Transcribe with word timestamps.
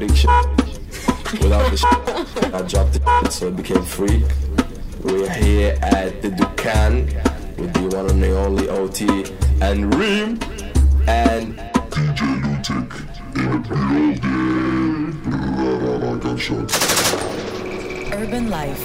boy 0.00 0.06
Farik 0.06 0.16
shit. 0.16 1.42
Without 1.42 1.70
the 1.70 1.76
shit, 1.76 2.54
I 2.54 2.62
dropped 2.62 2.96
it, 2.96 3.32
so 3.32 3.48
it 3.48 3.56
became 3.56 3.82
free. 3.82 4.24
We're 5.02 5.30
here 5.30 5.78
at 5.82 6.22
the 6.22 6.30
Dukkan 6.30 7.56
with 7.56 7.72
the 7.74 7.96
one 7.96 8.10
and 8.10 8.22
the 8.22 8.36
only 8.36 8.68
OT 8.68 9.24
and 9.60 9.94
Reem 9.94 10.38
and 11.06 11.58
Urban 18.12 18.50
life. 18.50 18.82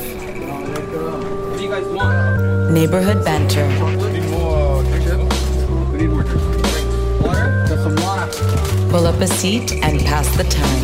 What 1.50 1.58
do 1.58 1.64
you 1.64 1.70
guys 1.70 1.86
want? 1.88 2.72
Neighborhood 2.72 3.24
banter. 3.26 3.68
We 3.68 4.20
need 4.20 4.30
more 4.30 4.84
ketchup. 4.84 5.20
We 5.92 5.98
need 6.00 6.10
more. 6.10 6.24
Water? 7.22 7.63
Just 7.84 7.96
some 7.98 8.06
water. 8.06 8.32
Pull 8.90 9.08
up 9.08 9.20
a 9.20 9.28
seat 9.28 9.74
and 9.84 10.00
pass 10.02 10.28
the 10.38 10.44
time. 10.44 10.84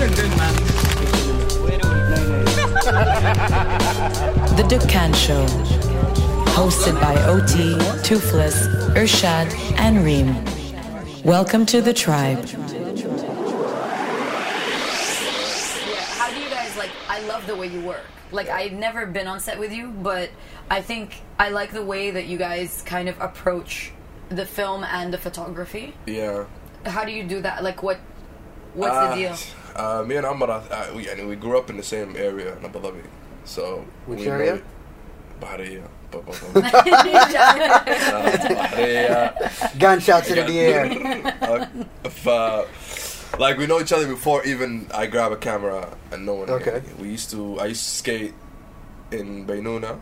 The 4.56 4.64
Dukkan 4.64 5.16
Show. 5.16 5.46
Hosted 6.54 7.00
by 7.00 7.16
OT, 7.24 7.76
Toofless, 8.04 8.68
Irshad, 8.96 9.54
and 9.80 10.04
Reem. 10.04 10.36
Welcome 11.24 11.66
to 11.68 11.82
the 11.82 11.94
tribe. 11.94 12.46
Yeah, 12.46 12.56
how 16.18 16.30
do 16.30 16.40
you 16.40 16.50
guys 16.50 16.76
like? 16.78 16.90
I 17.08 17.22
love 17.28 17.48
the 17.48 17.56
way 17.56 17.68
you 17.68 17.82
work. 17.82 18.04
Like 18.32 18.50
I've 18.50 18.74
never 18.74 19.06
been 19.06 19.28
on 19.28 19.40
set 19.40 19.58
with 19.58 19.72
you, 19.72 19.90
but 19.90 20.30
I 20.70 20.82
think 20.82 21.22
I 21.40 21.50
like 21.50 21.72
the 21.72 21.84
way 21.84 22.12
that 22.12 22.26
you 22.26 22.38
guys 22.38 22.84
kind 22.86 23.08
of 23.08 23.20
approach 23.22 23.94
the 24.30 24.46
film 24.46 24.84
and 24.84 25.14
the 25.14 25.18
photography. 25.18 25.94
yeah. 26.06 26.46
How 26.86 27.04
do 27.06 27.12
you 27.12 27.24
do 27.24 27.42
that? 27.42 27.64
Like 27.64 27.82
what? 27.84 28.00
What's 28.74 28.94
Uh, 28.96 29.10
the 29.10 29.16
deal? 29.16 29.36
Uh, 29.76 30.04
me 30.04 30.16
and 30.18 30.26
Amara, 30.26 30.64
uh, 30.70 30.88
we, 30.96 31.10
I 31.10 31.16
mean, 31.16 31.28
we 31.28 31.36
grew 31.36 31.58
up 31.58 31.70
in 31.70 31.78
the 31.78 31.84
same 31.84 32.16
area 32.16 32.56
in 32.58 32.66
Abu 32.66 32.80
Dhabi. 32.80 33.02
So 33.46 33.86
Which 34.06 34.20
we 34.20 34.26
know 34.26 34.34
area? 34.34 34.56
it- 34.56 34.64
Bahriya. 35.40 35.84
Ba- 36.12 36.22
ba- 36.22 36.34
ba- 36.54 36.60
Uh, 36.60 38.38
Bahriya. 38.60 39.80
Gunshots 39.80 40.30
in 40.32 40.46
the 40.46 40.60
air. 40.60 40.86
Uh, 41.50 41.66
if, 42.04 42.28
uh, 42.28 42.66
like 43.40 43.58
we 43.58 43.66
know 43.68 43.80
each 43.80 43.94
other 43.94 44.08
before 44.08 44.44
even 44.46 44.88
I 44.94 45.08
grab 45.08 45.32
a 45.32 45.38
camera 45.38 45.96
and 46.12 46.26
no 46.26 46.34
one. 46.36 46.50
Okay. 46.50 46.82
We 47.00 47.10
used 47.10 47.32
to. 47.32 47.60
I 47.60 47.68
used 47.68 47.84
to 47.86 47.92
skate 48.04 48.34
in 49.12 49.46
Bainuna 49.48 49.98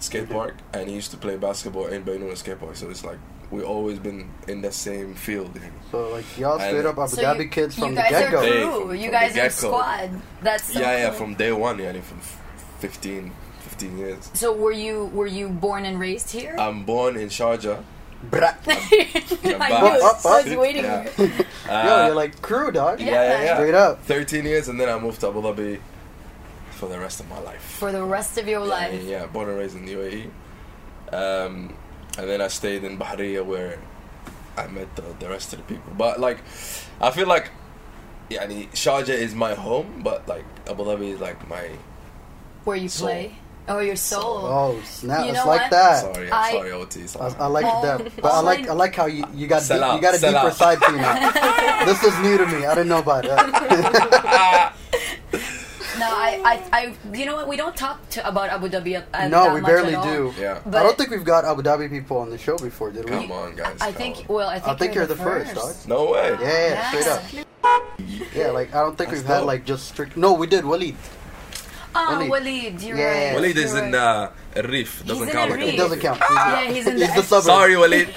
skate 0.00 0.30
park, 0.30 0.54
and 0.72 0.88
he 0.88 0.94
used 0.94 1.10
to 1.12 1.16
play 1.18 1.36
basketball 1.36 1.86
in 1.86 2.02
Bainuna 2.04 2.36
skate 2.36 2.58
park. 2.58 2.74
So 2.76 2.88
it's 2.88 3.04
like 3.04 3.18
we 3.50 3.62
always 3.62 3.98
been 3.98 4.30
in 4.48 4.62
the 4.62 4.70
same 4.72 5.14
field. 5.14 5.58
So 5.90 6.10
like 6.10 6.38
y'all 6.38 6.58
straight 6.58 6.86
up 6.86 6.98
Abu 6.98 7.08
So 7.08 7.22
Dhabi 7.22 7.44
you, 7.44 7.48
kids 7.48 7.74
from 7.74 7.90
you 7.90 7.94
the 7.96 8.00
guys 8.02 8.10
get 8.12 8.30
go. 8.30 8.38
are 8.38 8.42
Hey, 8.44 8.50
crew. 8.62 8.80
from- 8.86 8.94
you 8.96 9.02
from 9.02 9.10
guys 9.12 9.30
are 9.32 9.34
get-go. 9.34 9.48
squad. 9.50 10.10
That's 10.42 10.72
so 10.72 10.80
yeah, 10.80 10.96
yeah. 10.98 11.10
From 11.10 11.34
day 11.34 11.52
one, 11.52 11.78
yeah, 11.78 11.92
from 12.00 12.18
f- 12.18 12.40
15, 12.78 13.32
15 13.60 13.98
years. 13.98 14.30
So 14.34 14.52
were 14.52 14.72
you 14.72 15.06
were 15.12 15.26
you 15.26 15.48
born 15.48 15.84
and 15.84 15.98
raised 15.98 16.30
here? 16.30 16.54
I'm 16.58 16.84
born 16.84 17.16
in 17.16 17.28
Sharjah. 17.28 17.82
Bra- 18.22 18.54
I 18.66 19.46
knew. 19.46 19.54
Up, 20.04 20.18
up, 20.20 20.26
I 20.26 20.42
was 20.42 20.54
waiting 20.56 20.84
Yeah. 20.84 21.04
for 21.04 21.24
it. 21.24 21.46
Yo, 21.66 22.06
you're 22.06 22.14
like 22.14 22.40
crew 22.42 22.70
dog. 22.70 23.00
Uh, 23.00 23.04
Yeah, 23.04 23.12
yeah, 23.12 23.42
yeah. 23.44 23.54
Straight 23.56 23.74
up. 23.74 24.02
13 24.04 24.44
years, 24.44 24.68
and 24.68 24.78
then 24.78 24.88
I 24.90 24.98
moved 24.98 25.20
to 25.22 25.28
Abu 25.28 25.40
Dhabi 25.40 25.80
for 26.72 26.86
the 26.88 26.98
rest 27.00 27.18
of 27.20 27.28
my 27.30 27.40
life. 27.40 27.62
For 27.62 27.90
the 27.92 28.02
rest 28.04 28.36
of 28.38 28.46
your 28.46 28.60
Yeah, 28.60 28.66
life. 28.78 29.02
Yeah, 29.04 29.26
born 29.26 29.48
and 29.48 29.58
raised 29.58 29.74
in 29.76 29.86
the 29.86 29.94
UAE. 29.94 30.30
Um, 31.12 31.74
and 32.18 32.28
then 32.28 32.40
I 32.40 32.48
stayed 32.48 32.84
in 32.84 32.98
Bahriya 32.98 33.44
where 33.44 33.78
I 34.56 34.66
met 34.68 34.94
the, 34.96 35.02
the 35.18 35.28
rest 35.28 35.52
of 35.52 35.58
the 35.60 35.64
people. 35.74 35.92
But 35.96 36.20
like, 36.20 36.38
I 37.00 37.10
feel 37.10 37.26
like, 37.26 37.50
yeah, 38.28 38.46
Sharjah 38.46 39.08
is 39.10 39.34
my 39.34 39.54
home, 39.54 40.00
but 40.04 40.26
like 40.28 40.44
Abu 40.68 40.84
Dhabi 40.84 41.14
is 41.14 41.20
like 41.20 41.48
my. 41.48 41.70
Where 42.64 42.76
you 42.76 42.88
Soul. 42.88 43.08
play? 43.08 43.34
Oh, 43.68 43.78
your 43.78 43.94
soul. 43.94 44.38
Oh 44.46 44.80
snap! 44.84 45.24
You 45.24 45.30
it's 45.30 45.38
know 45.38 45.46
like 45.46 45.60
what? 45.62 45.70
that. 45.70 46.00
Sorry, 46.14 46.30
I- 46.30 46.48
I'm 46.48 46.52
sorry, 46.56 46.72
OT. 46.72 47.02
I, 47.02 47.06
Sorry. 47.06 47.34
I 47.38 47.46
like 47.46 47.64
oh, 47.64 47.68
All- 47.68 47.82
that, 47.82 48.16
but 48.16 48.32
I 48.32 48.38
oh, 48.40 48.42
like 48.42 48.66
I- 48.66 48.70
I 48.70 48.72
like 48.72 48.94
how 48.96 49.06
you, 49.06 49.24
you 49.32 49.46
got 49.46 49.62
Sell 49.62 49.78
deep, 49.78 49.86
out, 49.86 49.94
you 49.94 50.00
got 50.02 50.14
a 50.14 50.18
deeper 50.18 50.36
out. 50.36 50.54
side 50.54 50.80
to 50.80 50.90
you 50.90 50.96
now. 50.98 51.84
this 51.84 52.02
is 52.02 52.18
new 52.18 52.36
to 52.38 52.46
me. 52.46 52.66
I 52.66 52.74
didn't 52.74 52.88
know 52.88 52.98
about 52.98 53.22
that. 53.24 54.74
No, 56.00 56.06
I, 56.06 56.40
I, 56.72 56.78
I, 56.78 57.16
you 57.16 57.26
know 57.26 57.36
what? 57.36 57.46
We 57.46 57.56
don't 57.56 57.76
talk 57.76 58.08
to, 58.10 58.26
about 58.26 58.48
Abu 58.48 58.68
Dhabi. 58.70 58.96
Uh, 58.96 59.02
that 59.12 59.30
no, 59.30 59.54
we 59.54 59.60
much 59.60 59.68
barely 59.68 59.94
at 59.94 59.98
all. 59.98 60.04
do. 60.04 60.34
Yeah. 60.40 60.60
But 60.64 60.76
I 60.76 60.82
don't 60.82 60.96
think 60.96 61.10
we've 61.10 61.24
got 61.24 61.44
Abu 61.44 61.62
Dhabi 61.62 61.90
people 61.90 62.16
on 62.16 62.30
the 62.30 62.38
show 62.38 62.56
before, 62.56 62.90
did 62.90 63.04
we? 63.04 63.10
Come 63.10 63.30
on, 63.30 63.54
guys. 63.54 63.76
I 63.80 63.92
come 63.92 63.94
think. 63.94 64.24
Well, 64.28 64.48
I 64.48 64.58
think, 64.58 64.68
I 64.68 64.74
think 64.76 64.94
you're, 64.94 65.04
you're 65.04 65.14
the 65.14 65.22
first, 65.22 65.54
dog. 65.54 65.74
No 65.86 66.10
way. 66.12 66.30
Yeah, 66.40 66.68
yeah, 66.68 66.90
straight 66.90 67.06
up. 67.06 67.22
Yeah, 68.34 68.50
like 68.50 68.74
I 68.74 68.80
don't 68.80 68.96
think 68.96 69.10
That's 69.10 69.22
we've 69.22 69.28
had 69.28 69.44
like 69.44 69.64
just 69.66 69.88
strict. 69.88 70.16
No, 70.16 70.32
we 70.32 70.46
did 70.46 70.64
Walid. 70.64 70.96
Oh, 71.94 72.14
Walid. 72.14 72.30
Walid, 72.30 72.82
you're 72.82 72.96
Yeah. 72.96 73.26
right. 73.26 73.34
Walid 73.34 73.56
is 73.58 73.72
you're 73.74 73.84
in 73.84 73.92
right. 73.92 74.30
uh, 74.56 74.62
Reef. 74.62 75.04
Doesn't 75.04 75.28
in 75.28 75.34
count 75.34 75.50
Al 75.50 75.56
like 75.56 75.66
Reef. 75.66 75.74
It 75.74 75.76
doesn't 75.76 76.00
count. 76.00 76.20
Yeah, 76.30 76.70
he's 76.72 76.86
in 76.86 76.96
the. 76.98 77.06
He's 77.06 77.14
the 77.16 77.22
suburb. 77.22 77.44
Sorry, 77.44 77.76
Walid. 77.76 78.08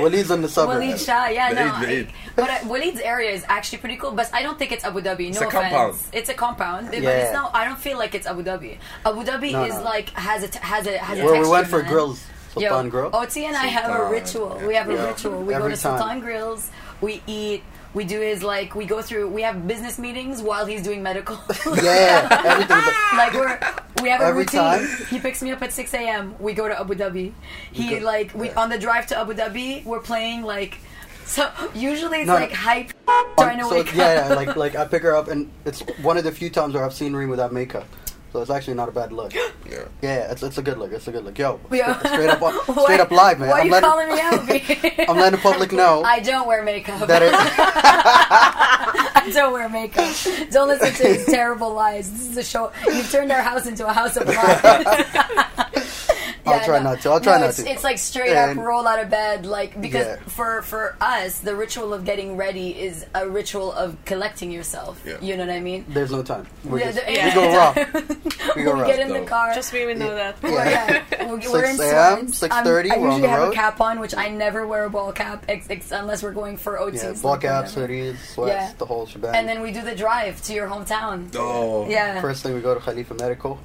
Walid's 0.00 0.30
on 0.30 0.42
the 0.42 0.48
suburb. 0.48 0.78
Walid 0.80 0.98
Shah, 1.00 1.26
yeah, 1.28 1.48
no. 1.50 1.64
Walid, 1.66 1.80
Walid. 1.80 2.08
But 2.36 2.50
uh, 2.50 2.58
Walid's 2.66 3.00
area 3.00 3.30
is 3.30 3.44
actually 3.48 3.78
pretty 3.78 3.96
cool, 3.96 4.12
but 4.12 4.28
I 4.32 4.42
don't 4.42 4.58
think 4.58 4.72
it's 4.72 4.84
Abu 4.84 5.00
Dhabi. 5.00 5.20
No 5.20 5.26
It's 5.28 5.40
no 5.40 5.46
a 5.46 5.48
offense. 5.48 5.72
compound. 5.72 5.98
It's 6.12 6.28
a 6.28 6.34
compound, 6.34 6.86
but 6.90 6.98
it's 7.02 7.32
not. 7.32 7.54
I 7.54 7.64
don't 7.64 7.78
feel 7.78 7.98
like 7.98 8.14
it's 8.14 8.26
Abu 8.26 8.42
Dhabi. 8.42 8.78
Abu 9.04 9.22
Dhabi 9.24 9.52
No, 9.52 9.64
is 9.64 9.74
no. 9.74 9.82
like 9.82 10.10
has 10.10 10.42
a 10.42 10.48
t- 10.48 10.58
has 10.62 10.86
a 10.86 10.98
has 10.98 11.18
a 11.18 11.24
Where 11.24 11.40
we 11.40 11.48
went 11.48 11.66
for 11.68 11.82
man. 11.82 11.90
grills, 11.92 12.26
Yo, 12.56 12.68
Sultan 12.68 12.88
Grill. 12.90 13.10
OT 13.12 13.44
and 13.46 13.56
I 13.56 13.66
have 13.66 13.90
a 13.90 13.94
Sultan, 13.94 14.12
ritual. 14.12 14.60
We 14.66 14.74
have 14.74 14.88
a 14.88 14.96
ritual. 15.06 15.42
We 15.42 15.54
Every 15.54 15.70
go 15.70 15.74
to 15.76 15.80
time. 15.82 15.98
Sultan 15.98 16.20
Grills. 16.20 16.70
We 17.00 17.22
eat. 17.26 17.62
We 17.96 18.04
do 18.04 18.20
his 18.20 18.42
like. 18.42 18.74
We 18.74 18.84
go 18.84 19.00
through. 19.00 19.30
We 19.30 19.40
have 19.40 19.66
business 19.66 19.98
meetings 19.98 20.42
while 20.42 20.66
he's 20.66 20.82
doing 20.82 21.02
medical. 21.02 21.38
Yeah, 21.82 22.28
everything. 22.44 22.76
like 23.16 23.32
we're 23.32 23.58
we 24.02 24.10
have 24.10 24.20
a 24.20 24.24
Every 24.24 24.40
routine. 24.42 24.60
time? 24.60 24.86
He 25.08 25.18
picks 25.18 25.40
me 25.42 25.50
up 25.50 25.62
at 25.62 25.72
six 25.72 25.94
a.m. 25.94 26.34
We 26.38 26.52
go 26.52 26.68
to 26.68 26.78
Abu 26.78 26.94
Dhabi. 26.94 27.32
He 27.72 27.98
go- 27.98 28.04
like 28.04 28.34
we 28.34 28.50
on 28.50 28.68
the 28.68 28.78
drive 28.78 29.06
to 29.06 29.18
Abu 29.18 29.32
Dhabi. 29.32 29.82
We're 29.86 30.00
playing 30.00 30.42
like. 30.42 30.76
So 31.24 31.50
usually 31.74 32.18
it's 32.18 32.26
No, 32.26 32.34
like 32.34 32.52
hype. 32.52 32.92
Um, 33.08 33.24
trying 33.38 33.58
to 33.60 33.64
so 33.64 33.70
wake 33.76 33.94
yeah, 33.96 34.04
up. 34.04 34.28
yeah, 34.28 34.34
like 34.36 34.56
like 34.56 34.76
I 34.76 34.84
pick 34.84 35.02
her 35.02 35.16
up, 35.16 35.28
and 35.28 35.50
it's 35.64 35.80
one 36.02 36.18
of 36.18 36.24
the 36.24 36.32
few 36.32 36.50
times 36.50 36.74
where 36.74 36.84
I've 36.84 36.92
seen 36.92 37.16
Reem 37.16 37.30
without 37.30 37.50
makeup. 37.50 37.86
So 38.32 38.42
it's 38.42 38.50
actually 38.50 38.74
not 38.74 38.88
a 38.88 38.92
bad 38.92 39.12
look. 39.12 39.32
Yeah. 39.68 39.84
Yeah, 40.00 40.30
it's, 40.30 40.42
it's 40.44 40.58
a 40.58 40.62
good 40.62 40.78
look. 40.78 40.92
It's 40.92 41.08
a 41.08 41.12
good 41.12 41.24
look. 41.24 41.36
Yo, 41.36 41.58
Yeah. 41.72 41.98
straight, 41.98 42.12
straight 42.14 42.30
up, 42.30 42.40
Why- 42.40 42.84
straight 42.84 43.00
up 43.00 43.10
live, 43.10 43.40
man. 43.40 43.48
Why 43.48 43.56
are 43.56 43.60
I'm 43.60 43.66
you 43.66 43.72
letting, 43.72 43.90
calling 43.90 44.08
me 44.08 44.20
out? 44.20 44.34
I'm 45.10 45.16
letting 45.16 45.32
the 45.32 45.42
public 45.42 45.72
know 45.72 46.02
I 46.04 46.20
don't 46.20 46.46
wear 46.46 46.62
makeup. 46.62 47.06
that 47.08 47.22
it, 47.22 47.32
I 47.34 49.30
don't 49.32 49.52
wear 49.52 49.68
makeup. 49.68 50.14
Don't 50.50 50.68
listen 50.68 50.92
to 50.94 51.14
his 51.14 51.26
terrible 51.26 51.72
lies. 51.74 52.10
This 52.12 52.28
is 52.28 52.36
a 52.36 52.44
show. 52.44 52.70
You've 52.86 53.10
turned 53.10 53.32
our 53.32 53.42
house 53.42 53.66
into 53.66 53.84
a 53.86 53.92
house 53.92 54.16
of 54.16 54.28
lies. 54.28 56.05
I'll 56.46 56.64
try 56.64 56.78
not 56.78 57.00
to. 57.02 57.10
I'll 57.10 57.20
try 57.20 57.34
no, 57.34 57.40
not 57.40 57.48
it's, 57.50 57.62
to. 57.62 57.68
It's 57.70 57.84
like 57.84 57.98
straight 57.98 58.30
And- 58.36 58.58
up 58.58 58.64
roll 58.66 58.86
out 58.86 59.00
of 59.00 59.10
bed, 59.10 59.46
like 59.46 59.80
because 59.80 60.06
Yeah. 60.06 60.16
for 60.26 60.62
for 60.62 60.96
us, 61.00 61.40
the 61.40 61.54
ritual 61.54 61.92
of 61.94 62.04
getting 62.04 62.36
ready 62.36 62.70
is 62.70 63.04
a 63.14 63.28
ritual 63.28 63.72
of 63.72 63.96
collecting 64.04 64.50
yourself. 64.50 65.00
Yeah. 65.04 65.16
You 65.20 65.36
know 65.36 65.46
what 65.46 65.54
I 65.54 65.60
mean? 65.60 65.84
there's 65.88 66.10
no 66.12 66.22
time. 66.22 66.46
We're 66.64 66.78
Yeah, 66.80 66.92
just, 66.92 67.06
the- 67.06 67.12
we 67.12 67.32
go 67.34 67.56
raw. 67.56 67.74
We 67.74 68.52
We 68.56 68.62
go 68.64 68.72
raw. 68.74 68.86
get 68.86 69.00
in 69.00 69.08
the 69.12 69.22
car. 69.22 69.54
Just 69.54 69.72
me, 69.72 69.86
we 69.86 69.94
know 69.94 70.14
that. 70.14 70.36
yeah. 70.42 71.02
We're, 71.26 71.38
we're 71.50 71.64
in 71.64 71.76
6 71.76 71.80
a.m., 71.80 72.28
sweats. 72.28 72.54
6:30, 72.54 72.90
I'm- 72.90 72.92
I 72.92 72.98
we're 72.98 73.08
on 73.08 73.12
usually 73.14 73.28
have 73.28 73.38
road. 73.40 73.52
a 73.52 73.54
cap 73.54 73.80
on, 73.80 73.98
which 74.00 74.14
I 74.14 74.28
never 74.28 74.66
wear 74.66 74.84
a 74.84 74.90
ball 74.90 75.12
cap 75.12 75.44
ex- 75.48 75.66
ex- 75.68 75.90
unless 75.90 76.22
we're 76.22 76.32
going 76.32 76.56
for 76.56 76.78
OTs. 76.78 77.02
Yeah, 77.02 77.08
like 77.10 77.22
ball 77.22 77.36
caps, 77.36 77.74
hoodies, 77.74 78.16
sweats, 78.32 78.72
the 78.74 78.86
whole 78.86 79.06
shebang. 79.06 79.34
And 79.34 79.48
then 79.48 79.60
we 79.60 79.72
do 79.72 79.82
the 79.82 79.94
drive 79.94 80.40
to 80.42 80.52
your 80.54 80.68
hometown. 80.68 81.28
Oh. 81.36 81.88
Yeah. 81.88 82.20
First 82.20 82.42
thing 82.44 82.54
we 82.54 82.60
go 82.60 82.74
to 82.74 82.80
Khalifa 82.80 83.14
Medical. 83.14 83.58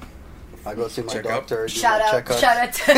I 0.64 0.74
go 0.74 0.86
see 0.88 1.02
my 1.02 1.12
Check 1.12 1.26
up. 1.26 1.32
doctor. 1.48 1.66
do 1.66 1.72
Shout 1.72 2.00
my 2.00 2.06
out, 2.06 2.12
checkup. 2.12 2.38
shout 2.38 2.56
out 2.56 2.72
to 2.72 2.92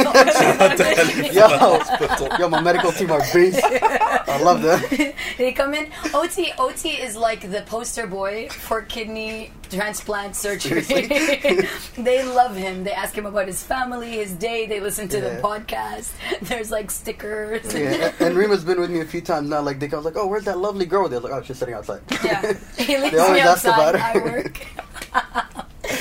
Yo, 1.33 2.37
yo, 2.39 2.49
my 2.49 2.61
medical 2.61 2.93
team 2.93 3.11
are 3.11 3.23
beast. 3.33 3.61
I 3.65 4.41
love 4.43 4.61
them. 4.63 4.83
they 5.39 5.53
come 5.53 5.73
in. 5.75 5.91
OT 6.13 6.53
OT 6.59 6.91
is 6.91 7.17
like 7.17 7.51
the 7.51 7.63
poster 7.63 8.07
boy 8.07 8.49
for 8.51 8.83
kidney 8.83 9.51
transplant 9.71 10.37
surgery. 10.37 10.81
they 10.83 12.23
love 12.23 12.55
him. 12.55 12.85
They 12.85 12.93
ask 12.93 13.17
him 13.17 13.25
about 13.27 13.47
his 13.47 13.63
family, 13.63 14.11
his 14.13 14.33
day. 14.33 14.67
They 14.67 14.81
listen 14.81 15.09
to 15.09 15.21
the 15.21 15.41
podcast. 15.43 16.13
There's 16.43 16.71
like 16.71 16.91
stickers. 16.91 17.73
Yeah, 17.75 18.13
and 18.21 18.37
Rima's 18.37 18.65
been 18.65 18.79
with 18.81 18.91
me 18.91 19.01
a 19.01 19.07
few 19.07 19.21
times 19.23 19.49
now. 19.49 19.63
Like 19.63 19.81
they 19.81 19.89
go 19.89 20.01
like, 20.01 20.17
"Oh, 20.17 20.27
where's 20.27 20.45
that 20.45 20.59
lovely 20.59 20.87
girl?" 20.87 21.09
They're 21.09 21.21
like, 21.21 21.33
"Oh, 21.33 21.43
she's 21.43 21.59
sitting 21.59 21.75
outside." 21.75 22.03
Yeah. 22.23 22.53
He 22.77 22.99
leaves 22.99 23.13
They 23.13 23.19
always 23.19 23.35
me 23.35 23.41
ask 23.41 23.65
outside. 23.65 23.95
about 23.95 24.17
I 24.17 24.19
work. 24.19 24.67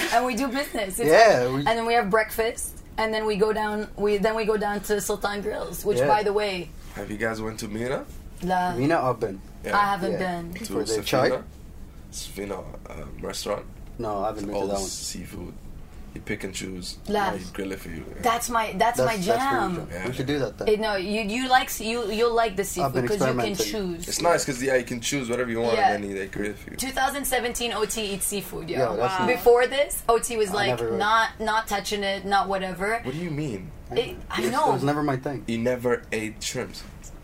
and 0.14 0.26
we 0.26 0.36
do 0.36 0.48
business. 0.48 1.00
It's- 1.00 1.08
Yeah, 1.08 1.48
we- 1.50 1.58
and 1.68 1.68
then 1.78 1.86
we 1.86 1.94
have 1.94 2.10
breakfast. 2.10 2.80
And 2.98 3.12
then 3.12 3.26
we 3.26 3.38
go 3.38 3.52
down. 3.54 3.88
We 3.98 4.18
then 4.18 4.36
we 4.36 4.46
go 4.46 4.56
down 4.56 4.82
to 4.82 5.02
Sultan 5.02 5.42
Grills, 5.42 5.84
which, 5.84 5.98
Yeah. 5.98 6.08
by 6.08 6.22
the 6.22 6.32
way, 6.32 6.70
Have 6.96 7.10
you 7.10 7.18
guys 7.18 7.42
went 7.42 7.60
to 7.62 7.68
Mina? 7.68 8.06
la, 8.44 8.76
Mina, 8.76 9.02
I've 9.02 9.20
been. 9.20 9.42
Yeah. 9.66 9.76
I 9.76 9.86
haven't 9.86 10.12
Yeah. 10.14 10.42
been. 10.42 10.54
To 10.54 10.66
For 10.66 10.84
the 10.84 11.02
chai? 11.02 11.30
Safina. 11.30 11.44
Safina 12.12 12.64
um, 12.92 13.18
restaurant. 13.22 13.66
No, 13.98 14.24
I 14.24 14.28
haven't 14.28 14.46
been 14.46 14.54
to 14.54 14.60
All 14.62 14.68
that 14.68 14.74
one. 14.74 14.84
seafood. 14.84 15.54
You 16.14 16.22
pick 16.22 16.44
and 16.44 16.54
choose. 16.54 16.98
La. 17.08 17.32
and 17.32 17.54
grill 17.54 17.72
it 17.72 17.80
for 17.80 17.90
you. 17.90 18.06
Yeah. 18.08 18.22
That's 18.22 18.50
my 18.50 18.74
that's, 18.78 19.00
my 19.00 19.16
That's, 19.16 19.26
that's 19.26 19.40
jam. 19.40 19.76
really 19.78 19.88
Yeah. 19.92 20.08
We 20.08 20.14
should 20.14 20.26
do 20.28 20.40
that 20.40 20.58
then. 20.60 20.70
Eh, 20.70 20.76
no, 20.76 20.96
you 20.96 21.22
you 21.22 21.50
like 21.50 21.70
you 21.80 22.12
you'll 22.12 22.34
like 22.36 22.56
the 22.56 22.64
seafood 22.64 23.02
because 23.02 23.20
you 23.22 23.34
can 23.34 23.56
choose. 23.56 24.08
It's 24.08 24.22
nice 24.22 24.46
because 24.46 24.62
yeah, 24.62 24.76
you 24.76 24.84
can 24.84 25.02
choose 25.02 25.30
whatever 25.30 25.50
you 25.50 25.62
want, 25.62 25.78
Yeah. 25.78 25.94
and 25.94 26.04
then 26.04 26.14
they 26.14 26.28
grill 26.28 26.52
it 26.52 26.58
for 26.60 26.70
you. 26.72 26.78
2017 26.78 27.74
OT 27.74 28.14
eats 28.14 28.26
seafood, 28.28 28.70
yo. 28.70 28.78
Yeah, 28.78 28.90
Wow. 28.94 29.08
nice. 29.26 29.36
Before 29.38 29.66
this, 29.68 30.04
OT 30.08 30.38
was 30.38 30.50
I 30.52 30.54
like 30.54 30.68
never- 30.80 30.98
not 30.98 31.30
not 31.40 31.68
touching 31.68 32.04
it, 32.04 32.26
not 32.26 32.48
whatever. 32.48 33.00
What 33.04 33.14
do 33.14 33.20
you 33.20 33.32
mean? 33.32 33.72
It, 33.92 34.16
I 34.30 34.42
It 34.44 34.52
was 34.52 34.84
never 34.84 35.04
my 35.04 35.18
thing. 35.18 35.44
You 35.48 35.58
never 35.60 36.04
ate 36.12 36.42
shrimps. 36.44 36.84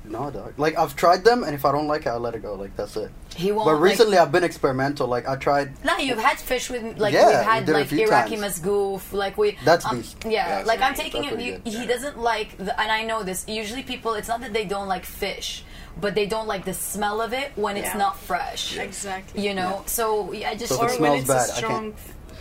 No, 0.09 0.31
dog. 0.31 0.53
Like 0.57 0.75
I've 0.77 0.95
tried 0.95 1.23
them, 1.23 1.44
and 1.44 1.53
if 1.53 1.63
I 1.65 1.71
don't 1.71 1.88
like 1.88 2.01
it, 2.01 2.09
I'll 2.09 2.19
let 2.19 2.33
it 2.33 2.41
go. 2.41 2.56
Like 2.56 2.75
that's 2.75 2.97
it. 2.97 3.11
he 3.35 3.51
won't. 3.51 3.65
But 3.67 3.75
like- 3.75 3.83
recently, 3.83 4.17
I've 4.17 4.31
been 4.31 4.44
experimental. 4.44 5.07
Like 5.07 5.27
I 5.29 5.35
tried. 5.35 5.71
No, 5.85 5.97
you've 5.97 6.17
had 6.17 6.39
fish 6.39 6.69
with 6.69 6.97
like 6.97 7.13
Yeah, 7.13 7.27
we've 7.27 7.45
had 7.45 7.65
did 7.65 7.73
like 7.73 7.88
few 7.88 8.07
Iraqi 8.07 8.35
times. 8.38 8.59
masgoof, 8.59 9.13
like 9.13 9.38
we. 9.38 9.57
That's 9.63 9.85
um, 9.85 9.97
beast. 9.97 10.17
Yeah, 10.27 10.47
That's 10.47 10.67
like 10.67 10.81
I'm 10.81 10.95
taking 10.95 11.21
That's 11.23 11.35
it. 11.35 11.41
You, 11.41 11.51
good. 11.59 11.67
he 11.73 11.85
doesn't 11.85 12.17
like, 12.17 12.57
the, 12.57 12.79
and 12.81 12.91
I 12.91 13.03
know 13.03 13.21
this. 13.23 13.47
Usually, 13.47 13.83
people, 13.83 14.15
it's 14.15 14.27
not 14.27 14.41
that 14.41 14.51
they 14.51 14.65
don't 14.65 14.88
like 14.88 15.06
fish, 15.06 15.63
but 16.01 16.15
they 16.15 16.25
don't 16.25 16.47
like 16.47 16.65
the 16.65 16.73
smell 16.73 17.21
of 17.21 17.31
it 17.33 17.51
when 17.56 17.77
it's 17.77 17.94
not 17.95 18.17
fresh. 18.19 18.77
Exactly. 18.77 19.45
You 19.47 19.53
know, 19.53 19.83
so 19.85 20.31
yeah, 20.33 20.50
I 20.50 20.56
just 20.56 20.73
So 20.73 20.83
if 20.83 20.91
Or 20.91 20.94
it 20.95 21.00
when 21.00 21.11
smells 21.11 21.19
it's 21.19 21.27
bad, 21.29 21.50
a 21.50 21.53
I 21.53 21.57
strong, 21.57 21.94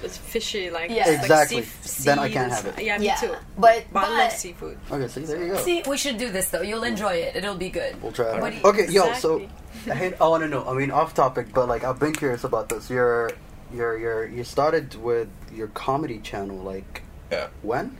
it's 0.02 0.16
fishy, 0.16 0.70
like 0.70 0.90
Yeah. 0.90 1.06
like 1.08 1.20
Exactly. 1.20 1.62
sea- 1.62 2.04
Then 2.04 2.18
I 2.18 2.30
can't 2.30 2.52
have 2.52 2.66
it. 2.66 2.82
Yeah, 2.82 2.98
me 2.98 3.06
yeah, 3.06 3.14
too. 3.16 3.34
but 3.58 3.84
But 3.92 4.04
I 4.04 4.08
but 4.08 4.10
love 4.10 4.32
seafood. 4.32 4.78
Okay, 4.90 5.08
see, 5.08 5.20
there 5.22 5.42
you 5.42 5.52
go. 5.54 5.58
see, 5.62 5.82
we 5.86 5.96
should 5.96 6.18
do 6.18 6.30
this 6.30 6.48
though. 6.50 6.62
You'll 6.62 6.84
enjoy 6.84 7.14
it. 7.14 7.36
It'll 7.36 7.56
be 7.56 7.68
good. 7.70 8.00
We'll 8.02 8.12
try 8.12 8.36
it. 8.36 8.40
What 8.40 8.44
out. 8.44 8.50
do 8.52 8.56
you- 8.56 8.84
Okay, 8.84 8.92
yo. 8.92 9.12
So 9.14 9.42
I, 9.90 9.94
hate, 9.94 10.14
I 10.20 10.28
want 10.28 10.42
to 10.44 10.48
know. 10.48 10.64
I 10.66 10.74
mean, 10.74 10.90
off 10.90 11.14
topic, 11.14 11.48
but 11.52 11.68
like 11.68 11.84
I've 11.84 11.98
been 11.98 12.14
curious 12.14 12.44
about 12.44 12.68
this. 12.68 12.88
You're, 12.90 13.30
you're, 13.72 13.98
you're, 13.98 14.26
you 14.28 14.44
started 14.44 14.94
with 14.96 15.28
your 15.52 15.68
comedy 15.68 16.18
channel. 16.20 16.56
Like 16.58 17.02
Yeah, 17.32 17.48
when? 17.62 17.98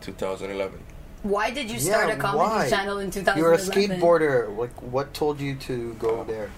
2011. 0.00 0.78
Why 1.22 1.50
did 1.50 1.70
you 1.70 1.80
start 1.80 2.08
Yeah, 2.08 2.14
a 2.14 2.18
comedy 2.18 2.50
why? 2.50 2.70
channel 2.70 2.98
in 2.98 3.10
2011? 3.10 3.42
You're 3.42 3.52
a 3.54 3.58
skateboarder. 3.58 4.56
Like, 4.56 4.80
what 4.80 5.12
told 5.12 5.40
you 5.40 5.56
to 5.56 5.94
go 5.94 6.20
oh. 6.20 6.24
there? 6.24 6.50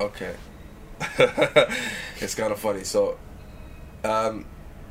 Okay. 0.00 0.34
it's 2.20 2.34
kind 2.34 2.52
of 2.52 2.58
funny. 2.58 2.84
So, 2.84 3.18
um, 4.04 4.44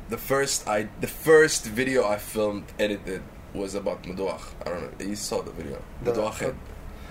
the 0.08 0.18
first 0.18 0.68
I 0.68 0.88
the 1.00 1.06
first 1.06 1.64
video 1.66 2.06
I 2.06 2.18
filmed 2.18 2.64
edited 2.78 3.22
was 3.54 3.74
about 3.74 4.02
medwakh. 4.02 4.42
I 4.66 4.70
don't 4.70 5.00
know. 5.00 5.06
You 5.06 5.16
saw 5.16 5.42
the 5.42 5.52
video. 5.52 5.80
The- 6.02 6.12
Mudwach 6.12 6.38
head. 6.38 6.54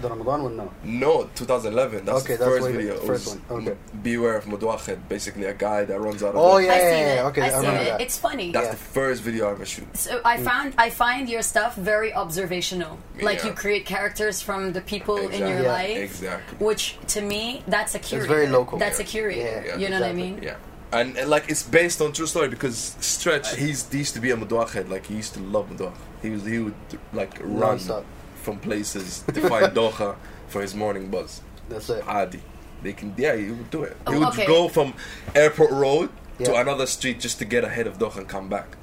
The 0.01 0.09
Ramadan 0.09 0.44
one, 0.44 0.57
no. 0.57 0.71
No, 0.83 1.29
2011. 1.35 2.03
That's 2.03 2.23
Okay, 2.23 2.33
the 2.33 2.39
that's 2.39 2.51
first 2.51 2.65
way- 2.65 2.71
video. 2.73 2.95
It 2.95 3.03
first 3.03 3.27
one, 3.27 3.41
okay. 3.61 3.71
M- 3.71 4.01
Beware 4.01 4.38
of 4.38 4.45
Mudwached. 4.45 4.97
Basically, 5.07 5.45
a 5.45 5.53
guy 5.53 5.85
that 5.85 6.00
runs 6.01 6.23
out 6.23 6.29
of. 6.29 6.38
Oh 6.38 6.57
yeah, 6.57 6.73
I 6.73 6.77
yeah, 6.77 6.89
yeah, 6.89 6.97
it. 7.21 7.25
Okay, 7.29 7.41
I 7.44 7.50
I, 7.50 7.57
remember 7.57 7.81
it. 7.81 7.85
that. 7.85 8.01
It's 8.01 8.17
funny. 8.17 8.51
That's 8.51 8.65
Yeah. 8.65 8.71
the 8.71 8.77
first 9.00 9.21
video 9.21 9.47
I 9.47 9.51
ever 9.51 9.65
shoot. 9.65 9.95
So 9.95 10.19
I 10.25 10.38
found 10.38 10.73
I 10.79 10.89
find 10.89 11.29
your 11.29 11.44
stuff 11.44 11.75
very 11.75 12.11
observational. 12.11 12.97
Like 13.21 13.39
Yeah. 13.44 13.50
you 13.50 13.53
create 13.53 13.85
characters 13.85 14.41
from 14.41 14.73
the 14.73 14.81
people 14.81 15.17
in 15.17 15.39
your 15.39 15.61
Yeah. 15.61 15.71
life, 15.71 15.97
Exactly. 15.97 16.57
which 16.65 16.97
to 17.13 17.21
me 17.21 17.63
that's 17.67 17.94
a 17.94 18.00
curator. 18.00 18.27
very 18.33 18.47
local. 18.47 18.79
That's 18.79 19.00
a 19.00 19.03
Yeah. 19.03 19.09
curator. 19.15 19.63
Yeah, 19.67 19.77
you 19.77 19.89
know 19.89 20.00
what 20.01 20.09
I 20.09 20.13
mean? 20.13 20.39
Yeah. 20.41 20.55
And, 20.93 21.17
and, 21.17 21.29
like 21.29 21.49
it's 21.49 21.63
based 21.63 22.01
on 22.01 22.13
true 22.13 22.27
story 22.27 22.47
because 22.49 22.95
Stretch 22.99 23.55
he's 23.55 23.89
he 23.91 23.99
used 23.99 24.13
to 24.13 24.19
be 24.21 24.31
a 24.31 24.37
Mudwached 24.37 24.89
like 24.89 25.05
he 25.07 25.15
used 25.15 25.33
to 25.33 25.39
love 25.39 25.69
medwakh. 25.69 25.95
He 26.21 26.29
was 26.29 26.45
he 26.45 26.59
would 26.59 26.75
like 27.13 27.39
run 27.41 27.59
Non-stop. 27.77 28.05
from 28.35 28.59
places 28.59 29.23
to 29.33 29.41
find 29.49 29.73
dokha 29.79 30.15
for 30.47 30.61
his 30.61 30.73
morning 30.75 31.09
buzz. 31.09 31.41
That's 31.69 31.89
it. 31.89 32.07
Adi. 32.07 32.41
They 32.83 32.93
can 32.93 33.13
yeah, 33.17 33.35
he 33.35 33.49
would 33.49 33.69
do 33.71 33.83
it. 33.83 33.97
He 34.07 34.15
Oh, 34.15 34.19
would 34.19 34.27
okay. 34.29 34.45
go 34.45 34.67
from 34.67 34.93
Airport 35.33 35.71
Road 35.71 36.09
to 36.43 36.51
Yeah. 36.51 36.61
another 36.61 36.85
street 36.85 37.19
just 37.19 37.39
to 37.39 37.45
get 37.45 37.63
ahead 37.63 37.87
of 37.87 37.97
dokha 37.97 38.17
and 38.17 38.27
come 38.29 38.49
back. 38.49 38.77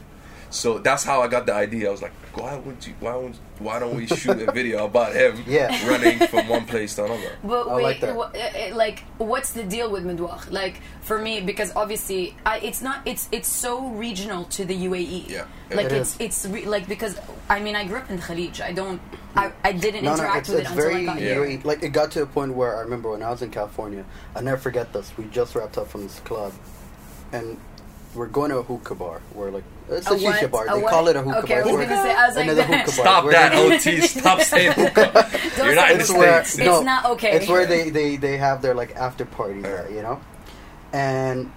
So 0.51 0.79
that's 0.79 1.05
how 1.05 1.23
I 1.23 1.29
got 1.29 1.47
the 1.47 1.55
idea. 1.55 1.89
I 1.89 1.91
was 1.93 2.03
like, 2.03 2.13
why 2.35 2.57
would 2.57 2.85
you? 2.87 2.95
Why 3.01 3.15
would? 3.17 3.37
Why 3.61 3.79
don't 3.79 3.95
we 3.95 4.07
shoot 4.07 4.41
a 4.41 4.51
video 4.53 4.85
about 4.87 5.15
him 5.15 5.45
Yeah. 5.47 5.69
running 5.89 6.19
from 6.27 6.49
one 6.49 6.65
place 6.67 6.95
to 6.97 7.05
another? 7.05 7.33
But 7.45 7.69
I 7.69 7.75
wait, 7.77 7.83
like 7.83 8.01
that. 8.01 8.17
wha- 8.17 8.31
uh, 8.35 8.39
uh, 8.73 8.75
like, 8.77 9.01
what's 9.19 9.53
the 9.53 9.63
deal 9.63 9.91
with 9.91 10.05
medwakh? 10.05 10.51
Like, 10.51 10.81
for 11.03 11.19
me, 11.21 11.41
because 11.41 11.73
obviously, 11.77 12.37
I, 12.45 12.59
it's 12.59 12.83
not. 12.83 13.03
It's 13.07 13.29
it's 13.31 13.49
so 13.49 13.89
regional 13.91 14.45
to 14.57 14.65
the 14.65 14.75
UAE. 14.87 15.29
Yeah. 15.29 15.45
Like 15.73 15.87
It 15.87 15.93
it's 15.93 16.15
is. 16.15 16.21
it's 16.21 16.47
re- 16.47 16.67
like 16.67 16.89
because 16.89 17.17
I 17.49 17.61
mean 17.61 17.77
I 17.77 17.85
grew 17.85 17.99
up 17.99 18.11
in 18.11 18.19
Khalij. 18.19 18.61
I 18.61 18.73
don't. 18.73 19.01
I, 19.37 19.53
I 19.63 19.71
didn't 19.71 20.03
No, 20.03 20.11
no, 20.11 20.17
interact 20.17 20.39
it's, 20.39 20.49
with 20.49 20.59
it's 20.61 20.69
it 20.71 20.73
until 20.73 20.91
very, 20.91 21.03
I 21.03 21.05
got 21.05 21.21
Yeah. 21.21 21.45
here. 21.47 21.61
like 21.63 21.83
it 21.85 21.91
got 21.91 22.11
to 22.13 22.23
a 22.23 22.27
point 22.27 22.55
where 22.55 22.77
I 22.77 22.81
remember 22.81 23.11
when 23.13 23.23
I 23.23 23.31
was 23.31 23.43
in 23.43 23.51
California. 23.51 24.05
I 24.35 24.41
never 24.41 24.57
forget 24.57 24.93
this. 24.93 25.13
We 25.17 25.25
just 25.27 25.55
wrapped 25.55 25.79
up 25.79 25.87
from 25.87 26.03
this 26.03 26.19
club, 26.21 26.53
and 27.33 27.57
we're 28.17 28.27
going 28.27 28.51
to 28.51 28.59
a 28.59 28.63
hookah 28.65 28.97
bar. 28.97 29.21
We're 29.35 29.51
like, 29.53 29.63
it's 29.91 30.11
a, 30.11 30.15
A 30.15 30.19
what? 30.19 30.51
bar. 30.51 30.67
A 30.69 30.75
they 30.75 30.83
what? 30.83 30.91
call 30.91 31.09
it 31.09 31.17
a 31.17 31.23
hookah 31.23 31.39
Okay, 31.39 31.55
bar. 31.55 31.65
was 31.65 31.73
We're- 31.75 31.87
gonna 31.87 32.03
say- 32.03 32.15
I 32.15 32.27
was 32.27 32.37
like 32.37 32.45
another 32.45 32.63
that. 32.63 32.67
hookah 32.87 32.97
bar. 32.97 33.05
Stop 33.07 33.25
We're- 33.25 33.35
that, 33.37 33.55
OT. 33.55 34.01
Stop 34.03 34.41
saying 34.53 34.73
hookah. 34.73 35.31
You're 35.65 35.75
not 35.75 35.91
in 35.91 35.99
the 35.99 36.05
say 36.05 36.13
It's 36.15 36.19
where 36.19 36.45
States. 36.45 36.59
It's 36.59 36.67
no, 36.67 36.83
not 36.83 37.05
okay. 37.07 37.33
It's 37.33 37.49
where 37.49 37.67
they, 37.67 37.91
they, 37.91 38.17
they 38.17 38.37
have 38.37 38.63
their 38.63 38.75
like 38.75 38.95
after 38.97 39.25
parties, 39.25 39.63
there, 39.63 39.91
you 39.91 40.03
know. 40.03 40.21
And 40.93 41.53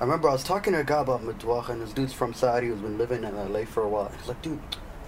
I 0.00 0.04
remember 0.04 0.28
I 0.28 0.32
was 0.32 0.44
talking 0.44 0.72
to 0.72 0.80
a 0.80 0.84
guy 0.84 1.00
about 1.00 1.22
medwakh, 1.24 1.68
and 1.68 1.80
this 1.80 1.92
dude's 1.92 2.12
from 2.12 2.34
Saudi 2.34 2.68
who's 2.68 2.80
been 2.80 2.98
living 2.98 3.24
in 3.24 3.34
LA 3.52 3.64
for 3.64 3.82
a 3.82 3.88
while. 3.88 4.10
He's 4.18 4.28
like, 4.28 4.42
dude, 4.42 4.58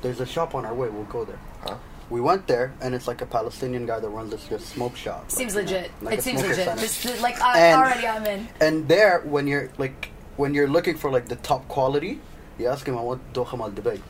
there's 0.03 0.21
a 0.21 0.27
shop 0.27 0.55
on 0.55 0.65
our 0.65 0.75
way. 0.75 0.89
We'll 0.89 1.05
go 1.05 1.25
there. 1.25 1.39
Huh? 1.63 1.77
We 2.11 2.23
went 2.23 2.47
there, 2.47 2.73
and 2.81 2.95
it's 2.95 3.07
like 3.07 3.21
a 3.21 3.27
Palestinian 3.27 3.85
guy 3.85 4.01
that 4.01 4.09
runs 4.09 4.31
this 4.31 4.47
just 4.49 4.67
smoke 4.71 4.97
shop. 4.97 5.31
Seems 5.31 5.55
like, 5.55 5.67
you 5.69 5.73
know, 5.75 5.81
legit. 5.81 5.93
like 6.03 6.19
it 6.19 6.23
seems 6.25 6.41
legit. 6.41 6.57
center. 6.65 6.81
This, 6.81 7.21
like 7.21 7.39
I, 7.43 7.59
And- 7.61 7.81
already 7.83 8.07
I'm 8.07 8.25
in. 8.25 8.49
And 8.63 8.89
there, 8.89 9.21
when 9.21 9.47
you're 9.47 9.69
like, 9.77 10.11
when 10.39 10.55
you're 10.55 10.69
looking 10.69 10.97
for 10.97 11.11
like 11.11 11.29
the 11.29 11.37
top 11.37 11.69
quality, 11.69 12.21
you 12.59 12.67
ask 12.69 12.87
him, 12.87 12.97
"I 12.99 13.01
want 13.03 13.21
dokha 13.33 13.57
Mal 13.57 13.71
Dubai." 13.71 14.01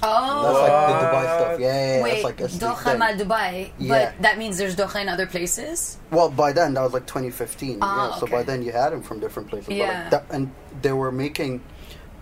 Oh. 0.00 0.42
That's 0.44 0.58
like 0.62 0.88
the 0.88 1.06
Dubai 1.06 1.24
stuff. 1.38 1.60
Yeah, 1.60 1.66
yeah, 1.66 1.96
yeah. 1.96 2.02
Wait, 2.02 2.10
that's 2.12 2.24
like 2.24 2.40
a 2.40 2.48
sneak 2.48 2.62
dokha. 2.62 2.98
Mal 2.98 3.14
Dubai, 3.14 3.70
Yeah. 3.78 3.88
but 4.12 4.22
that 4.22 4.38
means 4.38 4.56
there's 4.56 4.76
dokha 4.76 5.02
in 5.02 5.08
other 5.08 5.26
places. 5.26 5.98
Well, 6.10 6.30
by 6.30 6.52
then 6.52 6.74
that 6.74 6.82
was 6.82 6.92
like 6.92 7.06
2015. 7.06 7.78
Ah, 7.82 8.10
yeah, 8.10 8.14
so 8.16 8.26
by 8.26 8.42
then 8.44 8.62
you 8.62 8.70
had 8.72 8.90
them 8.92 9.02
from 9.02 9.18
different 9.20 9.48
places. 9.48 9.66
But 9.68 9.76
Yeah. 9.76 10.02
like 10.02 10.10
that, 10.10 10.24
and 10.30 10.50
they 10.82 10.92
were 10.92 11.10
making 11.12 11.62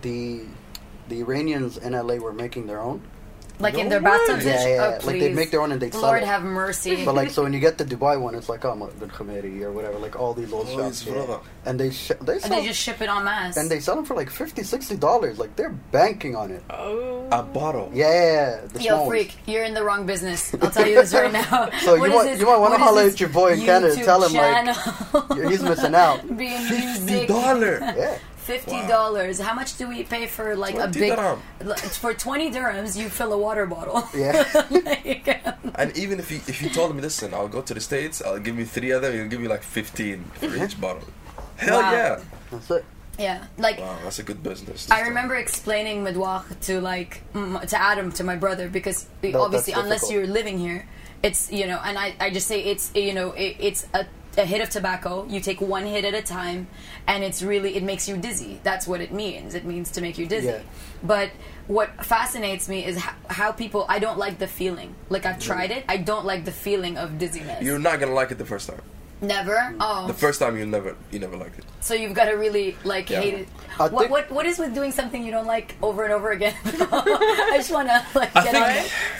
the 0.01 0.41
the 1.07 1.19
Iranians 1.21 1.77
in 1.77 1.93
LA 1.93 2.17
were 2.19 2.33
making 2.33 2.67
their 2.67 2.81
own. 2.81 3.01
Like 3.59 3.73
in 3.75 3.89
their 3.89 3.99
way. 3.99 4.05
bathtubs. 4.11 4.45
Yeah, 4.45 4.51
and 4.61 4.69
yeah, 4.69 4.99
oh. 5.01 5.07
Like, 5.07 5.19
they'd 5.19 5.33
make 5.35 5.49
their 5.51 5.61
own 5.61 5.71
and 5.71 5.81
they'd 5.81 5.91
sell 5.93 6.03
Lord 6.03 6.21
it. 6.21 6.27
have 6.27 6.43
mercy. 6.43 7.03
But 7.05 7.15
like 7.15 7.31
so 7.31 7.41
when 7.43 7.53
you 7.53 7.59
get 7.59 7.77
the 7.79 7.85
Dubai 7.85 8.19
one, 8.21 8.35
it's 8.35 8.49
like 8.49 8.63
oh 8.65 8.75
Bin 8.99 9.09
Khameri 9.09 9.61
or 9.63 9.71
whatever, 9.71 9.97
like 9.97 10.15
all 10.19 10.33
these 10.33 10.53
old 10.53 10.67
Oh, 10.69 10.77
shops. 10.77 11.05
yeah. 11.05 11.39
And 11.65 11.79
they 11.79 11.89
sh- 11.91 12.11
they 12.21 12.33
and 12.39 12.51
they 12.53 12.65
just 12.65 12.79
ship 12.79 13.01
it 13.01 13.09
on 13.09 13.23
mass, 13.25 13.57
and 13.57 13.69
they 13.69 13.79
sell 13.79 13.95
them 13.95 14.05
for 14.05 14.15
like 14.15 14.29
50 14.29 14.61
60 14.63 14.95
dollars. 14.97 15.39
Like 15.39 15.55
they're 15.55 15.71
banking 15.91 16.35
on 16.35 16.51
it. 16.51 16.63
Oh. 16.69 17.27
A 17.31 17.41
bottle. 17.43 17.89
Yeah, 17.93 18.09
yeah, 18.11 18.23
yeah. 18.61 18.61
The 18.71 18.79
Yo, 18.81 18.85
small 18.89 18.97
ones. 19.07 19.09
Freek, 19.09 19.35
you're 19.47 19.63
in 19.63 19.73
the 19.73 19.83
wrong 19.83 20.05
business. 20.05 20.53
I'll 20.61 20.71
tell 20.71 20.87
you 20.87 20.95
this 20.95 21.13
right 21.13 21.31
now. 21.31 21.69
So 21.81 21.95
you 21.95 22.01
What 22.01 22.09
is 22.11 22.15
might- 22.15 22.23
this- 22.25 22.39
you 22.39 22.45
might 22.45 22.57
wanna 22.57 22.75
what 22.75 22.79
is 22.81 22.85
holler 22.87 23.01
at 23.03 23.19
your 23.19 23.29
boy 23.29 23.53
in 23.53 23.61
Canada, 23.61 23.95
YouTube 23.95 24.05
tell 24.05 24.23
him, 24.23 24.33
like, 24.33 25.49
He's 25.51 25.63
missing 25.63 25.95
out. 25.95 26.37
being 26.37 26.61
fifty 26.61 27.25
dollar. 27.25 27.79
Yeah. 27.81 28.17
Fifty 28.47 28.79
dollars. 28.87 29.39
How 29.39 29.53
much 29.53 29.77
do 29.77 29.87
we 29.89 30.03
pay 30.03 30.25
for 30.27 30.55
like 30.55 30.75
a 30.75 30.87
big? 30.87 31.15
dirham. 31.15 31.39
For 32.03 32.13
twenty 32.13 32.49
dirhams, 32.49 32.97
you 32.99 33.09
fill 33.09 33.33
a 33.33 33.37
water 33.37 33.65
bottle. 33.65 34.07
Yeah. 34.15 34.43
like, 34.71 35.27
um, 35.45 35.71
And 35.75 35.97
even 35.97 36.19
if 36.19 36.31
you 36.31 36.39
if 36.47 36.61
you 36.61 36.69
told 36.69 36.95
me, 36.95 37.01
listen, 37.01 37.33
I'll 37.33 37.49
go 37.49 37.61
to 37.61 37.73
the 37.73 37.81
states, 37.81 38.21
I'll 38.21 38.39
give 38.39 38.57
you 38.57 38.65
three 38.65 38.91
of 38.91 39.01
them, 39.01 39.13
you'll 39.15 39.27
give 39.27 39.41
me 39.41 39.47
like 39.47 39.63
fifteen 39.63 40.23
for 40.39 40.45
uh-huh. 40.47 40.63
each 40.63 40.79
bottle. 40.79 41.07
Hell 41.57 41.81
Wow. 41.81 41.91
yeah! 41.91 42.19
That's 42.51 42.71
it. 42.71 42.85
yeah, 43.19 43.45
like 43.57 43.79
Wow, 43.79 43.97
that's 44.03 44.19
a 44.19 44.23
good 44.23 44.41
business. 44.43 44.89
I 44.91 45.01
remember 45.09 45.35
explaining 45.35 46.03
medwakh 46.05 46.45
to 46.67 46.79
like 46.81 47.21
to 47.33 47.77
Adam 47.81 48.11
to 48.13 48.23
my 48.23 48.35
brother 48.35 48.69
because 48.69 49.07
that's 49.21 49.35
obviously 49.35 49.73
unless 49.73 50.07
difficult. 50.07 50.13
you're 50.13 50.27
living 50.27 50.57
here, 50.57 50.87
it's 51.23 51.51
you 51.51 51.67
know, 51.67 51.79
and 51.83 51.97
I, 51.97 52.15
I 52.19 52.29
just 52.29 52.47
say 52.47 52.63
it's 52.63 52.91
you 52.95 53.13
know 53.13 53.31
it, 53.31 53.57
it's 53.59 53.87
a, 53.93 54.05
a 54.37 54.45
hit 54.45 54.61
of 54.61 54.69
tobacco. 54.69 55.25
You 55.27 55.39
take 55.39 55.59
one 55.61 55.85
hit 55.85 56.05
at 56.05 56.13
a 56.13 56.21
time, 56.21 56.67
and 57.07 57.23
it's 57.23 57.41
really 57.41 57.75
it 57.75 57.83
makes 57.83 58.07
you 58.07 58.17
dizzy. 58.17 58.59
That's 58.63 58.87
what 58.87 59.01
it 59.01 59.11
means. 59.11 59.55
It 59.55 59.65
means 59.65 59.91
to 59.91 60.01
make 60.01 60.17
you 60.17 60.25
dizzy. 60.27 60.47
Yeah. 60.47 60.59
But 61.03 61.29
what 61.67 62.05
fascinates 62.05 62.69
me 62.69 62.85
is 62.85 62.97
how, 62.97 63.13
how 63.29 63.51
people. 63.51 63.85
I 63.89 63.99
don't 63.99 64.17
like 64.17 64.37
the 64.39 64.47
feeling. 64.47 64.95
Like 65.09 65.25
I've 65.25 65.39
tried 65.39 65.71
it. 65.71 65.83
I 65.89 65.97
don't 65.97 66.25
like 66.25 66.45
the 66.45 66.51
feeling 66.51 66.97
of 66.97 67.17
dizziness. 67.17 67.63
You're 67.63 67.79
not 67.79 67.99
gonna 67.99 68.13
like 68.13 68.31
it 68.31 68.37
the 68.37 68.45
first 68.45 68.67
time. 68.69 68.81
Never. 69.19 69.73
Oh, 69.79 70.05
The 70.05 70.13
first 70.13 70.39
time 70.39 70.57
you 70.59 70.65
never 70.67 70.95
you 71.11 71.17
never 71.17 71.35
like 71.37 71.57
it. 71.57 71.65
so 71.79 71.95
you've 71.95 72.13
got 72.13 72.25
to 72.25 72.33
really 72.33 72.77
like 72.83 73.09
Yeah. 73.09 73.21
hate 73.21 73.33
it. 73.33 73.47
I 73.79 73.87
What, 73.87 74.11
what 74.11 74.29
what 74.31 74.45
is 74.45 74.59
with 74.59 74.75
doing 74.75 74.91
something 74.91 75.23
you 75.25 75.31
don't 75.31 75.47
like 75.47 75.73
over 75.81 76.03
and 76.03 76.13
over 76.13 76.29
again? 76.31 76.53
I 76.65 77.53
just 77.57 77.71
want 77.71 77.87
to 77.89 78.05
like 78.13 78.29
I 78.35 78.43
get 78.43 78.53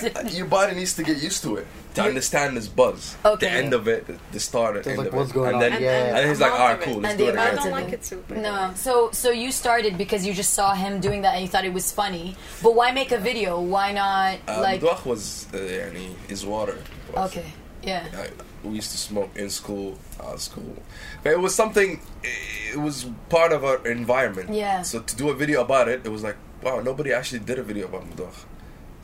think 0.04 0.16
on 0.18 0.28
it. 0.28 0.34
your 0.34 0.46
body 0.46 0.76
needs 0.76 0.94
to 0.98 1.04
get 1.04 1.18
used 1.22 1.42
to 1.44 1.56
it 1.56 1.66
to 1.98 2.04
understand 2.04 2.58
this 2.58 2.68
buzz. 2.68 3.18
Okay. 3.24 3.46
The 3.46 3.52
end 3.52 3.74
of 3.74 3.88
it, 3.88 4.08
the, 4.08 4.18
the 4.32 4.40
start, 4.40 4.84
the 4.84 4.90
end 4.90 5.00
like, 5.00 5.08
of 5.08 5.14
what's 5.14 5.32
it, 5.32 5.34
going 5.34 5.48
and 5.48 5.56
on? 5.56 5.62
then 5.62 5.82
yeah. 5.82 6.08
and 6.08 6.18
then 6.18 6.30
he's 6.30 6.40
like, 6.40 6.52
all 6.52 6.60
right, 6.60 6.82
cool, 6.82 7.00
let's 7.02 7.18
do 7.18 7.28
it. 7.28 7.38
I 7.38 7.56
don't 7.56 7.72
like 7.72 7.94
it 7.94 8.04
too. 8.04 8.24
No, 8.30 8.72
so 8.76 9.12
so 9.12 9.32
you 9.32 9.52
started 9.52 9.98
because 9.98 10.26
you 10.26 10.34
just 10.34 10.54
saw 10.54 10.74
him 10.74 11.00
doing 11.00 11.22
that 11.24 11.34
and 11.36 11.42
you 11.42 11.48
thought 11.48 11.66
it 11.66 11.74
was 11.74 11.92
funny. 11.92 12.36
But 12.64 12.76
why 12.76 12.92
make 12.92 13.12
a 13.12 13.18
video? 13.18 13.60
Why 13.60 13.92
not 13.92 14.40
uh, 14.48 14.62
like? 14.62 14.84
Um, 14.84 14.98
was 15.06 15.48
uh, 15.54 15.58
is 16.30 16.46
water. 16.46 16.78
Was, 17.14 17.32
okay. 17.32 17.54
Yeah. 17.84 18.06
We 18.64 18.76
used 18.76 18.92
to 18.92 18.98
smoke 18.98 19.32
in 19.36 19.50
school, 19.50 19.98
out 20.20 20.34
of 20.34 20.42
school. 20.42 20.76
But 21.24 21.32
it 21.34 21.40
was 21.40 21.56
something. 21.56 22.02
It 22.74 22.80
was 22.80 23.06
part 23.30 23.54
of 23.54 23.64
our 23.64 23.86
environment. 23.88 24.50
Yeah. 24.54 24.82
So 24.82 25.00
to 25.00 25.16
do 25.16 25.30
a 25.30 25.36
video 25.36 25.62
about 25.62 25.88
it, 25.88 26.02
it 26.04 26.10
was 26.10 26.24
like, 26.24 26.36
wow, 26.62 26.82
nobody 26.82 27.14
actually 27.14 27.40
did 27.40 27.60
a 27.60 27.64
video 27.64 27.86
about 27.88 28.10
medwakh. 28.10 28.46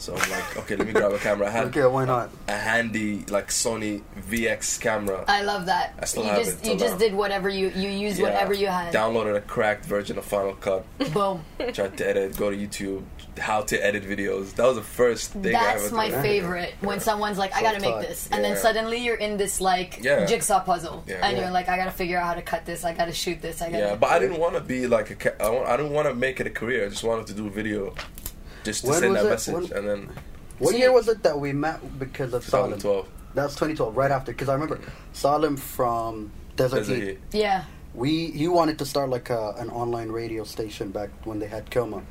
So 0.03 0.13
I'm 0.17 0.29
like, 0.31 0.57
okay, 0.57 0.75
let 0.75 0.85
me 0.85 0.91
grab 0.91 1.13
a 1.13 1.17
camera. 1.17 1.47
I 1.47 1.51
had 1.51 1.67
Okay, 1.67 1.85
why 1.85 2.03
not? 2.03 2.29
a 2.49 2.57
handy 2.57 3.23
like 3.29 3.47
Sony 3.47 4.01
VX 4.29 4.77
camera. 4.81 5.23
I 5.29 5.43
love 5.43 5.65
that. 5.67 5.93
I 5.97 6.03
still 6.03 6.23
you 6.23 6.29
have 6.29 6.43
just 6.43 6.65
it 6.65 6.71
you 6.73 6.77
just 6.77 6.95
now. 6.95 6.99
did 6.99 7.13
whatever 7.15 7.47
you 7.47 7.69
you 7.69 7.87
used 7.89 8.17
Yeah. 8.19 8.25
whatever 8.25 8.53
you 8.53 8.67
had. 8.67 8.93
Downloaded 8.93 9.37
a 9.37 9.41
cracked 9.41 9.85
version 9.85 10.17
of 10.17 10.25
Final 10.25 10.55
Cut. 10.55 10.85
Boom. 11.13 11.45
tried 11.71 11.95
to 11.99 12.03
edit. 12.09 12.35
Go 12.35 12.51
to 12.51 12.57
YouTube. 12.57 13.03
How 13.39 13.61
to 13.61 13.75
edit 13.83 14.03
videos. 14.03 14.53
That 14.55 14.65
was 14.67 14.75
the 14.75 14.83
first 14.83 15.31
thing 15.31 15.55
I 15.55 15.63
That's 15.63 15.85
ever 15.87 15.95
my 15.95 16.09
did. 16.09 16.21
favorite 16.21 16.73
when 16.81 16.99
someone's 16.99 17.37
like, 17.37 17.55
I 17.55 17.61
gotta 17.63 17.79
make 17.79 17.99
this, 18.07 18.27
and 18.31 18.43
then 18.43 18.57
suddenly 18.57 18.97
you're 18.97 19.15
in 19.27 19.37
this 19.37 19.61
like 19.61 19.99
Yeah. 20.03 20.25
jigsaw 20.25 20.59
puzzle, 20.59 21.03
Yeah. 21.07 21.25
and 21.25 21.37
Yeah. 21.37 21.43
you're 21.45 21.51
like, 21.51 21.69
I 21.69 21.77
gotta 21.77 21.91
figure 22.01 22.17
out 22.19 22.25
how 22.27 22.33
to 22.35 22.41
cut 22.43 22.65
this, 22.65 22.83
I 22.83 22.93
gotta 22.93 23.13
shoot 23.13 23.41
this, 23.41 23.61
I 23.61 23.71
gotta. 23.71 23.83
Yeah, 23.85 23.95
but 23.95 24.09
I 24.11 24.19
didn't 24.19 24.37
want 24.39 24.53
to 24.55 24.59
be 24.61 24.85
like 24.85 25.09
a. 25.11 25.15
Ca- 25.15 25.37
I, 25.39 25.73
I 25.73 25.77
didn't 25.77 25.93
want 25.93 26.07
to 26.09 26.13
make 26.13 26.39
it 26.41 26.45
a 26.45 26.51
career. 26.51 26.85
I 26.85 26.89
just 26.89 27.03
wanted 27.05 27.25
to 27.27 27.33
do 27.33 27.47
a 27.47 27.49
video, 27.49 27.95
just 28.63 28.83
to 28.83 28.89
When 28.91 28.99
send 28.99 29.15
that 29.15 29.25
it? 29.25 29.29
message, 29.29 29.53
When- 29.53 29.73
and 29.73 29.87
then 29.89 30.09
What 30.59 30.77
year 30.77 30.91
was 30.91 31.07
it 31.07 31.23
that 31.23 31.39
we 31.39 31.51
met 31.53 31.99
because 31.99 32.33
of 32.33 32.43
Salim? 32.43 32.71
2012. 32.79 33.07
That's 33.35 33.53
2012, 33.55 33.97
right 33.97 34.11
after. 34.11 34.31
Because 34.31 34.47
I 34.49 34.53
remember 34.53 34.79
Salim 35.13 35.57
from 35.57 36.31
Desert, 36.55 36.77
Desert 36.77 36.95
Heat. 36.95 37.03
Heat. 37.03 37.19
yeah. 37.31 37.63
We 37.95 38.27
he 38.31 38.47
wanted 38.47 38.77
to 38.79 38.85
start 38.85 39.09
like 39.09 39.29
a, 39.29 39.53
an 39.57 39.69
online 39.69 40.09
radio 40.09 40.43
station 40.43 40.89
back 40.89 41.09
when 41.25 41.39
they 41.39 41.47
had 41.47 41.69
Kilma, 41.69 42.01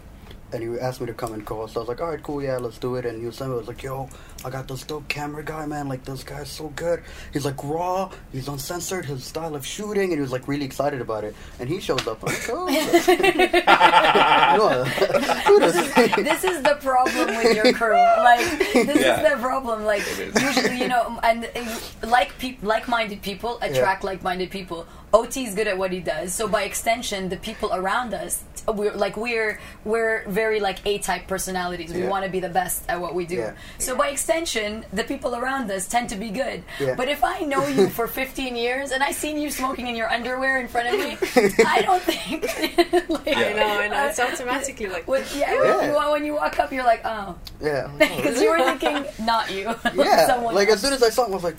and 0.53 0.63
he 0.63 0.81
asked 0.81 1.01
me 1.01 1.07
to 1.07 1.15
come 1.15 1.33
and 1.35 1.45
co-host. 1.45 1.77
I 1.77 1.81
was 1.81 1.89
like, 1.89 2.01
all 2.01 2.09
right, 2.09 2.23
cool, 2.23 2.43
yeah, 2.43 2.57
let's 2.59 2.79
do 2.79 2.97
it. 2.97 3.05
And 3.07 3.19
he 3.21 3.27
was 3.27 3.37
saying, 3.37 3.53
was 3.53 3.69
like, 3.69 3.83
yo, 3.83 4.09
I 4.45 4.51
got 4.51 4.69
this 4.69 4.83
dope 4.85 5.09
camera 5.09 5.43
guy, 5.45 5.67
man. 5.67 5.89
Like 5.89 6.05
this 6.05 6.23
guy's 6.25 6.51
so 6.51 6.69
good. 6.77 7.03
He's 7.33 7.45
like 7.45 7.63
raw. 7.65 8.11
He's 8.33 8.49
uncensored. 8.49 9.05
His 9.05 9.25
style 9.25 9.55
of 9.55 9.65
shooting, 9.67 10.05
and 10.11 10.15
he 10.15 10.21
was 10.21 10.33
like 10.33 10.47
really 10.49 10.65
excited 10.65 11.01
about 11.01 11.25
it. 11.25 11.35
And 11.59 11.69
he 11.69 11.81
shows 11.81 12.07
up. 12.07 12.23
I'm 12.23 12.33
like, 12.33 12.49
oh, 12.51 12.67
no, 14.59 14.85
who 15.47 15.61
does- 15.61 15.95
this 16.17 16.45
is 16.45 16.63
the 16.63 16.77
problem 16.81 17.27
with 17.37 17.55
your 17.57 17.73
crew. 17.73 17.93
Like 17.95 18.59
this 18.73 19.01
Yeah. 19.01 19.23
is 19.23 19.31
the 19.33 19.37
problem. 19.41 19.85
Like 19.85 20.03
usually, 20.41 20.79
you 20.81 20.89
know, 20.89 21.19
and 21.23 21.49
uh, 21.55 22.07
like 22.09 22.37
peop 22.39 22.59
like-minded 22.63 23.23
people 23.23 23.59
attract 23.63 24.05
like-minded 24.05 24.51
people. 24.51 24.87
OT 25.15 25.45
is 25.45 25.55
good 25.55 25.67
at 25.67 25.77
what 25.77 25.93
he 25.93 26.01
does, 26.01 26.33
so 26.33 26.49
by 26.49 26.63
extension, 26.63 27.29
the 27.29 27.37
people 27.37 27.71
around 27.75 28.15
us, 28.15 28.43
we're 28.67 28.93
like 28.95 29.17
we're 29.17 29.59
we're 29.85 30.25
very 30.29 30.59
like 30.61 30.79
A-type 30.87 31.27
personalities. 31.27 31.93
We 31.93 32.03
Yeah. 32.03 32.09
want 32.09 32.25
to 32.25 32.31
be 32.31 32.41
the 32.41 32.49
best 32.49 32.85
at 32.89 33.01
what 33.01 33.15
we 33.15 33.27
do. 33.27 33.35
Yeah. 33.37 33.53
So 33.79 33.97
by 33.97 34.09
extension, 34.09 34.85
the 34.93 35.05
people 35.05 35.35
around 35.37 35.71
us 35.71 35.87
tend 35.89 36.09
to 36.11 36.17
be 36.17 36.31
good. 36.31 36.63
Yeah. 36.81 36.95
But 36.95 37.09
if 37.09 37.25
I 37.25 37.41
know 37.41 37.67
you 37.67 37.89
for 37.91 38.07
15 38.23 38.55
years 38.57 38.91
and 38.93 39.03
I 39.03 39.11
seen 39.13 39.37
you 39.39 39.51
smoking 39.51 39.87
in 39.89 39.97
your 39.97 40.09
underwear 40.09 40.61
in 40.61 40.69
front 40.69 40.89
of 40.89 40.95
me, 40.95 41.19
I 41.67 41.83
don't 41.83 42.03
think. 42.03 42.43
like, 43.11 43.27
Yeah. 43.27 43.39
I 43.39 43.53
know, 43.53 43.81
I 43.81 43.89
know. 43.89 44.07
It's 44.09 44.19
uh, 44.19 44.29
automatically 44.33 44.87
like. 44.87 45.07
when, 45.09 45.25
yeah, 45.37 45.53
Yeah. 45.53 45.77
When, 45.79 45.91
you, 46.07 46.11
when 46.13 46.25
you 46.25 46.35
walk 46.35 46.59
up, 46.61 46.73
you're 46.73 46.85
like, 46.85 47.03
oh, 47.05 47.37
yeah. 47.61 47.91
because 47.99 48.41
you 48.41 48.49
were 48.51 48.59
thinking 48.65 49.05
not 49.27 49.51
you, 49.51 49.75
yeah, 49.95 50.27
someone. 50.27 50.55
like 50.55 50.69
else. 50.69 50.77
as 50.77 50.83
soon 50.83 50.93
as 50.95 51.03
I 51.03 51.11
saw 51.11 51.27
him, 51.27 51.33
I 51.33 51.35
was 51.35 51.45
like, 51.45 51.59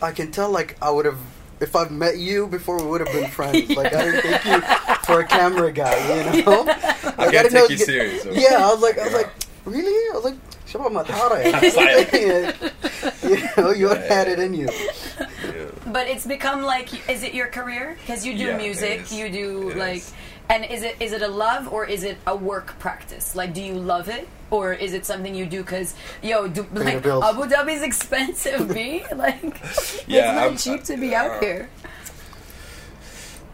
I 0.00 0.12
can 0.12 0.30
tell 0.30 0.50
like 0.50 0.76
I 0.80 0.90
would 0.90 1.04
have 1.04 1.18
if 1.60 1.74
I've 1.76 1.90
met 1.90 2.18
you 2.18 2.46
before, 2.46 2.76
we 2.82 2.88
would 2.90 3.00
have 3.00 3.12
been 3.12 3.30
friends. 3.30 3.68
Like 3.70 3.94
I 3.94 4.04
didn't 4.04 4.22
take 4.22 4.44
you 4.44 4.60
for 5.06 5.20
a 5.20 5.24
camera 5.26 5.72
guy, 5.72 5.96
you 6.34 6.42
know. 6.44 6.64
I 7.18 7.30
can't 7.30 7.50
take 7.50 7.70
you 7.70 7.76
serious. 7.78 8.22
so- 8.22 8.30
Yeah, 8.32 8.56
I 8.66 8.72
was 8.72 8.80
like, 8.82 8.98
I 8.98 9.04
was 9.04 9.12
like, 9.14 9.30
really? 9.64 10.10
I 10.12 10.14
was 10.14 10.24
like, 10.24 10.34
Shabbat 10.66 10.92
Matara. 10.92 11.38
It's 11.62 11.76
like- 11.76 13.22
you 13.22 13.62
know, 13.62 13.70
you 13.72 13.88
Yeah, 13.88 13.94
had 14.08 14.26
yeah. 14.26 14.32
it 14.34 14.38
in 14.38 14.54
you. 14.54 14.68
Yeah. 14.70 15.66
But 15.86 16.06
it's 16.08 16.26
become 16.26 16.62
like, 16.62 17.08
is 17.08 17.22
it 17.22 17.34
your 17.34 17.48
career? 17.48 17.96
Because 18.00 18.24
you 18.26 18.36
do 18.36 18.44
Yeah, 18.48 18.56
music, 18.56 19.10
you 19.10 19.28
do 19.30 19.70
It 19.70 19.76
like, 19.76 19.98
is. 19.98 20.12
and 20.50 20.64
is 20.64 20.82
it 20.82 20.96
is 21.00 21.12
it 21.12 21.22
a 21.22 21.28
love 21.28 21.72
or 21.72 21.84
is 21.86 22.04
it 22.04 22.18
a 22.26 22.36
work 22.36 22.78
practice? 22.78 23.34
Like, 23.34 23.52
do 23.54 23.62
you 23.62 23.74
love 23.74 24.08
it 24.08 24.28
or 24.50 24.72
is 24.72 24.92
it 24.94 25.04
something 25.06 25.34
you 25.34 25.46
do 25.46 25.62
because 25.62 25.94
yo, 26.22 26.48
do, 26.48 26.66
like. 26.72 27.04
Abu 27.06 27.42
Dhabi's 27.44 27.82
expensive, 27.82 28.68
b 28.72 29.04
like 29.16 29.42
Yeah, 30.06 30.30
it's 30.30 30.34
not 30.34 30.42
I'm- 30.44 30.56
cheap 30.56 30.84
to 30.84 30.96
be 30.96 31.14
uh, 31.14 31.22
out 31.24 31.42
here. 31.42 31.68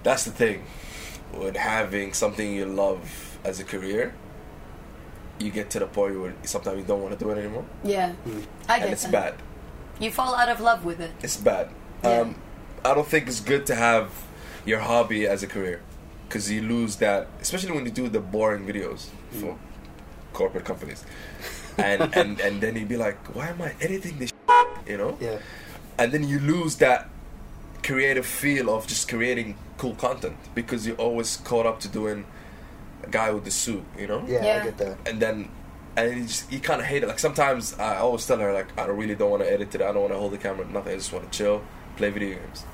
That's 0.02 0.24
the 0.24 0.30
thing. 0.30 0.64
With 1.32 1.56
having 1.56 2.12
something 2.12 2.52
you 2.52 2.66
love 2.66 3.38
as 3.42 3.58
a 3.58 3.64
career, 3.64 4.14
you 5.40 5.50
get 5.50 5.70
to 5.70 5.78
the 5.80 5.86
point 5.86 6.20
where 6.20 6.34
sometimes 6.44 6.78
you 6.78 6.84
don't 6.84 7.02
want 7.02 7.18
to 7.18 7.24
do 7.24 7.30
it 7.30 7.38
anymore, 7.38 7.64
Yeah, 7.82 8.12
I 8.68 8.78
get 8.78 8.84
and 8.84 8.92
it's 8.92 9.02
that. 9.04 9.12
bad. 9.12 9.34
You 9.98 10.10
fall 10.10 10.34
out 10.34 10.48
of 10.48 10.60
love 10.60 10.84
with 10.84 11.00
it. 11.00 11.10
It's 11.22 11.36
bad. 11.36 11.70
Yeah. 12.04 12.20
Um, 12.20 12.36
I 12.84 12.94
don't 12.94 13.06
think 13.06 13.26
it's 13.26 13.40
good 13.40 13.66
to 13.66 13.74
have 13.74 14.10
your 14.64 14.78
hobby 14.80 15.26
as 15.26 15.42
a 15.42 15.46
career 15.48 15.80
because 16.28 16.50
you 16.50 16.62
lose 16.62 16.96
that, 16.96 17.26
especially 17.40 17.72
when 17.72 17.84
you 17.84 17.90
do 17.90 18.08
the 18.08 18.20
boring 18.20 18.64
videos 18.66 19.08
for 19.30 19.58
corporate 20.34 20.66
companies, 20.66 21.02
and 21.78 22.02
and 22.20 22.38
and 22.40 22.60
then 22.60 22.76
you'd 22.76 22.88
be 22.88 22.98
like, 22.98 23.16
why 23.34 23.48
am 23.48 23.62
I 23.62 23.72
editing 23.80 24.18
this? 24.18 24.32
You 24.86 24.98
know, 24.98 25.16
Yeah. 25.20 25.38
and 25.98 26.12
then 26.12 26.22
you 26.28 26.38
lose 26.40 26.76
that 26.76 27.08
creative 27.82 28.26
feel 28.26 28.68
of 28.70 28.86
just 28.86 29.08
creating 29.08 29.56
cool 29.78 29.94
content 29.94 30.36
because 30.54 30.86
you're 30.86 30.96
always 30.96 31.38
caught 31.38 31.64
up 31.66 31.80
to 31.80 31.88
doing 31.88 32.24
a 33.02 33.08
guy 33.08 33.30
with 33.30 33.44
the 33.44 33.50
suit. 33.50 33.84
You 33.98 34.06
know, 34.08 34.24
Yeah, 34.28 34.44
Yeah. 34.44 34.60
I 34.60 34.64
get 34.64 34.78
that. 34.78 34.96
and 35.08 35.20
then 35.20 35.48
and 35.96 36.16
you, 36.16 36.22
just, 36.24 36.50
you 36.52 36.58
kind 36.60 36.80
of 36.80 36.86
hate 36.86 37.02
it. 37.04 37.08
Like 37.08 37.18
sometimes 37.20 37.78
I 37.78 37.96
always 37.96 38.26
tell 38.26 38.38
her 38.38 38.52
like 38.52 38.76
I 38.78 38.86
don't 38.86 38.96
really 38.98 39.14
don't 39.14 39.30
want 39.30 39.42
to 39.42 39.50
edit 39.50 39.74
it. 39.74 39.80
I 39.80 39.92
don't 39.92 40.02
want 40.02 40.12
to 40.12 40.18
hold 40.18 40.32
the 40.32 40.38
camera. 40.38 40.66
Nothing. 40.66 40.92
I 40.92 40.96
just 40.96 41.12
want 41.12 41.30
to 41.30 41.38
chill, 41.38 41.62
play 41.96 42.10
video 42.10 42.36
games. 42.38 42.64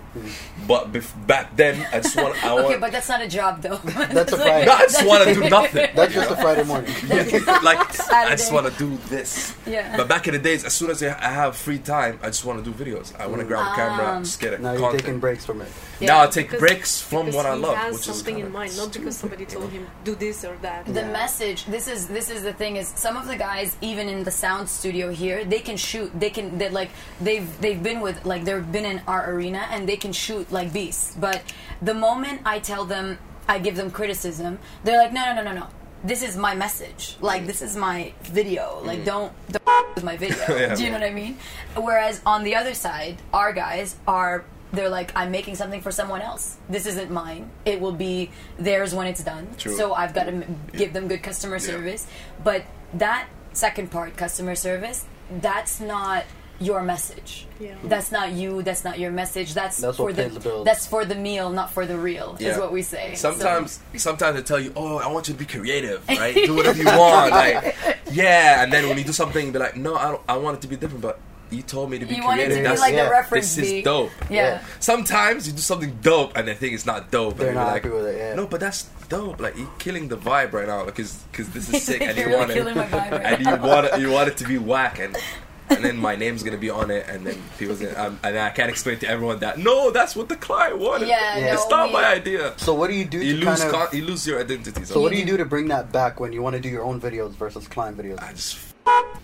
But 0.67 0.93
bef- 0.93 1.27
back 1.27 1.57
then, 1.57 1.87
I 1.93 2.01
just 2.01 2.17
want. 2.17 2.43
I 2.45 2.51
Okay, 2.59 2.79
but 2.79 2.93
that's 2.93 3.09
not 3.09 3.23
a 3.23 3.29
job 3.29 3.63
though. 3.63 3.77
That's 3.77 4.33
a 4.33 4.37
Friday. 4.47 4.67
no, 4.67 4.73
I 4.73 4.83
just 4.83 5.07
want 5.07 5.25
to 5.25 5.35
do 5.35 5.49
nothing. 5.49 5.89
That's 5.95 6.13
just 6.15 6.31
a 6.31 6.37
Friday 6.37 6.65
morning. 6.65 6.93
Yeah, 7.07 7.23
like 7.63 7.79
I 8.11 8.35
just 8.37 8.53
want 8.53 8.67
to 8.73 8.79
do 8.79 8.97
this. 9.09 9.55
Yeah. 9.67 9.97
But 9.97 10.09
back 10.09 10.27
in 10.29 10.35
the 10.35 10.41
days, 10.41 10.65
as 10.65 10.73
soon 10.73 10.91
as 10.91 11.03
I 11.03 11.09
I 11.11 11.31
have 11.33 11.57
free 11.57 11.79
time, 11.79 12.19
I 12.23 12.27
just 12.27 12.45
want 12.45 12.63
to 12.65 12.71
do 12.71 12.77
videos. 12.85 13.19
I 13.19 13.27
want 13.27 13.41
to 13.41 13.47
grab 13.47 13.73
a 13.73 13.75
camera, 13.77 14.17
Um, 14.17 14.25
just 14.25 14.41
get 14.41 14.53
it. 14.53 14.61
Now 14.61 14.73
you're 14.73 14.81
content. 14.81 15.03
taking 15.03 15.21
breaks 15.21 15.45
from 15.47 15.61
it. 15.61 15.69
Yeah, 16.01 16.07
now 16.09 16.23
I 16.23 16.27
take 16.29 16.59
breaks 16.59 17.01
from 17.01 17.31
what 17.33 17.47
I 17.47 17.55
love, 17.55 17.77
has 17.77 17.95
which 17.95 18.05
something 18.05 18.37
is 18.39 18.47
in 18.47 18.47
kinda 18.47 18.59
mind, 18.59 18.77
not 18.77 18.93
because 18.93 19.17
somebody 19.17 19.45
told 19.45 19.71
him 19.71 19.87
do 20.05 20.15
this 20.15 20.45
or 20.45 20.57
that. 20.63 20.87
the 20.87 21.01
Yeah. 21.01 21.13
message 21.13 21.65
this 21.67 21.87
is 21.89 22.07
this 22.09 22.31
is 22.31 22.43
the 22.43 22.53
thing 22.55 22.77
is 22.77 22.89
some 22.97 23.17
of 23.17 23.27
the 23.29 23.37
guys 23.37 23.77
even 23.81 24.09
in 24.09 24.25
the 24.25 24.31
sound 24.31 24.69
studio 24.69 25.11
here 25.11 25.45
they 25.45 25.59
can 25.61 25.77
shoot 25.77 26.09
they 26.19 26.31
can 26.31 26.57
they 26.59 26.69
like 26.71 26.91
they've 27.21 27.49
they've 27.61 27.83
been 27.83 28.01
with 28.01 28.17
like 28.25 28.45
they've 28.45 28.73
been 28.73 28.87
in 28.87 29.03
our 29.07 29.23
arena 29.31 29.63
and 29.71 29.87
they 29.89 29.97
can 30.01 30.13
shoot 30.13 30.51
like 30.51 30.73
beasts. 30.73 31.15
But 31.19 31.43
the 31.83 31.95
moment 31.95 32.43
i 32.45 32.59
tell 32.59 32.85
them 32.85 33.19
i 33.49 33.59
give 33.59 33.77
them 33.77 33.91
criticism 33.91 34.59
they're 34.85 34.99
like 34.99 35.13
no 35.13 35.25
no 35.27 35.43
no 35.43 35.53
no 35.53 35.61
no. 35.61 35.67
This 36.03 36.23
is 36.23 36.35
my 36.35 36.55
message. 36.55 37.17
Like 37.21 37.47
this 37.47 37.61
is 37.61 37.77
my 37.77 38.15
video. 38.23 38.81
Like 38.83 39.01
mm. 39.01 39.05
don't 39.05 39.33
don't 39.53 39.69
f- 39.69 39.95
with 39.97 40.05
my 40.05 40.17
video. 40.17 40.39
Yeah, 40.49 40.75
do 40.75 40.83
you 40.85 40.91
know 40.91 40.99
what 40.99 41.07
i 41.07 41.13
mean? 41.13 41.37
Whereas 41.77 42.23
on 42.25 42.43
the 42.45 42.55
other 42.57 42.75
side 42.75 43.17
our 43.35 43.53
guys 43.53 43.97
are 44.09 44.45
they're 44.73 44.89
like 44.89 45.11
i'm 45.17 45.31
making 45.31 45.57
something 45.57 45.81
for 45.83 45.93
someone 45.93 46.23
else. 46.23 46.57
This 46.69 46.87
isn't 46.87 47.11
mine. 47.11 47.51
It 47.65 47.81
will 47.81 47.93
be 47.93 48.31
theirs 48.59 48.95
when 48.95 49.07
it's 49.09 49.23
done. 49.23 49.49
True. 49.59 49.77
so 49.77 49.93
i've 49.93 50.15
got 50.15 50.25
to 50.25 50.33
m- 50.33 50.61
give 50.73 50.93
them 50.95 51.07
good 51.09 51.23
customer 51.23 51.59
service. 51.59 52.07
But 52.43 52.65
that 52.95 53.29
second 53.53 53.91
part 53.91 54.17
customer 54.17 54.55
service 54.55 55.05
that's 55.31 55.81
not 55.81 56.25
your 56.61 56.83
message 56.83 57.47
Yeah. 57.59 57.75
that's 57.85 58.13
not 58.13 58.33
you 58.33 58.63
that's 58.63 58.85
not 58.85 58.99
your 58.99 59.11
message 59.11 59.55
that's, 59.55 59.79
That's 59.79 59.97
for 59.97 60.13
the, 60.13 60.29
the 60.29 60.63
that's 60.63 60.87
for 60.87 61.07
the 61.07 61.15
meal 61.15 61.49
not 61.49 61.73
for 61.73 61.87
the 61.87 61.97
real 61.97 62.37
is 62.39 62.59
what 62.59 62.71
we 62.71 62.83
say 62.83 63.15
So- 63.15 63.31
Sometimes, 63.33 63.81
sometimes 63.97 64.37
they 64.37 64.43
tell 64.43 64.61
you, 64.61 64.73
"Oh, 64.77 64.99
I 64.99 65.07
want 65.09 65.29
you 65.29 65.35
to 65.35 65.39
be 65.41 65.47
creative, 65.47 66.07
right? 66.09 66.35
Do 66.35 66.55
whatever 66.55 66.79
you 66.79 66.85
want." 66.87 67.31
Like, 67.33 67.77
yeah, 68.13 68.63
and 68.63 68.71
then 68.73 68.89
when 68.89 68.99
you 68.99 69.05
do 69.05 69.13
something, 69.13 69.47
you 69.47 69.53
be 69.53 69.59
like, 69.59 69.77
"No, 69.77 69.95
I, 69.97 70.11
don't, 70.11 70.23
I 70.29 70.37
want 70.37 70.59
it 70.59 70.61
to 70.63 70.69
be 70.69 70.77
different." 70.77 71.01
But 71.03 71.19
you 71.51 71.63
told 71.63 71.91
me 71.91 71.99
to 71.99 72.07
be 72.07 72.15
you 72.17 72.23
want 72.25 72.41
it 72.41 72.45
creative. 72.47 72.59
to 72.59 72.63
be 72.63 72.69
That's 72.69 72.81
like 72.81 72.95
yeah, 72.95 73.09
a 73.09 73.11
reference 73.11 73.55
this 73.57 73.65
is 73.67 73.73
beat. 73.73 73.85
dope. 73.85 74.11
yeah. 74.29 74.63
Sometimes 74.81 75.47
you 75.47 75.53
do 75.55 75.63
something 75.63 75.97
dope 76.03 76.37
and 76.37 76.47
they 76.47 76.55
think 76.55 76.75
it's 76.75 76.87
not 76.87 77.11
dope. 77.11 77.39
They're 77.39 77.49
and 77.49 77.57
not 77.57 77.67
like, 77.73 77.83
happy 77.85 77.95
with 77.95 78.07
it, 78.07 78.19
yeah. 78.19 78.35
No, 78.35 78.47
but 78.47 78.61
that's 78.61 78.85
dope. 79.09 79.41
Like 79.41 79.57
you're 79.57 79.67
killing 79.79 80.09
the 80.09 80.17
vibe 80.19 80.53
right 80.53 80.67
now 80.69 80.85
because 80.85 81.15
because 81.33 81.49
this 81.51 81.73
is 81.73 81.83
sick 81.89 82.03
and 82.03 82.17
You're 82.19 82.29
you 82.31 82.37
really 82.37 82.39
want 82.39 82.51
it 82.51 82.55
killing 82.55 82.77
my 82.77 82.87
vibe 82.87 83.11
right 83.13 83.23
and 83.25 83.45
now. 83.45 83.55
you 83.57 83.63
want 83.63 83.87
it, 83.87 84.01
you 84.01 84.11
want 84.13 84.29
it 84.29 84.37
to 84.39 84.45
be 84.47 84.59
whack 84.59 84.99
and. 85.01 85.17
And 85.71 85.85
then 85.85 85.97
my 85.97 86.17
name's 86.17 86.43
gonna 86.43 86.57
be 86.59 86.69
on 86.71 86.91
it, 86.91 87.07
and 87.09 87.25
then 87.27 87.41
people's 87.59 87.81
gonna, 87.81 87.97
um, 87.99 88.19
and 88.25 88.37
I 88.39 88.51
can't 88.51 88.69
explain 88.71 88.99
to 88.99 89.09
everyone 89.09 89.39
that 89.41 89.59
no, 89.59 89.91
that's 89.91 90.15
what 90.17 90.29
the 90.29 90.37
client 90.37 90.79
wanted. 90.79 91.09
Yeah, 91.09 91.39
Yeah. 91.39 91.55
it's 91.55 91.69
no, 91.71 91.77
not 91.77 91.87
we- 91.89 91.93
my 91.95 92.07
idea. 92.07 92.55
So 92.57 92.75
what 92.75 92.89
do 92.91 92.95
you 92.97 93.05
do 93.05 93.19
You 93.19 93.39
to 93.41 93.47
lose, 93.47 93.61
kind 93.61 93.75
of? 93.75 93.89
con- 93.91 93.97
you 93.99 94.05
lose 94.05 94.27
your 94.27 94.41
identity. 94.41 94.85
so 94.85 95.01
what 95.01 95.13
do 95.13 95.19
you 95.19 95.25
do 95.25 95.37
to 95.37 95.45
bring 95.45 95.69
that 95.69 95.93
back 95.93 96.19
when 96.21 96.33
you 96.33 96.43
want 96.43 96.55
to 96.57 96.61
do 96.61 96.69
your 96.69 96.83
own 96.83 97.01
videos 97.01 97.31
versus 97.33 97.69
client 97.69 97.97
videos? 97.97 98.23
I 98.23 98.33
just 98.33 98.57
f- 98.57 98.70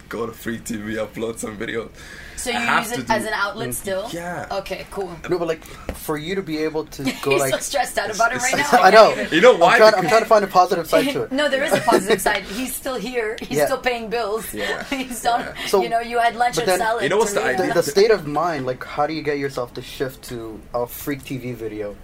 go 0.08 0.26
to 0.26 0.32
free 0.32 0.58
TV, 0.58 0.94
upload 0.94 1.38
some 1.38 1.56
videos. 1.56 1.90
So 2.36 2.50
you 2.50 2.58
have 2.58 2.84
use 2.84 2.98
it 2.98 3.06
do- 3.08 3.12
as 3.12 3.24
an 3.24 3.32
outlet 3.32 3.74
still? 3.74 4.08
Yeah. 4.12 4.46
Okay, 4.52 4.86
cool. 4.90 5.10
No, 5.28 5.38
but 5.38 5.48
like 5.48 5.64
for 5.96 6.16
you 6.16 6.34
to 6.36 6.42
be 6.42 6.58
able 6.58 6.84
to 6.84 7.02
go 7.22 7.30
He's 7.32 7.40
like 7.40 7.54
so 7.54 7.58
stressed 7.58 7.98
out 7.98 8.14
about 8.14 8.32
it 8.32 8.38
right 8.42 8.56
now. 8.58 8.68
I 8.82 8.90
know. 8.90 9.14
You 9.32 9.40
know 9.40 9.56
why? 9.56 9.72
I'm 9.72 9.78
trying, 9.78 9.94
I'm 9.94 10.08
trying 10.08 10.22
to 10.22 10.28
find 10.28 10.44
a 10.44 10.48
positive 10.48 10.86
side 10.86 11.08
to 11.12 11.22
it. 11.24 11.32
no, 11.40 11.48
there 11.48 11.64
is 11.64 11.72
a 11.72 11.80
positive 11.80 12.20
side. 12.20 12.42
He's 12.58 12.74
still 12.74 12.94
here. 12.94 13.36
He's 13.40 13.58
Yeah. 13.58 13.64
still 13.66 13.78
paying 13.78 14.08
bills. 14.10 14.52
Yeah. 14.54 14.84
He's 14.84 15.24
on. 15.26 15.40
Yeah. 15.40 15.54
So- 15.66 15.82
you 15.82 15.88
know, 15.88 16.00
you 16.00 16.18
had 16.20 16.36
lunch 16.36 16.54
but 16.56 16.62
at 16.62 16.66
then- 16.66 16.78
salad. 16.78 17.02
You 17.02 17.08
know 17.08 17.16
what's 17.16 17.32
the 17.32 17.40
Torilla. 17.40 17.66
the, 17.68 17.74
the 17.74 17.82
state 17.82 18.10
of 18.12 18.26
mind, 18.28 18.66
like 18.66 18.84
how 18.84 19.06
do 19.08 19.14
you 19.14 19.22
get 19.22 19.38
yourself 19.38 19.74
to 19.74 19.82
shift 19.82 20.22
to 20.24 20.60
a 20.74 20.86
Freek 20.86 21.22
TV 21.24 21.54
video 21.54 21.96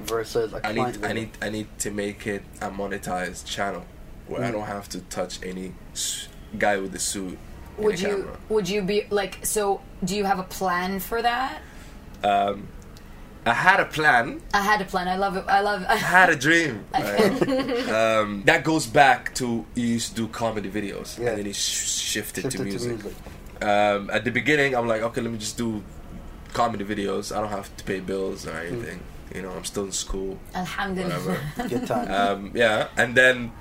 versus 0.00 0.52
a 0.54 0.56
I 0.66 0.72
client 0.72 1.00
need 1.02 1.04
I 1.08 1.12
need 1.12 1.30
I 1.42 1.48
need 1.50 1.78
to 1.80 1.90
make 1.90 2.26
it 2.26 2.42
a 2.60 2.70
monetized 2.70 3.44
channel 3.46 3.84
where 4.26 4.42
I 4.42 4.48
Mm. 4.48 4.52
don't 4.52 4.66
have 4.66 4.88
to 4.90 5.00
touch 5.02 5.40
any 5.44 5.74
s- 5.92 6.28
guy 6.56 6.76
with 6.78 6.92
the 6.92 6.98
suit. 6.98 7.38
Would 7.78 8.00
you? 8.00 8.08
camera. 8.08 8.38
Would 8.48 8.68
you 8.68 8.82
be 8.82 9.06
like? 9.10 9.44
So, 9.44 9.80
do 10.04 10.16
you 10.16 10.24
have 10.24 10.38
a 10.38 10.44
plan 10.44 11.00
for 11.00 11.20
that? 11.22 11.60
Um, 12.24 12.68
I 13.46 13.54
had 13.54 13.80
a 13.80 13.84
plan. 13.84 14.40
I 14.52 14.62
had 14.62 14.80
a 14.80 14.84
plan. 14.84 15.06
I 15.08 15.16
love 15.16 15.36
it. 15.36 15.44
I 15.48 15.60
love. 15.60 15.82
It. 15.82 15.88
I 15.88 15.96
had 15.96 16.28
a 16.28 16.36
dream. 16.36 16.84
right? 16.92 17.88
um, 17.88 18.42
that 18.46 18.64
goes 18.64 18.86
back 18.86 19.34
to 19.36 19.64
you 19.74 19.86
used 19.86 20.10
to 20.10 20.22
do 20.22 20.28
comedy 20.28 20.68
videos 20.70 21.18
Yeah. 21.18 21.28
and 21.30 21.38
then 21.38 21.46
you 21.46 21.52
sh- 21.54 21.58
shifted, 21.58 22.42
Shifted 22.42 22.58
to 22.58 22.64
music. 22.64 22.98
Um, 23.62 24.10
at 24.10 24.24
the 24.24 24.30
beginning, 24.30 24.74
I'm 24.74 24.86
like, 24.88 25.02
okay, 25.02 25.20
let 25.20 25.30
me 25.32 25.38
just 25.38 25.56
do 25.56 25.82
comedy 26.52 26.84
videos. 26.84 27.34
I 27.34 27.40
don't 27.40 27.50
have 27.50 27.74
to 27.76 27.84
pay 27.84 28.00
bills 28.00 28.46
or 28.46 28.52
Mm. 28.52 28.68
anything. 28.72 29.00
You 29.34 29.42
know, 29.42 29.50
I'm 29.52 29.64
still 29.64 29.84
in 29.84 29.92
school. 29.92 30.38
Alhamdulillah. 30.54 31.14
Whatever. 31.20 31.68
Good 31.68 31.86
time. 31.86 32.10
um, 32.10 32.50
yeah, 32.54 32.88
and 32.96 33.14
then 33.14 33.52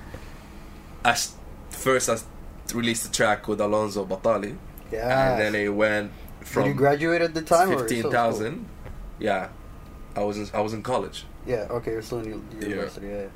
I 1.06 1.12
s- 1.12 1.36
first 1.70 2.10
I 2.10 2.14
s- 2.14 2.26
released 2.74 3.06
a 3.08 3.12
track 3.12 3.48
with 3.48 3.62
Alonso 3.62 4.06
Batali, 4.06 4.58
yeah. 4.92 5.32
and 5.32 5.42
then 5.42 5.56
it 5.56 5.70
went 5.70 6.12
from. 6.42 6.64
Did 6.64 6.70
you 6.70 6.76
graduate 6.76 7.22
at 7.22 7.34
the 7.34 7.42
time? 7.42 7.70
fifteen 7.70 8.06
in. 8.06 8.66
Yeah, 9.20 9.50
I 10.16 10.24
was 10.24 10.38
in, 10.38 10.48
I 10.54 10.62
was 10.62 10.74
in 10.74 10.84
college. 10.84 11.26
Yeah. 11.46 11.68
Okay, 11.70 11.92
you're 11.92 12.02
still 12.02 12.20
in 12.20 12.44
university. 12.60 13.08
Yeah. 13.08 13.28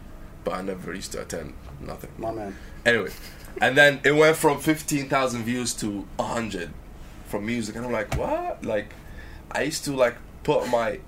but 0.43 0.53
I 0.53 0.61
never 0.61 0.93
used 0.93 1.11
to 1.13 1.21
attend 1.21 1.53
nothing. 1.79 2.11
My 2.17 2.31
man. 2.31 2.55
Anyway, 2.85 3.11
and 3.61 3.77
then 3.77 4.01
it 4.03 4.11
went 4.11 4.38
from 4.38 4.59
fifteen 4.59 5.07
thousand 5.09 5.43
views 5.43 5.73
to 5.75 6.07
hundred 6.19 6.71
from 7.25 7.45
music, 7.45 7.75
and 7.75 7.85
I'm 7.85 7.91
like, 7.91 8.15
what? 8.17 8.63
Like, 8.65 8.93
I 9.51 9.63
used 9.63 9.85
to 9.85 9.95
like 9.95 10.15
put 10.43 10.67
my 10.69 11.00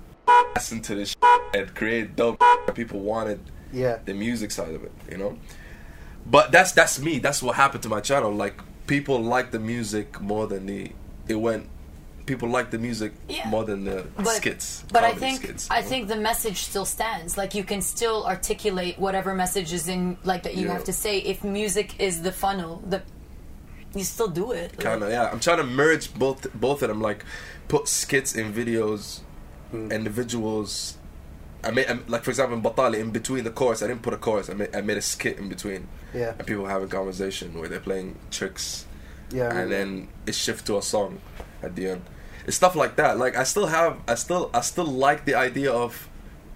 ass 0.56 0.72
into 0.72 0.94
this 0.94 1.14
and 1.52 1.74
create 1.74 2.16
dope. 2.16 2.42
People 2.74 3.00
wanted 3.00 3.40
Yeah. 3.72 3.98
the 4.04 4.14
music 4.14 4.50
side 4.50 4.74
of 4.74 4.82
it, 4.84 4.92
you 5.10 5.18
know. 5.18 5.38
But 6.26 6.52
that's 6.52 6.72
that's 6.72 6.98
me. 6.98 7.18
That's 7.18 7.42
what 7.42 7.56
happened 7.56 7.82
to 7.82 7.88
my 7.88 8.00
channel. 8.00 8.32
Like 8.32 8.54
people 8.86 9.20
like 9.20 9.50
the 9.50 9.58
music 9.58 10.20
more 10.20 10.46
than 10.46 10.66
the 10.66 10.92
it 11.28 11.36
went. 11.36 11.68
People 12.26 12.48
like 12.48 12.70
the 12.70 12.78
music 12.78 13.12
Yeah. 13.28 13.46
more 13.50 13.64
than 13.64 13.84
the 13.84 14.06
But, 14.16 14.28
skits. 14.28 14.82
but 14.90 15.04
I 15.04 15.12
think 15.12 15.42
skits, 15.42 15.68
I 15.70 15.82
know? 15.82 15.86
think 15.88 16.08
the 16.08 16.16
message 16.16 16.56
still 16.62 16.86
stands. 16.86 17.36
Like 17.36 17.54
you 17.54 17.64
can 17.64 17.82
still 17.82 18.24
articulate 18.26 18.98
whatever 18.98 19.34
message 19.34 19.74
is 19.74 19.88
in 19.88 20.16
like 20.24 20.42
that 20.44 20.54
you 20.56 20.66
Yeah. 20.66 20.72
have 20.72 20.84
to 20.84 20.92
say. 20.94 21.18
If 21.18 21.44
music 21.44 22.00
is 22.00 22.22
the 22.22 22.32
funnel, 22.32 22.82
the 22.88 23.02
you 23.94 24.04
still 24.04 24.28
do 24.28 24.52
it. 24.52 24.72
Like, 24.72 24.80
kind 24.80 25.02
of 25.02 25.10
yeah. 25.10 25.28
I'm 25.30 25.38
trying 25.40 25.58
to 25.58 25.64
merge 25.64 26.14
both 26.14 26.46
both 26.54 26.80
of 26.82 26.88
them. 26.88 27.02
Like 27.02 27.24
put 27.68 27.86
skits 27.88 28.34
in 28.34 28.52
videos, 28.54 29.20
Hmm. 29.70 29.92
individuals. 29.92 30.96
I 31.64 31.70
made 31.70 31.86
I'm- 31.86 32.04
like 32.08 32.22
for 32.24 32.30
example 32.30 32.56
in 32.56 32.62
Batali 32.62 32.98
in 33.00 33.10
between 33.10 33.44
the 33.44 33.50
chorus. 33.50 33.82
I 33.82 33.86
didn't 33.88 34.02
put 34.02 34.14
a 34.14 34.16
chorus. 34.18 34.48
I 34.50 34.54
made 34.54 34.74
I 34.74 34.80
made 34.80 34.96
a 34.98 35.02
skit 35.02 35.38
in 35.38 35.48
between. 35.48 35.88
Yeah. 36.12 36.34
And 36.38 36.46
people 36.46 36.66
having 36.66 36.88
conversation 36.88 37.58
where 37.58 37.68
they're 37.68 37.80
playing 37.80 38.16
tricks. 38.30 38.86
Yeah. 39.30 39.48
And 39.48 39.70
remember. 39.70 39.74
then 39.74 40.08
it 40.26 40.34
shift 40.34 40.66
to 40.66 40.76
a 40.78 40.82
song 40.82 41.20
at 41.62 41.74
the 41.76 41.88
end. 41.88 42.02
It's 42.46 42.56
stuff 42.56 42.74
like 42.76 42.96
that. 42.96 43.18
Like 43.18 43.36
I 43.36 43.44
still 43.44 43.66
have, 43.66 43.96
I 44.06 44.14
still, 44.16 44.50
I 44.52 44.60
still 44.60 44.84
like 44.84 45.24
the 45.24 45.34
idea 45.34 45.72
of 45.72 46.08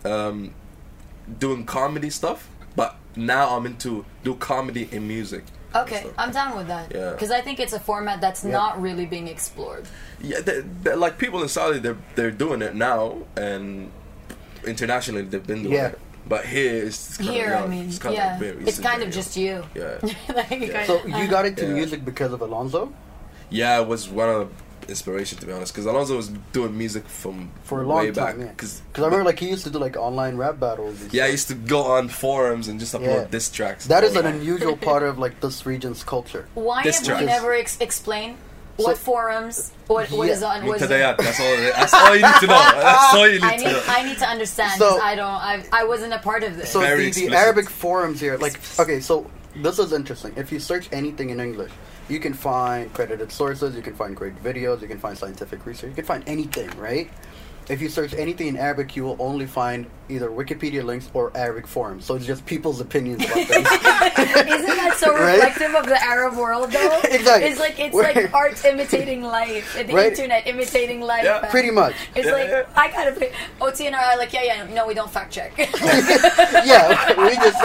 um, 0.05 0.53
doing 1.39 1.65
comedy 1.65 2.11
stuff, 2.11 2.49
but 2.77 2.97
now 3.17 3.57
I'm 3.57 3.67
into 3.67 4.05
do 4.23 4.35
comedy 4.35 4.89
in 4.93 5.09
music. 5.09 5.45
Okay, 5.75 6.03
So- 6.03 6.15
I'm 6.17 6.31
down 6.31 6.57
with 6.57 6.67
that. 6.69 6.93
Yeah. 6.95 7.11
Because 7.13 7.31
I 7.31 7.41
think 7.41 7.59
it's 7.61 7.73
a 7.73 7.81
format 7.81 8.21
that's 8.21 8.45
Yeah. 8.45 8.53
not 8.53 8.81
really 8.81 9.07
being 9.07 9.29
explored. 9.29 9.87
Yeah, 10.21 10.41
they 10.41 10.61
they 10.83 10.95
like 10.95 11.19
people 11.19 11.43
in 11.43 11.49
Saudi, 11.49 11.79
they're 11.79 11.99
they're 12.15 12.31
doing 12.31 12.63
it 12.63 12.75
now, 12.75 13.19
and 13.37 13.91
internationally 14.67 15.23
they've 15.23 15.47
been 15.47 15.63
doing 15.63 15.75
Yeah. 15.75 15.87
it. 15.89 15.99
But 16.27 16.45
here 16.45 16.85
it's 16.85 17.17
kind 17.17 17.31
Here, 17.31 17.53
of, 17.55 17.65
I 17.65 17.67
mean, 17.69 17.89
it's 17.89 17.99
kind 17.99 18.15
yeah, 18.15 18.35
of 18.35 18.41
very 18.41 18.57
it's 18.59 18.67
recent, 18.67 18.87
kind 18.87 19.03
of 19.03 19.11
just 19.11 19.37
you. 19.37 19.65
Yeah, 19.75 19.99
Like, 20.35 20.87
So 20.87 21.01
you 21.07 21.27
got 21.27 21.47
into 21.47 21.63
Yeah. 21.67 21.73
music 21.73 22.05
because 22.05 22.33
of 22.33 22.41
Alonso 22.43 22.93
yeah, 23.51 23.81
it 23.81 23.87
was 23.89 24.11
one 24.11 24.29
of 24.29 24.51
the 24.83 24.89
inspiration 24.89 25.39
to 25.39 25.47
be 25.47 25.53
honest, 25.53 25.73
because 25.73 25.87
Alonso 25.87 26.17
was 26.17 26.29
doing 26.53 26.77
music 26.77 27.07
from 27.09 27.51
for 27.63 27.81
a 27.83 27.87
long 27.87 27.99
way 28.05 28.11
time. 28.13 28.37
back. 28.41 28.47
Yeah. 28.47 28.53
Cause, 28.59 28.83
I 28.95 29.01
remember 29.01 29.25
like 29.25 29.39
he 29.39 29.49
used 29.49 29.65
to 29.65 29.71
do 29.71 29.79
like 29.79 29.97
online 29.97 30.37
rap 30.37 30.61
battles. 30.61 31.01
and 31.01 31.15
Yeah, 31.15 31.23
I 31.25 31.27
stuff. 31.29 31.33
used 31.33 31.49
to 31.49 31.55
go 31.55 31.81
on 31.97 32.09
forums 32.09 32.69
and 32.69 32.79
just 32.79 32.93
upload 32.95 33.23
Yeah. 33.23 33.25
diss 33.31 33.51
tracks. 33.51 33.87
That 33.87 34.05
is 34.05 34.17
an 34.17 34.27
unusual 34.27 34.77
part 34.77 35.03
of 35.09 35.19
like 35.19 35.41
this 35.41 35.65
region's 35.65 36.05
culture. 36.05 36.47
Why 36.53 36.83
This 36.83 36.99
have 36.99 37.07
track. 37.07 37.21
we 37.21 37.27
never 37.27 37.55
ex- 37.55 37.79
explained 37.81 38.37
what 38.79 38.97
So- 38.97 39.03
forums? 39.03 39.73
What, 39.87 40.11
what 40.11 40.27
Yeah. 40.29 40.35
is 40.35 40.43
on? 40.43 40.67
What 40.67 40.81
is 40.81 40.89
Muntadayat, 40.89 41.17
that's 41.19 41.41
all. 41.41 41.57
That's 41.57 41.95
all 41.95 42.15
you 42.17 42.23
need 42.23 42.41
to 42.41 42.47
know. 42.47 42.59
That's 42.75 43.15
all 43.15 43.27
you 43.27 43.35
need 43.41 43.45
I 43.45 43.57
to 43.57 43.65
need, 43.65 43.73
know. 43.73 43.83
I 43.89 44.03
need 44.05 44.19
to 44.19 44.27
understand. 44.27 44.79
So- 44.79 45.01
I 45.01 45.15
don't. 45.15 45.27
I, 45.27 45.65
I 45.73 45.85
wasn't 45.85 46.13
a 46.13 46.19
part 46.19 46.43
of 46.45 46.57
this. 46.57 46.71
So 46.71 46.81
Very 46.81 47.11
the, 47.11 47.29
the. 47.29 47.37
Arabic 47.37 47.69
forums 47.71 48.21
here, 48.21 48.37
like 48.37 48.59
okay, 48.79 49.01
so 49.01 49.31
this 49.57 49.79
is 49.79 49.93
interesting. 49.93 50.33
If 50.37 50.53
you 50.53 50.61
search 50.61 50.89
anything 50.93 51.31
in 51.31 51.41
English, 51.41 51.73
you 52.09 52.21
can 52.21 52.35
find 52.35 52.93
credited 52.95 53.33
sources, 53.33 53.75
you 53.75 53.83
can 53.83 53.95
find 53.95 54.15
great 54.17 54.37
videos, 54.43 54.81
you 54.83 54.89
can 54.89 54.99
find 54.99 55.17
scientific 55.17 55.65
research, 55.67 55.91
you 55.91 55.95
can 55.97 56.05
find 56.05 56.23
anything, 56.27 56.71
right? 56.79 57.11
If 57.69 57.83
you 57.83 57.89
search 57.91 58.15
anything 58.15 58.49
in 58.49 58.57
Arabic, 58.57 58.97
you 58.97 59.05
will 59.05 59.17
only 59.19 59.47
find 59.47 59.87
either 60.09 60.31
Wikipedia 60.31 60.83
links 60.83 61.11
or 61.13 61.31
Arabic 61.37 61.67
forums. 61.67 62.07
So 62.07 62.15
it's 62.15 62.25
just 62.25 62.47
people's 62.47 62.81
opinions 62.81 63.23
about 63.23 63.35
things. 63.47 63.51
Isn't 63.51 63.67
that 63.69 64.97
so 64.99 65.13
Right? 65.15 65.35
reflective 65.35 65.75
of 65.75 65.85
the 65.85 66.03
Arab 66.03 66.35
world, 66.37 66.73
though? 66.73 67.01
Exactly. 67.11 67.49
It's 67.51 67.61
like 67.61 67.79
it's 67.79 67.95
Where- 67.95 68.15
like 68.15 68.33
art 68.33 68.65
imitating 68.65 69.23
life, 69.23 69.75
the 69.77 69.93
Right. 69.93 70.07
internet 70.07 70.47
imitating 70.47 71.03
life. 71.03 71.25
Yeah. 71.25 71.41
man. 71.43 71.51
Pretty 71.51 71.71
much. 71.71 71.95
It's 72.15 72.25
Yeah, 72.27 72.33
like. 72.33 72.77
I 72.79 72.91
gotta 72.91 73.13
pay. 73.13 73.33
OT 73.61 73.87
and 73.87 73.95
I 73.95 74.15
are 74.15 74.19
like, 74.19 74.33
yeah, 74.33 74.45
yeah, 74.45 74.67
no, 74.75 74.87
we 74.87 74.95
don't 74.95 75.11
fact 75.11 75.31
check. 75.33 75.53
yeah, 75.59 77.23
we 77.27 77.35
just 77.37 77.61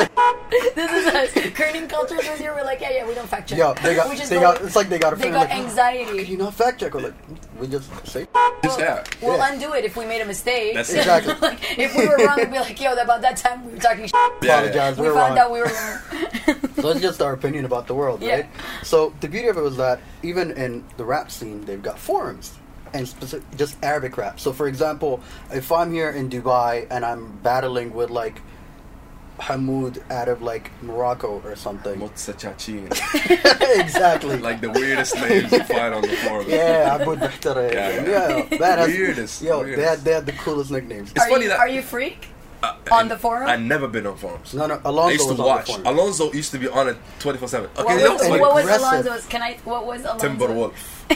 this 0.76 0.92
is 0.92 1.08
us. 1.14 1.30
Kerning 1.56 1.88
cultures 1.90 2.26
is 2.26 2.40
here. 2.40 2.54
We're 2.54 2.64
like, 2.66 2.82
yeah, 2.82 2.92
yeah, 2.92 3.08
we 3.08 3.14
don't 3.14 3.28
fact 3.30 3.50
check. 3.50 3.58
yo, 3.58 3.74
they 3.76 3.96
got, 3.96 4.10
we 4.10 4.16
just 4.18 4.30
they 4.30 4.36
go- 4.38 4.54
got. 4.54 4.62
It's 4.62 4.76
like 4.76 4.90
they 4.90 5.00
got 5.00 5.14
a 5.14 5.16
they 5.16 5.30
got 5.30 5.50
like, 5.50 5.58
"Oh, 5.58 5.64
anxiety. 5.64 6.24
Can 6.24 6.32
you 6.32 6.38
not 6.38 6.54
fact 6.56 6.80
check? 6.82 6.94
Or 6.96 7.02
like, 7.02 7.14
we 7.60 7.68
just 7.68 7.90
say. 8.06 8.28
Just, 8.64 8.80
yeah. 8.80 9.04
We'll 9.22 9.38
Yeah. 9.38 9.54
undo 9.54 9.74
it 9.74 9.86
if 9.86 9.93
we 9.96 10.06
made 10.06 10.22
a 10.22 10.26
mistake. 10.26 10.76
That's. 10.76 10.94
Exactly. 11.04 11.34
like, 11.42 11.78
if 11.80 11.96
we 11.96 12.08
were 12.08 12.18
wrong, 12.18 12.38
we'd 12.38 12.52
be 12.52 12.60
like, 12.60 12.80
yo, 12.80 12.94
about 12.94 13.22
that 13.22 13.38
time 13.38 13.66
we 13.66 13.74
were 13.74 13.78
talking. 13.80 14.06
Shit. 14.06 14.16
Yeah, 14.42 14.60
Apologize. 14.60 14.98
We 14.98 15.08
we're 15.08 15.14
found 15.14 15.36
wrong. 15.36 15.40
out 15.40 15.52
we 15.52 15.60
were 15.60 15.66
wrong. 15.66 16.60
So 16.84 16.90
it's 16.90 17.00
just 17.02 17.22
our 17.22 17.32
opinion 17.34 17.64
about 17.66 17.88
the 17.88 17.94
world, 17.96 18.22
Yeah. 18.22 18.34
right? 18.36 18.50
So 18.84 19.14
the 19.22 19.30
beauty 19.30 19.48
of 19.48 19.58
it 19.58 19.62
was 19.62 19.78
that 19.78 20.02
even 20.22 20.52
in 20.52 20.84
the 20.98 21.06
rap 21.06 21.32
scene, 21.32 21.64
they've 21.64 21.82
got 21.82 21.98
forums 21.98 22.52
and 22.94 23.08
specific, 23.08 23.46
just 23.56 23.78
Arabic 23.82 24.18
rap. 24.18 24.38
So 24.40 24.52
for 24.52 24.68
example, 24.68 25.22
if 25.52 25.72
I'm 25.72 25.94
here 25.94 26.10
in 26.10 26.30
Dubai 26.30 26.86
and 26.92 27.06
I'm 27.06 27.38
battling 27.42 27.94
with 27.94 28.10
like 28.10 28.42
Hamoud 29.40 30.02
out 30.12 30.30
of 30.30 30.42
like 30.42 30.72
Morocco 30.84 31.42
or 31.44 31.56
something, 31.56 32.00
Motsa 32.00 32.34
exactly. 33.80 34.38
Like 34.38 34.62
the 34.62 34.70
weirdest 34.70 35.16
names 35.16 35.52
you 35.52 35.64
find 35.64 35.94
on 35.94 36.02
the 36.02 36.16
forum. 36.18 36.46
yeah, 36.50 36.98
Abu 37.00 37.16
Dahtara. 37.16 37.72
Yeah, 37.74 37.90
Yeah, 38.06 38.38
yeah. 38.50 38.58
that 38.58 38.80
has, 38.80 38.88
Weirdest, 38.88 39.42
Yo, 39.42 39.60
they 39.60 39.66
weirdest. 39.70 39.90
had 39.90 40.00
they 40.00 40.12
had 40.14 40.26
the 40.26 40.32
coolest 40.34 40.72
nicknames. 40.72 41.12
It's 41.12 41.26
are 41.26 41.30
funny 41.30 41.44
you, 41.44 41.50
that- 41.50 41.60
are 41.60 41.68
you 41.70 41.82
Freek? 41.82 42.28
Uh, 42.64 42.76
On 42.94 43.10
the 43.10 43.18
forum? 43.18 43.50
I've 43.50 43.60
never 43.62 43.90
been 43.90 44.08
on 44.08 44.16
forums. 44.16 44.54
No, 44.54 44.66
no, 44.68 44.80
Alonso 44.86 45.10
I 45.10 45.12
used 45.12 45.26
to 45.26 45.32
was 45.32 45.40
on 45.42 45.46
the 45.46 45.50
watch. 45.52 45.68
forum. 45.68 45.86
Alonso 45.86 46.32
used 46.32 46.52
to 46.52 46.58
be 46.60 46.70
on 46.70 46.88
it 46.88 46.98
24 47.20 47.48
7. 47.50 47.70
Okay, 47.78 47.84
what, 47.84 47.96
was, 47.96 48.04
was 48.22 48.30
like 48.30 48.42
what 48.42 48.54
was 48.56 48.64
aggressive. 48.64 48.88
Alonso's? 49.06 49.26
Can 49.28 49.42
I? 49.42 49.58
What 49.66 49.86
was 49.86 50.02
Alonso? 50.06 50.28
Timberwolf. 50.30 50.74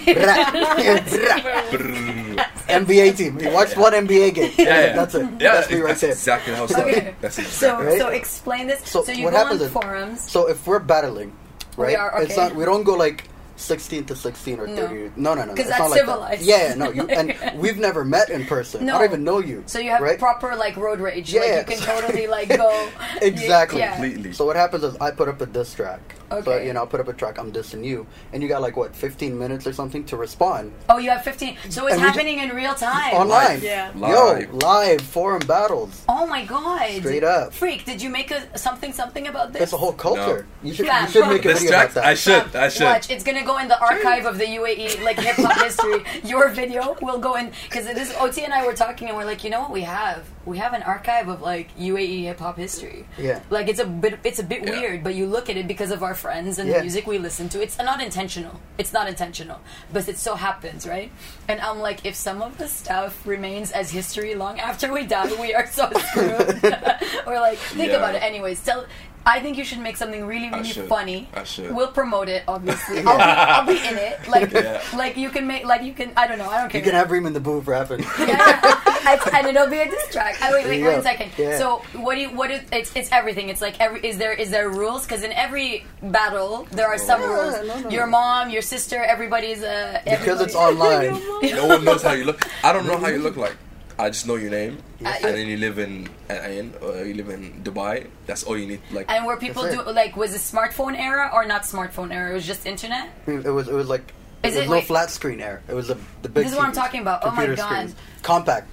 NBA 2.68 3.18
team. 3.18 3.40
You 3.40 3.52
watched 3.52 3.78
one 3.78 3.94
NBA 3.94 4.34
game. 4.34 4.52
Yeah, 4.58 4.66
yeah. 4.66 4.94
That's 4.96 5.16
it. 5.16 5.22
Yeah, 5.40 5.54
that's 5.54 5.70
me 5.72 5.78
right 5.80 5.88
that's 5.90 6.02
there. 6.02 6.12
exactly 6.12 6.54
how. 6.54 6.64
Okay. 6.66 7.16
That's 7.22 7.48
So. 7.48 7.82
Right? 7.82 7.98
so 7.98 8.10
explain 8.10 8.68
this. 8.68 8.82
So, 8.86 9.04
So 9.04 9.12
you 9.12 9.24
what 9.26 9.32
go 9.32 9.38
on 9.38 9.44
happens 9.46 9.62
is- 9.62 9.72
forums. 9.72 10.22
So 10.30 10.50
if 10.50 10.66
we're 10.68 10.80
battling, 10.80 11.34
right? 11.78 11.90
We 11.90 11.96
are, 11.96 12.22
It's 12.22 12.34
okay. 12.34 12.42
not. 12.50 12.56
We 12.56 12.66
don't 12.66 12.84
go 12.84 12.96
like 12.96 13.24
sixteen 13.58 14.06
to 14.06 14.16
sixteen 14.16 14.60
or 14.60 14.68
No. 14.68 14.76
thirty. 14.88 15.12
No, 15.16 15.34
no, 15.34 15.42
no. 15.42 15.46
no. 15.46 15.48
'Cause 15.56 15.60
It's 15.60 15.70
that's 15.70 15.80
not 15.80 15.90
like 15.90 16.00
that. 16.00 16.08
civilized. 16.08 16.42
Yeah, 16.44 16.68
yeah, 16.70 16.74
no. 16.76 16.92
You 16.92 17.08
and 17.10 17.60
we've 17.60 17.78
never 17.78 18.06
met 18.06 18.30
in 18.30 18.46
person. 18.46 18.86
No. 18.86 18.96
I 18.96 19.00
don't 19.00 19.08
even 19.10 19.24
know 19.24 19.40
you. 19.40 19.64
So 19.66 19.80
you 19.80 19.90
have 19.92 20.02
right? 20.02 20.18
proper 20.18 20.56
like 20.56 20.78
road 20.78 21.00
rage. 21.00 21.34
Yeah. 21.34 21.42
Like 21.42 21.70
you 21.72 21.76
can 21.78 21.86
totally 21.86 22.28
like 22.28 22.50
go 22.50 22.90
Exactly. 23.22 23.80
Yeah. 23.80 23.94
Completely. 23.96 24.32
So 24.34 24.46
what 24.46 24.56
happens 24.56 24.84
is 24.84 24.96
I 25.02 25.12
put 25.12 25.28
up 25.28 25.42
a 25.42 25.46
diss 25.46 25.74
track, 25.74 26.00
So 26.30 26.38
Okay. 26.38 26.68
you 26.68 26.74
know, 26.74 26.82
I'll 26.82 26.88
put 26.88 27.00
up 27.00 27.08
a 27.08 27.14
track. 27.14 27.38
I'm 27.40 27.52
dissing 27.52 27.84
you, 27.86 28.06
and 28.34 28.44
you 28.44 28.50
got 28.50 28.62
like 28.62 28.76
what 28.76 28.96
15 28.96 29.38
minutes 29.38 29.66
or 29.66 29.74
something 29.74 30.04
to 30.06 30.18
respond 30.18 30.74
Oh, 30.90 30.98
you 30.98 31.10
have 31.10 31.24
15. 31.24 31.58
So 31.70 31.86
it's 31.88 31.94
And 31.94 32.02
we 32.02 32.08
happening 32.08 32.40
in 32.40 32.50
real 32.50 32.74
time. 32.76 33.14
online. 33.14 33.62
Yeah. 33.62 33.92
Live. 33.96 34.50
Yo, 34.52 34.58
live 34.58 35.02
forum 35.02 35.42
battles. 35.48 36.04
Oh 36.10 36.28
my 36.28 36.44
god. 36.46 36.90
Straight 37.00 37.24
up. 37.24 37.54
Freek, 37.54 37.86
did 37.86 38.02
you 38.02 38.10
make 38.10 38.32
a 38.32 38.58
something 38.58 38.92
something 38.94 39.28
about 39.28 39.54
this? 39.54 39.62
It's 39.64 39.74
a 39.74 39.78
whole 39.78 39.94
culture. 39.94 40.46
You 40.64 40.74
should 40.74 40.86
Yeah, 40.86 41.04
you 41.06 41.12
should 41.12 41.28
make 41.28 41.46
a 41.46 41.50
This 41.50 41.60
video 41.60 41.72
track, 41.78 41.92
about 41.92 42.06
I 42.06 42.10
that. 42.14 42.18
should, 42.20 42.56
I 42.56 42.70
should. 42.70 42.84
Watch, 42.84 43.10
it's 43.10 43.24
gonna 43.24 43.44
go 43.46 43.58
in 43.60 43.68
the 43.68 43.80
archive 43.80 44.26
of 44.26 44.38
the 44.38 44.46
UAE, 44.46 45.02
like 45.04 45.18
hip 45.20 45.36
hop 45.38 45.58
history. 45.64 46.04
Your 46.24 46.50
video 46.50 46.96
will 47.02 47.20
go 47.20 47.36
in 47.36 47.52
because 47.70 47.86
it 47.88 47.98
is. 47.98 48.14
OT 48.20 48.44
and 48.44 48.54
I 48.54 48.66
were 48.66 48.74
talking, 48.74 49.08
and 49.10 49.16
we're 49.18 49.26
like, 49.26 49.44
you 49.44 49.50
know 49.50 49.62
what 49.62 49.72
we 49.72 49.82
have? 49.84 50.24
We 50.48 50.58
have 50.60 50.72
an 50.74 50.82
archive 50.84 51.28
of 51.28 51.42
like 51.42 51.68
UAE 51.78 52.24
hip 52.24 52.40
hop 52.40 52.56
history. 52.58 53.06
Yeah. 53.18 53.42
Like 53.50 53.68
it's 53.68 53.82
a 53.82 53.86
bit, 53.86 54.20
it's 54.24 54.40
a 54.40 54.44
bit 54.44 54.64
Yeah. 54.64 54.72
weird, 54.72 55.04
but 55.04 55.14
you 55.14 55.26
look 55.28 55.50
at 55.50 55.58
it 55.58 55.68
because 55.68 55.92
of 55.92 56.02
our 56.04 56.16
friends 56.16 56.58
and 56.58 56.70
Yeah. 56.70 56.78
the 56.78 56.84
music 56.84 57.06
we 57.06 57.18
listen 57.18 57.50
to. 57.50 57.62
It's 57.62 57.78
not 57.78 58.02
intentional. 58.02 58.62
It's 58.78 58.94
not 58.94 59.10
intentional, 59.10 59.60
but 59.92 60.08
it 60.08 60.18
so 60.18 60.36
happens, 60.36 60.88
right? 60.88 61.12
And 61.50 61.60
I'm 61.60 61.80
like, 61.80 62.06
if 62.06 62.16
some 62.16 62.42
of 62.42 62.58
the 62.58 62.68
stuff 62.70 63.28
remains 63.28 63.72
as 63.72 63.92
history 63.92 64.36
long 64.36 64.58
after 64.60 64.92
we 64.94 65.06
die, 65.06 65.30
we 65.40 65.54
are 65.54 65.68
so 65.68 65.92
screwed. 66.08 66.64
we're 67.28 67.42
like, 67.42 67.58
think 67.76 67.92
Yeah. 67.92 67.98
about 67.98 68.16
it. 68.16 68.24
Anyways, 68.24 68.64
tell. 68.64 68.86
I 69.28 69.42
think 69.42 69.58
you 69.58 69.66
should 69.66 69.80
make 69.80 69.98
something 69.98 70.26
really, 70.26 70.50
really 70.50 70.64
should. 70.70 70.88
funny. 70.88 71.28
I 71.34 71.44
should. 71.44 71.76
We'll 71.76 71.92
promote 71.92 72.30
it, 72.30 72.44
obviously. 72.48 73.00
I'll, 73.06 73.18
be, 73.18 73.24
I'll 73.24 73.66
be 73.68 73.88
in 73.88 73.98
it. 73.98 74.28
Like, 74.30 74.52
Yeah. 74.54 74.82
like 74.96 75.18
you 75.18 75.30
can 75.30 75.46
make, 75.46 75.66
like 75.66 75.84
you 75.84 75.94
can. 75.94 76.14
I 76.16 76.28
don't 76.28 76.38
know. 76.40 76.50
I 76.50 76.62
don't 76.62 76.70
care. 76.70 76.80
You 76.80 76.86
can 76.86 76.96
have 76.96 77.12
Reem 77.12 77.26
in 77.28 77.34
the 77.34 77.40
booth 77.42 77.68
rapping. 77.68 78.04
I, 78.08 79.20
and 79.34 79.48
it'll 79.48 79.68
be 79.70 79.80
a 79.80 79.86
diss 79.90 80.12
track. 80.12 80.36
Oh, 80.42 80.52
wait, 80.54 80.66
wait, 80.66 80.80
you 80.80 80.86
wait 80.86 81.00
a 81.00 81.04
second. 81.04 81.32
Yeah. 81.38 81.58
So, 81.58 81.84
what 81.94 82.16
do 82.16 82.22
you? 82.22 82.30
What 82.30 82.52
is? 82.52 82.62
It's 82.72 82.92
it's 82.96 83.12
everything. 83.12 83.50
It's 83.50 83.62
like 83.62 83.80
every. 83.80 84.00
Is 84.06 84.18
there 84.18 84.34
is 84.34 84.50
there 84.50 84.70
rules? 84.70 85.06
Because 85.06 85.24
in 85.24 85.32
every 85.34 85.86
battle 86.02 86.68
there 86.72 86.88
are 86.88 86.98
some 86.98 87.22
Yeah, 87.22 87.28
rules. 87.28 87.68
no, 87.68 87.80
no, 87.82 87.90
Your 87.90 88.08
mom, 88.08 88.50
your 88.50 88.62
sister, 88.62 89.04
everybody's. 89.04 89.62
Uh, 89.64 90.02
because 90.06 90.42
it's 90.42 90.56
online. 90.56 91.22
No 91.58 91.68
one 91.68 91.84
knows 91.84 92.04
how 92.04 92.14
you 92.14 92.24
look. 92.26 92.42
I 92.64 92.72
don't 92.74 92.86
know 92.86 92.98
how 92.98 93.08
you 93.08 93.18
look 93.20 93.36
like. 93.38 93.56
I 94.00 94.10
just 94.10 94.28
know 94.28 94.36
your 94.36 94.52
name, 94.52 94.78
Uh, 95.04 95.10
and 95.24 95.34
then 95.36 95.48
you 95.48 95.58
live 95.58 95.80
in 95.80 96.08
Ain 96.30 96.74
or 96.82 97.04
you 97.04 97.16
live 97.16 97.30
in 97.30 97.64
Dubai. 97.64 98.08
That's 98.28 98.44
all 98.44 98.58
you 98.58 98.68
need. 98.68 98.82
Like, 98.92 99.10
And 99.10 99.26
where 99.26 99.38
people 99.38 99.64
do 99.64 99.82
like 99.92 100.16
was 100.16 100.34
it 100.36 100.42
smartphone 100.42 100.96
era 100.98 101.32
or 101.34 101.46
not 101.46 101.64
smartphone 101.64 102.14
era? 102.14 102.32
It 102.32 102.34
was 102.36 102.46
just 102.46 102.66
internet. 102.66 103.10
It 103.26 103.50
was 103.50 103.68
it 103.68 103.74
was 103.74 103.88
like 103.90 104.14
Is 104.44 104.56
it 104.56 104.60
was 104.60 104.66
it- 104.66 104.70
no 104.70 104.72
wait. 104.78 104.86
flat 104.86 105.10
screen 105.10 105.42
era. 105.42 105.60
It 105.68 105.74
was 105.74 105.90
a, 105.90 105.98
the 106.22 106.30
big. 106.30 106.44
This 106.44 106.52
is 106.54 106.58
what 106.58 106.68
I'm 106.68 106.74
talking 106.74 107.02
about. 107.02 107.22
Oh 107.24 107.32
my 107.32 107.48
God. 107.48 107.58
screens. 107.58 107.96
Compact. 108.22 108.68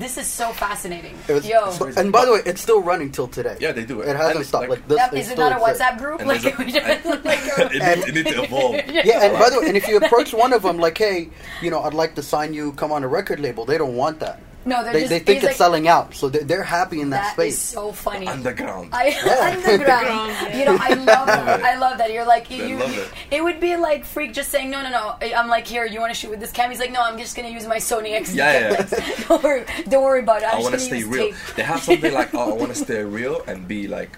This 0.00 0.16
is 0.16 0.26
so 0.26 0.50
fascinating. 0.52 1.14
It 1.28 1.32
was, 1.34 1.46
Yo. 1.46 1.72
but- 1.78 1.96
and 1.98 2.10
by 2.10 2.24
the 2.24 2.32
way, 2.32 2.40
it's 2.46 2.62
still 2.62 2.80
running 2.80 3.12
till 3.12 3.28
today. 3.28 3.56
Yeah, 3.60 3.72
they 3.72 3.84
do 3.84 4.00
it. 4.00 4.08
It 4.08 4.16
hasn't 4.16 4.36
And, 4.38 4.46
stopped. 4.46 4.68
like- 4.70 4.78
Like, 4.80 4.88
this. 4.88 4.98
Yep, 4.98 5.14
is 5.14 5.30
it 5.30 5.38
not 5.38 5.52
a. 5.52 5.56
WhatsApp 5.56 5.98
group? 5.98 6.20
And 6.20 6.28
Like, 6.28 6.40
there's 6.40 6.54
a- 6.54 6.62
we 6.64 6.72
just, 6.72 7.04
like, 7.24 7.40
it, 7.58 7.72
need, 7.72 8.08
it 8.08 8.14
need 8.14 8.26
to 8.34 8.42
evolve. 8.44 8.74
Yeah, 9.10 9.24
and 9.24 9.38
by 9.38 9.50
the 9.50 9.60
way, 9.60 9.66
and 9.68 9.76
if 9.76 9.86
you 9.86 9.98
approach 9.98 10.32
one 10.32 10.52
of 10.54 10.62
them 10.62 10.78
like, 10.78 10.96
"Hey, 10.96 11.28
you 11.60 11.70
know, 11.70 11.82
I'd 11.82 11.94
like 11.94 12.14
to 12.14 12.22
sign 12.22 12.54
you, 12.54 12.72
come 12.72 12.90
on 12.92 13.04
a 13.04 13.08
record 13.08 13.40
label," 13.40 13.64
they 13.66 13.76
don't 13.78 13.94
want 13.94 14.20
that. 14.20 14.40
No, 14.66 14.84
they're 14.84 14.92
They, 14.92 15.00
just, 15.00 15.10
they 15.10 15.18
think 15.20 15.36
it's 15.38 15.46
like, 15.46 15.56
selling 15.56 15.88
out, 15.88 16.14
so 16.14 16.28
they're, 16.28 16.44
they're 16.44 16.62
happy 16.62 17.00
in 17.00 17.10
that, 17.10 17.34
That 17.36 17.46
is 17.46 17.58
space. 17.58 17.72
so 17.74 17.92
funny. 17.92 18.26
Underground. 18.26 18.90
I 18.92 19.08
Yeah. 19.08 19.54
underground. 19.56 20.06
Underground, 20.06 20.54
You 20.58 20.64
know, 20.66 20.76
I 20.78 20.88
love 20.94 21.26
that. 21.26 21.60
it. 21.60 21.64
I 21.64 21.76
love 21.78 21.96
that. 21.98 22.12
You're 22.12 22.26
like 22.26 22.50
you. 22.50 22.64
I 22.64 22.66
you 22.66 22.76
love 22.78 22.98
it. 22.98 23.08
it 23.30 23.42
would 23.42 23.58
be 23.58 23.76
like 23.76 24.04
Freek 24.04 24.34
just 24.34 24.50
saying 24.50 24.68
no, 24.70 24.82
no, 24.82 24.90
no. 24.90 25.16
I'm 25.34 25.48
like 25.48 25.66
here. 25.66 25.86
You 25.86 25.98
want 26.00 26.12
to 26.12 26.18
shoot 26.18 26.30
with 26.30 26.40
this 26.40 26.52
cam? 26.52 26.68
He's 26.70 26.78
like 26.78 26.92
no. 26.92 27.00
I'm 27.00 27.16
just 27.18 27.34
gonna 27.36 27.48
use 27.48 27.66
my 27.66 27.78
Sony 27.78 28.10
XD. 28.20 28.34
Yeah, 28.34 28.86
yeah. 28.92 29.24
don't 29.28 29.42
worry. 29.42 29.64
Don't 29.88 30.02
worry 30.04 30.20
about 30.20 30.42
it. 30.42 30.48
I'm 30.52 30.58
I 30.58 30.62
want 30.62 30.74
to 30.74 30.80
stay 30.80 31.04
real. 31.04 31.28
tape. 31.28 31.34
They 31.56 31.62
have 31.62 31.80
something 31.82 32.12
like, 32.12 32.34
oh, 32.34 32.50
I 32.52 32.54
want 32.54 32.68
to 32.74 32.74
stay 32.84 33.02
real 33.02 33.42
and 33.46 33.66
be 33.66 33.88
like 33.88 34.10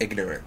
ignorant. 0.00 0.42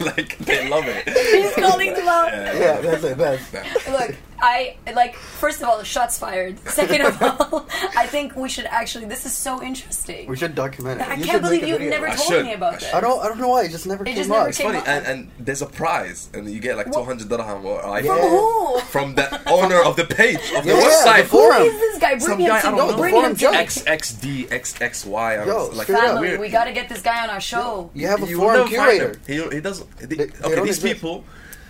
like 0.00 0.36
they 0.38 0.68
love 0.68 0.84
it. 0.86 1.08
He's 1.08 1.54
calling 1.64 1.92
them 1.94 2.06
out. 2.08 2.32
yeah, 2.32 2.80
that's 2.80 3.04
it. 3.04 3.18
That's 3.18 3.50
that 3.50 3.66
Look, 3.90 4.16
I 4.40 4.76
like. 4.94 5.14
First 5.16 5.62
of 5.62 5.68
all, 5.68 5.82
shots 5.82 6.18
fired. 6.18 6.58
Second 6.68 7.02
of 7.02 7.22
all, 7.22 7.66
I 7.96 8.06
think 8.06 8.36
we 8.36 8.48
should 8.48 8.66
actually. 8.66 9.06
This 9.06 9.24
is 9.26 9.32
so 9.32 9.62
interesting. 9.62 10.28
we 10.28 10.36
should 10.36 10.54
document 10.54 11.00
it. 11.00 11.08
I 11.08 11.14
You 11.14 11.24
can't 11.24 11.26
should 11.26 11.42
make 11.42 11.60
believe 11.60 11.62
a 11.62 11.66
you've 11.68 11.78
video. 11.78 11.90
never 11.90 12.08
I 12.08 12.14
told 12.16 12.28
should. 12.28 12.44
me 12.44 12.52
about 12.54 12.72
should. 12.74 12.82
this. 12.88 12.94
I 12.94 13.00
don't. 13.00 13.24
I 13.24 13.28
don't 13.28 13.38
know 13.38 13.48
why. 13.48 13.62
It 13.64 13.70
just 13.70 13.86
never 13.86 14.02
It 14.04 14.08
came 14.08 14.16
just 14.16 14.30
up. 14.30 14.36
never 14.36 14.48
It's 14.50 14.58
came 14.58 14.66
funny, 14.68 14.78
up. 14.78 14.88
and, 14.88 15.06
and 15.06 15.30
there's 15.38 15.62
a 15.62 15.66
prize, 15.66 16.28
and 16.34 16.48
you 16.50 16.60
get 16.60 16.76
like 16.76 16.92
200 16.92 17.28
dirham 17.28 17.64
or 17.64 17.82
iPhone 17.82 18.04
Yeah. 18.04 18.28
Who? 18.28 18.80
from 18.92 19.14
the 19.14 19.26
owner 19.50 19.80
of 19.82 19.96
the 19.96 20.04
page 20.04 20.36
of 20.56 20.64
the 20.64 20.70
Yeah, 20.74 20.80
website. 20.82 21.22
the 21.22 21.28
forum. 21.28 21.62
Who 21.62 21.68
is 21.68 21.80
this 21.80 21.98
guy? 21.98 22.10
Bring 22.10 22.20
Some 22.20 22.40
him 22.40 22.46
guy, 22.48 22.60
to 22.60 22.66
I 22.66 22.70
me. 22.72 22.76
don't 22.78 22.90
know. 22.90 22.96
Bring 22.96 23.12
Forum 23.14 23.30
him 23.30 23.36
to 23.36 23.40
judge. 23.40 23.56
XXD, 23.56 24.48
XXY. 24.48 25.40
I 25.42 25.44
Yo, 25.46 25.68
was 25.68 25.76
like, 25.76 25.86
straight 25.86 25.98
up. 25.98 26.04
Family, 26.06 26.28
weird. 26.28 26.40
we 26.40 26.48
got 26.48 26.64
to 26.64 26.72
get 26.72 26.88
this 26.88 27.02
guy 27.02 27.22
on 27.24 27.30
our 27.30 27.40
show. 27.40 27.90
You 27.94 28.06
have 28.08 28.22
a 28.22 28.26
You 28.26 28.38
will 28.38 28.44
forum 28.48 28.70
never 28.70 28.76
find 28.76 28.98
curator. 28.98 29.18
him. 29.26 29.50
He, 29.50 29.56
he 29.56 29.60
doesn't. 29.60 29.96
They, 29.98 30.06
they 30.16 30.24
okay, 30.24 30.54
don't 30.54 30.66
these 30.66 30.76
exist. 30.78 30.82
people, 30.82 31.24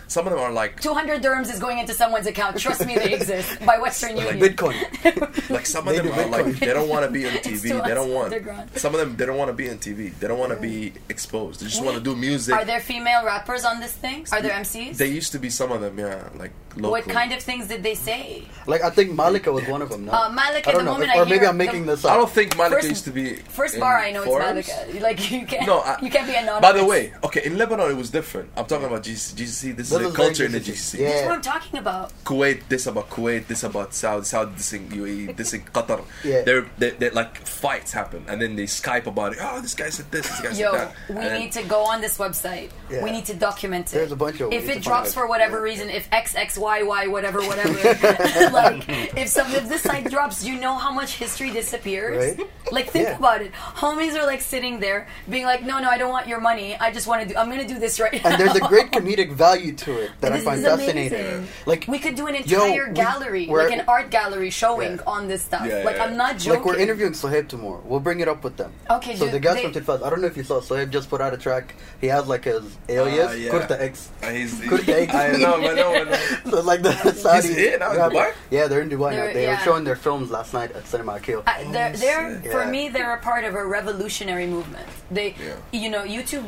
some 0.08 0.26
of 0.26 0.32
them 0.32 0.40
are 0.40 0.52
like, 0.52 0.80
200 0.80 1.22
dirhams 1.22 1.52
is 1.52 1.58
going 1.58 1.78
into 1.78 1.92
someone's 1.94 2.26
account. 2.26 2.58
Trust 2.58 2.86
me, 2.86 2.94
they 2.96 3.12
exist 3.20 3.64
by 3.66 3.78
Western 3.78 4.16
Like 4.16 4.32
Union. 4.34 4.54
Bitcoin. 4.54 5.50
like 5.50 5.66
some 5.66 5.86
of 5.88 5.94
They 5.94 6.00
them 6.02 6.14
do 6.14 6.20
are 6.20 6.26
like, 6.28 6.46
Bitcoin. 6.46 6.58
they 6.60 6.66
don't 6.72 6.88
want 6.88 7.04
to 7.06 7.10
be 7.10 7.26
on 7.26 7.32
TV. 7.48 7.62
They 7.84 7.94
don't 7.94 8.12
want. 8.12 8.78
Some 8.78 8.94
of 8.94 9.00
them, 9.00 9.16
they 9.16 9.26
don't 9.26 9.36
want 9.36 9.48
to 9.48 9.54
be 9.54 9.68
on 9.70 9.78
TV. 9.78 10.16
They 10.18 10.28
don't 10.28 10.38
want 10.38 10.52
to 10.52 10.60
be 10.60 10.92
exposed. 11.08 11.60
They 11.60 11.66
just 11.66 11.82
want 11.84 11.96
to 11.96 12.02
do 12.02 12.14
music. 12.16 12.54
Are 12.54 12.64
there 12.64 12.80
female 12.80 13.24
rappers 13.24 13.64
on 13.64 13.80
this 13.80 13.92
thing? 13.92 14.26
Are 14.32 14.40
there 14.42 14.52
MCs? 14.52 14.96
They 14.96 15.08
used 15.08 15.32
to 15.32 15.38
be 15.38 15.50
some 15.50 15.72
of 15.72 15.80
them, 15.80 15.98
yeah, 15.98 16.28
like 16.36 16.52
local. 16.76 16.90
what 16.92 17.04
kind 17.04 17.32
of 17.32 17.40
things 17.42 17.68
did 17.68 17.82
they 17.82 17.94
say? 17.94 18.44
Like 18.66 18.82
I 18.82 18.90
think 18.90 19.12
Malika 19.12 19.50
was 19.52 19.66
one 19.66 19.82
of 19.82 19.88
them. 19.88 20.04
No? 20.06 20.12
Uh, 20.12 20.28
Malika, 20.30 20.68
I 20.70 20.72
don't 20.72 20.84
the 20.84 20.84
know. 20.84 20.92
moment 20.98 21.10
or 21.16 21.22
I 21.22 21.24
maybe 21.28 21.46
I'm 21.46 21.56
making 21.56 21.86
the- 21.86 21.96
this 21.96 22.04
up. 22.04 22.12
I 22.12 22.16
don't 22.16 22.30
think 22.30 22.56
Malika 22.56 22.76
First- 22.76 22.88
used 22.88 23.04
to 23.04 23.10
be. 23.10 23.34
First 23.36 23.74
in 23.74 23.80
bar 23.80 23.96
I 23.98 24.10
know 24.12 24.24
forums. 24.24 24.58
it's 24.60 24.68
Malika. 24.68 25.00
Like 25.02 25.30
you 25.30 25.46
can't. 25.46 25.66
No, 25.66 25.80
I, 25.80 25.98
you 26.02 26.10
can't 26.10 26.26
be 26.26 26.34
anonymous. 26.34 26.60
By 26.60 26.72
the 26.72 26.84
way, 26.84 27.12
okay, 27.24 27.42
in 27.44 27.56
Lebanon 27.58 27.90
it 27.90 27.96
was 27.96 28.10
different. 28.10 28.50
I'm 28.56 28.66
talking 28.66 28.86
about 28.86 29.02
GCC. 29.02 29.34
GCC 29.34 29.76
this 29.76 29.76
This 29.76 29.86
is 29.86 29.92
is 29.92 29.95
the 29.98 30.10
culture 30.12 30.44
in 30.44 30.52
the 30.52 30.60
GCC. 30.60 30.72
GCC. 30.96 30.98
Yeah. 31.00 31.08
that's 31.10 31.26
what 31.26 31.34
I'm 31.36 31.42
talking 31.42 31.78
about. 31.78 32.12
Kuwait, 32.24 32.62
this 32.68 32.86
about 32.86 33.10
Kuwait, 33.10 33.46
this 33.46 33.62
about 33.62 33.94
Saudi, 33.94 34.24
Saudi, 34.24 34.52
this 34.56 34.72
in 34.72 34.88
UAE, 34.88 35.36
this 35.36 35.52
in 35.54 35.62
Qatar. 35.62 36.04
Yeah. 36.24 36.42
They're, 36.42 36.66
they're, 36.78 36.90
they're 36.92 37.10
like 37.12 37.36
fights 37.46 37.92
happen, 37.92 38.24
and 38.28 38.40
then 38.40 38.56
they 38.56 38.64
Skype 38.64 39.06
about 39.06 39.32
it. 39.34 39.38
Oh, 39.40 39.60
this 39.60 39.74
guy 39.74 39.90
said 39.90 40.10
this, 40.10 40.28
this 40.28 40.40
guy 40.40 40.48
said 40.52 40.58
Yo, 40.58 40.72
that. 40.72 40.94
we 41.08 41.14
And 41.16 41.24
then- 41.24 41.40
need 41.40 41.52
to 41.52 41.62
go 41.64 41.80
on 41.82 42.00
this 42.00 42.18
website. 42.18 42.70
Yeah. 42.90 43.02
We 43.04 43.10
need 43.10 43.24
to 43.26 43.34
document 43.34 43.86
it. 43.92 43.96
There's 43.96 44.12
a 44.12 44.16
bunch 44.16 44.40
of- 44.40 44.52
If 44.52 44.68
it 44.68 44.82
drops 44.82 45.14
for 45.14 45.24
it. 45.24 45.28
whatever 45.28 45.60
reason, 45.62 45.88
if 45.90 46.08
XXYY 46.10 47.10
whatever 47.10 47.40
whatever, 47.40 47.72
like 48.52 48.84
if 49.16 49.28
some 49.28 49.50
if 49.52 49.68
this 49.68 49.82
site 49.82 50.10
drops, 50.10 50.44
you 50.44 50.58
know 50.60 50.74
how 50.74 50.92
much 50.92 51.12
history 51.16 51.50
disappears? 51.50 52.36
Right? 52.38 52.48
Like 52.72 52.90
think 52.90 53.08
Yeah. 53.08 53.16
about 53.18 53.42
it. 53.42 53.52
Homies 53.52 54.14
are 54.20 54.26
like 54.26 54.40
sitting 54.40 54.80
there, 54.80 55.06
being 55.28 55.44
like, 55.44 55.62
no, 55.64 55.78
no, 55.80 55.88
I 55.88 55.98
don't 55.98 56.10
want 56.10 56.26
your 56.28 56.40
money. 56.40 56.76
I 56.76 56.90
just 56.92 57.06
want 57.06 57.22
to 57.22 57.28
do. 57.28 57.36
I'm 57.38 57.48
gonna 57.48 57.66
do 57.66 57.78
this 57.78 58.00
right 58.00 58.12
now. 58.22 58.30
and 58.30 58.40
there's 58.40 58.56
a 58.56 58.60
great 58.60 58.90
comedic 58.90 59.32
value 59.32 59.72
to 59.72 59.85
it 59.94 60.10
that 60.20 60.32
This 60.32 60.42
I 60.42 60.44
find 60.44 60.58
is 60.60 60.66
fascinating. 60.66 61.20
amazing. 61.20 61.48
Like 61.66 61.84
we 61.88 61.98
could 61.98 62.14
do 62.14 62.26
an 62.26 62.34
Yo, 62.44 62.64
entire 62.64 62.88
we- 62.88 62.94
gallery, 62.94 63.46
we're- 63.46 63.64
like 63.68 63.78
an 63.78 63.84
art 63.88 64.10
gallery 64.10 64.50
showing 64.50 64.96
Yeah. 64.96 65.02
on 65.06 65.28
this 65.28 65.42
stuff. 65.42 65.66
Yeah, 65.66 65.82
like 65.84 65.96
yeah, 65.96 66.04
I'm 66.04 66.16
not 66.16 66.38
joking. 66.38 66.52
Like 66.60 66.64
we're 66.66 66.76
interviewing 66.78 67.12
Sohaib 67.12 67.48
tomorrow. 67.48 67.82
We'll 67.84 68.00
bring 68.00 68.20
it 68.20 68.28
up 68.28 68.42
with 68.44 68.56
them. 68.56 68.72
Okay, 68.90 69.16
So 69.16 69.24
dude, 69.26 69.34
the 69.34 69.40
guys 69.40 69.56
they- 69.56 69.62
from 69.62 69.72
Telfaz, 69.72 70.02
I 70.04 70.10
don't 70.10 70.20
know 70.20 70.26
if 70.28 70.36
you 70.36 70.44
saw. 70.44 70.60
Sohaib 70.60 70.90
just 70.90 71.08
put 71.10 71.20
out 71.20 71.32
a 71.34 71.36
track. 71.38 71.74
He 72.00 72.06
has 72.08 72.26
like 72.26 72.44
his 72.44 72.64
alias, 72.88 73.38
yeah. 73.38 73.50
Kurta 73.50 73.80
X. 73.80 74.10
Uh, 74.22 74.30
he's, 74.30 74.60
he, 74.60 74.68
Kurta 74.68 74.88
X. 75.02 75.14
I 75.14 75.32
know, 75.32 75.56
I 75.56 75.74
know, 75.74 75.94
I 75.94 76.04
know. 76.04 76.16
So 76.50 76.60
like 76.62 76.82
the 76.82 76.92
Saudi. 77.12 77.54
here 77.54 77.78
now 77.78 77.92
in. 77.92 77.98
Dubai? 78.12 78.32
Yeah, 78.50 78.66
they're 78.68 78.80
in 78.80 78.88
Dubai 78.90 79.10
They're- 79.12 79.26
now. 79.28 79.32
They 79.32 79.42
yeah. 79.44 79.58
were 79.58 79.64
showing 79.64 79.84
their 79.84 79.96
films 79.96 80.30
last 80.30 80.54
night 80.54 80.72
at 80.72 80.86
Cinema 80.86 81.14
Akil. 81.16 81.42
I- 81.46 81.64
they're, 81.70 81.92
they're 81.92 82.40
for 82.52 82.62
Yeah. 82.64 82.70
me 82.70 82.88
they're 82.88 83.14
a 83.14 83.20
part 83.20 83.44
of 83.44 83.54
a 83.54 83.64
revolutionary 83.66 84.46
movement 84.46 84.86
they 85.10 85.34
Yeah. 85.38 85.54
you 85.72 85.90
know 85.90 86.02
youtube 86.04 86.44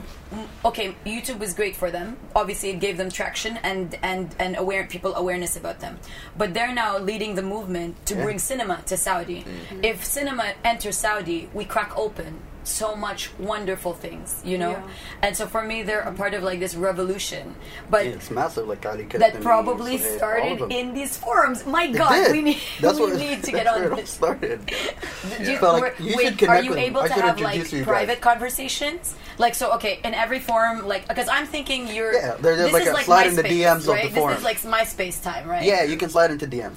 okay 0.65 0.95
youtube 1.07 1.39
was 1.39 1.55
great 1.55 1.75
for 1.77 1.91
them 1.91 2.17
obviously 2.35 2.71
it 2.71 2.81
gave 2.81 2.97
them 2.97 3.09
traction 3.11 3.28
and 3.63 3.97
and 4.03 4.35
and 4.39 4.57
aware 4.57 4.85
people 4.87 5.15
awareness 5.15 5.57
about 5.57 5.81
them. 5.81 5.99
But 6.37 6.55
they're 6.55 6.75
now 6.75 6.99
leading 6.99 7.35
the 7.35 7.43
movement 7.43 7.91
to 8.07 8.15
Yeah. 8.15 8.25
bring 8.25 8.39
cinema 8.39 8.83
to 8.87 8.97
saudi. 8.97 9.41
Mm-hmm. 9.45 9.85
If 9.85 10.05
cinema 10.05 10.55
enters 10.65 10.97
saudi 10.97 11.49
we 11.55 11.65
crack 11.65 11.93
open 11.97 12.41
so 12.69 12.95
much 12.95 13.31
wonderful 13.39 13.93
things 13.95 14.41
you 14.45 14.59
know 14.59 14.71
Yeah. 14.71 14.89
and 15.23 15.37
so 15.37 15.47
for 15.47 15.63
me 15.63 15.83
they're 15.83 16.01
a 16.01 16.13
part 16.13 16.35
of 16.35 16.43
like 16.43 16.61
this 16.61 16.75
revolution 16.75 17.55
but 17.91 18.05
Yeah, 18.07 18.13
it's 18.13 18.31
massive. 18.31 18.69
Like 18.69 18.85
Ali 18.87 19.05
that 19.05 19.41
probably 19.41 19.99
Sohaib, 19.99 20.11
all 20.13 20.19
started 20.19 20.73
in 20.73 20.95
these 20.95 21.17
forums 21.17 21.65
my 21.67 21.85
It 21.85 21.93
god 21.97 22.11
did. 22.11 22.33
we 22.33 22.43
need 22.43 22.59
That's 22.81 22.99
we 22.99 23.07
what, 23.11 23.19
need 23.19 23.43
to 23.45 23.51
get 23.59 23.67
on 23.67 23.81
where 23.81 23.93
it 23.93 23.97
this 23.97 24.11
started. 24.11 24.61
do 25.39 25.51
you, 25.53 25.59
So, 25.59 25.73
like, 25.73 25.83
wait, 25.83 26.01
you 26.01 26.11
should 26.13 26.41
wait, 26.41 26.49
are 26.49 26.63
you 26.63 26.71
with 26.71 26.79
able 26.79 27.01
I 27.01 27.09
to 27.09 27.15
have 27.15 27.41
like 27.41 27.57
introduce 27.57 27.81
guys. 27.81 27.85
private 27.87 28.21
conversations? 28.21 29.15
Like 29.39 29.55
so, 29.55 29.73
okay, 29.75 30.01
in 30.05 30.15
every 30.15 30.41
forum, 30.41 30.87
like 30.87 31.07
because 31.09 31.29
I'm 31.29 31.47
thinking 31.47 31.89
you're. 31.89 32.13
Yeah, 32.15 32.37
there's 32.41 32.59
this 32.59 32.73
like 32.73 32.83
is 32.83 32.89
a 32.89 32.93
like 32.93 33.05
slide 33.07 33.27
in 33.29 33.37
the 33.37 33.43
MySpace, 33.43 33.65
DMs 33.65 33.89
of 33.89 34.03
the 34.03 34.11
forum. 34.19 34.31
This 34.31 34.39
is 34.39 34.45
like 34.45 34.61
MySpace 34.63 35.23
time, 35.23 35.49
right? 35.49 35.63
Yeah, 35.65 35.83
you 35.85 35.97
can 35.97 36.11
slide 36.11 36.31
into 36.31 36.47
DMs. 36.47 36.77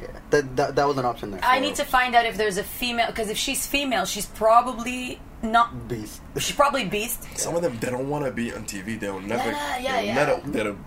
Yeah, 0.00 0.06
that 0.30 0.56
that, 0.56 0.76
that 0.76 0.86
was 0.86 0.98
an 0.98 1.04
option 1.04 1.30
there. 1.30 1.40
I 1.42 1.60
need 1.60 1.74
to 1.76 1.84
find 1.84 2.14
out 2.14 2.26
if 2.26 2.36
there's 2.36 2.56
a 2.56 2.64
female 2.64 3.08
because 3.08 3.28
if 3.28 3.36
she's 3.36 3.66
female, 3.66 4.04
she's 4.04 4.26
probably 4.26 5.20
not. 5.42 5.88
Beast. 5.88 6.20
She's 6.38 6.56
probably 6.56 6.84
beast. 6.84 7.26
Some 7.38 7.56
of 7.56 7.62
them, 7.62 7.78
they 7.80 7.90
don't 7.90 8.08
want 8.08 8.24
to 8.24 8.30
be 8.30 8.52
on 8.52 8.64
TV. 8.64 8.98
They'll 8.98 9.20
never. 9.20 9.50
Yeah, 9.50 9.78
yeah, 9.78 9.96
they'll 9.96 10.04
yeah. 10.04 10.14
Never, 10.14 10.40
they'll, 10.50 10.78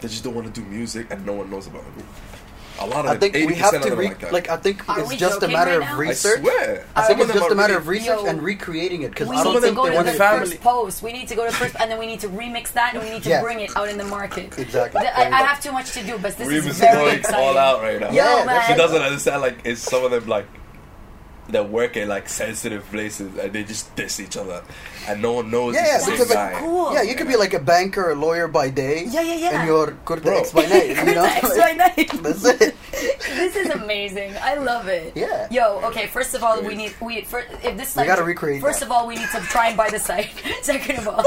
they 0.00 0.08
just 0.08 0.24
don't 0.24 0.34
want 0.34 0.52
to 0.52 0.60
do 0.60 0.66
music, 0.66 1.06
and 1.10 1.24
no 1.24 1.32
one 1.34 1.50
knows 1.50 1.66
about 1.66 1.82
it. 1.82 2.04
A 2.78 2.86
lot 2.86 3.06
of 3.06 3.10
I 3.12 3.16
think 3.16 3.34
we 3.34 3.54
have 3.54 3.80
to 3.82 3.96
re- 3.96 4.08
like 4.08 4.32
like 4.32 4.48
I 4.50 4.56
think 4.58 4.86
Are 4.88 5.00
it's 5.00 5.08
we 5.08 5.16
just 5.16 5.38
a 5.38 5.40
joking 5.40 5.54
matter 5.56 5.78
right 5.80 5.88
of 5.90 5.94
now? 5.94 5.98
Research. 5.98 6.38
I 6.40 6.42
swear. 6.42 6.84
I 6.94 7.00
Some 7.00 7.06
think 7.08 7.20
of 7.20 7.24
it's 7.24 7.28
them 7.28 7.36
just 7.40 7.50
are 7.50 7.52
a 7.52 7.56
matter 7.56 7.72
really- 7.72 7.80
of 7.82 7.88
research 7.88 8.20
Yo. 8.20 8.26
and 8.26 8.42
recreating 8.42 9.02
it 9.02 9.10
because 9.10 9.28
We 9.28 9.36
I 9.36 9.38
need 9.38 9.44
don't 9.44 9.54
to 9.54 9.60
think 9.62 9.76
go 9.76 9.84
they 9.84 9.90
to 9.90 9.94
want 9.96 10.06
the 10.06 10.12
to 10.12 10.18
family- 10.18 10.46
first 10.50 10.60
post. 10.60 11.02
We 11.02 11.12
need 11.12 11.28
to 11.28 11.34
go 11.34 11.44
to 11.46 11.50
the 11.50 11.56
first, 11.56 11.74
and 11.80 11.90
then 11.90 11.98
we 11.98 12.06
need 12.06 12.20
to 12.20 12.28
remix 12.28 12.72
that, 12.72 12.94
and 12.94 13.02
we 13.02 13.10
need 13.10 13.22
to 13.22 13.28
Yeah. 13.30 13.42
bring 13.42 13.60
it 13.60 13.74
out 13.76 13.88
in 13.88 13.96
the 13.98 14.04
market. 14.04 14.58
Exactly. 14.66 15.00
Th- 15.00 15.12
I, 15.16 15.22
I 15.30 15.42
have 15.42 15.62
too 15.62 15.72
much 15.72 15.92
to 15.92 16.02
do, 16.02 16.18
but 16.18 16.36
this 16.36 16.46
Reem 16.48 16.58
is 16.58 16.66
is 16.66 16.78
very 16.78 16.94
going 16.96 17.16
exciting. 17.18 17.40
all 17.40 17.56
out 17.56 17.80
right 17.82 17.98
now. 18.00 18.08
Yo, 18.08 18.14
Yeah, 18.14 18.44
man. 18.44 18.62
She 18.68 18.74
doesn't 18.74 19.00
understand 19.02 19.40
like 19.42 19.56
it's 19.64 19.80
some 19.80 20.04
of 20.04 20.10
them 20.10 20.26
like 20.26 20.46
they 21.48 21.60
work 21.60 21.96
in 21.96 22.08
like 22.08 22.28
sensitive 22.28 22.84
places 22.90 23.36
and 23.38 23.52
they 23.52 23.62
just 23.64 23.94
diss 23.94 24.18
each 24.20 24.36
other 24.36 24.62
and 25.08 25.22
no 25.22 25.32
one 25.34 25.50
knows 25.50 25.74
Yeah, 25.74 25.82
it's 25.82 25.90
yeah, 25.90 25.98
the 25.98 26.04
same 26.04 26.12
because 26.14 26.34
like. 26.34 26.54
Cool. 26.56 26.92
yeah, 26.94 27.02
you 27.02 27.14
could 27.14 27.28
be 27.28 27.36
like 27.36 27.54
a 27.54 27.60
banker 27.60 28.06
or 28.06 28.10
a 28.10 28.14
lawyer 28.16 28.48
by 28.48 28.68
day. 28.70 29.04
Yeah, 29.08 29.20
yeah, 29.22 29.34
yeah. 29.36 29.58
And 29.60 29.68
you're 29.68 29.92
kurta 30.04 30.26
X 30.40 30.50
by 30.52 30.66
night. 30.66 30.88
You 30.88 31.04
know, 31.14 31.24
X 31.24 31.56
by 31.56 31.72
night. 31.72 32.10
that's 32.22 32.44
it. 32.44 32.74
this 32.90 33.54
is 33.56 33.70
amazing. 33.70 34.34
I 34.42 34.54
love 34.56 34.88
it. 34.88 35.12
Yeah. 35.16 35.46
Yo, 35.50 35.80
okay. 35.84 36.06
First 36.08 36.34
of 36.34 36.42
all, 36.42 36.60
we 36.62 36.74
need 36.74 36.92
we 37.00 37.22
for, 37.22 37.44
if 37.62 37.76
this 37.76 37.94
We 37.96 38.04
gotta 38.06 38.24
recreate 38.24 38.60
First 38.60 38.80
that. 38.80 38.86
of 38.86 38.92
all, 38.92 39.06
we 39.06 39.14
need 39.14 39.28
to 39.30 39.40
try 39.42 39.68
and 39.68 39.76
buy 39.76 39.88
the 39.90 40.00
site. 40.00 40.30
Second 40.62 40.98
of 40.98 41.06
all, 41.08 41.22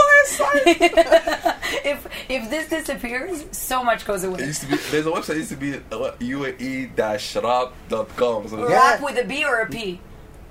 if 1.86 2.06
if 2.30 2.50
this 2.50 2.68
disappears, 2.70 3.46
so 3.52 3.84
much 3.84 4.06
goes 4.06 4.24
It 4.24 4.28
away. 4.28 4.46
used 4.46 4.62
to 4.62 4.68
be 4.68 4.76
there's 4.92 5.06
a 5.06 5.10
website 5.12 5.28
that 5.28 5.38
used 5.38 5.50
to 5.52 5.56
be 5.58 5.76
uh, 5.76 5.80
what, 5.98 6.20
uae-rap.com. 6.20 8.48
So 8.50 8.68
Yeah. 8.70 8.76
Rap 8.76 9.02
with 9.02 9.18
a 9.18 9.24
B 9.24 9.44
or 9.46 9.60
a 9.62 9.68
P. 9.70 10.00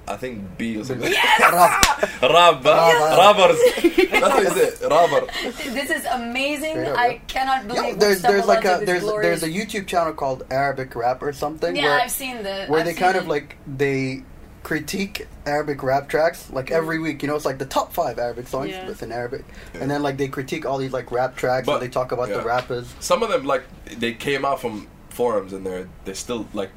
I 0.08 0.16
think 0.16 0.56
B 0.56 0.78
or 0.78 0.84
something. 0.84 1.12
Rap. 1.12 2.22
Rab, 2.22 2.64
Rabbers. 2.64 3.58
That's 3.74 4.34
what 4.34 4.42
he 4.42 4.66
said. 4.66 4.90
Rabber. 4.90 5.26
This 5.74 5.90
is 5.90 6.04
amazing. 6.06 6.70
Straight 6.72 6.88
up, 6.88 6.98
I 6.98 7.08
yeah. 7.08 7.18
cannot 7.28 7.68
believe 7.68 7.82
Yo, 7.82 7.88
we 7.92 7.94
there's 7.98 8.22
there's 8.22 8.44
stumbled 8.44 8.46
like 8.46 8.64
a 8.64 8.78
this 8.78 8.86
there's 8.86 9.02
glorious- 9.02 9.40
there's 9.40 9.54
a 9.54 9.58
YouTube 9.58 9.86
channel 9.86 10.12
called 10.14 10.44
Arabic 10.50 10.94
Rap 10.96 11.22
or 11.22 11.32
something 11.32 11.76
Yeah, 11.76 11.82
where 11.82 12.00
I've 12.00 12.10
seen 12.10 12.42
the 12.42 12.66
where 12.66 12.80
I've 12.80 12.86
they 12.86 12.92
seen 12.92 13.00
kind 13.02 13.16
of 13.16 13.24
it. 13.24 13.28
like 13.28 13.56
they 13.66 14.22
critique 14.62 15.26
Arabic 15.46 15.82
rap 15.82 16.08
tracks 16.08 16.50
like 16.50 16.70
every 16.70 16.98
mm. 16.98 17.02
week. 17.04 17.22
You 17.22 17.28
know, 17.28 17.36
it's 17.36 17.44
like 17.44 17.58
the 17.58 17.66
top 17.66 17.92
five 17.92 18.18
Arabic 18.18 18.48
songs 18.48 18.70
Yeah. 18.70 18.86
within 18.86 19.12
Arabic, 19.12 19.44
and 19.74 19.90
then 19.90 20.02
like 20.02 20.16
they 20.16 20.28
critique 20.28 20.64
all 20.66 20.78
these 20.78 20.92
like 20.92 21.10
rap 21.12 21.36
tracks 21.36 21.66
But- 21.66 21.74
and 21.74 21.82
they 21.82 21.88
talk 21.88 22.12
about 22.12 22.28
the 22.28 22.42
rappers. 22.42 22.92
Some 23.00 23.22
of 23.22 23.28
them 23.28 23.44
like 23.44 23.64
they 23.86 24.14
came 24.14 24.44
out 24.44 24.60
from 24.60 24.88
forums 25.10 25.52
and 25.52 25.66
they're 25.66 25.88
they're 26.04 26.14
still 26.14 26.46
like 26.54 26.70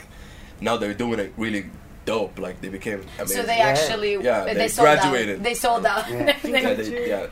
now 0.60 0.76
they're 0.78 0.94
doing 0.94 1.20
it 1.20 1.32
really 1.38 1.70
dope. 2.06 2.40
Like 2.40 2.62
they 2.62 2.70
became 2.70 3.04
amazing. 3.18 3.38
So 3.38 3.44
they 3.44 3.58
Yeah. 3.58 3.68
actually 3.68 4.14
Yeah, 4.24 4.44
they, 4.46 4.54
they 4.54 4.68
sold 4.68 4.86
graduated. 4.86 5.38
out. 5.38 5.44
They 5.44 5.54
sold 5.54 5.86
out. 5.86 6.10
Yeah. 6.10 6.38
yeah, 6.44 6.74
they, 6.74 7.10
yeah. 7.10 7.28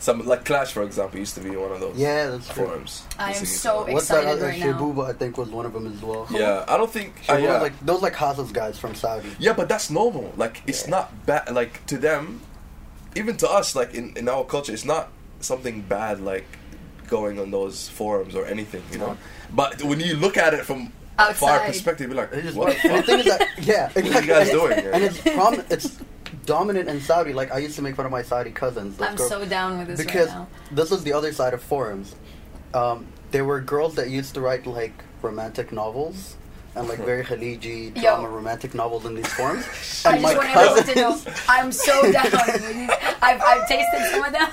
Some 0.00 0.24
like 0.26 0.44
Clash, 0.44 0.70
for 0.72 0.84
example, 0.84 1.18
used 1.18 1.34
to 1.34 1.40
be 1.40 1.50
one 1.50 1.72
of 1.72 1.80
those. 1.80 1.96
Yeah, 1.96 2.28
that's 2.30 2.48
true. 2.48 2.66
forums. 2.66 3.02
I 3.18 3.30
am 3.30 3.34
Dissing 3.34 3.42
each 3.42 3.48
so. 3.48 3.78
What's 3.92 4.06
that 4.08 4.18
excited 4.22 4.28
other 4.30 4.46
right 4.46 4.58
now. 4.60 4.78
Shibuba? 4.78 5.06
I 5.08 5.12
think 5.12 5.36
was 5.36 5.48
one 5.48 5.66
of 5.66 5.72
them 5.72 5.92
as 5.92 6.00
well. 6.00 6.26
Yeah, 6.30 6.64
I 6.68 6.76
don't 6.76 6.90
think. 6.90 7.14
Uh, 7.28 7.34
yeah. 7.36 7.60
like 7.60 7.78
those 7.84 8.00
like 8.00 8.14
Haza's 8.14 8.52
guys 8.52 8.78
from 8.78 8.94
Saudi. 8.94 9.28
yeah, 9.40 9.54
but 9.54 9.68
that's 9.68 9.90
normal. 9.90 10.32
Like 10.36 10.62
it's 10.68 10.84
Yeah. 10.84 10.90
not 10.90 11.26
bad. 11.26 11.50
Like 11.52 11.84
to 11.86 11.98
them, 11.98 12.42
even 13.16 13.36
to 13.38 13.48
us, 13.50 13.74
like 13.74 13.92
in, 13.94 14.16
in 14.16 14.28
our 14.28 14.44
culture, 14.44 14.72
it's 14.72 14.84
not 14.84 15.08
something 15.40 15.80
bad. 15.82 16.20
Like 16.20 16.46
going 17.08 17.40
on 17.40 17.50
those 17.50 17.88
forums 17.88 18.36
or 18.36 18.44
anything, 18.46 18.82
you 18.92 18.98
know. 18.98 19.16
But 19.52 19.82
when 19.82 19.98
you 19.98 20.14
look 20.14 20.36
at 20.36 20.54
it 20.54 20.64
from 20.64 20.92
a 21.18 21.34
far 21.34 21.60
perspective, 21.60 22.08
you're 22.10 22.16
like, 22.16 22.32
It's 22.32 22.42
just, 22.42 22.56
what? 22.56 22.76
the 22.82 22.88
the 22.88 23.02
thing 23.02 23.18
is 23.20 23.24
that 23.26 23.48
yeah, 23.62 23.90
are 23.94 24.00
you 24.00 24.26
guys 24.26 24.48
and- 24.50 24.58
doing? 24.58 24.72
And 24.94 25.04
it's 25.04 25.18
prom- 25.20 25.62
it's 25.70 25.98
dominant 26.46 26.88
in 26.88 27.00
Saudi. 27.00 27.32
Like 27.32 27.52
I 27.52 27.58
used 27.58 27.76
to 27.76 27.82
make 27.82 27.96
fun 27.96 28.06
of 28.06 28.12
my 28.12 28.22
Saudi 28.22 28.50
cousins. 28.50 28.96
those 28.96 29.08
I'm 29.08 29.16
girls- 29.16 29.28
so 29.30 29.44
down 29.44 29.78
with 29.78 29.88
this 29.88 30.04
because 30.04 30.28
right 30.28 30.38
now. 30.38 30.48
this 30.70 30.92
is 30.92 31.02
the 31.04 31.12
other 31.12 31.32
side 31.32 31.54
of 31.54 31.62
forums. 31.62 32.14
Um, 32.74 33.06
there 33.30 33.44
were 33.44 33.60
girls 33.60 33.94
that 33.96 34.08
used 34.10 34.34
to 34.34 34.40
write 34.40 34.66
like 34.66 35.04
romantic 35.22 35.72
novels 35.72 36.36
and 36.78 36.88
like 36.88 36.98
very 37.00 37.24
Khaliji 37.24 37.94
Yo. 37.96 38.02
drama 38.02 38.28
romantic 38.28 38.74
novels 38.74 39.04
in 39.04 39.14
these 39.14 39.26
forums. 39.34 39.64
I 40.06 40.12
and 40.12 40.20
just 40.22 40.22
my 40.22 40.36
want 40.36 40.56
everyone 40.56 40.84
to 40.84 40.94
know 40.94 41.32
I'm 41.48 41.72
so 41.72 42.12
down. 42.12 42.26
I've, 43.20 43.40
I've 43.42 43.68
tasted 43.68 44.10
some 44.10 44.24
of 44.24 44.32
them. 44.32 44.48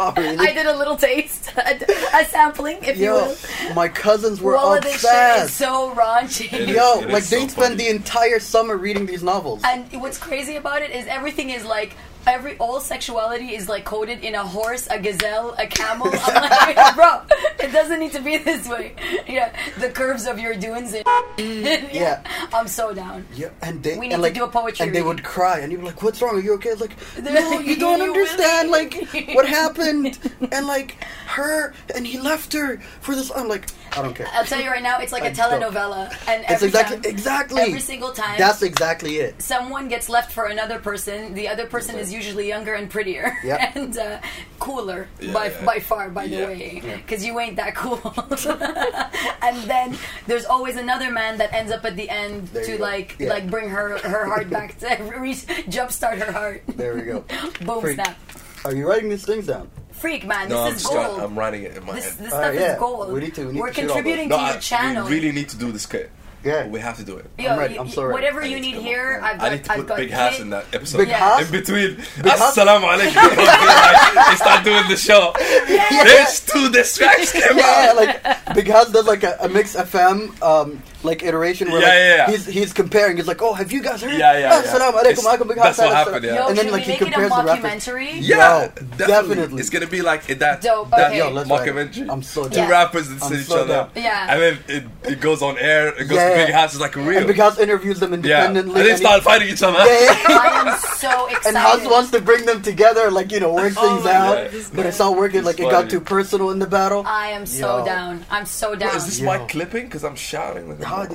Oh, 0.00 0.12
really? 0.16 0.38
I 0.38 0.52
did 0.52 0.66
a 0.66 0.76
little 0.76 0.96
taste, 0.96 1.50
a, 1.56 2.16
a 2.16 2.24
sampling, 2.26 2.78
if 2.82 2.96
you 2.98 3.10
will. 3.12 3.34
my 3.74 3.88
cousins 3.88 4.40
were 4.40 4.56
All 4.56 4.74
of 4.74 4.82
this 4.82 5.00
shit 5.00 5.10
is 5.10 5.42
obsessed. 5.42 5.56
so 5.56 5.92
raunchy. 5.94 6.52
It 6.52 6.68
is- 6.70 6.76
Yo, 6.76 7.00
it 7.00 7.10
like 7.10 7.24
they 7.24 7.40
so 7.42 7.48
spend 7.48 7.54
funny. 7.54 7.76
the 7.76 7.88
entire 7.88 8.38
summer 8.38 8.76
reading 8.76 9.06
these 9.06 9.22
novels. 9.22 9.62
And 9.64 9.90
what's 10.00 10.18
crazy 10.18 10.56
about 10.56 10.82
it 10.82 10.90
is 10.92 11.06
everything 11.06 11.50
is 11.50 11.64
like 11.64 11.94
every 12.28 12.56
all 12.58 12.80
sexuality 12.80 13.54
is 13.54 13.68
like 13.68 13.84
coded 13.84 14.22
in 14.22 14.34
a 14.34 14.44
horse, 14.44 14.86
a 14.90 14.98
gazelle, 14.98 15.54
a 15.58 15.66
camel. 15.66 16.08
I'm 16.12 16.42
like, 16.76 16.94
bro, 16.94 17.22
it 17.58 17.72
doesn't 17.72 17.98
need 17.98 18.12
to 18.12 18.20
be 18.20 18.38
this 18.38 18.68
way. 18.68 18.94
Yeah, 19.26 19.52
the 19.78 19.88
curves 19.90 20.26
of 20.26 20.38
your 20.38 20.54
dunes. 20.54 20.92
And 20.92 21.04
mm. 21.04 21.92
Yeah. 21.92 22.22
I'm 22.52 22.68
so 22.68 22.92
down. 22.94 23.26
Yeah, 23.34 23.50
and 23.62 23.82
they 23.82 23.96
We 23.96 24.08
need 24.08 24.14
and 24.14 24.20
to 24.20 24.22
like 24.22 24.34
do 24.34 24.44
a 24.44 24.48
poetry 24.48 24.86
and 24.86 24.94
they 24.94 25.02
would 25.02 25.24
cry, 25.24 25.60
and 25.60 25.72
you'd 25.72 25.80
be 25.80 25.86
like, 25.86 26.02
"What's 26.02 26.20
wrong? 26.22 26.36
Are 26.36 26.40
you 26.40 26.54
okay?" 26.54 26.74
Like, 26.74 26.92
"No, 27.22 27.30
like, 27.32 27.66
you 27.66 27.76
don't 27.76 27.98
"You 28.00 28.12
understand. 28.12 28.70
really?" 28.70 28.90
Like 28.90 29.34
what 29.34 29.48
happened, 29.48 30.18
and 30.52 30.66
like 30.66 31.02
her, 31.26 31.74
and 31.94 32.06
he 32.06 32.18
left 32.18 32.52
her 32.52 32.78
for 33.00 33.14
this." 33.14 33.30
I'm 33.34 33.48
like, 33.48 33.66
I 33.96 34.02
don't 34.02 34.14
care. 34.14 34.26
I'll 34.32 34.44
tell 34.44 34.60
you 34.60 34.70
right 34.70 34.82
now, 34.82 34.98
it's 35.00 35.12
like 35.12 35.22
a 35.24 35.26
I 35.28 35.30
don't. 35.32 35.62
telenovela, 35.62 36.12
and 36.28 36.44
It's 36.48 36.62
exactly 36.62 36.96
time, 36.98 37.10
exactly 37.10 37.62
every 37.62 37.80
single 37.80 38.12
time. 38.12 38.38
That's 38.38 38.62
exactly 38.62 39.16
it. 39.16 39.40
someone 39.42 39.88
gets 39.88 40.08
left 40.08 40.32
for 40.32 40.44
another 40.46 40.78
person, 40.78 41.34
the 41.34 41.48
other 41.48 41.66
person 41.66 41.96
is 41.98 42.12
usually 42.18 42.46
younger 42.48 42.74
and 42.74 42.90
prettier 42.90 43.26
Yeah. 43.44 43.72
and 43.74 43.96
uh, 43.96 44.18
cooler 44.58 45.06
Yeah, 45.20 45.32
by 45.32 45.46
yeah. 45.50 45.64
by 45.70 45.78
far. 45.90 46.10
By 46.10 46.26
the 46.26 46.36
way, 46.48 46.82
because 47.02 47.24
you 47.26 47.38
ain't 47.38 47.56
that 47.62 47.74
cool. 47.74 48.00
and 49.46 49.56
then 49.70 49.96
there's 50.26 50.44
always 50.44 50.76
another 50.76 51.10
man 51.10 51.38
that 51.38 51.52
ends 51.52 51.70
up 51.72 51.84
at 51.84 51.96
the 51.96 52.08
end 52.10 52.48
There 52.48 52.64
to 52.66 52.82
like 52.90 53.16
Yeah. 53.18 53.30
like 53.34 53.48
bring 53.50 53.68
her 53.70 53.98
her 53.98 54.24
heart 54.26 54.50
back 54.56 54.78
to 54.82 54.86
re- 55.16 55.34
jumpstart 55.74 56.18
her 56.18 56.32
heart. 56.32 56.62
There 56.80 56.94
we 56.94 57.02
go. 57.02 57.24
Boom 57.64 57.80
Freek. 57.82 57.94
snap. 57.94 58.16
Are 58.64 58.74
you 58.74 58.88
writing 58.88 59.08
these 59.10 59.24
things 59.24 59.46
down? 59.46 59.70
Freek 59.92 60.24
man, 60.26 60.48
No, 60.48 60.58
I'm 60.62 60.72
this 60.72 60.76
is 60.76 60.82
just 60.82 60.92
trying, 60.94 61.08
gold. 61.08 61.20
I'm 61.22 61.38
writing 61.38 61.62
it 61.64 61.76
in 61.76 61.84
my 61.84 61.94
this 61.94 62.04
head. 62.04 62.18
this 62.26 62.32
Uh, 62.32 62.38
stuff 62.42 62.54
yeah. 62.54 62.72
is 62.74 62.78
gold. 62.78 63.12
We 63.12 63.20
need 63.20 63.34
to- 63.34 63.46
we 63.48 63.52
need 63.54 63.60
are 63.62 63.68
to 63.68 63.74
shoot 63.74 63.90
all 63.90 63.96
contributing 63.96 64.28
No, 64.28 64.36
to 64.36 64.42
I, 64.42 64.52
your 64.52 64.60
channel. 64.60 65.04
we 65.08 65.14
really 65.16 65.32
need 65.32 65.48
to 65.48 65.56
do 65.58 65.72
this 65.72 65.86
kit. 65.86 66.10
Yeah. 66.44 66.66
We 66.66 66.80
have 66.80 66.96
to 66.98 67.04
do 67.04 67.16
it. 67.16 67.26
Yo, 67.38 67.50
I'm 67.50 67.58
ready. 67.58 67.74
y- 67.74 67.80
I'm 67.80 67.86
y- 67.86 67.92
so 67.92 68.02
ready. 68.04 68.12
Whatever 68.14 68.44
you 68.46 68.60
need 68.60 68.62
to 68.62 68.66
need 68.68 68.74
come 68.76 68.84
here, 68.84 69.20
up. 69.22 69.24
I've 69.34 69.38
got, 69.40 69.46
I 69.46 69.54
need 69.54 69.64
to 69.64 69.72
I've 69.72 69.86
put 69.86 69.96
Big 69.96 70.10
Hass 70.10 70.40
in 70.40 70.50
that 70.50 70.64
episode. 70.72 70.98
Big 70.98 71.08
Yeah. 71.08 71.40
In 71.40 71.50
between, 71.50 71.96
Hass? 71.96 72.56
assalamu 72.56 72.86
alaikum. 72.88 74.28
they 74.30 74.36
start 74.36 74.64
doing 74.64 74.88
the 74.88 74.96
show. 74.96 75.32
There's 75.38 76.40
two 76.46 76.70
distracts 76.70 77.32
came 77.32 77.42
Yeah, 77.56 77.88
out. 77.90 77.96
like 77.96 78.54
Big 78.54 78.66
Hass 78.68 78.90
does 78.90 79.06
like 79.06 79.22
a, 79.24 79.36
a 79.40 79.48
mix 79.48 79.74
FM 79.76 80.40
um 80.42 80.82
like 81.04 81.22
iteration 81.22 81.70
where 81.70 81.80
Yeah, 81.80 81.86
like, 81.86 81.94
yeah, 81.96 82.16
yeah. 82.16 82.30
he's 82.30 82.46
he's 82.46 82.72
comparing. 82.72 83.16
He's 83.16 83.28
like, 83.28 83.40
oh, 83.42 83.54
have 83.54 83.70
you 83.70 83.82
guys 83.82 84.02
heard? 84.02 84.12
Yeah, 84.12 84.32
yeah, 84.38 84.38
yeah. 84.38 84.62
Assalamu 84.62 85.00
alaikum, 85.00 85.24
alaikum, 85.24 85.48
Big 85.48 85.56
that's 85.58 85.78
what 85.78 85.92
happened, 85.94 86.24
yeah. 86.24 86.34
Yo, 86.34 86.48
And 86.48 86.58
then 86.58 86.70
like 86.72 86.82
he 86.82 86.92
make 86.92 87.02
it 87.02 87.08
a 87.08 87.10
compares 87.12 87.30
the 87.30 87.44
rappers. 87.44 87.64
mockumentary? 87.86 88.18
Yeah, 88.20 88.68
definitely. 88.68 89.06
definitely. 89.06 89.60
It's 89.60 89.70
gonna 89.70 89.86
be 89.86 90.02
like 90.02 90.28
in 90.28 90.38
that 90.40 90.60
Dope, 90.60 90.90
that 90.90 91.10
okay. 91.12 91.30
Let's 91.32 91.48
write 91.50 91.68
it. 91.68 91.74
mockumentary. 91.74 92.10
I'm 92.12 92.22
so 92.22 92.48
Two 92.48 92.60
Yeah. 92.60 92.68
rappers 92.68 93.08
that 93.08 93.22
I'm 93.22 93.28
see 93.32 93.40
each 93.40 93.46
so 93.46 93.60
other. 93.62 93.88
Yeah. 93.94 94.26
And 94.32 94.42
then 94.42 94.58
it, 95.04 95.12
it 95.12 95.20
goes 95.20 95.40
on 95.42 95.56
air. 95.58 95.88
It 95.88 96.08
goes 96.08 96.18
Yeah. 96.30 96.46
Big 96.46 96.54
Hass. 96.54 96.72
It's 96.72 96.80
like 96.80 96.96
real. 96.96 97.18
And 97.18 97.26
Big 97.26 97.36
Hass 97.36 97.58
interviews 97.58 98.00
them 98.00 98.12
yeah. 98.12 98.16
independently. 98.16 98.80
And 98.80 98.90
they 98.90 98.96
start 98.96 99.22
fighting 99.22 99.48
each 99.48 99.62
other. 99.62 99.78
yeah, 99.78 99.84
yeah. 99.84 100.24
Oh, 100.28 100.38
I 100.40 100.70
am 100.70 100.78
so 100.98 101.26
excited. 101.26 101.38
And 101.48 101.56
Hass 101.56 101.86
wants 101.88 102.10
to 102.10 102.20
bring 102.20 102.44
them 102.44 102.62
together, 102.62 103.10
like 103.10 103.32
you 103.32 103.40
know, 103.40 103.54
work 103.54 103.72
Oh 103.76 103.88
things 103.88 104.04
my 104.04 104.12
out, 104.12 104.50
God, 104.50 104.64
but 104.74 104.86
it's 104.86 104.98
not 104.98 105.16
working. 105.16 105.38
It's 105.38 105.46
Like 105.46 105.60
it 105.60 105.70
got 105.70 105.88
too 105.88 106.00
personal 106.00 106.50
in 106.50 106.58
the 106.58 106.66
battle. 106.66 107.04
I 107.06 107.28
am 107.28 107.46
so 107.46 107.78
Yo. 107.78 107.84
down. 107.84 108.24
I'm 108.30 108.44
so 108.44 108.74
down. 108.74 108.94
Is 108.96 109.06
this 109.06 109.20
Yo. 109.20 109.26
my 109.26 109.38
clipping? 109.46 109.86
Because 109.86 110.04
I'm 110.04 110.16
shouting. 110.16 110.68
Like, 110.68 110.82
How, 110.82 111.06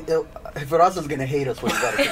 a 0.52 0.52
uh, 0.52 0.52
Firas 0.64 0.96
is 0.96 1.06
gonna 1.06 1.26
hate 1.26 1.48
us 1.48 1.62
when 1.62 1.72
you 1.74 1.80
got 1.80 1.94
it. 1.98 2.08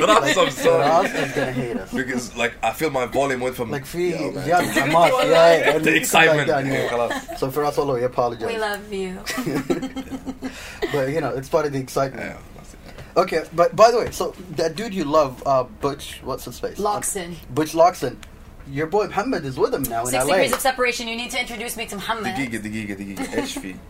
but 0.00 0.10
I'm, 0.10 0.22
I'm 0.24 0.30
Firas 0.34 0.52
sorry. 0.52 1.08
is 1.08 1.32
gonna 1.32 1.52
hate 1.52 1.76
us. 1.76 1.92
Because 1.92 2.34
like 2.36 2.54
I 2.62 2.72
feel 2.72 2.90
my 2.90 3.06
volume 3.06 3.40
went 3.40 3.54
from 3.56 3.70
Like 3.70 3.86
fi, 3.86 4.10
Yo, 4.10 4.30
man. 4.32 4.48
yeah, 4.48 4.62
Hamas, 4.62 5.10
yeah, 5.24 5.28
yeah, 5.58 5.70
and 5.76 5.84
the 5.84 5.90
it's 5.90 5.98
excitement. 6.08 6.48
like 6.48 6.64
that, 6.64 6.66
Yeah, 6.66 6.82
yeah. 6.84 6.88
خلاص. 6.90 7.38
So 7.38 7.50
Firas, 7.50 7.78
Allah, 7.78 7.94
we 7.94 8.04
apologize. 8.04 8.48
we 8.48 8.58
love 8.58 8.92
you. 8.92 9.18
but 10.92 11.08
you 11.10 11.20
know, 11.20 11.30
it's 11.30 11.48
part 11.48 11.66
of 11.66 11.72
the 11.72 11.78
excitement. 11.78 12.24
Yeah, 12.24 12.38
that's 12.56 12.74
it. 12.74 12.80
Okay, 13.16 13.44
but 13.54 13.74
by 13.76 13.90
the 13.90 13.98
way, 13.98 14.10
so 14.10 14.34
that 14.56 14.74
dude 14.76 14.94
you 14.94 15.04
love, 15.04 15.42
uh, 15.46 15.64
Butch, 15.64 16.20
what's 16.24 16.44
his 16.44 16.58
face? 16.58 16.78
Loxon. 16.78 17.36
Butch 17.50 17.72
Loxon. 17.74 18.16
your 18.71 18.87
boy 18.87 19.05
Muhammad 19.07 19.45
is 19.45 19.57
with 19.57 19.73
him 19.73 19.83
now 19.83 20.03
Six 20.05 20.23
in 20.23 20.29
LA. 20.29 20.35
degrees 20.35 20.53
of 20.53 20.59
separation. 20.59 21.07
You 21.07 21.15
need 21.15 21.31
to 21.31 21.39
introduce 21.39 21.77
me 21.77 21.85
to 21.87 21.95
Muhammad. 21.95 22.25
The 22.25 22.29
giga, 22.47 22.61
the 22.61 22.69
giga, 22.69 22.97
the 22.97 23.15
giga. 23.15 23.25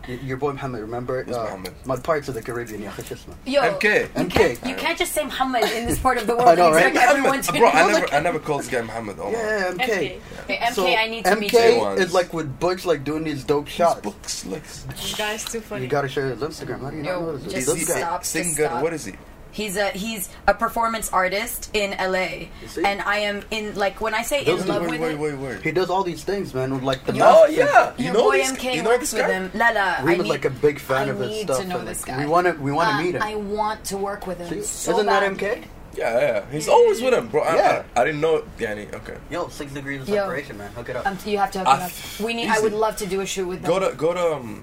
Ashfi. 0.08 0.26
Your 0.26 0.36
boy 0.36 0.52
Muhammad, 0.52 0.80
remember? 0.82 1.22
Who's 1.24 1.36
uh, 1.36 1.44
Muhammad? 1.44 1.74
My 1.84 1.96
parts 1.96 2.28
of 2.28 2.34
the 2.34 2.42
Caribbean, 2.42 2.82
Yo, 2.82 2.90
MK. 2.90 3.02
You 3.46 3.60
MK. 3.60 4.30
Can't, 4.30 4.66
you 4.66 4.74
can't 4.76 4.98
just 4.98 5.12
say 5.12 5.24
Muhammad 5.24 5.64
in 5.64 5.86
this 5.86 5.98
part 5.98 6.18
of 6.18 6.26
the 6.26 6.36
world. 6.36 6.48
I 6.48 6.54
know, 6.54 6.70
right? 6.70 6.94
Everyone 6.94 7.40
to 7.42 7.52
Bro, 7.52 7.68
I 7.70 7.92
never, 7.92 8.14
I 8.14 8.20
never 8.20 8.38
called 8.38 8.60
this 8.62 8.68
guy 8.68 8.82
Muhammad. 8.82 9.16
Oh, 9.20 9.30
yeah, 9.30 9.72
MK. 9.72 9.78
MK. 9.78 10.20
Okay, 10.44 10.56
MK, 10.58 10.72
so, 10.72 10.86
I 10.86 11.06
need 11.08 11.24
to 11.24 11.30
MK 11.32 11.40
meet 11.40 11.52
you. 11.52 11.58
MK 11.58 11.98
is 11.98 12.14
like 12.14 12.32
with 12.32 12.58
Butch, 12.60 12.84
like 12.86 13.04
doing 13.04 13.24
these 13.24 13.44
dope 13.44 13.68
shots. 13.68 14.00
Books, 14.00 14.46
like. 14.46 14.62
You 15.08 15.16
guys 15.16 15.44
too 15.44 15.60
funny. 15.60 15.82
You 15.82 15.88
gotta 15.88 16.08
share 16.08 16.28
his 16.30 16.40
Instagram. 16.40 16.80
How 16.80 16.90
do 16.90 16.96
you 16.96 17.04
Yo, 17.04 17.20
know 17.20 17.36
this? 17.36 17.66
Just 17.66 17.86
stop. 17.86 18.24
Singer, 18.24 18.68
what 18.82 18.92
is 18.92 19.04
he? 19.04 19.14
He's 19.50 19.76
a 19.76 19.88
he's 19.90 20.28
a 20.46 20.54
performance 20.54 21.10
artist 21.12 21.70
in 21.74 21.90
LA, 21.92 22.48
and 22.84 23.00
I 23.02 23.18
am 23.20 23.42
in 23.50 23.74
like 23.74 24.00
when 24.00 24.14
I 24.14 24.22
say 24.22 24.44
Those 24.44 24.62
in 24.62 24.68
love 24.68 24.82
wait, 24.82 24.90
with 24.92 25.00
wait, 25.00 25.12
it. 25.14 25.18
wait, 25.18 25.34
wait. 25.34 25.62
He 25.62 25.72
does 25.72 25.90
all 25.90 26.04
these 26.04 26.22
things, 26.22 26.52
man. 26.54 26.72
With 26.74 26.82
like 26.84 27.04
the 27.06 27.12
Oh 27.24 27.46
yeah, 27.46 27.92
you 27.96 28.04
Your 28.06 28.14
know 28.14 28.22
boy 28.24 28.36
this, 28.38 28.52
MK 28.52 28.74
you 28.76 28.82
know 28.82 28.90
works 28.90 29.00
this 29.00 29.12
with 29.14 29.22
guy? 29.22 29.32
him. 29.32 29.50
Lala, 29.54 29.96
I 30.00 30.14
need, 30.16 30.26
like 30.26 30.44
a 30.44 30.50
big 30.50 30.78
fan 30.78 31.08
I 31.08 31.10
of 31.12 31.18
his 31.18 31.28
need 31.30 31.42
stuff. 31.44 31.60
to 31.62 31.66
know 31.66 31.84
this 31.84 32.04
guy. 32.04 32.18
We 32.18 32.26
want 32.30 32.46
to 32.46 32.52
we 32.62 32.70
want 32.72 32.90
to 32.90 32.94
Uh, 32.96 33.02
meet 33.02 33.14
him. 33.16 33.22
I 33.22 33.34
want 33.36 33.84
to 33.86 33.96
work 33.96 34.26
with 34.26 34.38
him. 34.38 34.48
See? 34.48 34.62
So 34.62 34.92
Isn't 34.92 35.06
that. 35.06 35.22
MK? 35.32 35.64
Yeah, 35.96 36.20
yeah, 36.20 36.44
he's 36.52 36.68
always 36.68 37.00
with 37.02 37.14
him, 37.14 37.26
bro. 37.26 37.42
I, 37.42 37.56
Yeah. 37.56 37.82
I, 37.96 38.02
I 38.02 38.04
didn't 38.04 38.20
know. 38.20 38.44
Yeah, 38.60 38.72
I 38.74 38.96
okay. 38.96 39.16
Yo, 39.30 39.48
six 39.48 39.72
degrees 39.72 40.02
of 40.02 40.08
Yo. 40.08 40.14
separation, 40.16 40.56
man. 40.58 40.70
Hook 40.72 40.90
it 40.90 40.94
up. 40.96 41.06
Um, 41.06 41.18
you 41.26 41.38
have 41.38 41.50
to 41.52 41.58
hook 41.60 41.68
I- 41.68 41.76
it 41.78 41.82
up. 42.20 42.20
We 42.24 42.34
need. 42.34 42.48
I 42.48 42.60
would 42.60 42.72
love 42.74 42.94
to 42.96 43.06
do 43.06 43.20
a 43.22 43.26
shoot 43.26 43.48
with 43.48 43.62
them. 43.62 43.70
Go 43.70 43.80
to 43.90 43.96
go 43.96 44.14
to 44.14 44.34
um. 44.34 44.62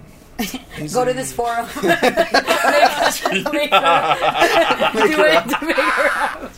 He's 0.75 0.93
Go 0.93 1.05
to 1.05 1.13
this 1.13 1.31
forum. 1.31 1.65
make 1.83 2.03
us 2.03 3.23
make 3.31 3.71
her, 3.71 4.91
do 4.93 5.23
it 5.23 5.49
to 5.49 5.65
make 5.65 5.75
her 5.77 6.09
out. 6.11 6.51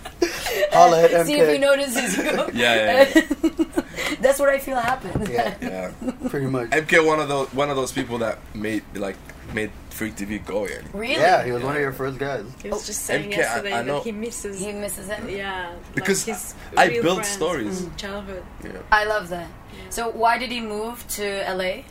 Holla 0.73 1.03
at 1.03 1.25
See 1.25 1.33
if 1.35 1.49
he 1.49 1.57
MK. 1.57 1.61
notices 1.61 2.17
you. 2.17 2.23
Yeah, 2.53 3.07
yeah, 3.13 4.15
That's 4.19 4.39
what 4.39 4.49
I 4.49 4.57
feel 4.59 4.77
happened. 4.77 5.27
Yeah, 5.29 5.55
Yeah, 5.61 5.91
pretty 6.29 6.47
much. 6.47 6.69
MK 6.71 7.05
one 7.05 7.19
of 7.19 7.27
those 7.27 7.53
one 7.53 7.69
of 7.69 7.75
those 7.75 7.91
people 7.91 8.17
that 8.19 8.39
made 8.55 8.83
like 8.95 9.17
made 9.53 9.71
Freek 9.91 10.15
TV 10.15 10.43
go. 10.43 10.67
Yeah. 10.67 10.81
Really? 10.93 11.13
Yeah, 11.21 11.43
he 11.43 11.51
was 11.51 11.63
one 11.63 11.75
of 11.75 11.81
your 11.81 11.93
first 11.93 12.17
guys. 12.17 12.45
He 12.63 12.69
was 12.69 12.85
just 12.85 13.03
saying 13.03 13.29
MK, 13.31 13.37
yesterday 13.37 13.73
I 13.73 13.83
know- 13.83 13.95
that 13.99 14.03
he 14.03 14.11
misses. 14.11 14.59
He 14.59 14.71
misses 14.73 15.07
him. 15.07 15.29
yeah, 15.29 15.73
Because 15.93 16.27
like 16.27 16.35
his 16.37 16.55
I 16.75 16.87
real 16.87 17.03
build 17.03 17.25
stories. 17.25 17.81
from 17.81 17.95
childhood. 17.95 18.43
yeah. 18.63 18.71
I 18.91 19.05
love 19.05 19.29
that. 19.29 19.49
So 19.89 20.09
why 20.09 20.37
did 20.39 20.51
he 20.51 20.61
move 20.61 21.07
to 21.09 21.43
LA? 21.53 21.83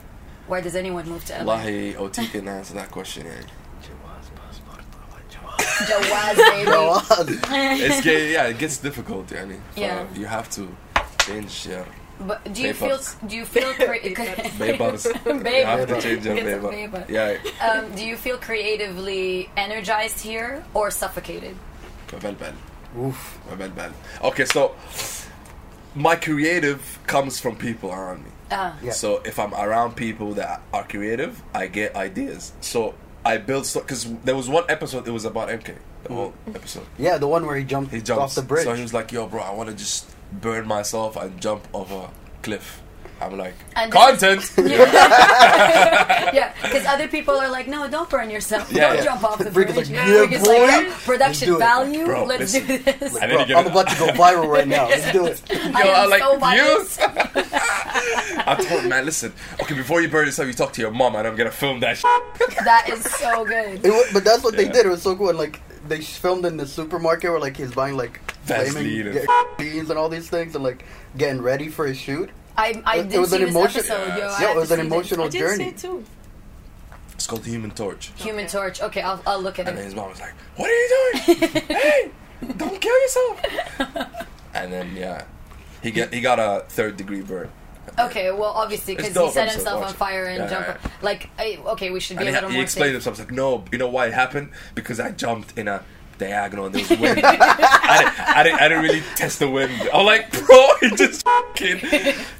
Why 0.48 0.60
does 0.62 0.76
anyone 0.76 1.08
move 1.08 1.24
to 1.26 1.34
LA? 1.34 1.44
Wallahi, 1.44 1.96
OT 1.96 2.28
can 2.28 2.48
answer 2.48 2.74
that 2.76 2.90
question. 2.92 3.26
Yeah. 3.26 3.34
Jawaz, 5.90 6.36
baby. 6.36 6.70
Jawaz. 6.72 7.82
It's 7.82 8.02
get, 8.02 8.30
yeah, 8.32 8.48
it 8.48 8.58
gets 8.60 8.78
difficult. 8.78 9.32
Yeah, 9.32 9.46
Yeah. 9.76 10.06
you 10.16 10.26
have 10.26 10.50
to 10.52 10.68
change 11.26 11.66
your 11.68 11.86
But 12.20 12.54
do 12.54 12.62
you 12.62 12.74
Papers. 12.74 13.16
feel? 13.16 13.30
Do 13.30 13.36
you 13.36 13.46
feel? 13.46 13.74
Cre- 13.74 14.04
papers. 14.60 15.06
You 15.26 15.34
Baby. 15.42 15.64
have 15.66 15.88
to 15.88 16.02
change 16.02 16.24
your 16.26 16.36
Get 16.36 16.62
some 16.62 16.72
paper. 16.72 17.02
paper. 17.02 17.06
Yeah, 17.10 17.38
um, 17.68 17.96
do 17.96 18.06
you 18.06 18.16
feel 18.16 18.38
creatively 18.38 19.50
energized 19.58 20.20
here 20.22 20.64
or 20.76 20.92
suffocated? 20.92 21.56
بلبل. 22.12 22.54
Oof. 23.00 23.40
بلبل. 23.58 23.92
Okay, 24.24 24.46
so 24.46 24.76
my 25.96 26.16
creative 26.16 27.00
comes 27.08 27.40
from 27.40 27.56
people 27.56 27.90
around 27.92 28.24
me. 28.24 28.32
Uh, 28.51 28.73
Yeah. 28.83 28.93
So 28.93 29.21
if 29.25 29.39
I'm 29.39 29.53
around 29.55 29.97
people 29.97 30.35
that 30.35 30.63
are 30.73 30.85
creative, 30.85 31.43
I 31.55 31.67
get 31.67 31.97
ideas. 31.97 32.53
So 32.61 32.95
I 33.25 33.39
build 33.39 33.67
stuff 33.67 33.83
because 33.83 34.07
there 34.25 34.37
was 34.37 34.49
one 34.49 34.65
episode. 34.69 35.07
It 35.09 35.11
was 35.11 35.25
about 35.25 35.49
MK. 35.49 35.75
The 36.05 36.15
whole 36.15 36.35
episode. 36.55 36.87
Yeah, 36.99 37.19
the 37.19 37.27
one 37.27 37.45
where 37.47 37.57
he 37.57 37.65
jumped 37.65 37.93
He 37.93 38.01
jumps 38.01 38.23
off 38.23 38.35
the 38.37 38.43
bridge. 38.43 38.65
So 38.65 38.75
he 38.75 38.83
was 38.83 38.95
like, 38.95 39.11
"Yo, 39.11 39.27
bro, 39.27 39.43
I 39.43 39.51
want 39.53 39.69
to 39.71 39.75
just 39.75 40.15
burn 40.33 40.67
myself 40.67 41.17
and 41.17 41.41
jump 41.41 41.67
off 41.73 41.91
a 41.91 42.11
cliff." 42.43 42.81
I'm 43.21 43.37
like, 43.39 43.55
And- 43.77 43.91
content. 43.91 44.53
yeah, 44.59 46.53
because 46.63 46.85
other 46.87 47.09
people 47.09 47.35
are 47.35 47.49
like, 47.51 47.67
no, 47.67 47.89
don't 47.89 48.09
burn 48.11 48.29
yourself. 48.31 48.71
Yeah, 48.71 48.89
don't 48.89 48.97
yeah. 48.99 49.05
jump 49.05 49.25
off 49.25 49.39
the 49.39 49.51
Freak 49.51 49.69
bridge. 49.69 49.89
like, 49.89 49.91
yeah, 49.91 50.05
Freak 50.27 50.31
like, 50.33 50.45
boy. 50.45 50.53
yeah, 50.67 50.95
production 51.05 51.19
Let's 51.19 51.41
do 51.41 51.57
it. 51.57 51.59
value. 51.59 52.05
Bro, 52.05 52.25
Let's 52.25 52.53
listen. 52.55 52.67
do 52.67 52.79
this. 52.79 53.17
And 53.17 53.31
then 53.33 53.47
Bro, 53.49 53.57
I'm 53.57 53.67
about 53.69 53.89
to 53.89 53.99
go 53.99 54.07
viral 54.09 54.49
right 54.49 54.69
now. 54.69 54.87
Let's 54.89 55.11
do 55.13 55.27
it. 55.27 55.43
Yo, 55.51 55.57
I 55.57 55.81
am 55.83 56.05
I'm 56.05 56.11
like, 56.11 56.23
so 56.23 56.37
views. 56.51 56.99
I 58.49 58.55
told 58.69 58.83
him, 58.83 58.89
man, 58.91 59.05
listen. 59.05 59.33
Okay, 59.63 59.75
before 59.75 60.01
you 60.03 60.09
burn 60.09 60.27
yourself, 60.27 60.47
you 60.49 60.55
talk 60.55 60.73
to 60.75 60.81
your 60.83 60.91
mom, 60.91 61.17
and 61.17 61.27
I'm 61.27 61.37
gonna 61.37 61.51
film 61.51 61.81
that. 61.81 62.01
That 62.65 62.89
is 62.91 63.03
so 63.05 63.45
good. 63.45 63.81
It 63.85 64.13
but 64.13 64.25
that's 64.25 64.45
what 64.45 64.57
they 64.57 64.69
did. 64.69 64.87
It 64.87 64.91
was 64.91 65.03
so 65.03 65.17
cool. 65.17 65.31
And, 65.31 65.39
like 65.39 65.61
they 65.89 66.01
filmed 66.01 66.45
in 66.45 66.57
the 66.57 66.67
supermarket 66.67 67.31
where 67.31 67.41
like 67.41 67.57
he's 67.57 67.73
buying 67.73 67.97
like 67.97 68.21
flaming 68.43 69.07
and- 69.09 69.27
beans 69.57 69.89
and 69.89 69.99
all 69.99 70.09
these 70.09 70.29
things 70.29 70.55
and 70.55 70.63
like 70.65 70.85
getting 71.17 71.41
ready 71.41 71.69
for 71.69 71.87
his 71.87 71.97
shoot. 71.97 72.29
I, 72.57 72.83
I 72.85 72.97
It- 72.99 73.03
did 73.05 73.15
it 73.15 73.19
was 73.21 73.31
see 73.31 73.37
an 73.37 73.43
this 73.43 73.51
emotion- 73.51 73.79
episode, 73.81 74.09
yo. 74.09 74.17
Yeah, 74.41 74.51
it 74.53 74.57
was 74.57 74.71
an 74.71 74.77
see 74.79 74.83
this. 74.83 74.93
emotional 74.93 75.27
I 75.27 75.29
did 75.29 75.39
journey. 75.39 75.65
see 75.65 75.71
it 75.71 75.79
too. 75.79 76.05
It's 77.15 77.27
called 77.27 77.43
the 77.45 77.51
Human 77.51 77.71
Torch. 77.71 78.13
Human 78.17 78.47
Torch. 78.47 78.81
Okay, 78.83 79.01
I'll, 79.01 79.23
I'll 79.27 79.41
look 79.41 79.59
at 79.59 79.67
it. 79.67 79.71
And 79.71 79.79
then 79.79 79.85
his 79.87 79.95
mom 79.95 80.11
was 80.11 80.21
like, 80.21 80.35
"What 80.57 80.71
are 80.71 80.75
you 80.75 80.89
doing? 80.89 81.63
hey, 81.69 82.11
don't 82.57 82.81
kill 82.81 83.01
yourself!" 83.01 83.43
and 84.55 84.73
then 84.73 84.95
yeah, 84.95 85.25
he 85.83 85.91
get 85.91 86.13
he 86.13 86.21
got 86.21 86.39
a 86.39 86.65
third 86.69 86.97
degree 86.97 87.23
burn. 87.23 87.51
Okay, 87.99 88.31
well, 88.33 88.51
obviously, 88.51 88.97
because 88.97 89.17
he 89.17 89.31
set 89.31 89.51
himself 89.51 89.83
on 89.87 89.95
fire 89.95 90.27
and 90.27 90.41
Yeah, 90.45 90.51
jump. 90.51 90.67
yeah. 90.85 90.91
Like, 91.03 91.31
I, 91.39 91.59
okay, 91.69 91.91
we 91.91 92.01
should 92.01 92.19
be 92.19 92.27
And 92.27 92.29
a 92.29 92.33
he, 92.33 92.35
little 92.37 92.51
he 92.51 92.57
more 92.57 92.65
explained 92.65 92.89
safe. 92.89 92.95
himself. 93.05 93.17
He's 93.17 93.27
like, 93.27 93.35
"No, 93.35 93.65
you 93.73 93.79
know 93.79 93.89
why 93.89 94.09
it 94.09 94.13
happened? 94.13 94.51
Because 94.75 95.01
I 95.01 95.13
jumped 95.13 95.57
in 95.57 95.69
a." 95.69 95.83
Diagonal 96.19 96.67
and 96.67 96.75
there 96.75 96.83
was 96.89 96.99
wind. 96.99 97.21
I, 97.25 97.31
didn't, 97.33 98.29
I, 98.37 98.43
didn't, 98.43 98.61
I 98.61 98.69
didn't 98.69 98.83
really 98.85 99.03
test 99.15 99.39
the 99.39 99.51
wind. 99.51 99.73
I'm 99.93 100.07
like, 100.07 100.31
bro, 100.33 100.69
you 100.83 100.97
just 100.97 101.23
fucking 101.25 101.81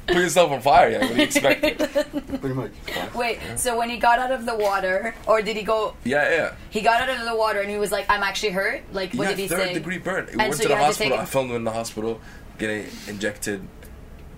put 0.07 0.15
yourself 0.15 0.51
on 0.51 0.61
fire. 0.61 0.91
Yeah, 0.91 0.99
what 0.99 1.09
do 1.09 1.15
you 1.15 1.23
expect? 1.23 1.61
Pretty 1.61 2.55
much. 2.55 2.71
Wait, 3.13 3.39
so 3.55 3.77
when 3.77 3.89
he 3.89 3.97
got 3.97 4.19
out 4.19 4.31
of 4.31 4.45
the 4.45 4.55
water, 4.55 5.15
or 5.27 5.41
did 5.41 5.57
he 5.57 5.63
go? 5.63 5.95
Yeah, 6.03 6.29
yeah. 6.29 6.55
He 6.69 6.81
got 6.81 7.01
out 7.01 7.09
of 7.09 7.25
the 7.25 7.35
water 7.35 7.61
and 7.61 7.69
he 7.69 7.77
was 7.77 7.91
like, 7.91 8.05
"I'm 8.09 8.23
actually 8.23 8.51
hurt." 8.51 8.81
Like, 8.91 9.13
what 9.13 9.23
yeah, 9.25 9.29
did 9.29 9.39
he 9.39 9.47
third 9.47 9.67
say? 9.67 9.73
degree 9.73 9.97
burn. 9.97 10.27
He 10.29 10.37
went 10.37 10.53
so 10.55 10.63
to 10.63 10.69
the 10.69 10.75
had 10.75 10.93
to 10.93 10.97
take 10.97 11.11
hospital. 11.11 11.19
I 11.19 11.25
filmed 11.25 11.49
him 11.51 11.57
in 11.57 11.63
the 11.63 11.71
hospital 11.71 12.19
getting 12.57 12.87
injected 13.07 13.67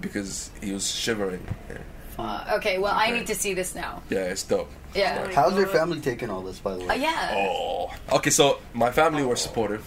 because 0.02 0.52
he 0.62 0.72
was 0.72 0.90
shivering. 0.90 1.46
Yeah, 1.70 1.78
Uh, 2.20 2.56
okay, 2.58 2.78
well, 2.78 2.94
I 2.96 3.12
need 3.12 3.28
to 3.28 3.36
see 3.36 3.54
this 3.54 3.76
now. 3.76 4.02
yeah 4.10 4.26
it's 4.34 4.44
dope. 4.44 4.70
Yeah. 4.96 5.26
my 5.28 5.34
How's 5.34 5.56
your 5.56 5.68
family 5.68 6.00
taking 6.02 6.30
all 6.30 6.42
this, 6.42 6.60
by 6.60 6.74
the 6.76 6.80
way? 6.84 6.90
Uh, 6.90 6.94
yeah. 6.96 7.34
Oh, 7.36 7.94
okay. 8.18 8.30
So 8.32 8.58
my 8.74 8.92
family 8.92 9.24
were 9.24 9.36
supportive. 9.36 9.84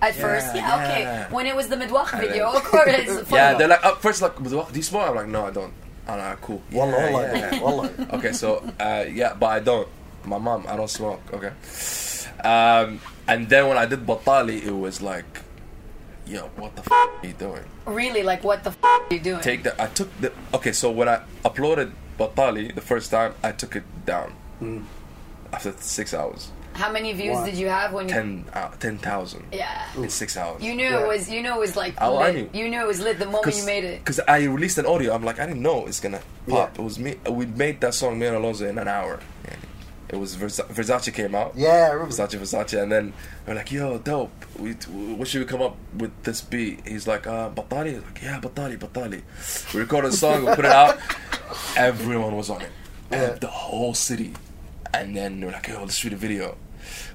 At 0.00 0.14
first, 0.16 0.54
yeah, 0.56 0.66
yeah. 0.66 0.78
okay. 0.78 1.34
When 1.34 1.46
it 1.46 1.54
was 1.54 1.68
the 1.68 1.76
medwakh 1.76 2.10
video, 2.18 2.50
of 2.50 2.64
course. 2.64 3.30
Yeah, 3.30 3.54
they're 3.54 3.68
like 3.68 3.84
at 3.84 4.02
first 4.02 4.20
like, 4.22 4.34
"Do 4.42 4.64
you 4.74 4.82
smoke?" 4.82 5.08
I'm 5.08 5.14
like, 5.14 5.28
"No, 5.28 5.46
I 5.46 5.50
don't." 5.50 5.72
I'm 6.08 6.18
like, 6.18 6.40
"Cool." 6.40 6.60
Wallah, 6.72 6.90
Yeah, 6.98 7.12
wallah, 7.12 7.38
yeah. 7.38 7.60
wallah. 7.62 7.90
okay, 8.14 8.32
so 8.32 8.64
uh, 8.80 9.04
yeah, 9.08 9.34
but 9.38 9.46
I 9.46 9.60
don't. 9.60 9.86
My 10.24 10.38
mom, 10.38 10.66
I 10.68 10.74
don't 10.76 10.90
smoke. 10.90 11.20
Okay. 11.32 11.52
Um, 12.42 12.98
and 13.28 13.48
then 13.48 13.68
when 13.68 13.78
I 13.78 13.86
did 13.86 14.04
Batali, 14.06 14.62
it 14.64 14.72
was 14.74 15.00
like, 15.02 15.26
yo, 16.32 16.48
what 16.56 16.74
the 16.74 16.80
f- 16.82 16.92
are 16.92 17.26
you 17.26 17.34
doing? 17.34 17.62
Really, 17.86 18.22
like, 18.22 18.42
what 18.42 18.64
the 18.64 18.70
f- 18.70 18.84
are 18.84 19.02
you 19.10 19.20
doing? 19.20 19.40
Take 19.40 19.62
the. 19.62 19.80
I 19.80 19.86
took 19.86 20.08
the. 20.20 20.32
Okay, 20.54 20.72
so 20.72 20.90
when 20.90 21.08
I 21.08 21.20
uploaded 21.44 21.92
Batali 22.18 22.74
the 22.74 22.80
first 22.80 23.10
time, 23.10 23.34
I 23.42 23.52
took 23.52 23.76
it 23.76 23.84
down 24.06 24.34
after 25.52 25.72
six 25.78 26.14
hours. 26.14 26.50
How 26.74 26.90
many 26.90 27.12
views 27.12 27.36
Wow. 27.36 27.44
did 27.44 27.54
you 27.56 27.68
have 27.68 27.92
when 27.92 28.08
you? 28.08 28.14
Ten, 28.14 28.44
uh, 28.54 28.70
10,000 28.80 29.44
Yeah. 29.52 29.68
in 29.94 30.08
six 30.08 30.38
hours. 30.38 30.62
You 30.62 30.74
knew 30.74 30.88
Yeah. 30.88 31.00
it 31.00 31.06
was. 31.06 31.28
You 31.28 31.42
knew 31.42 31.52
it 31.52 31.58
was 31.58 31.76
like. 31.76 31.94
Oh, 32.00 32.16
I 32.18 32.32
knew. 32.32 32.48
You 32.54 32.70
knew 32.70 32.80
it 32.80 32.86
was 32.86 32.98
lit 33.00 33.18
the 33.18 33.26
moment 33.26 33.54
you 33.54 33.64
made 33.66 33.84
it. 33.84 33.98
Because 33.98 34.20
I 34.26 34.44
released 34.44 34.78
an 34.78 34.86
audio, 34.86 35.14
I'm 35.14 35.22
like, 35.22 35.38
I 35.38 35.44
didn't 35.44 35.60
know 35.60 35.86
it's 35.86 36.00
gonna 36.00 36.22
pop. 36.48 36.70
Yeah. 36.74 36.80
It 36.80 36.84
was 36.84 36.98
me. 36.98 37.16
We 37.28 37.44
made 37.44 37.82
that 37.82 37.92
song, 37.92 38.18
me 38.18 38.26
and 38.26 38.36
Alonso, 38.36 38.66
in 38.66 38.78
an 38.78 38.88
hour. 38.88 39.20
Yeah. 39.44 39.56
It 40.12 40.16
was 40.20 40.34
Versa- 40.34 40.64
Versace 40.64 41.12
came 41.12 41.34
out. 41.34 41.54
Yeah, 41.56 41.88
I 41.88 41.92
remember. 41.94 42.14
Versace, 42.14 42.38
Versace, 42.38 42.82
and 42.82 42.92
then 42.92 43.12
we're 43.46 43.54
like, 43.54 43.72
"Yo, 43.72 43.96
dope. 43.98 44.30
We, 44.58 44.72
what 44.72 45.26
should 45.26 45.40
we 45.40 45.46
come 45.46 45.62
up 45.62 45.76
with 45.96 46.12
this 46.22 46.42
beat?" 46.42 46.86
He's 46.86 47.06
like, 47.08 47.26
"Uh, 47.26 47.48
Batali." 47.50 47.94
He's 47.94 48.02
like, 48.02 48.22
"Yeah, 48.22 48.38
Batali, 48.40 48.78
Batali." 48.78 49.22
We 49.74 49.80
recorded 49.80 50.12
a 50.12 50.16
song, 50.16 50.44
we 50.44 50.54
put 50.54 50.66
it 50.66 50.70
out. 50.72 50.98
Everyone 51.76 52.36
was 52.36 52.50
on 52.50 52.60
it, 52.60 52.70
Yeah. 53.10 53.30
the 53.40 53.46
whole 53.46 53.94
city. 53.94 54.34
And 54.94 55.16
then 55.16 55.40
we're 55.40 55.52
like, 55.52 55.68
"Yo, 55.68 55.80
let's 55.80 55.96
shoot 55.96 56.12
a 56.12 56.16
video." 56.16 56.56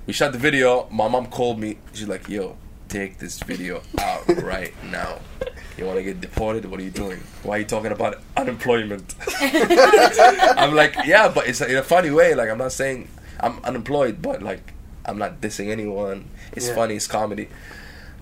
We 0.07 0.13
shot 0.13 0.31
the 0.31 0.39
video. 0.39 0.87
My 0.89 1.07
mom 1.07 1.27
called 1.27 1.59
me. 1.59 1.77
She's 1.93 2.07
like, 2.07 2.27
"Yo, 2.27 2.57
take 2.89 3.19
this 3.19 3.37
video 3.43 3.83
out 3.99 4.25
right 4.41 4.73
now. 4.89 5.19
You 5.77 5.85
want 5.85 5.97
to 5.97 6.03
get 6.03 6.19
deported? 6.21 6.65
What 6.65 6.79
are 6.79 6.83
you 6.83 6.89
doing? 6.89 7.19
Why 7.43 7.57
are 7.57 7.59
you 7.59 7.65
talking 7.65 7.91
about 7.91 8.19
unemployment?" 8.35 9.13
I'm 9.39 10.73
like, 10.75 10.95
yeah, 11.05 11.27
but 11.29 11.47
it's 11.47 11.61
in 11.61 11.75
a 11.77 11.83
funny 11.83 12.09
way. 12.09 12.33
Like, 12.33 12.49
I'm 12.49 12.57
not 12.57 12.71
saying 12.71 13.07
I'm 13.39 13.59
unemployed, 13.63 14.21
but 14.21 14.41
like, 14.41 14.73
I'm 15.05 15.17
not 15.17 15.39
dissing 15.41 15.69
anyone. 15.69 16.29
It's 16.53 16.67
Yeah. 16.69 16.75
funny. 16.75 16.95
It's 16.95 17.07
comedy. 17.07 17.49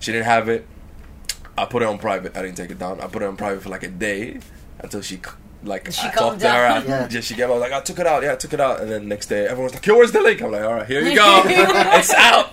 She 0.00 0.12
didn't 0.12 0.26
have 0.26 0.48
it. 0.48 0.66
I 1.56 1.64
put 1.64 1.82
it 1.82 1.86
on 1.88 1.98
private. 1.98 2.36
I 2.36 2.42
didn't 2.42 2.56
take 2.58 2.70
it 2.70 2.78
down. 2.78 3.00
I 3.00 3.06
put 3.06 3.22
it 3.22 3.26
on 3.26 3.36
private 3.36 3.62
for 3.62 3.70
like 3.70 3.82
a 3.82 3.88
day 3.88 4.40
until 4.80 5.00
she. 5.00 5.20
C- 5.66 5.70
Like 5.70 5.92
She 5.92 6.06
I 6.06 6.10
calmed 6.10 6.40
talked 6.40 6.40
to 6.40 6.48
her, 6.50 6.68
down. 6.68 6.88
Yeah. 6.88 7.08
yeah. 7.10 7.20
she 7.20 7.34
gave 7.34 7.50
out 7.50 7.58
like 7.60 7.72
I 7.72 7.80
took 7.80 7.98
it 7.98 8.06
out, 8.06 8.22
yeah, 8.22 8.32
I 8.32 8.36
took 8.36 8.52
it 8.52 8.60
out, 8.60 8.80
and 8.80 8.90
then 8.90 9.08
next 9.08 9.26
day 9.26 9.46
everyone's 9.46 9.74
like, 9.74 9.84
"Yo, 9.86 9.96
where's 9.96 10.12
the 10.12 10.20
link?" 10.20 10.40
I'm 10.42 10.52
like, 10.52 10.62
"All 10.62 10.74
right, 10.74 10.86
here 10.86 11.02
you 11.02 11.14
go, 11.16 11.42
it's 11.46 12.14
out." 12.14 12.50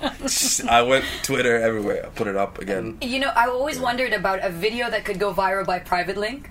I 0.69 0.81
went 0.81 1.05
Twitter 1.23 1.55
everywhere, 1.59 2.05
I 2.05 2.09
put 2.09 2.27
it 2.27 2.35
up 2.35 2.59
again. 2.59 2.97
You 3.01 3.19
know, 3.19 3.31
I 3.35 3.47
always 3.47 3.79
wondered 3.79 4.13
about 4.13 4.43
a 4.43 4.49
video 4.49 4.89
that 4.89 5.05
could 5.05 5.19
go 5.19 5.33
viral 5.33 5.65
by 5.65 5.79
private 5.79 6.17
link. 6.17 6.49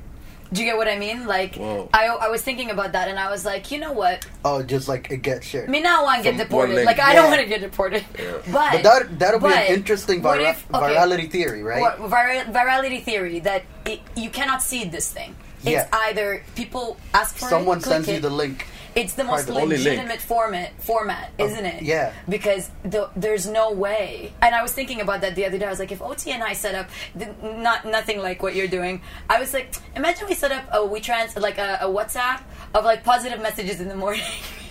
Do 0.52 0.60
you 0.60 0.66
get 0.66 0.76
what 0.76 0.86
I 0.86 0.98
mean? 0.98 1.26
Like, 1.26 1.54
Whoa. 1.56 1.88
I, 1.94 2.08
I 2.08 2.28
was 2.28 2.42
thinking 2.42 2.68
about 2.70 2.92
that, 2.92 3.08
and 3.08 3.18
I 3.18 3.30
was 3.30 3.42
like, 3.46 3.70
you 3.70 3.78
know 3.78 3.92
what? 3.94 4.26
Oh, 4.44 4.62
just 4.62 4.86
like 4.86 5.10
it 5.10 5.22
gets 5.22 5.46
shared. 5.46 5.70
Me 5.70 5.80
now 5.80 6.04
want 6.04 6.18
to 6.18 6.22
get 6.24 6.32
From 6.36 6.46
deported. 6.46 6.68
one 6.68 6.74
link. 6.76 6.86
Like, 6.86 7.00
I 7.00 7.14
don't 7.14 7.30
want 7.30 7.40
to 7.40 7.46
get 7.48 7.62
deported. 7.62 8.04
But, 8.12 8.44
But 8.52 8.82
that 8.82 9.18
that'll 9.18 9.40
be 9.40 9.46
an 9.46 9.72
interesting 9.72 10.20
what 10.22 10.36
vira- 10.36 10.50
if- 10.50 10.66
okay, 10.74 10.94
virality 10.94 11.30
theory, 11.30 11.62
right? 11.62 11.80
What, 11.80 11.98
vira- 12.00 12.44
virality 12.52 13.02
theory 13.02 13.38
that 13.40 13.62
it, 13.86 14.00
you 14.14 14.28
cannot 14.28 14.60
see 14.62 14.84
this 14.84 15.10
thing. 15.10 15.34
It's 15.64 15.88
either 15.92 16.42
people 16.54 16.96
ask 17.14 17.36
for 17.36 17.48
Someone 17.48 17.78
it, 17.78 17.84
click 17.84 18.04
sends 18.04 18.08
you 18.08 18.20
the 18.20 18.30
link. 18.30 18.66
it's 18.94 19.14
the 19.14 19.24
most 19.24 19.46
Private. 19.46 19.62
Only 19.62 19.76
legitimate 19.78 20.20
format 20.20 20.80
format, 20.82 21.30
oh, 21.38 21.46
isn't 21.46 21.64
it? 21.64 21.82
yeah. 21.82 22.12
Because 22.28 22.70
the, 22.84 23.10
there's 23.16 23.46
no 23.46 23.72
way. 23.72 24.32
And 24.42 24.54
I 24.54 24.62
was 24.62 24.72
thinking 24.72 25.00
about 25.00 25.20
that 25.22 25.34
the 25.34 25.46
other 25.46 25.58
day. 25.58 25.66
I 25.66 25.70
was 25.70 25.78
like, 25.78 25.92
if 25.92 26.02
OT 26.02 26.30
and 26.32 26.42
I 26.42 26.52
set 26.52 26.74
up 26.74 26.88
th- 27.18 27.30
not 27.42 27.84
nothing 27.84 28.20
like 28.20 28.42
what 28.42 28.54
you're 28.54 28.68
doing, 28.68 29.00
I 29.30 29.40
was 29.40 29.54
like, 29.54 29.74
imagine 29.96 30.26
we 30.28 30.34
set 30.34 30.52
up 30.52 30.64
a 30.72 30.84
we 30.84 31.00
trans 31.00 31.36
like 31.36 31.58
a, 31.58 31.78
a 31.80 31.86
WhatsApp 31.86 32.42
of 32.74 32.84
like 32.84 33.04
positive 33.04 33.40
messages 33.40 33.80
in 33.80 33.88
the 33.88 33.96
morning. 33.96 34.22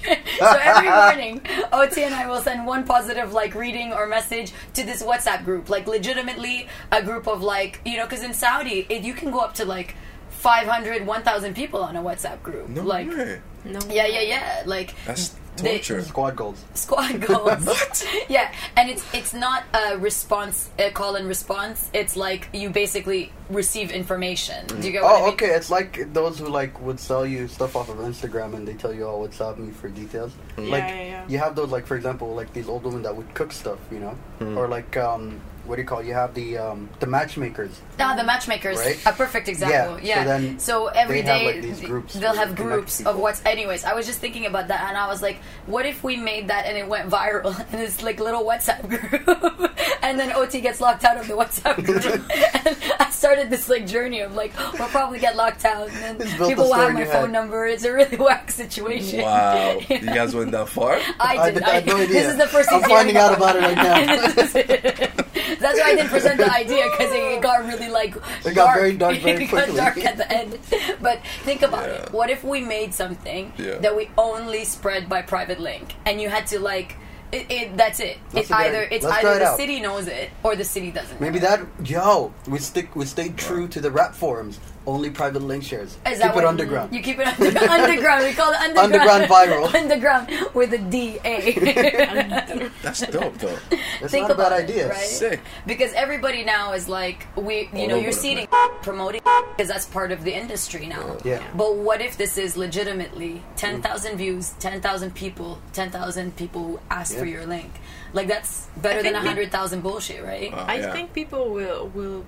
so 0.40 0.58
every 0.62 0.90
morning, 1.02 1.42
OT 1.72 2.04
and 2.04 2.14
I 2.14 2.28
will 2.28 2.42
send 2.42 2.66
one 2.66 2.84
positive 2.86 3.34
like 3.34 3.56
reading 3.56 3.94
or 3.94 4.08
message 4.08 4.52
to 4.74 4.84
this 4.84 5.02
WhatsApp 5.04 5.46
group, 5.46 5.70
like 5.70 5.88
legitimately 5.88 6.68
a 6.92 7.02
group 7.02 7.28
of 7.28 7.42
like 7.42 7.80
you 7.86 7.98
know, 7.98 8.06
because 8.06 8.24
in 8.24 8.34
Saudi 8.34 8.86
it, 8.90 9.04
you 9.04 9.14
can 9.14 9.32
go 9.32 9.40
up 9.40 9.54
to 9.56 9.66
like 9.66 9.96
500, 10.42 11.06
1,000 11.06 11.54
people 11.56 11.84
on 11.84 11.96
a 11.96 12.02
WhatsApp 12.02 12.42
group. 12.42 12.68
No 12.70 12.82
like, 12.82 13.08
way. 13.10 13.40
No. 13.64 13.80
yeah, 13.90 14.08
yeah, 14.08 14.22
yeah. 14.22 14.64
Like 14.66 14.96
That's 15.06 15.36
they- 15.58 15.78
torture. 15.78 16.02
Squad 16.02 16.36
goals. 16.36 16.64
squad 16.74 17.22
goals. 17.28 17.64
what? 17.66 18.08
Yeah, 18.30 18.52
and 18.76 18.90
it's 18.90 19.04
it's 19.14 19.34
not 19.36 19.64
a 19.74 19.98
response, 20.00 20.72
a 20.80 20.90
call 20.90 21.16
and 21.16 21.28
response. 21.28 21.92
It's 21.94 22.16
like 22.16 22.48
you 22.54 22.72
basically 22.72 23.32
receive 23.52 23.92
information. 23.92 24.66
Do 24.66 24.78
you 24.88 24.92
get 24.94 25.04
what 25.04 25.12
I 25.16 25.20
Oh, 25.20 25.26
mean? 25.26 25.34
okay. 25.36 25.52
It's 25.54 25.70
like 25.70 26.12
those 26.14 26.40
who 26.40 26.48
like 26.48 26.74
would 26.82 27.00
sell 27.00 27.24
you 27.26 27.48
stuff 27.48 27.76
off 27.76 27.90
of 27.90 27.98
Instagram 27.98 28.56
and 28.56 28.68
they 28.68 28.74
tell 28.74 28.94
you, 28.94 29.06
"Oh, 29.06 29.20
what's 29.20 29.40
up?" 29.42 29.60
me 29.60 29.72
for 29.72 29.90
details. 29.90 30.32
Like 30.58 30.84
yeah, 30.90 31.04
yeah. 31.14 31.26
you 31.28 31.38
have 31.38 31.56
those, 31.56 31.70
like 31.70 31.86
for 31.86 31.96
example, 31.98 32.34
like 32.34 32.52
these 32.54 32.68
old 32.68 32.84
women 32.84 33.04
that 33.04 33.16
would 33.16 33.32
cook 33.36 33.52
stuff, 33.52 33.78
you 33.92 34.00
know, 34.00 34.16
or 34.58 34.68
like 34.68 34.96
um, 34.98 35.40
what 35.66 35.76
do 35.76 35.82
you 35.82 35.88
call? 35.88 36.00
it? 36.00 36.08
You 36.08 36.14
have 36.14 36.34
the 36.34 36.58
um, 36.58 36.90
the 37.00 37.08
matchmakers. 37.08 37.80
Ah, 38.00 38.16
the 38.16 38.24
matchmakers, 38.24 38.78
Right? 38.80 39.00
a 39.06 39.12
perfect 39.14 39.48
example. 39.48 39.98
so 40.00 40.04
Yeah. 40.04 40.24
then 40.24 40.60
So 40.60 40.88
every 40.88 41.22
they 41.22 41.28
have 41.46 41.56
like 41.56 41.62
these 41.62 41.82
groups. 41.82 42.14
They'll 42.16 42.34
have 42.34 42.50
you 42.52 42.56
connect 42.56 42.74
groups 42.74 43.06
of 43.06 43.18
what's. 43.18 43.42
Anyways, 43.46 43.84
I 43.86 43.94
was 43.94 44.06
just 44.06 44.20
thinking 44.20 44.46
about 44.48 44.68
that, 44.70 44.88
and 44.90 44.98
I 44.98 45.08
was 45.08 45.22
like, 45.22 45.38
what 45.68 45.86
if 45.86 46.04
we 46.04 46.18
made 46.18 46.48
that 46.50 46.66
and 46.66 46.78
it 46.78 46.88
went 46.88 47.10
viral 47.10 47.54
in 47.74 47.80
this 47.80 48.02
like 48.02 48.20
little 48.20 48.44
WhatsApp 48.44 48.88
group, 48.90 49.72
and 50.02 50.20
then 50.20 50.32
OT 50.34 50.62
gets 50.62 50.82
locked 50.82 51.04
out 51.06 51.18
of 51.18 51.28
the 51.28 51.34
WhatsApp 51.34 51.84
group, 51.84 52.04
and 52.06 52.78
I 53.00 53.10
started 53.12 53.50
this 53.50 53.70
like 53.70 53.86
journey 53.86 54.22
of 54.22 54.36
like 54.36 54.54
we'll 54.80 54.88
probably 54.90 55.20
get 55.20 55.36
locked 55.36 55.64
out, 55.66 55.90
and 55.90 56.20
then 56.20 56.28
people 56.50 56.66
will 56.66 56.74
have 56.74 56.94
my 56.94 57.06
phone 57.06 57.22
head. 57.26 57.32
number. 57.32 57.68
It's 57.68 57.84
a 57.86 57.92
really 57.94 58.18
whack 58.18 58.50
situation. 58.52 59.22
Wow. 59.22 59.80
You 59.90 60.00
guys 60.00 60.34
went 60.36 60.52
that 60.52 60.70
far? 60.70 60.94
I 61.20 61.38
I, 61.38 61.46
did. 61.52 61.54
did, 61.56 61.64
I 61.64 61.70
had 61.76 61.86
no 61.86 61.96
idea. 61.98 62.08
This 62.08 62.28
is 62.32 62.38
the 62.38 62.48
first 62.48 62.72
I'm 62.72 62.82
finding 62.84 63.18
out 63.18 63.36
about 63.38 63.56
it 63.56 63.62
right 63.62 63.76
now. 63.78 65.51
This 65.60 65.60
is 65.60 65.60
it. 65.60 65.60
That's 65.62 65.80
why 65.80 65.86
I 65.86 65.96
didn't 65.96 66.10
present 66.10 66.38
the 66.38 66.52
idea 66.54 66.84
because 66.92 67.12
it 67.14 67.42
got 67.42 67.66
really 67.66 67.90
like 67.90 68.16
It 68.46 68.54
got 68.56 68.76
very 68.76 68.94
dark 68.94 69.18
very 69.22 69.44
it 69.46 69.48
got 69.52 69.64
quickly. 69.66 69.76
dark 69.78 69.98
at 70.06 70.18
the 70.18 70.32
end. 70.32 70.60
But 71.02 71.20
think 71.44 71.62
about 71.62 71.88
Yeah. 71.88 71.96
it. 72.04 72.12
What 72.14 72.30
if 72.30 72.44
we 72.44 72.62
made 72.62 72.94
something 72.94 73.54
Yeah. 73.58 73.76
that 73.80 73.96
we 73.96 74.10
only 74.18 74.64
spread 74.66 75.08
by 75.10 75.22
private 75.22 75.60
link, 75.60 75.94
and 76.06 76.22
you 76.22 76.30
had 76.30 76.48
to 76.48 76.60
like. 76.60 76.96
It, 77.32 77.46
it, 77.50 77.78
that's 77.78 78.02
it. 78.02 78.18
That's 78.34 78.50
it's 78.50 78.52
either 78.52 78.82
it's 78.92 79.06
Let's 79.06 79.24
either 79.24 79.36
it 79.38 79.40
the 79.40 79.46
out. 79.46 79.58
city 79.58 79.80
knows 79.80 80.08
it 80.08 80.32
or 80.44 80.58
the 80.58 80.66
city 80.66 80.92
doesn't. 80.92 81.22
Maybe 81.22 81.40
know 81.40 81.48
that 81.48 81.62
yo, 81.88 82.34
we 82.46 82.60
stick 82.60 82.94
we 82.94 83.06
stay 83.06 83.30
true 83.30 83.70
to 83.70 83.80
the 83.80 83.90
rap 83.90 84.14
forums. 84.14 84.60
Only 84.88 85.12
private 85.12 85.44
link 85.44 85.64
shares. 85.64 85.98
Is 86.08 86.20
Keep 86.20 86.36
it 86.36 86.46
underground. 86.46 86.94
You 86.94 87.02
keep 87.02 87.20
it 87.20 87.28
under, 87.28 87.60
underground. 87.70 88.26
We 88.26 88.34
call 88.34 88.52
it 88.52 88.60
underground. 88.60 88.94
Underground 88.94 89.24
viral. 89.26 89.76
underground 89.82 90.56
with 90.56 90.74
a 90.74 90.80
D 90.80 91.20
A. 91.24 92.70
That's 92.82 93.02
dope, 93.08 93.38
though. 93.38 93.58
That's 93.70 94.12
Think 94.12 94.28
not 94.28 94.32
a 94.32 94.36
bad 94.36 94.48
about 94.48 94.60
it, 94.60 94.64
idea. 94.64 94.90
right? 94.90 94.98
Sick. 94.98 95.42
Because 95.68 95.94
everybody 95.94 96.44
now 96.44 96.74
is 96.74 96.90
like, 96.90 97.28
we, 97.36 97.70
you 97.74 97.82
All 97.82 97.88
know, 97.90 97.96
you're 97.96 98.12
the 98.12 98.18
seeing 98.18 98.48
promoting 98.82 99.22
because 99.52 99.68
that's 99.68 99.86
part 99.86 100.12
of 100.12 100.24
the 100.24 100.36
industry 100.36 100.88
now. 100.88 101.18
Yeah. 101.24 101.46
But 101.56 101.76
what 101.76 102.02
if 102.02 102.18
this 102.18 102.38
is 102.40 102.58
legitimately 102.58 103.44
10,000 103.58 104.14
mm. 104.14 104.18
views, 104.18 104.54
10,000 104.60 105.14
people, 105.14 105.60
10,000 105.74 106.36
people 106.36 106.64
who 106.64 106.80
ask 106.90 107.16
for 107.16 107.26
your 107.26 107.46
link? 107.46 107.72
Like, 108.14 108.28
that's 108.28 108.68
better 108.78 109.04
than 109.04 109.14
think 109.14 109.24
we- 109.24 109.30
100,000 109.30 109.82
bullshit, 109.82 110.24
right? 110.24 110.52
Wow, 110.52 110.66
I 110.68 110.80
yeah. 110.80 110.92
think 110.92 111.14
people 111.14 111.52
will 111.52 111.88
will 111.90 112.26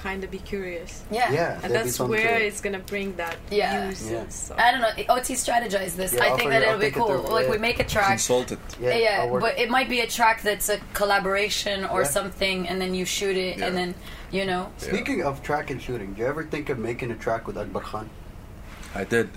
kind 0.00 0.24
of 0.24 0.30
be 0.30 0.38
curious, 0.38 1.04
yeah. 1.10 1.30
Yeah. 1.30 1.60
and 1.62 1.74
that's 1.74 1.96
something 1.96 2.16
to 2.20 2.24
where 2.26 2.40
it's 2.40 2.60
gonna 2.60 2.78
bring 2.78 3.14
that 3.16 3.36
Yeah. 3.50 3.84
views. 3.86 4.10
Yeah. 4.10 4.18
And 4.20 4.32
stuff. 4.32 4.58
I 4.58 4.72
don't 4.72 4.80
know. 4.80 5.14
OT 5.14 5.34
strategize 5.34 5.94
this. 5.94 6.14
Yeah, 6.14 6.24
I 6.32 6.36
think 6.36 6.50
that 6.50 6.62
it'll 6.62 6.78
be 6.78 6.90
cool. 6.90 7.06
through, 7.06 7.32
Like, 7.34 7.44
yeah. 7.46 7.50
we 7.52 7.58
make 7.58 7.78
a 7.80 7.84
track. 7.84 8.08
Consulted. 8.08 8.58
Yeah, 8.80 8.94
Yeah, 8.96 9.26
but 9.44 9.58
it 9.58 9.68
might 9.70 9.88
be 9.90 10.00
a 10.00 10.06
track 10.06 10.42
that's 10.42 10.68
a 10.70 10.78
collaboration 10.94 11.84
or 11.84 12.02
Yeah. 12.02 12.08
something, 12.08 12.66
and 12.68 12.80
then 12.80 12.94
you 12.94 13.04
shoot 13.04 13.36
it, 13.36 13.58
Yeah. 13.58 13.66
and 13.66 13.76
then, 13.76 13.94
you 14.30 14.46
know. 14.46 14.70
Speaking 14.78 15.22
of 15.22 15.42
track 15.42 15.70
and 15.70 15.80
shooting, 15.82 16.14
do 16.14 16.22
you 16.22 16.26
ever 16.28 16.44
think 16.44 16.70
of 16.70 16.78
making 16.78 17.10
a 17.10 17.16
track 17.16 17.46
with 17.46 17.58
Akbar 17.58 17.82
Khan? 17.82 18.08
I 18.94 19.04
did. 19.04 19.28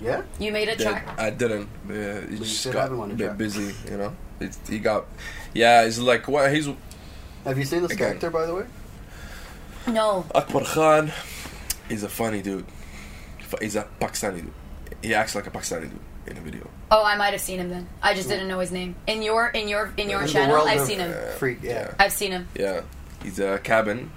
Yeah? 0.00 0.22
You 0.38 0.50
made 0.52 0.68
a 0.68 0.76
Did. 0.76 0.86
track. 0.88 1.06
I 1.18 1.30
didn't. 1.30 1.68
Uh, 1.88 1.92
yeah, 1.94 2.20
he 2.26 2.32
you 2.34 2.38
just 2.38 2.64
got 2.72 2.90
haven't 2.90 3.12
a 3.12 3.14
bit 3.14 3.36
busy, 3.38 3.74
you 3.90 3.96
know. 3.96 4.12
It's, 4.40 4.58
he 4.68 4.78
got, 4.78 5.06
yeah. 5.54 5.82
It's 5.82 5.98
like 5.98 6.28
what 6.28 6.52
he's 6.52 6.68
Have 7.44 7.58
you 7.58 7.64
seen 7.64 7.82
this 7.82 7.92
Again. 7.92 8.06
character, 8.18 8.30
by 8.30 8.46
the 8.46 8.54
way? 8.54 8.64
No. 9.92 10.24
Akbar 10.34 10.62
Khan. 10.64 11.12
He's 11.88 12.02
a 12.02 12.08
funny 12.08 12.42
dude. 12.42 12.66
He's 13.60 13.76
a 13.76 13.86
Pakistani 14.00 14.42
dude. 14.42 14.52
He 15.02 15.14
acts 15.14 15.34
like 15.34 15.46
a 15.46 15.50
Pakistani 15.50 15.82
dude 15.90 16.00
in 16.26 16.36
a 16.36 16.40
video. 16.40 16.68
Oh, 16.90 17.04
I 17.04 17.16
might 17.16 17.32
have 17.32 17.40
seen 17.40 17.58
him 17.60 17.68
then. 17.70 17.88
I 18.02 18.14
just 18.14 18.28
didn't 18.28 18.48
know 18.48 18.58
his 18.60 18.72
name. 18.72 18.94
In 19.06 19.22
your 19.22 19.48
in 19.48 19.68
your 19.68 19.92
in 19.96 20.10
your 20.10 20.22
In 20.22 20.28
channel, 20.28 20.56
I've 20.66 20.80
seen 20.86 20.98
him. 20.98 21.14
Freek, 21.38 21.58
yeah. 21.62 21.94
I've 21.98 22.12
seen 22.12 22.32
him. 22.32 22.48
Yeah, 22.54 22.82
he's 23.22 23.38
a 23.38 23.58
cabin 23.58 24.10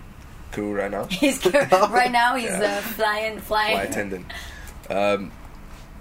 crew 0.52 0.74
right 0.74 0.92
now. 0.92 1.06
He's 1.06 1.46
right 1.54 2.12
now. 2.12 2.36
He's 2.36 2.50
Yeah. 2.50 2.80
uh, 2.80 2.82
flying, 2.82 3.40
flying. 3.40 3.76
flight 3.78 3.90
attendant. 3.90 4.26
Um, 4.90 5.32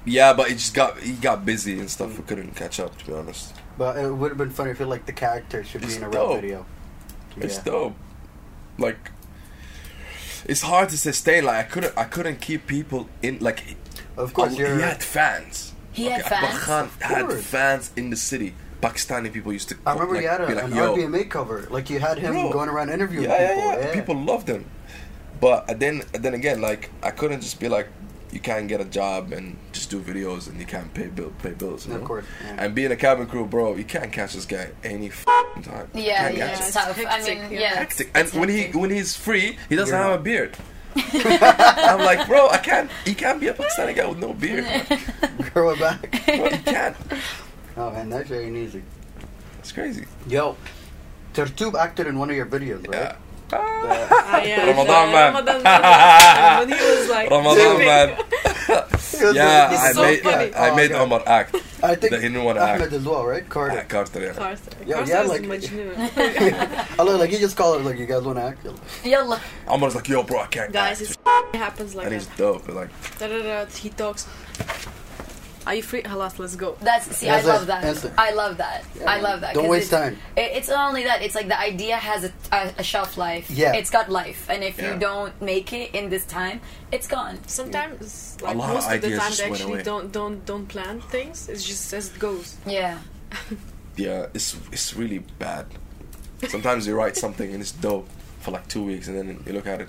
yeah, 0.05 0.33
but 0.33 0.49
he 0.49 0.55
just 0.55 0.75
got 0.75 0.99
he 0.99 1.13
got 1.13 1.45
busy 1.45 1.79
and 1.79 1.91
stuff. 1.91 2.17
We 2.19 2.25
couldn't 2.25 2.57
catch 2.57 2.81
up, 2.81 2.97
to 2.99 3.07
be 3.07 3.13
honest. 3.13 3.55
But 3.79 3.97
it 3.99 4.11
would 4.13 4.31
have 4.31 4.39
been 4.39 4.51
funny 4.51 4.71
if 4.73 4.81
like 4.81 5.07
the 5.07 5.13
character 5.13 5.63
should 5.63 5.83
be 5.87 5.95
in 5.95 6.03
a 6.03 6.07
rap 6.07 6.13
dope. 6.13 6.41
video. 6.41 6.67
It's 7.37 7.57
Yeah. 7.59 7.63
dope. 7.65 7.95
Like, 8.79 9.11
it's 10.47 10.63
hard 10.63 10.89
to 10.91 10.99
sustain. 10.99 11.45
Like, 11.45 11.67
I 11.67 11.69
couldn't 11.69 11.99
I 11.99 12.05
couldn't 12.05 12.41
keep 12.41 12.67
people 12.67 13.09
in. 13.23 13.39
Like, 13.41 13.77
Of 14.17 14.33
course, 14.35 14.53
oh, 14.53 14.57
he 14.57 14.81
had 14.81 15.03
fans. 15.03 15.73
He 15.93 16.05
had 16.05 16.23
Akbar 16.23 16.41
fans? 16.41 16.65
Khan 16.65 16.91
had 17.01 17.33
fans 17.33 17.91
in 17.97 18.11
the 18.11 18.17
city. 18.17 18.55
Pakistani 18.81 19.31
people 19.33 19.53
used 19.53 19.69
to. 19.69 19.77
I 19.85 19.93
remember 19.93 20.15
like, 20.15 20.23
you 20.23 20.29
had 20.29 20.41
a, 20.41 20.47
be 20.47 20.55
like, 20.55 20.65
an 20.65 20.75
"Yo, 20.75 20.97
RBMA 20.97 21.29
cover. 21.31 21.67
Like 21.71 21.91
you 21.91 21.99
had 22.01 22.19
him 22.19 22.33
Bro. 22.33 22.53
going 22.53 22.69
around 22.69 22.89
interviewing 22.91 23.29
yeah, 23.29 23.55
people. 23.55 23.71
yeah, 23.73 23.79
yeah, 23.81 23.95
People 23.95 24.17
loved 24.17 24.49
him. 24.49 24.65
But 25.41 25.79
then, 25.81 26.03
then 26.13 26.35
again, 26.35 26.61
like 26.61 26.91
I 27.03 27.11
couldn't 27.11 27.41
just 27.41 27.61
be 27.61 27.69
like, 27.69 27.89
you 28.33 28.41
can't 28.41 28.69
get 28.69 28.81
a 28.81 28.85
job 28.85 29.33
and 29.33 29.57
just 29.73 29.91
do 29.91 30.01
videos 30.01 30.49
and 30.49 30.59
you 30.61 30.67
can't 30.67 30.93
pay 30.95 31.07
bill, 31.09 31.33
pay 31.43 31.51
bills. 31.51 31.87
You 31.87 31.95
Of 31.95 32.05
course, 32.05 32.25
yeah. 32.45 32.57
And 32.65 32.75
being 32.75 32.93
a 32.93 32.97
cabin 32.97 33.27
crew, 33.27 33.47
bro, 33.47 33.77
you 33.77 33.85
can't 33.85 34.13
catch 34.13 34.35
this 34.35 34.47
guy 34.47 34.71
any 34.85 35.09
f***ing 35.09 35.63
time. 35.63 35.89
You 35.95 36.03
Yeah, 36.03 36.23
can't 36.29 36.37
yeah, 36.37 36.51
it's 36.53 36.61
It's 36.67 36.73
tough. 36.75 36.99
I 37.09 37.23
mean, 37.23 37.39
yeah. 37.53 37.61
yeah, 37.61 37.75
hectic. 37.75 38.11
And 38.15 38.27
it's 38.27 38.35
when 38.37 38.49
he 38.49 38.67
when 38.69 38.91
he's 38.91 39.17
free, 39.17 39.59
he 39.69 39.77
doesn't 39.77 39.95
You're 39.95 40.03
have 40.03 40.13
not. 40.13 40.21
a 40.21 40.23
beard. 40.23 40.57
I'm 40.97 42.01
like, 42.05 42.27
bro, 42.27 42.49
I 42.49 42.59
can't. 42.59 42.91
He 43.05 43.15
can't 43.15 43.41
be 43.41 43.47
a 43.49 43.55
Pakistani 43.55 43.95
guy 43.95 44.07
with 44.09 44.19
no 44.19 44.33
beard. 44.33 44.65
Grow 45.55 45.71
it 45.71 45.79
back. 45.79 46.11
Bro, 46.27 46.49
he 46.51 46.59
can't. 46.59 46.97
oh 47.77 47.91
man, 47.93 48.11
that's 48.11 48.29
very 48.29 48.51
easy. 48.61 48.83
It's 49.61 49.71
crazy. 49.73 50.07
Yo, 50.27 50.57
Tertube 51.33 51.75
acted 51.79 52.07
in 52.09 52.19
one 52.19 52.29
of 52.31 52.35
your 52.37 52.47
videos, 52.47 52.87
right? 52.89 52.97
Yeah. 53.15 53.17
Ah, 53.53 54.43
yeah, 54.43 54.67
Ramadan 54.71 55.13
man. 55.13 55.33
Ramadan 55.35 55.63
man. 55.63 56.59
When 56.69 56.69
he 56.79 56.85
was 56.85 57.09
like, 57.11 57.31
Ramadan 57.31 57.77
tripping. 57.77 57.87
man. 57.87 58.09
It 58.71 59.25
was 59.25 59.35
Yeah, 59.37 59.69
I 59.79 59.93
so 59.93 60.03
made 60.03 60.21
funny. 60.23 60.55
I 60.55 60.71
Oh, 60.71 60.77
made 60.77 60.91
God. 60.91 61.01
Omar 61.03 61.23
act. 61.27 61.57
I 61.83 61.95
think 61.95 62.11
that 62.13 62.21
he 62.23 62.29
didn't 62.29 62.45
want 62.45 62.59
to 62.59 62.63
act. 62.63 62.93
as 62.93 63.05
well, 63.05 63.27
right? 63.27 63.47
Carter. 63.49 63.75
Yeah, 63.77 63.85
Carter, 63.85 64.21
yeah. 64.21 64.33
Carter. 64.33 64.61
Yeah, 64.87 64.95
Carter 64.97 65.11
yeah, 65.11 65.23
like- 65.23 65.43
Majnun. 65.43 66.97
I 66.99 67.03
look 67.03 67.19
like 67.21 67.31
you 67.33 67.39
just 67.39 67.57
call 67.57 67.75
it 67.75 67.83
like 67.85 67.99
you 67.99 68.07
guys 68.07 68.23
want 68.23 68.39
to 68.39 68.45
act. 68.45 68.67
Yalla. 69.05 69.41
Omar's 69.67 69.95
like, 69.95 70.09
yo, 70.09 70.23
bro, 70.23 70.41
I 70.41 70.47
can't. 70.47 70.73
Guys, 70.73 71.03
act. 71.03 71.19
it 71.55 71.59
happens 71.59 71.95
like 71.95 72.07
and 72.07 72.13
that. 72.15 72.21
And 72.21 72.29
he's 72.29 72.37
dope. 72.39 72.69
Like, 72.69 72.91
Da, 73.19 73.27
da, 73.29 73.43
da, 73.43 73.67
he 73.67 73.89
talks. 73.91 74.27
Are 75.67 75.75
you 75.75 75.83
free? 75.83 76.03
Halas, 76.03 76.39
let's 76.39 76.57
go. 76.57 76.77
That's 76.81 77.05
see, 77.15 77.27
That's 77.27 77.47
I 77.47 77.53
love 77.53 77.63
it. 77.65 77.67
that. 77.67 77.85
Instant. 77.85 78.15
I 78.17 78.31
love 78.33 78.57
that. 78.57 78.85
I 79.07 79.21
love 79.21 79.43
that. 79.43 79.55
Don't 79.55 79.65
'cause 79.65 79.71
waste 79.71 79.93
it's- 79.93 80.09
time. 80.11 80.19
It, 80.37 80.53
it's 80.57 80.69
not 80.69 80.89
only 80.89 81.05
that; 81.05 81.21
it's 81.23 81.35
like 81.35 81.49
the 81.49 81.59
idea 81.61 81.97
has 81.97 82.25
a, 82.25 82.33
a, 82.51 82.73
a 82.79 82.83
shelf 82.83 83.19
life. 83.19 83.51
Yeah. 83.51 83.75
it's 83.75 83.91
got 83.91 84.09
life, 84.11 84.49
and 84.49 84.65
if 84.65 84.79
Yeah. 84.79 84.95
you 84.95 84.99
don't 85.01 85.35
make 85.43 85.73
it 85.75 85.95
in 85.95 86.09
this 86.09 86.25
time, 86.25 86.61
it's 86.93 87.07
gone. 87.07 87.39
Sometimes, 87.47 88.39
like 88.41 88.57
lot 88.57 88.69
of 88.71 88.75
most 88.77 88.91
of 88.91 89.01
the 89.03 89.17
time, 89.17 89.33
they 89.37 89.45
actually 89.45 89.83
don't 89.83 90.11
don't 90.13 90.45
don't 90.47 90.67
plan 90.67 91.01
things. 91.03 91.49
It's 91.49 91.63
just 91.65 91.93
as 91.93 92.09
it 92.11 92.19
goes. 92.19 92.57
Yeah, 92.67 92.99
yeah, 93.97 94.27
it's 94.35 94.57
it's 94.73 94.95
really 94.97 95.19
bad. 95.39 95.67
Sometimes 96.49 96.87
you 96.87 96.95
write 96.95 97.17
something 97.19 97.53
and 97.53 97.61
it's 97.61 97.73
dope 97.73 98.09
for 98.41 98.51
like 98.53 98.67
two 98.69 98.83
weeks, 98.85 99.09
and 99.09 99.17
then 99.19 99.43
you 99.47 99.53
look 99.53 99.67
at 99.67 99.83
it 99.83 99.89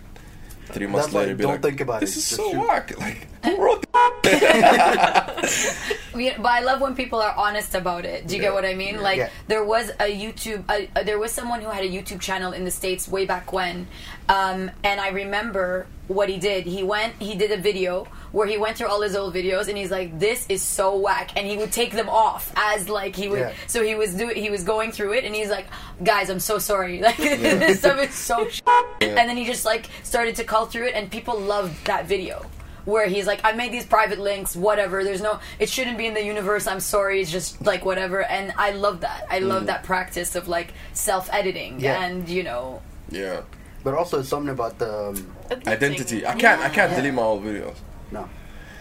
three 0.66 0.86
months 0.88 1.08
That's 1.08 1.14
why 1.16 1.22
later. 1.22 1.36
be 1.36 1.44
don't 1.44 1.52
like, 1.54 1.62
think 1.62 1.82
about 1.82 2.02
this 2.02 2.16
it, 2.16 2.20
is 2.20 2.30
just 2.30 2.36
so 2.42 2.52
shoot." 2.52 2.68
whack. 2.68 2.94
Like, 3.00 3.28
who 3.46 3.64
wrote? 3.64 3.86
But 6.14 6.46
I 6.52 6.60
love 6.62 6.82
when 6.82 6.96
people 6.96 7.20
are 7.20 7.34
honest 7.36 7.74
about 7.74 8.06
it. 8.06 8.28
Do 8.28 8.36
you 8.36 8.42
Yeah. 8.42 8.50
get 8.50 8.54
what 8.54 8.66
I 8.66 8.76
mean? 8.76 9.02
Like 9.02 9.18
Yeah. 9.18 9.30
there 9.48 9.64
was 9.64 9.90
a 10.00 10.06
YouTube, 10.14 10.64
there 11.06 11.18
was 11.18 11.32
someone 11.32 11.62
who 11.62 11.70
had 11.70 11.84
a 11.84 11.90
YouTube 11.90 12.20
channel 12.22 12.52
in 12.52 12.64
the 12.66 12.72
states 12.72 13.08
way 13.08 13.26
back 13.26 13.52
when, 13.54 13.88
um, 14.30 14.70
and 14.84 15.00
I 15.02 15.10
remember 15.10 15.88
what 16.08 16.28
he 16.30 16.38
did. 16.38 16.66
He 16.66 16.84
went, 16.84 17.14
he 17.20 17.36
did 17.36 17.52
a 17.52 17.58
video 17.58 18.06
where 18.34 18.46
he 18.46 18.58
went 18.58 18.78
through 18.78 18.88
all 18.88 19.02
his 19.02 19.16
old 19.16 19.34
videos, 19.34 19.68
and 19.68 19.78
he's 19.78 19.92
like, 19.92 20.20
"This 20.20 20.46
is 20.50 20.62
so 20.62 20.96
whack," 20.96 21.32
and 21.36 21.48
he 21.48 21.58
would 21.58 21.72
take 21.72 21.92
them 21.94 22.10
off 22.10 22.52
as 22.56 22.88
like 22.90 23.16
he 23.16 23.28
would. 23.30 23.52
So 23.68 23.82
he 23.84 23.96
was 23.96 24.14
doing, 24.14 24.36
he 24.36 24.50
was 24.50 24.64
going 24.64 24.92
through 24.92 25.14
it, 25.14 25.24
and 25.24 25.34
he's 25.34 25.50
like, 25.50 25.66
"Guys, 26.04 26.30
I'm 26.30 26.40
so 26.40 26.58
sorry. 26.60 27.02
Like 27.08 27.18
this 27.18 27.80
stuff 27.80 28.00
is 28.04 28.14
so." 28.14 28.48
Sh-. 28.52 28.62
And 29.02 29.18
then 29.30 29.38
he 29.38 29.46
just 29.46 29.66
like 29.66 29.88
started 30.04 30.36
to 30.36 30.44
call 30.44 30.66
through 30.66 30.88
it, 30.88 30.94
and 30.96 31.10
people 31.10 31.40
loved 31.40 31.86
that 31.86 32.06
video 32.06 32.46
where 32.86 33.08
he's 33.08 33.28
like, 33.28 33.42
I 33.44 33.52
made 33.54 33.72
these 33.72 33.86
private 33.86 34.20
links, 34.20 34.56
whatever. 34.56 35.04
There's 35.04 35.22
no, 35.22 35.40
it 35.60 35.70
shouldn't 35.70 35.98
be 35.98 36.08
in 36.08 36.14
the 36.14 36.24
universe. 36.24 36.68
I'm 36.68 36.80
sorry. 36.80 37.22
It's 37.22 37.32
just 37.32 37.62
like 37.66 37.86
whatever. 37.86 38.24
And 38.24 38.54
I 38.58 38.72
love 38.72 39.02
that. 39.02 39.26
I 39.30 39.40
love 39.40 39.68
that 39.68 39.84
practice 39.84 40.36
of 40.36 40.48
like 40.48 40.74
self 40.94 41.30
editing 41.34 41.80
Yeah. 41.80 42.04
and 42.04 42.28
you 42.28 42.44
know, 42.44 42.82
Yeah. 43.10 43.42
But 43.84 43.96
also 43.96 44.20
it's 44.20 44.30
something 44.30 44.50
about 44.52 44.78
the 44.80 45.10
um, 45.10 45.36
Identity. 45.68 46.26
I 46.26 46.36
can't. 46.36 46.62
I 46.62 46.70
can't 46.70 46.92
Yeah. 46.92 46.98
delete 46.98 47.14
my 47.14 47.24
old 47.24 47.44
videos 47.44 47.76
no, 48.12 48.28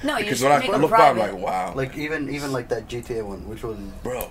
no, 0.03 0.17
you 0.19 0.25
because 0.25 0.39
should 0.39 0.45
when 0.49 0.53
I 0.53 0.59
make 0.59 0.71
them 0.71 0.83
look 0.83 0.91
back, 0.91 1.11
I'm 1.13 1.19
like, 1.19 1.35
wow, 1.35 1.73
like 1.75 1.97
even 1.97 2.29
even 2.35 2.53
like 2.53 2.69
that 2.69 2.89
GTA 2.89 3.25
one, 3.25 3.49
which 3.49 3.63
was 3.63 3.77
bro. 4.03 4.29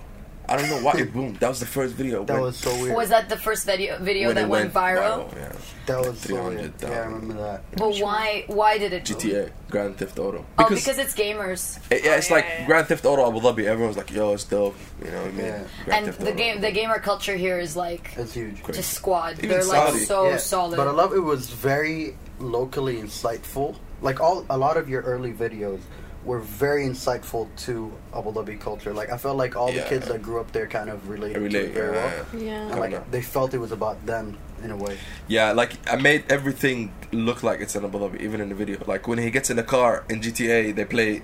I 0.50 0.56
don't 0.56 0.68
know 0.68 0.82
why 0.82 0.94
it 0.98 1.12
boomed. 1.12 1.36
That 1.36 1.48
was 1.48 1.60
the 1.60 1.66
first 1.66 1.94
video. 1.94 2.24
that 2.24 2.32
when- 2.34 2.42
was 2.42 2.56
so 2.56 2.70
weird. 2.82 2.96
was 2.96 3.08
that 3.10 3.28
the 3.28 3.36
first 3.36 3.64
video 3.66 3.98
video 4.00 4.28
when 4.28 4.34
that 4.34 4.44
it 4.44 4.48
went, 4.48 4.74
viral? 4.74 5.32
Yeah. 5.36 5.52
that 5.86 5.98
was 6.00 6.18
so 6.18 6.28
300 6.28 6.58
weird. 6.58 6.72
Yeah, 6.82 6.88
I 6.88 6.98
remember 7.06 7.34
that. 7.34 7.70
But 7.76 7.94
why? 8.00 8.44
Why 8.48 8.76
did 8.78 8.92
it? 8.92 9.04
boom? 9.06 9.16
GTA, 9.16 9.50
Grand 9.70 9.96
Theft 9.96 10.18
Auto. 10.18 10.44
Oh, 10.58 10.68
because 10.68 10.98
it's 10.98 11.14
gamers. 11.14 11.78
it- 11.90 12.04
yeah, 12.04 12.16
it's 12.16 12.30
Oh, 12.30 12.34
like 12.34 12.44
yeah, 12.46 12.60
yeah. 12.60 12.66
Grand 12.66 12.86
Theft 12.88 13.04
Auto 13.06 13.28
Abu 13.28 13.38
Dhabi. 13.40 13.64
Everyone's 13.66 13.96
like, 13.96 14.10
yo, 14.10 14.32
it's 14.32 14.42
dope. 14.44 14.76
You 15.04 15.10
know 15.12 15.18
what 15.18 15.28
I 15.28 15.30
mean? 15.30 15.46
Yeah. 15.46 15.62
Grand 15.84 15.96
And 15.98 16.06
Theft 16.06 16.18
the 16.20 16.26
Auto 16.30 16.36
game, 16.36 16.60
the 16.60 16.72
gamer 16.72 16.98
culture 16.98 17.36
here 17.36 17.58
is 17.60 17.76
like 17.76 18.12
It's 18.16 18.34
huge. 18.34 18.60
Crazy. 18.64 18.80
just 18.80 18.92
squad. 18.92 19.38
Even 19.38 19.50
They're 19.50 19.64
like 19.64 19.94
so 20.00 20.28
Yeah, 20.30 20.36
solid. 20.38 20.76
But 20.76 20.88
I 20.88 20.92
love 20.92 21.12
it 21.14 21.20
was 21.22 21.48
very 21.50 22.16
locally 22.40 22.96
insightful. 22.96 23.76
Like 24.02 24.18
all 24.20 24.44
a 24.50 24.58
lot 24.58 24.76
of 24.76 24.88
your 24.88 25.02
early 25.02 25.32
videos 25.32 25.78
were 26.24 26.38
very 26.40 26.84
insightful 26.84 27.48
to 27.56 27.90
Abu 28.14 28.32
Dhabi 28.32 28.60
culture. 28.60 28.92
Like 28.92 29.10
I 29.10 29.16
felt 29.16 29.36
like 29.38 29.56
all 29.56 29.72
the 29.72 29.82
kids 29.88 30.06
that 30.08 30.20
grew 30.22 30.38
up 30.40 30.52
there 30.52 30.66
kind 30.66 30.90
of 30.90 31.08
related 31.08 31.38
to 31.50 31.58
it 31.58 31.72
very 31.72 31.96
yeah, 31.96 32.04
well. 32.04 32.26
yeah. 32.34 32.40
Yeah. 32.40 32.60
And 32.62 32.72
Kinda. 32.72 32.96
like 32.98 33.10
they 33.10 33.22
felt 33.22 33.54
it 33.54 33.58
was 33.58 33.72
about 33.72 34.04
them 34.04 34.36
in 34.62 34.70
a 34.70 34.76
way. 34.76 34.98
Yeah, 35.28 35.52
like 35.52 35.72
I 35.90 35.96
made 35.96 36.24
everything 36.30 36.92
look 37.12 37.42
like 37.42 37.60
it's 37.60 37.74
in 37.74 37.84
Abu 37.84 37.98
Dhabi, 37.98 38.20
even 38.20 38.40
in 38.42 38.48
the 38.50 38.54
video. 38.54 38.78
Like 38.86 39.08
when 39.08 39.18
he 39.18 39.30
gets 39.30 39.48
in 39.50 39.56
the 39.56 39.62
car 39.62 40.04
in 40.10 40.20
GTA, 40.20 40.74
they 40.74 40.84
play 40.84 41.22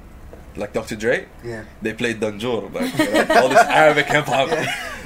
like 0.57 0.73
Dr. 0.73 0.97
Dre. 0.97 1.27
Yeah. 1.45 1.65
They 1.83 1.93
play 1.93 2.15
Danjur, 2.15 2.73
like 2.73 2.97
you 2.99 3.13
know, 3.13 3.43
all 3.43 3.49
this 3.51 3.59
Arabic 3.69 4.07
hip 4.07 4.25
hop 4.25 4.49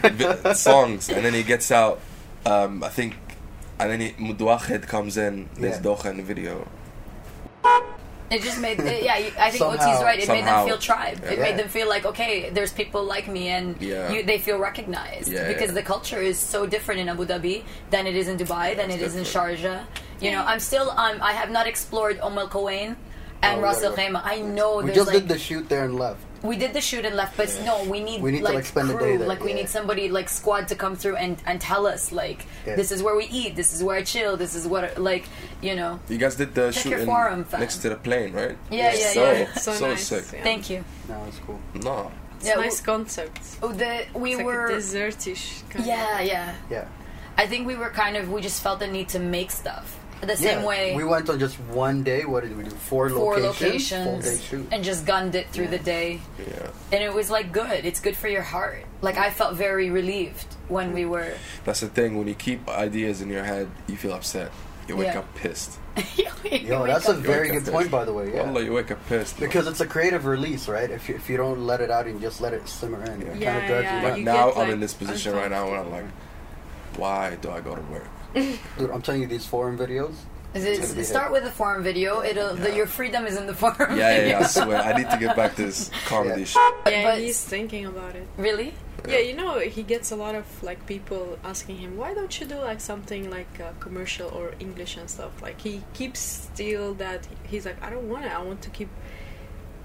vi- 0.02 0.52
songs, 0.52 1.08
and 1.08 1.24
then 1.24 1.34
he 1.34 1.42
gets 1.42 1.72
out. 1.72 2.00
Um, 2.46 2.84
I 2.84 2.88
think, 2.88 3.16
and 3.80 3.90
then 3.90 4.00
he, 4.00 4.10
Mudwakhed 4.12 4.86
comes 4.86 5.16
in. 5.16 5.48
There's 5.56 5.76
Yeah. 5.78 5.82
dokha 5.82 6.06
in 6.12 6.18
the 6.18 6.22
video. 6.22 6.68
It 8.30 8.42
just 8.42 8.60
made, 8.60 8.78
it, 8.78 9.02
yeah. 9.02 9.18
you- 9.18 9.32
I 9.38 9.50
think 9.50 9.62
Somehow- 9.64 9.90
OT's 9.92 10.02
right. 10.04 10.18
It 10.20 10.28
made 10.28 10.44
them 10.44 10.66
feel 10.66 10.78
tribe. 10.78 11.24
It 11.24 11.38
made 11.40 11.56
them 11.56 11.68
feel 11.68 11.88
like 11.88 12.04
okay, 12.06 12.50
there's 12.50 12.72
people 12.72 13.02
like 13.02 13.26
me, 13.28 13.48
and 13.48 13.74
Yeah. 13.80 14.12
you, 14.12 14.22
they 14.22 14.38
feel 14.38 14.58
recognized 14.58 15.28
Yeah, 15.32 15.48
because 15.48 15.68
yeah. 15.70 15.80
the 15.80 15.82
culture 15.82 16.20
is 16.20 16.38
so 16.38 16.64
different 16.66 17.00
in 17.00 17.08
Abu 17.08 17.26
Dhabi 17.26 17.62
than 17.90 18.06
it 18.06 18.14
is 18.14 18.28
in 18.28 18.36
Dubai, 18.38 18.76
than 18.76 18.90
it 18.90 19.00
it's 19.02 19.14
is 19.14 19.16
in. 19.16 19.24
Sharjah. 19.24 19.80
You 20.20 20.30
know, 20.32 20.42
I'm 20.44 20.60
still, 20.60 20.90
um, 20.92 21.16
I 21.20 21.32
have 21.32 21.50
not 21.50 21.66
explored 21.66 22.20
Umm 22.22 22.38
Al 22.38 22.48
Quwain 22.48 22.94
and 23.42 23.58
Oh, 23.58 23.62
Ras 23.62 23.82
Al 23.82 23.92
yeah. 23.96 24.08
Khaimah. 24.10 24.22
I 24.24 24.40
know 24.40 24.76
We 24.76 24.84
there's 24.84 24.96
just 24.96 25.06
like 25.08 25.16
did 25.20 25.28
the 25.28 25.38
shoot 25.38 25.68
there 25.68 25.84
and 25.84 25.96
left. 25.98 26.20
We 26.42 26.56
did 26.56 26.72
the 26.72 26.80
shoot 26.80 27.04
and 27.04 27.16
left, 27.16 27.36
but 27.36 27.48
no, 27.64 27.84
we 27.84 28.00
need 28.00 28.22
We 28.22 28.30
need 28.32 28.38
to, 28.38 28.44
like, 28.44 28.54
like, 28.54 28.64
spend 28.64 28.90
a 28.90 28.94
crew. 28.94 29.06
day 29.06 29.16
there, 29.18 29.28
like 29.28 29.42
we 29.44 29.50
yeah. 29.50 29.56
need 29.56 29.68
somebody 29.68 30.08
like 30.08 30.28
squad 30.28 30.68
to 30.68 30.74
come 30.74 30.96
through 30.96 31.16
and 31.16 31.36
and 31.46 31.60
tell 31.60 31.86
us 31.86 32.12
like 32.12 32.46
Yeah. 32.66 32.76
this 32.76 32.90
is 32.92 33.02
where 33.02 33.16
we 33.16 33.26
eat, 33.26 33.56
this 33.56 33.72
is 33.74 33.82
where 33.84 33.96
I 33.98 34.02
chill, 34.02 34.36
this 34.36 34.54
is 34.54 34.66
what 34.66 34.98
like 34.98 35.24
you 35.60 35.74
know. 35.76 36.00
You 36.08 36.18
guys 36.18 36.36
did 36.36 36.54
the 36.54 36.70
Check 36.72 36.82
shoot 36.82 36.90
your 36.90 37.04
forum, 37.04 37.44
next 37.52 37.78
to 37.82 37.88
the 37.90 37.96
plane, 37.96 38.32
right? 38.32 38.56
Yeah, 38.70 38.92
yeah, 38.94 39.12
so, 39.12 39.32
yeah. 39.32 39.52
So, 39.64 39.72
so 39.72 39.88
nice. 39.88 40.06
sick. 40.06 40.24
Yeah. 40.32 40.42
Thank 40.42 40.70
you. 40.70 40.84
No, 41.08 41.24
it's 41.28 41.38
cool. 41.46 41.60
No. 41.74 42.10
It's 42.36 42.46
Yeah, 42.48 42.58
a 42.58 42.62
nice 42.62 42.80
concept. 42.80 43.40
Oh, 43.62 43.72
the 43.72 44.06
we 44.14 44.34
It's 44.34 44.42
were 44.42 44.66
like 44.68 44.76
desertish 44.76 45.62
kind 45.68 45.84
yeah, 45.84 46.20
yeah. 46.22 46.54
Yeah. 46.70 46.86
I 47.36 47.46
think 47.46 47.66
we 47.66 47.76
were 47.76 47.90
kind 47.90 48.16
of 48.16 48.30
we 48.32 48.40
just 48.40 48.62
felt 48.62 48.78
the 48.80 48.86
need 48.86 49.08
to 49.10 49.18
make 49.18 49.50
stuff 49.50 49.99
the 50.28 50.36
same 50.36 50.60
yeah. 50.60 50.66
way. 50.66 50.94
We 50.96 51.04
went 51.04 51.28
on 51.30 51.38
just 51.38 51.56
one 51.60 52.02
day. 52.02 52.24
What 52.24 52.42
did 52.44 52.56
we 52.56 52.64
do? 52.64 52.70
Four, 52.70 53.08
four 53.10 53.38
locations. 53.38 54.04
Full 54.04 54.20
day 54.20 54.28
locations 54.28 54.44
shoot. 54.44 54.68
and 54.72 54.84
just 54.84 55.06
gunned 55.06 55.34
it 55.34 55.48
through 55.50 55.64
Yeah. 55.66 55.70
the 55.70 55.78
day, 55.78 56.20
Yeah. 56.38 56.66
and 56.92 57.02
it 57.02 57.12
was 57.12 57.30
like 57.30 57.52
good. 57.52 57.84
It's 57.84 58.00
good 58.00 58.16
for 58.16 58.28
your 58.28 58.42
heart. 58.42 58.84
Like 59.02 59.16
I 59.16 59.30
felt 59.30 59.54
very 59.56 59.90
relieved 59.90 60.46
when 60.68 60.92
we 60.92 61.06
were. 61.06 61.32
That's 61.64 61.80
the 61.80 61.88
thing. 61.88 62.18
When 62.18 62.28
you 62.28 62.34
keep 62.34 62.68
ideas 62.68 63.20
in 63.22 63.28
your 63.30 63.44
head, 63.44 63.68
you 63.86 63.96
feel 63.96 64.12
upset. 64.12 64.50
You 64.88 64.96
wake 64.96 65.08
Yeah. 65.14 65.20
up 65.20 65.34
pissed. 65.36 65.78
Yo, 66.50 66.86
that's 66.86 67.08
a 67.08 67.14
very 67.14 67.50
wake 67.50 67.58
up 67.58 67.64
good 67.64 67.72
point, 67.72 67.90
by 67.90 68.04
the 68.04 68.12
way. 68.12 68.32
Yeah. 68.34 68.42
Wallah, 68.44 68.62
you 68.62 68.72
wake 68.72 68.90
up 68.90 68.98
pissed. 69.08 69.38
bro. 69.38 69.46
Because 69.46 69.66
it's 69.68 69.80
a 69.80 69.86
creative 69.86 70.24
release, 70.24 70.66
right? 70.68 70.90
If 70.90 71.08
you, 71.08 71.14
if 71.14 71.28
you 71.30 71.36
don't 71.36 71.64
let 71.66 71.80
it 71.80 71.90
out 71.90 72.06
and 72.06 72.20
just 72.20 72.40
let 72.40 72.54
it 72.54 72.68
simmer 72.68 73.02
in, 73.04 73.22
it 73.22 73.26
kind 73.28 73.40
Yeah, 73.40 73.56
of 73.58 73.66
drives 73.68 73.84
yeah, 73.84 74.16
you 74.16 74.24
But 74.24 74.32
now 74.32 74.46
get, 74.48 74.56
I'm 74.56 74.62
like, 74.64 74.72
in 74.72 74.80
this 74.80 74.94
position 74.94 75.34
right 75.34 75.50
now 75.50 75.68
where 75.70 75.78
I'm 75.80 75.90
like, 75.92 76.04
why 76.96 77.36
do 77.40 77.50
I 77.50 77.60
go 77.60 77.74
to 77.76 77.82
work? 77.82 78.08
Dude, 78.34 78.90
I'm 78.92 79.02
telling 79.02 79.22
you, 79.22 79.26
these 79.28 79.46
foreign 79.46 79.76
videos. 79.78 80.14
Is 80.52 80.64
it, 80.64 80.96
be 80.96 81.04
start 81.04 81.26
hit. 81.26 81.32
with 81.32 81.44
a 81.44 81.50
forum 81.52 81.84
video. 81.84 82.22
It'll 82.22 82.56
the, 82.56 82.74
your 82.74 82.86
freedom 82.86 83.24
is 83.24 83.36
in 83.36 83.46
the 83.46 83.54
forum. 83.54 83.96
Yeah, 83.96 84.16
yeah, 84.16 84.26
yeah, 84.30 84.38
I 84.40 84.42
swear. 84.42 84.78
I 84.82 84.96
need 84.96 85.08
to 85.10 85.16
get 85.16 85.36
back 85.36 85.54
to 85.56 85.62
this 85.62 85.90
comedy 86.06 86.40
Yeah. 86.40 86.44
shit. 86.46 86.74
Yeah, 86.92 87.04
But- 87.04 87.18
he's 87.20 87.40
thinking 87.44 87.86
about 87.86 88.16
it. 88.16 88.26
Really? 88.36 88.74
Yeah, 89.08 89.18
you 89.18 89.34
know, 89.34 89.60
he 89.60 89.82
gets 89.84 90.10
a 90.10 90.16
lot 90.16 90.34
of 90.34 90.44
like 90.62 90.84
people 90.86 91.38
asking 91.44 91.76
him, 91.78 91.96
"Why 91.96 92.12
don't 92.14 92.38
you 92.40 92.46
do 92.46 92.56
like 92.56 92.80
something 92.80 93.30
like 93.30 93.60
uh, 93.60 93.70
commercial 93.78 94.28
or 94.28 94.52
English 94.58 94.96
and 94.98 95.08
stuff?" 95.08 95.40
Like 95.40 95.58
he 95.60 95.82
keeps 95.94 96.18
still 96.20 96.94
that 96.94 97.26
he's 97.44 97.64
like, 97.64 97.80
"I 97.82 97.88
don't 97.88 98.08
want 98.10 98.24
it. 98.26 98.32
I 98.32 98.42
want 98.42 98.60
to 98.62 98.70
keep 98.70 98.90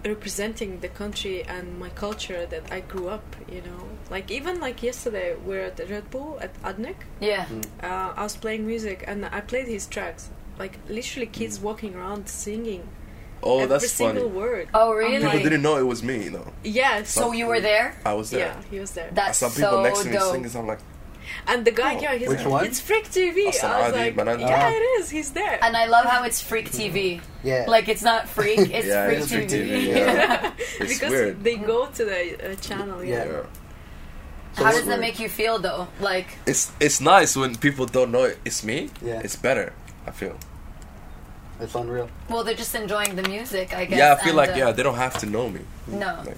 representing 0.06 0.80
the 0.80 0.88
country 0.88 1.44
and 1.44 1.80
my 1.80 1.90
culture 1.90 2.46
that 2.46 2.72
I 2.72 2.80
grew 2.82 3.10
up." 3.10 3.26
You 3.52 3.62
know, 3.62 3.82
like 4.10 4.30
even 4.32 4.60
like 4.60 4.82
yesterday, 4.84 5.36
we're 5.46 5.66
at 5.66 5.78
the 5.78 5.86
Red 5.86 6.10
Bull 6.12 6.38
at 6.42 6.54
ADNEC. 6.64 6.96
Yeah. 7.20 7.46
Uh, 7.84 8.14
I 8.16 8.24
was 8.24 8.36
playing 8.38 8.66
music 8.66 9.04
and 9.08 9.26
I 9.26 9.42
played 9.42 9.68
his 9.68 9.88
tracks. 9.88 10.30
Like 10.60 10.80
literally, 10.88 11.28
kids 11.28 11.60
walking 11.60 11.96
around 11.96 12.30
singing 12.30 12.88
Oh, 13.44 13.58
every 13.60 13.68
that's 13.68 13.92
single 13.92 14.24
funny. 14.30 14.40
word. 14.40 14.70
Oh, 14.74 14.92
I'm 14.92 14.98
really? 14.98 15.18
People 15.18 15.30
like- 15.34 15.44
didn't 15.44 15.62
know 15.62 15.78
it 15.78 15.84
was 15.86 16.02
me, 16.02 16.30
though. 16.30 16.52
Yeah, 16.64 17.04
So 17.04 17.32
you 17.34 17.46
were 17.46 17.60
there? 17.60 17.96
I 18.06 18.14
was 18.14 18.30
there. 18.32 18.48
yeah, 18.48 18.62
he 18.72 18.80
was 18.80 18.92
there. 18.92 19.10
I 19.12 19.14
That's 19.14 19.38
saw 19.40 19.50
people 19.50 19.70
so 19.72 19.84
next 19.84 20.00
to 20.04 20.06
me 20.08 20.14
dope. 20.14 20.32
singing, 20.34 20.50
so 20.50 20.60
I'm 20.62 20.68
like, 20.68 20.80
And 21.48 21.64
the 21.64 21.72
guy, 21.72 21.96
Oh, 21.96 22.02
yeah, 22.02 22.16
he's 22.16 22.28
which 22.28 22.40
like, 22.40 22.48
one? 22.50 22.66
it's 22.66 22.80
Freek 22.80 23.06
TV. 23.10 23.46
Hassan 23.48 23.72
I 23.72 23.82
was 23.90 23.94
like, 23.94 24.16
yeah, 24.16 24.48
Ah. 24.66 24.70
it 24.70 24.84
is. 25.00 25.10
He's 25.10 25.32
there. 25.32 25.64
And 25.64 25.78
I 25.78 25.86
love 25.86 26.06
how 26.06 26.24
it's 26.24 26.42
Freek 26.42 26.70
TV. 26.72 27.22
Yeah. 27.44 27.66
Like 27.68 27.88
it's 27.88 28.02
not 28.02 28.28
Freek, 28.28 28.60
it's 28.78 28.88
Yeah, 28.88 29.06
Freek, 29.06 29.20
it's 29.20 29.32
Freek 29.32 29.48
TV. 29.50 29.70
TV, 29.70 29.88
yeah. 29.96 30.52
it's 30.80 30.94
because 30.94 31.12
weird. 31.12 31.44
they 31.44 31.56
go 31.58 31.86
to 31.86 32.06
the 32.06 32.52
uh, 32.52 32.56
channel. 32.56 33.04
Yeah. 33.04 33.26
Yeah. 33.26 33.32
Yeah. 33.32 33.42
So 34.54 34.64
how 34.64 34.72
what 34.72 34.78
does 34.80 34.88
that 34.88 35.00
make 35.00 35.20
you 35.20 35.30
feel 35.30 35.60
though? 35.60 35.88
Like 36.00 36.28
It's 36.48 36.72
it's 36.80 37.00
nice 37.02 37.36
when 37.36 37.56
people 37.56 37.86
don't 37.86 38.12
know 38.12 38.24
it. 38.24 38.40
it's 38.46 38.64
me. 38.64 38.90
Yeah. 39.02 39.22
It's 39.24 39.36
better. 39.36 39.74
I 40.08 40.12
feel. 40.12 40.38
It's 41.60 41.76
unreal. 41.76 42.10
well 42.30 42.44
they're 42.44 42.54
just 42.66 42.74
enjoying 42.76 43.16
the 43.16 43.24
music, 43.30 43.74
I 43.74 43.86
guess. 43.86 43.98
yeah, 44.00 44.14
I 44.14 44.16
feel 44.24 44.30
and, 44.30 44.38
like 44.38 44.50
uh, 44.52 44.58
yeah, 44.66 44.72
they 44.72 44.84
don't 44.84 44.98
have 44.98 45.18
to 45.20 45.26
know 45.26 45.48
me. 45.50 45.62
No. 45.88 46.24
Like, 46.26 46.38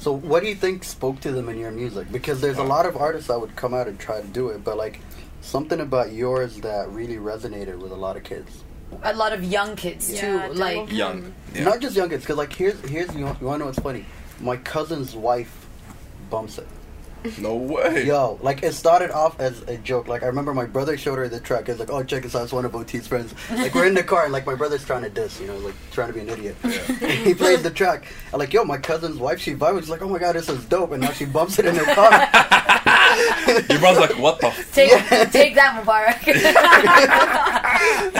So, 0.00 0.12
what 0.12 0.42
do 0.42 0.48
you 0.48 0.54
think 0.54 0.82
spoke 0.82 1.20
to 1.20 1.30
them 1.30 1.50
in 1.50 1.58
your 1.58 1.70
music? 1.70 2.10
Because 2.10 2.40
there's 2.40 2.56
a 2.56 2.62
lot 2.62 2.86
of 2.86 2.96
artists 2.96 3.28
that 3.28 3.38
would 3.38 3.54
come 3.54 3.74
out 3.74 3.86
and 3.86 3.98
try 3.98 4.18
to 4.18 4.26
do 4.26 4.48
it, 4.48 4.64
but 4.64 4.78
like 4.78 4.98
something 5.42 5.78
about 5.78 6.12
yours 6.12 6.56
that 6.62 6.88
really 6.90 7.16
resonated 7.16 7.78
with 7.78 7.92
a 7.92 7.96
lot 7.96 8.16
of 8.16 8.24
kids. 8.24 8.64
a 9.02 9.12
lot 9.14 9.34
of 9.34 9.44
young 9.44 9.76
kids 9.76 10.10
Yeah, 10.10 10.48
too. 10.48 10.54
they 10.54 10.58
Like 10.58 10.90
young. 10.92 11.34
Yeah. 11.54 11.64
Not 11.64 11.80
just 11.80 11.96
young 11.96 12.08
kids, 12.08 12.22
because 12.22 12.38
like 12.38 12.52
here's 12.52 12.80
here's 12.88 13.14
you, 13.14 13.20
you 13.20 13.24
want 13.26 13.40
to 13.40 13.58
know 13.58 13.66
what's 13.66 13.78
funny? 13.78 14.06
My 14.40 14.56
cousin's 14.56 15.14
wife 15.14 15.66
bumps 16.30 16.56
it. 16.56 16.66
no 17.38 17.54
way. 17.54 18.06
Yo, 18.06 18.38
like 18.42 18.62
it 18.62 18.72
started 18.74 19.10
off 19.10 19.38
as 19.40 19.60
a 19.62 19.76
joke. 19.78 20.08
Like 20.08 20.22
I 20.22 20.26
remember 20.26 20.54
my 20.54 20.64
brother 20.66 20.96
showed 20.96 21.18
her 21.18 21.28
the 21.28 21.40
track. 21.40 21.68
It's 21.68 21.78
like, 21.78 21.90
oh, 21.90 22.02
check 22.02 22.22
this 22.22 22.34
out. 22.34 22.44
It's 22.44 22.52
one 22.52 22.64
of 22.64 22.74
OT's 22.74 23.06
friends. 23.06 23.34
Like 23.50 23.74
we're 23.74 23.86
in 23.86 23.94
the 23.94 24.02
car, 24.02 24.24
and 24.24 24.32
like 24.32 24.46
my 24.46 24.54
brother's 24.54 24.84
trying 24.84 25.02
to 25.02 25.10
diss, 25.10 25.40
you 25.40 25.46
know, 25.46 25.58
like 25.58 25.74
trying 25.92 26.08
to 26.08 26.14
be 26.14 26.20
an 26.20 26.28
idiot. 26.28 26.56
he 27.24 27.34
plays 27.34 27.62
the 27.62 27.70
track. 27.70 28.04
I'm 28.32 28.38
like, 28.38 28.52
yo, 28.52 28.64
my 28.64 28.78
cousin's 28.78 29.16
wife, 29.18 29.40
she 29.40 29.54
vibes. 29.54 29.80
She's 29.80 29.90
like, 29.90 30.02
oh 30.02 30.08
my 30.08 30.18
god, 30.18 30.34
this 30.36 30.48
is 30.48 30.64
dope. 30.66 30.92
And 30.92 31.02
now 31.02 31.12
she 31.12 31.24
bumps 31.26 31.58
it 31.58 31.66
in 31.66 31.74
her 31.76 31.94
car. 31.94 32.10
Your 33.68 33.78
brother's 33.80 34.10
like, 34.10 34.18
what 34.18 34.40
the? 34.40 34.46
F-? 34.48 34.72
take 34.72 34.90
take 35.30 35.54
that 35.54 35.82
Mubarak. 35.84 36.24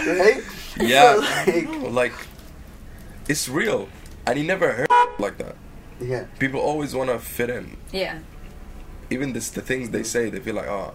right? 0.07 0.43
Yeah. 0.79 1.15
So, 1.15 1.51
like, 1.51 1.93
like, 1.93 2.13
it's 3.29 3.49
real, 3.49 3.89
and 4.27 4.39
he 4.39 4.45
never 4.45 4.73
heard 4.73 4.89
like 5.19 5.39
that. 5.39 5.57
yeah. 6.01 6.25
People 6.39 6.61
always 6.61 6.95
want 6.95 7.11
to 7.11 7.19
fit 7.19 7.51
in. 7.51 7.77
yeah. 7.93 8.19
Even 9.11 9.33
this, 9.33 9.51
the 9.51 9.61
things 9.61 9.91
they 9.91 10.03
say, 10.03 10.31
they 10.31 10.41
feel 10.41 10.55
like, 10.55 10.69
oh, 10.69 10.95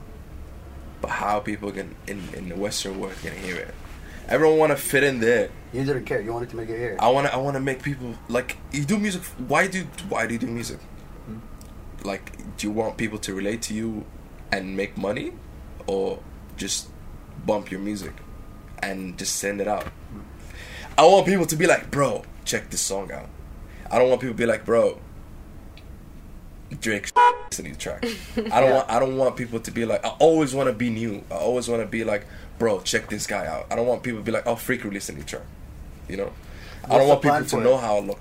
but 1.02 1.12
how 1.12 1.40
people 1.40 1.72
can 1.72 1.96
in 2.08 2.28
in 2.34 2.50
the 2.50 2.56
Western 2.56 3.00
world 3.00 3.16
can 3.22 3.34
hear 3.38 3.56
it? 3.58 3.76
Everyone 4.28 4.58
want 4.58 4.72
to 4.72 4.78
fit 4.78 5.04
in 5.04 5.20
there. 5.20 5.50
You 5.72 5.84
didn't 5.84 6.06
care. 6.06 6.20
You 6.20 6.34
wanted 6.34 6.50
to 6.50 6.56
make 6.56 6.70
it 6.70 6.80
here. 6.80 6.98
I 7.00 7.10
want 7.10 7.28
to. 7.28 7.34
I 7.34 7.38
want 7.38 7.56
to 7.56 7.60
make 7.60 7.84
people 7.84 8.16
like 8.28 8.58
you 8.72 8.84
do 8.86 8.98
music. 8.98 9.22
Why 9.48 9.68
do 9.68 9.84
Why 10.10 10.26
do 10.26 10.34
you 10.34 10.40
do 10.40 10.48
music? 10.48 10.80
Hmm. 11.26 11.40
Like, 12.04 12.32
do 12.58 12.68
you 12.68 12.72
want 12.72 12.98
people 12.98 13.20
to 13.20 13.34
relate 13.34 13.62
to 13.64 13.74
you 13.74 14.06
and 14.52 14.76
make 14.76 14.98
money, 14.98 15.34
or 15.86 16.20
just 16.58 16.90
bump 17.46 17.70
your 17.70 17.82
music 17.82 18.14
and 18.80 19.18
just 19.18 19.36
send 19.36 19.62
it 19.62 19.68
out? 19.68 19.84
Hmm. 19.84 20.22
I 20.98 21.06
want 21.06 21.28
people 21.28 21.46
to 21.46 21.56
be 21.56 21.68
like, 21.68 21.92
bro, 21.92 22.24
check 22.46 22.70
this 22.72 22.82
song 22.82 23.12
out. 23.12 23.30
I 23.92 24.00
don't 24.00 24.10
want 24.10 24.22
people 24.22 24.34
to 24.34 24.38
be 24.38 24.48
like, 24.48 24.66
bro, 24.66 25.00
Drake 26.80 27.12
listening 27.60 27.74
to 27.74 27.80
track. 27.80 28.06
I 28.52 28.60
don't 28.62 28.72
want. 28.72 28.90
I 28.90 29.00
don't 29.00 29.18
want 29.18 29.36
people 29.38 29.60
to 29.60 29.72
be 29.72 29.86
like. 29.86 30.04
I 30.06 30.10
always 30.20 30.54
want 30.54 30.68
to 30.68 30.74
be 30.74 30.90
new. 30.90 31.24
I 31.32 31.36
always 31.36 31.68
want 31.68 31.82
to 31.82 31.88
be 31.88 32.04
like, 32.04 32.26
bro, 32.60 32.82
check 32.82 33.10
this 33.10 33.28
guy 33.28 33.46
out. 33.46 33.68
I 33.72 33.76
don't 33.76 33.88
want 33.88 34.04
people 34.04 34.20
to 34.20 34.24
be 34.26 34.32
like, 34.32 34.46
oh, 34.46 34.56
Freek 34.56 34.84
released 34.84 35.10
a 35.10 35.14
new 35.14 35.24
track. 35.24 35.44
You 36.10 36.18
know, 36.18 36.34
I 36.90 36.98
don't 36.98 37.08
want 37.08 37.22
people 37.22 37.40
to 37.40 37.46
for 37.46 37.62
know 37.62 37.78
how 37.78 37.98
I 37.98 38.00
look. 38.02 38.20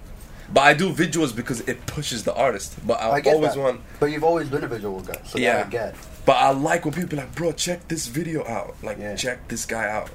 But 0.53 0.61
I 0.63 0.75
do 0.75 0.93
visuals 0.93 1.35
because 1.35 1.61
it 1.63 1.85
pushes 1.87 2.23
the 2.25 2.35
artist. 2.35 2.77
But 2.87 3.01
I, 3.01 3.19
I 3.19 3.23
always 3.33 3.55
that. 3.55 3.61
want. 3.61 3.81
But 3.99 4.07
you've 4.07 4.25
always 4.25 4.49
been 4.49 4.63
a 4.63 4.69
visual 4.69 5.01
guy, 5.01 5.19
so 5.25 5.39
Yeah. 5.39 5.59
yeah. 5.59 5.65
I 5.67 5.69
get. 5.71 5.95
But 6.27 6.37
I 6.37 6.51
like 6.53 6.85
when 6.85 6.95
people 6.95 7.11
be 7.11 7.17
like, 7.17 7.35
bro, 7.35 7.53
check 7.53 7.87
this 7.89 8.07
video 8.07 8.47
out. 8.47 8.75
Like, 8.83 8.99
Yeah. 8.99 9.15
check 9.15 9.47
this 9.49 9.67
guy 9.67 9.89
out. 9.91 10.11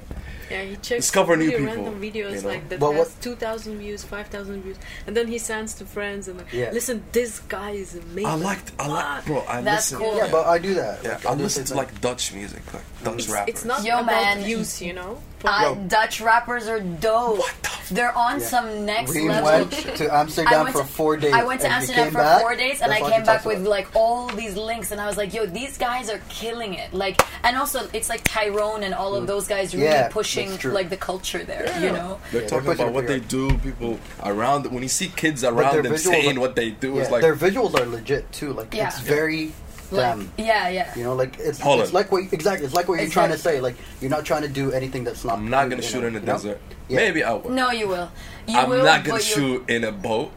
Yeah, 0.50 0.62
he 0.64 0.74
checks 0.74 1.04
Discover 1.06 1.36
new 1.36 1.48
people, 1.52 1.66
random 1.66 2.00
videos 2.00 2.32
you 2.34 2.42
know? 2.42 2.48
like 2.48 2.68
that 2.70 2.80
But 2.80 2.90
has 2.94 2.98
what- 3.10 3.20
two 3.22 3.36
thousand 3.36 3.78
views, 3.78 4.02
five 4.02 4.26
thousand 4.26 4.62
views, 4.62 4.76
and 5.06 5.16
then 5.16 5.28
he 5.28 5.38
sends 5.38 5.74
to 5.74 5.84
friends 5.84 6.26
and 6.26 6.38
like, 6.38 6.52
Yeah. 6.52 6.70
listen, 6.72 7.04
this 7.12 7.38
guy 7.48 7.70
is 7.70 7.94
amazing. 7.94 8.26
I 8.26 8.34
liked. 8.34 8.72
I 8.80 8.88
like, 8.88 9.26
bro. 9.26 9.44
I 9.46 9.60
That's 9.60 9.92
listen. 9.92 9.98
cool. 10.04 10.16
Yeah, 10.16 10.28
but 10.32 10.46
I 10.48 10.58
do 10.58 10.74
that. 10.74 11.04
Yeah, 11.04 11.10
Like, 11.10 11.26
I 11.26 11.30
do 11.30 11.36
the 11.36 11.42
listen 11.44 11.62
to 11.62 11.68
same 11.68 11.78
like 11.78 12.00
Dutch 12.00 12.32
music, 12.32 12.62
like 12.74 12.82
Dutch 13.04 13.18
It's, 13.20 13.28
rappers. 13.28 13.54
it's 13.54 13.64
not 13.64 13.84
Yo, 13.84 13.94
about 14.00 14.06
man. 14.06 14.42
views, 14.42 14.82
you 14.82 14.92
know. 14.92 15.22
For- 15.40 15.48
Uh, 15.50 15.74
Dutch 15.88 16.20
rappers 16.20 16.68
are 16.68 16.80
dope. 16.80 17.38
What 17.38 17.54
the 17.62 17.68
f- 17.68 17.76
They're 17.90 18.16
on 18.16 18.38
Yeah. 18.38 18.46
some 18.46 18.86
next 18.86 19.12
Reem 19.16 19.28
level. 19.28 19.44
went 19.66 19.72
to 19.72 20.14
Amsterdam 20.14 20.62
went 20.64 20.76
for 20.76 20.84
four 20.84 21.16
days. 21.16 21.32
I 21.32 21.42
went 21.42 21.60
to 21.62 21.66
Amsterdam 21.72 22.12
for 22.12 22.18
back, 22.18 22.40
four 22.40 22.54
days, 22.54 22.80
and 22.82 22.92
I 22.92 23.00
came 23.00 23.24
back 23.24 23.44
with 23.44 23.56
about. 23.62 23.68
like 23.68 23.88
all 23.94 24.28
these 24.28 24.54
links, 24.56 24.92
and 24.92 25.00
I 25.00 25.06
was 25.06 25.16
like, 25.16 25.34
"Yo, 25.34 25.44
these 25.46 25.76
guys 25.76 26.08
are 26.08 26.20
killing 26.28 26.74
it!" 26.74 26.94
Like, 26.94 27.20
and 27.42 27.56
also 27.56 27.88
it's 27.92 28.08
like 28.08 28.20
Tyrone 28.22 28.84
and 28.84 28.94
all 28.94 29.16
of 29.16 29.26
those 29.26 29.48
guys 29.48 29.74
really 29.74 29.88
Mm. 29.88 29.90
Yeah, 29.92 30.08
pushing 30.08 30.56
like 30.72 30.88
the 30.90 30.96
culture 30.96 31.42
there. 31.42 31.66
You 31.80 31.90
know, 31.90 32.18
They're 32.30 32.42
Yeah, 32.42 32.48
talking 32.48 32.64
they're 32.66 32.74
about 32.74 32.92
what 32.92 33.06
they 33.08 33.18
do. 33.18 33.50
People 33.58 33.98
around 34.22 34.66
when 34.70 34.82
you 34.84 34.88
see 34.88 35.08
kids 35.08 35.42
around 35.42 35.82
them 35.82 35.92
visuals 35.92 35.98
saying 36.00 36.36
are- 36.36 36.40
what 36.40 36.54
they 36.54 36.70
do, 36.70 36.94
Yeah, 36.94 37.02
it's 37.02 37.10
like 37.10 37.22
their 37.22 37.34
visuals 37.34 37.74
are 37.80 37.86
legit 37.86 38.30
too. 38.30 38.52
Like 38.52 38.72
Yeah. 38.72 38.86
it's 38.86 39.00
very 39.00 39.50
like 39.92 40.18
yeah, 40.38 40.68
yeah. 40.68 40.94
You 40.96 41.04
know, 41.04 41.14
like 41.14 41.38
it's 41.38 41.58
Holland. 41.60 41.82
it's 41.82 41.92
like 41.92 42.10
what 42.12 42.32
exactly 42.32 42.66
it's 42.66 42.74
like 42.74 42.88
what 42.88 42.94
you're 42.96 43.04
It's 43.04 43.12
trying 43.12 43.30
to 43.30 43.38
say. 43.38 43.60
Like 43.60 43.76
you're 44.00 44.10
not 44.10 44.24
trying 44.24 44.42
to 44.42 44.48
do 44.48 44.72
anything 44.72 45.04
that's 45.04 45.24
not. 45.24 45.38
I'm 45.38 45.48
not 45.50 45.68
gonna 45.70 45.82
shoot 45.82 46.04
in 46.04 46.14
the 46.14 46.20
desert. 46.20 46.60
Yeah. 46.88 46.96
Maybe 46.96 47.22
I 47.22 47.32
will. 47.34 47.50
No, 47.50 47.70
you 47.70 47.88
will. 47.88 48.10
You 48.48 48.58
I'm 48.58 48.68
will, 48.68 48.84
not 48.84 49.04
gonna 49.04 49.18
but 49.18 49.28
you- 49.28 49.34
shoot 49.34 49.70
in 49.70 49.84
a 49.84 49.92
boat. 49.92 50.32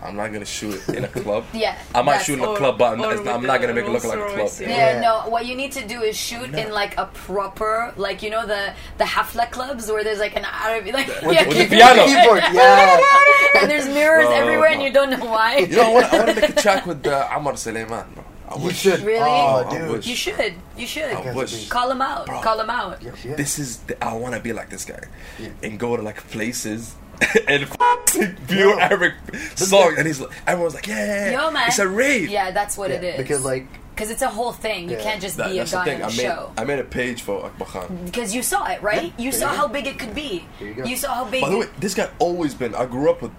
I'm 0.00 0.14
not 0.14 0.32
gonna 0.32 0.44
shoot 0.44 0.88
in 0.90 1.02
a 1.04 1.08
club. 1.08 1.44
Yeah, 1.52 1.76
I 1.92 2.02
might 2.02 2.12
that's- 2.12 2.26
shoot 2.26 2.38
in 2.38 2.44
a 2.44 2.50
or- 2.50 2.56
club, 2.56 2.78
but 2.78 2.92
I'm, 2.92 2.98
not, 3.00 3.26
I'm 3.26 3.42
not 3.44 3.60
gonna 3.60 3.74
make 3.74 3.84
it 3.84 3.90
look 3.90 4.04
like 4.04 4.16
a 4.16 4.26
club. 4.32 4.48
Yeah. 4.60 4.68
Yeah, 4.68 4.76
Yeah. 4.92 5.00
no. 5.00 5.28
What 5.28 5.44
you 5.44 5.56
need 5.56 5.72
to 5.72 5.84
do 5.88 6.02
is 6.02 6.16
shoot 6.16 6.54
in 6.54 6.70
like 6.70 6.96
a 6.96 7.06
proper, 7.06 7.92
like 7.96 8.22
you 8.22 8.30
know 8.30 8.46
the 8.46 8.72
the 8.98 9.04
hafla 9.04 9.50
clubs 9.50 9.90
where 9.90 10.04
there's 10.04 10.20
like 10.20 10.36
an 10.36 10.44
Arabic, 10.46 10.94
like 10.94 11.08
With 11.08 11.34
yeah, 11.34 11.42
the, 11.42 11.48
with 11.48 11.58
the 11.70 11.76
piano. 11.76 12.04
keyboard, 12.06 12.42
yeah. 12.52 13.60
and 13.60 13.68
there's 13.68 13.86
mirrors 13.88 14.26
Bro, 14.26 14.36
everywhere, 14.36 14.68
and 14.70 14.82
you 14.82 14.92
don't 14.92 15.10
know 15.10 15.24
why. 15.26 15.58
You 15.58 15.66
know, 15.76 15.82
I 15.82 15.92
want, 15.92 16.12
I 16.12 16.16
want 16.18 16.28
to 16.28 16.40
make 16.42 16.50
a 16.50 16.62
track 16.62 16.86
with 16.90 17.04
uh, 17.04 17.28
Amar 17.34 17.56
Suleiman, 17.56 18.06
bro. 18.14 18.24
Oh, 18.50 18.54
I 18.54 18.58
You 18.58 18.64
wish. 18.66 18.78
should. 18.78 19.00
Really? 19.00 19.18
Oh, 19.20 19.66
I 19.68 19.78
dude. 19.78 19.90
wish. 19.90 20.06
You 20.06 20.14
should. 20.16 20.54
You 20.76 20.86
should. 20.86 21.04
I 21.12 21.34
wish. 21.34 21.68
Call 21.68 21.90
him 21.90 22.00
out. 22.02 22.26
Bro. 22.26 22.40
Call 22.40 22.60
him 22.60 22.70
out. 22.70 23.02
Yeah, 23.02 23.10
yeah. 23.24 23.34
This 23.36 23.58
is 23.58 23.78
the, 23.78 24.02
I 24.04 24.14
want 24.14 24.34
to 24.34 24.40
be 24.40 24.52
like 24.52 24.70
this 24.70 24.84
guy 24.84 25.00
Yeah. 25.38 25.48
and 25.62 25.78
go 25.78 25.96
to 25.96 26.02
like 26.02 26.16
places 26.30 26.94
and 27.48 27.68
sing 28.08 28.36
pure 28.46 28.70
Yo. 28.74 28.78
Arabic 28.78 29.12
song, 29.56 29.94
and 29.98 30.06
he's 30.06 30.20
like, 30.20 30.30
everyone's 30.46 30.74
like, 30.74 30.86
yeah, 30.86 31.04
yeah, 31.04 31.30
yeah. 31.32 31.44
Yo, 31.46 31.50
man. 31.50 31.64
it's 31.68 31.78
a 31.80 31.88
rave. 31.88 32.28
Yeah, 32.30 32.52
that's 32.52 32.78
what 32.78 32.90
Yeah, 32.90 32.96
it 32.96 33.04
is. 33.04 33.16
Because 33.16 33.44
like 33.44 33.66
because 33.94 34.12
it's 34.12 34.22
a 34.22 34.28
whole 34.28 34.52
thing. 34.52 34.88
You 34.88 34.96
can't 34.96 35.20
just 35.20 35.36
That- 35.38 35.50
be 35.50 35.56
a 35.58 35.62
that's 35.62 35.72
the 35.72 35.76
guy 35.78 35.84
thing. 35.84 36.02
on 36.02 36.02
I 36.02 36.06
a 36.06 36.16
made 36.16 36.22
show. 36.22 36.52
I 36.56 36.64
made 36.64 36.78
a 36.78 36.84
page 36.84 37.22
for 37.22 37.44
Akbar 37.44 37.66
Khan. 37.66 38.00
Because 38.04 38.32
you 38.32 38.42
saw 38.44 38.64
it, 38.66 38.80
right? 38.80 39.12
Yeah, 39.18 39.24
you 39.24 39.32
saw 39.32 39.50
you 39.50 39.56
how 39.58 39.66
big 39.66 39.88
it 39.88 39.98
could 39.98 40.14
be. 40.14 40.46
There 40.60 40.68
you 40.68 40.74
go. 40.74 40.94
saw 40.94 41.14
how 41.16 41.24
big. 41.28 41.42
By 41.42 41.50
the 41.50 41.58
way, 41.58 41.66
this 41.80 41.94
guy 41.96 42.08
always 42.20 42.54
been. 42.54 42.76
I 42.76 42.86
grew 42.86 43.10
up 43.10 43.20
with 43.22 43.32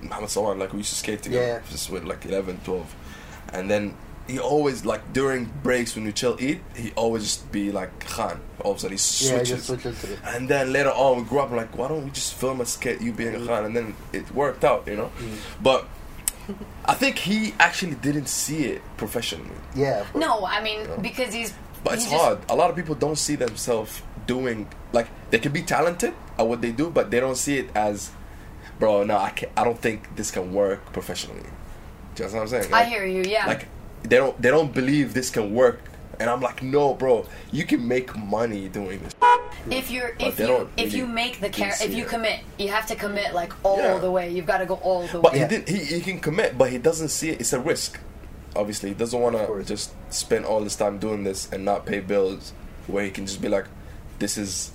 Muhammad 0.00 0.30
Sawan. 0.30 0.60
Like 0.60 0.72
we 0.72 0.78
used 0.78 0.90
to 0.90 0.96
skate 0.96 1.22
together. 1.22 1.60
Yeah. 1.64 1.70
Just 1.72 1.90
with 1.90 2.04
like 2.04 2.24
11, 2.24 2.60
12. 2.62 2.94
and 3.52 3.68
then 3.68 3.94
he 4.26 4.38
always 4.38 4.84
like 4.84 5.12
during 5.12 5.50
breaks 5.62 5.94
when 5.94 6.04
we 6.04 6.12
chill 6.12 6.36
eat, 6.40 6.60
he 6.74 6.92
always 6.92 7.24
just 7.24 7.52
be 7.52 7.70
like 7.70 8.00
Khan. 8.00 8.40
All 8.60 8.72
of 8.72 8.78
a 8.78 8.80
sudden 8.80 8.96
he 8.96 9.26
yeah, 9.26 9.36
switches. 9.36 9.64
switches 9.64 10.00
to 10.00 10.18
And 10.24 10.48
then 10.48 10.72
later 10.72 10.90
on, 10.90 11.18
we 11.18 11.24
grew 11.24 11.40
up 11.40 11.50
like, 11.50 11.76
why 11.76 11.88
don't 11.88 12.04
we 12.04 12.10
just 12.10 12.34
film 12.34 12.60
a 12.60 12.66
skit 12.66 13.00
you 13.02 13.12
being 13.12 13.34
a 13.34 13.38
mm. 13.38 13.46
Khan? 13.46 13.64
And 13.66 13.76
then 13.76 13.94
it 14.12 14.30
worked 14.34 14.64
out, 14.64 14.86
you 14.86 14.96
know. 14.96 15.10
Mm. 15.18 15.36
But 15.62 15.86
I 16.84 16.94
think 16.94 17.18
he 17.18 17.54
actually 17.58 17.94
didn't 17.96 18.28
see 18.28 18.64
it 18.64 18.82
professionally. 18.96 19.56
yeah. 19.74 20.00
of 20.00 20.14
no, 20.14 20.44
I 20.46 20.62
mean 20.62 20.86
because 21.00 21.32
he's. 21.32 21.52
But 21.82 21.94
it's 21.94 22.04
he 22.04 22.10
just- 22.10 22.24
hard. 22.24 22.38
A 22.48 22.56
lot 22.56 22.70
of 22.70 22.76
people 22.76 22.94
don't 22.94 23.18
see 23.18 23.36
themselves 23.36 24.02
doing 24.26 24.68
like 24.92 25.08
they 25.30 25.38
can 25.38 25.52
be 25.52 25.62
talented 25.62 26.14
at 26.38 26.46
what 26.46 26.62
they 26.62 26.72
do, 26.72 26.88
but 26.88 27.10
they 27.10 27.20
don't 27.20 27.36
see 27.36 27.58
it 27.58 27.68
as, 27.74 28.10
bro. 28.78 29.04
No, 29.04 29.18
I 29.18 29.30
can't. 29.30 29.52
I 29.54 29.64
don't 29.64 29.78
think 29.78 30.16
this 30.16 30.30
can 30.30 30.54
work 30.54 30.92
professionally. 30.92 31.42
Do 32.14 32.22
you 32.22 32.28
know 32.28 32.34
what 32.36 32.42
I'm 32.42 32.48
saying? 32.48 32.72
I 32.72 32.84
hear 32.84 33.04
you. 33.04 33.22
Yeah. 33.22 33.46
Like 33.46 33.68
they 34.04 34.16
don't 34.16 34.40
they 34.40 34.50
don't 34.50 34.72
believe 34.72 35.14
this 35.14 35.30
can 35.30 35.54
work, 35.54 35.80
and 36.20 36.28
I'm 36.30 36.40
like, 36.40 36.62
no, 36.62 36.94
bro. 36.94 37.26
You 37.50 37.64
can 37.64 37.86
make 37.86 38.16
money 38.16 38.68
doing 38.68 39.00
this. 39.02 39.14
if 39.70 39.90
you're 39.90 40.12
But 40.18 40.28
if 40.28 40.38
you 40.38 40.46
don't 40.46 40.70
if 40.76 40.92
you 40.92 41.06
make 41.06 41.40
the 41.40 41.48
do 41.48 41.58
char- 41.62 41.72
if 41.82 41.94
you 41.94 42.04
it. 42.04 42.08
commit, 42.08 42.40
you 42.58 42.68
have 42.68 42.86
to 42.88 42.94
commit 42.96 43.34
like 43.34 43.52
all 43.64 43.78
Yeah. 43.78 43.98
the 43.98 44.10
way. 44.10 44.30
You've 44.30 44.46
got 44.46 44.58
to 44.58 44.66
go 44.66 44.74
all 44.76 45.06
the 45.06 45.20
But 45.20 45.32
way. 45.32 45.40
But 45.40 45.50
he 45.50 45.56
did. 45.58 45.68
He, 45.68 45.78
he 45.96 46.00
can 46.00 46.20
commit, 46.20 46.56
but 46.58 46.70
he 46.70 46.78
doesn't 46.78 47.08
see 47.08 47.30
it. 47.30 47.40
It's 47.40 47.52
a 47.52 47.60
risk. 47.60 47.98
Obviously, 48.56 48.90
he 48.90 48.94
doesn't 48.94 49.18
want 49.20 49.36
to 49.36 49.64
just 49.64 49.90
spend 50.12 50.44
all 50.44 50.60
this 50.60 50.76
time 50.76 50.98
doing 50.98 51.24
this 51.24 51.48
and 51.52 51.64
not 51.64 51.86
pay 51.86 52.00
bills. 52.00 52.52
Where 52.86 53.02
he 53.04 53.10
can 53.10 53.26
just 53.26 53.40
be 53.40 53.48
like, 53.48 53.64
"This 54.18 54.36
is 54.36 54.72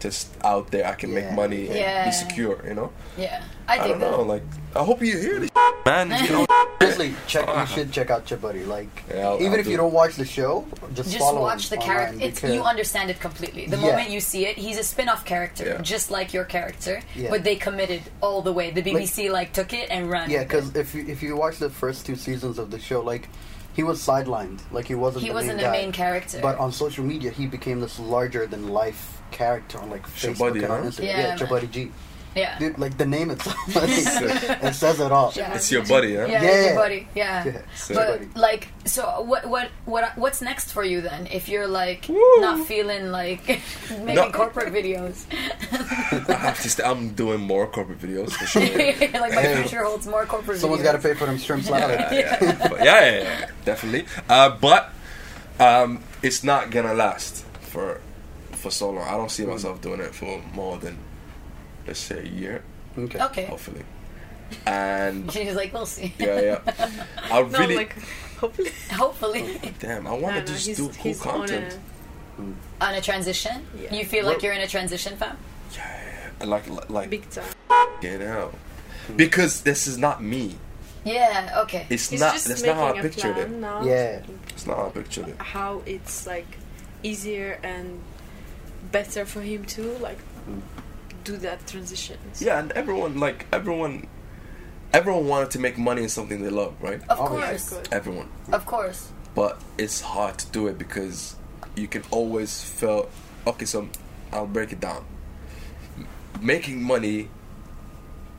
just 0.00 0.28
out 0.44 0.70
there. 0.70 0.86
I 0.86 0.94
can 0.94 1.12
make 1.14 1.30
money 1.32 1.66
and 1.68 1.76
Yeah. 1.76 2.04
be 2.06 2.12
secure." 2.12 2.58
You 2.66 2.74
know. 2.74 2.90
Yeah, 3.16 3.42
I 3.68 3.78
I 3.78 3.88
don't 3.88 4.00
that. 4.00 4.10
know. 4.10 4.22
Like, 4.22 4.42
I 4.74 4.82
hope 4.84 5.00
you 5.02 5.16
hear 5.18 5.38
this, 5.40 5.50
man. 5.86 6.10
You 6.24 6.30
know? 6.32 6.46
Honestly, 6.80 7.14
check. 7.26 7.46
You 7.46 7.66
should 7.66 7.92
check 7.92 8.10
out 8.10 8.24
Chabuddy. 8.26 8.66
Like, 8.66 8.88
Yeah, 9.10 9.28
I'll- 9.28 9.36
even 9.36 9.52
I'll 9.52 9.58
if 9.60 9.64
do 9.66 9.70
you 9.70 9.76
it. 9.76 9.82
don't 9.82 9.92
watch 9.92 10.16
the 10.16 10.24
show, 10.24 10.64
just, 10.94 11.10
Just 11.10 11.18
follow 11.18 11.42
watch 11.42 11.68
the 11.70 11.76
character. 11.76 12.18
It's 12.20 12.42
you 12.42 12.62
understand 12.62 13.10
it 13.10 13.20
completely. 13.20 13.66
The 13.66 13.76
Yeah. 13.76 13.86
moment 13.86 14.10
you 14.10 14.20
see 14.20 14.46
it, 14.46 14.56
he's 14.56 14.78
a 14.78 14.82
spin-off 14.82 15.24
character, 15.24 15.64
Yeah. 15.66 15.82
just 15.82 16.10
like 16.10 16.32
your 16.32 16.44
character. 16.44 17.00
Yeah. 17.14 17.30
But 17.30 17.44
they 17.44 17.56
committed 17.56 18.02
all 18.22 18.42
the 18.42 18.52
way. 18.52 18.70
The 18.70 18.82
BBC 18.82 19.28
like, 19.30 19.52
took 19.52 19.72
it 19.72 19.88
and 19.90 20.10
ran. 20.10 20.30
Yeah, 20.30 20.42
because 20.42 20.74
if 20.74 20.94
you 20.94 21.04
if 21.06 21.22
you 21.22 21.36
watch 21.36 21.58
the 21.58 21.70
first 21.70 22.06
two 22.06 22.16
seasons 22.16 22.58
of 22.58 22.70
the 22.70 22.78
show, 22.78 23.00
like 23.02 23.28
he 23.74 23.82
was 23.82 24.00
sidelined, 24.04 24.60
like 24.72 24.86
he 24.86 24.94
wasn't. 24.94 25.22
he 25.22 25.28
the 25.28 25.34
wasn't 25.34 25.56
main 25.56 25.64
the 25.64 25.70
guy. 25.70 25.72
main 25.82 25.92
character. 25.92 26.38
But 26.42 26.58
on 26.58 26.72
social 26.72 27.04
media, 27.04 27.30
he 27.30 27.46
became 27.46 27.80
this 27.80 27.98
larger 28.00 28.46
than 28.46 28.68
life 28.68 29.19
character 29.30 29.78
on 29.78 29.90
like 29.90 30.06
Facebook 30.06 30.36
Chabuddy, 30.52 30.62
and 30.64 30.72
on 30.72 30.82
huh? 30.82 30.88
Instagram. 30.90 31.04
Yeah, 31.04 31.18
Yeah, 31.20 31.26
man. 31.28 31.38
Chabuddy 31.38 31.70
G. 31.70 31.90
yeah, 32.36 32.58
Dude, 32.60 32.78
like 32.78 32.96
the 32.96 33.06
name 33.06 33.30
itself, 33.30 33.56
it 33.68 34.72
says 34.74 35.00
it 35.00 35.10
all. 35.10 35.32
Yeah. 35.34 35.54
It's 35.54 35.70
your 35.72 35.84
buddy, 35.84 36.14
huh? 36.14 36.26
yeah, 36.26 36.42
Yeah. 36.42 36.48
everybody, 36.50 37.08
yeah. 37.14 37.44
Yeah, 37.44 37.62
So- 37.74 37.94
But 37.94 38.36
like, 38.36 38.68
so 38.84 39.20
what? 39.22 39.46
What? 39.46 39.70
What? 39.84 40.16
What's 40.16 40.40
next 40.40 40.70
for 40.72 40.84
you 40.84 41.00
then? 41.00 41.26
If 41.26 41.48
you're 41.48 41.66
like 41.66 42.06
Woo. 42.08 42.20
not 42.40 42.66
feeling 42.68 43.10
like 43.10 43.46
making 43.90 44.14
No. 44.14 44.30
corporate 44.30 44.72
videos, 44.72 45.24
I 46.28 46.34
have 46.34 46.60
to. 46.62 46.70
St- 46.70 46.86
I'm 46.86 47.10
doing 47.14 47.40
more 47.40 47.66
corporate 47.66 47.98
videos 47.98 48.30
for 48.32 48.46
sure. 48.46 48.62
like 49.20 49.34
my 49.34 49.42
Hey. 49.42 49.62
future 49.62 49.82
holds 49.84 50.06
more 50.06 50.24
corporate. 50.24 50.60
Someone's 50.60 50.82
got 50.84 50.92
to 50.92 50.98
pay 50.98 51.14
for 51.14 51.26
them 51.26 51.36
shrimp 51.38 51.64
salad. 51.64 51.98
yeah, 52.12 52.38
yeah, 52.40 52.68
But 52.68 52.84
yeah, 52.84 53.04
yeah, 53.10 53.22
yeah, 53.22 53.50
definitely. 53.64 54.06
Uh, 54.28 54.50
but 54.50 54.90
um, 55.58 56.02
it's 56.22 56.44
not 56.44 56.70
gonna 56.70 56.94
last 56.94 57.44
for 57.60 58.00
for 58.60 58.70
so 58.70 58.90
long. 58.90 59.06
I 59.06 59.12
don't 59.16 59.30
see 59.30 59.44
myself 59.44 59.80
doing 59.80 60.00
it 60.00 60.14
for 60.14 60.40
more 60.54 60.76
than 60.78 60.98
let's 61.86 61.98
say 62.00 62.20
a 62.20 62.26
year, 62.28 62.62
Okay. 62.96 63.20
Okay. 63.22 63.44
hopefully. 63.46 63.82
And 64.66 65.30
She's 65.32 65.54
like, 65.54 65.72
we'll 65.72 65.86
see. 65.86 66.12
yeah, 66.18 66.40
yeah. 66.40 67.04
I 67.30 67.42
no, 67.42 67.58
really 67.58 67.76
like 67.76 67.96
hopefully. 68.38 68.70
Hopefully, 68.92 69.60
damn. 69.78 70.06
I 70.06 70.10
I 70.10 70.18
want 70.18 70.34
to 70.36 70.40
don't 70.42 70.46
just 70.54 70.66
he's, 70.66 70.76
do 70.76 70.84
cool 70.88 70.92
he's 71.02 71.26
on 71.26 71.38
content. 71.38 71.78
Mm. 72.38 72.54
on 72.80 72.94
a 72.94 73.00
transition, 73.00 73.66
Yeah. 73.78 73.94
you 73.94 74.04
feel 74.04 74.24
like 74.26 74.42
you're 74.42 74.52
in 74.54 74.60
a 74.60 74.66
transition, 74.68 75.16
fam. 75.16 75.36
Yeah, 75.74 76.46
like 76.46 76.90
like 76.90 77.10
big 77.10 77.28
time. 77.30 77.44
get 78.00 78.22
out 78.22 78.54
mm. 79.08 79.16
because 79.16 79.62
this 79.62 79.86
is 79.86 79.98
not 79.98 80.22
me. 80.22 80.56
Yeah. 81.04 81.62
Okay. 81.64 81.86
It's 81.88 82.10
He's 82.10 82.20
not. 82.20 82.34
just 82.34 82.48
That's 82.48 82.62
not 82.62 82.76
how 82.76 82.86
I 82.94 82.98
a 82.98 83.02
pictured 83.02 83.36
it. 83.38 83.50
now. 83.50 83.82
Yeah. 83.84 84.22
It's 84.50 84.66
not 84.66 84.76
how 84.76 84.86
I 84.86 84.90
pictured 84.90 85.28
it. 85.28 85.36
How 85.38 85.82
it's 85.86 86.26
like 86.26 86.46
easier 87.02 87.58
and 87.62 88.00
better 88.92 89.24
for 89.24 89.40
him 89.40 89.64
to 89.66 89.82
like 89.98 90.18
do 91.24 91.36
that 91.38 91.66
transition. 91.66 92.18
Yeah, 92.38 92.58
and 92.58 92.72
everyone 92.72 93.18
like 93.20 93.46
everyone. 93.52 94.06
Everyone 94.92 95.28
wanted 95.28 95.52
to 95.52 95.60
make 95.60 95.78
money 95.78 96.02
in 96.02 96.08
something 96.08 96.42
they 96.42 96.50
love, 96.50 96.74
right? 96.80 97.00
Of 97.08 97.20
Obviously. 97.20 97.76
course. 97.76 97.88
Everyone. 97.92 98.28
Of 98.52 98.66
course. 98.66 99.12
but 99.36 99.62
it's 99.78 100.00
hard 100.00 100.36
to 100.38 100.46
do 100.50 100.66
it 100.66 100.76
because 100.78 101.36
you 101.76 101.86
can 101.86 102.02
always 102.10 102.60
feel 102.64 103.08
okay 103.46 103.64
so 103.64 103.88
i'll 104.32 104.44
break 104.48 104.72
it 104.72 104.80
down 104.80 105.04
making 106.42 106.82
money, 106.82 107.28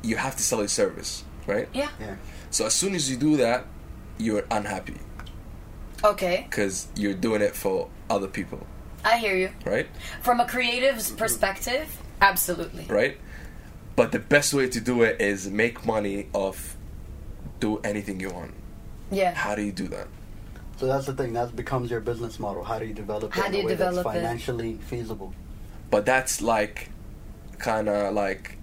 you 0.03 0.17
have 0.17 0.35
to 0.35 0.43
sell 0.43 0.59
your 0.59 0.67
service, 0.67 1.23
right? 1.47 1.69
Yeah. 1.73 1.89
Yeah. 1.99 2.15
So 2.49 2.65
as 2.65 2.73
soon 2.73 2.95
as 2.95 3.09
you 3.09 3.15
do 3.15 3.37
that, 3.37 3.65
you're 4.17 4.43
unhappy 4.51 4.97
Okay. 6.03 6.45
because 6.49 6.87
you're 6.95 7.13
doing 7.13 7.41
it 7.41 7.55
for 7.55 7.87
other 8.09 8.27
people, 8.27 8.65
I 9.03 9.17
hear 9.17 9.35
you. 9.35 9.49
right? 9.65 9.87
From 10.21 10.39
a 10.39 10.47
creative's 10.47 11.11
perspective, 11.11 11.97
absolutely. 12.21 12.85
Right? 12.85 13.17
But 13.95 14.11
the 14.11 14.19
best 14.19 14.53
way 14.53 14.69
to 14.69 14.79
do 14.79 15.01
it 15.03 15.19
is 15.21 15.49
make 15.49 15.85
money 15.85 16.27
off 16.33 16.75
do 17.59 17.79
anything 17.79 18.19
you 18.19 18.29
want. 18.29 18.53
Yeah. 19.11 19.33
How 19.33 19.55
do 19.55 19.61
you 19.61 19.71
do 19.71 19.87
that? 19.89 20.07
So 20.77 20.87
that's 20.87 21.05
the 21.05 21.13
thing. 21.13 21.33
That 21.33 21.55
becomes 21.55 21.91
your 21.91 21.99
business 21.99 22.39
model. 22.39 22.63
How 22.63 22.79
do 22.79 22.85
you 22.85 22.93
develop 22.93 23.35
it 23.35 23.39
How 23.39 23.45
in 23.47 23.51
do 23.51 23.57
a 23.57 23.61
you 23.61 23.67
way 23.67 23.73
develop 23.73 24.03
that's 24.05 24.15
it? 24.15 24.19
financially 24.19 24.79
feasible? 24.87 25.33
But 25.91 26.05
that's 26.05 26.41
like 26.41 26.89
kind 27.59 27.87
of 27.89 28.13
like 28.13 28.57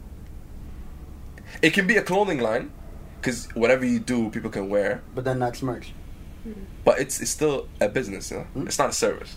it 1.62 1.70
can 1.70 1.86
be 1.86 1.96
a 1.96 2.02
clothing 2.02 2.40
line 2.40 2.72
because 3.20 3.46
whatever 3.54 3.84
you 3.84 4.00
do, 4.00 4.30
people 4.30 4.50
can 4.50 4.68
wear. 4.68 5.02
But 5.14 5.24
then 5.24 5.38
that's 5.38 5.62
merch. 5.62 5.92
But 6.84 6.98
it's 6.98 7.20
it's 7.20 7.30
still 7.30 7.68
a 7.80 7.88
business. 7.88 8.30
You 8.30 8.38
know? 8.38 8.42
Hmm? 8.44 8.66
It's 8.66 8.78
not 8.78 8.88
a 8.90 8.92
service. 8.94 9.36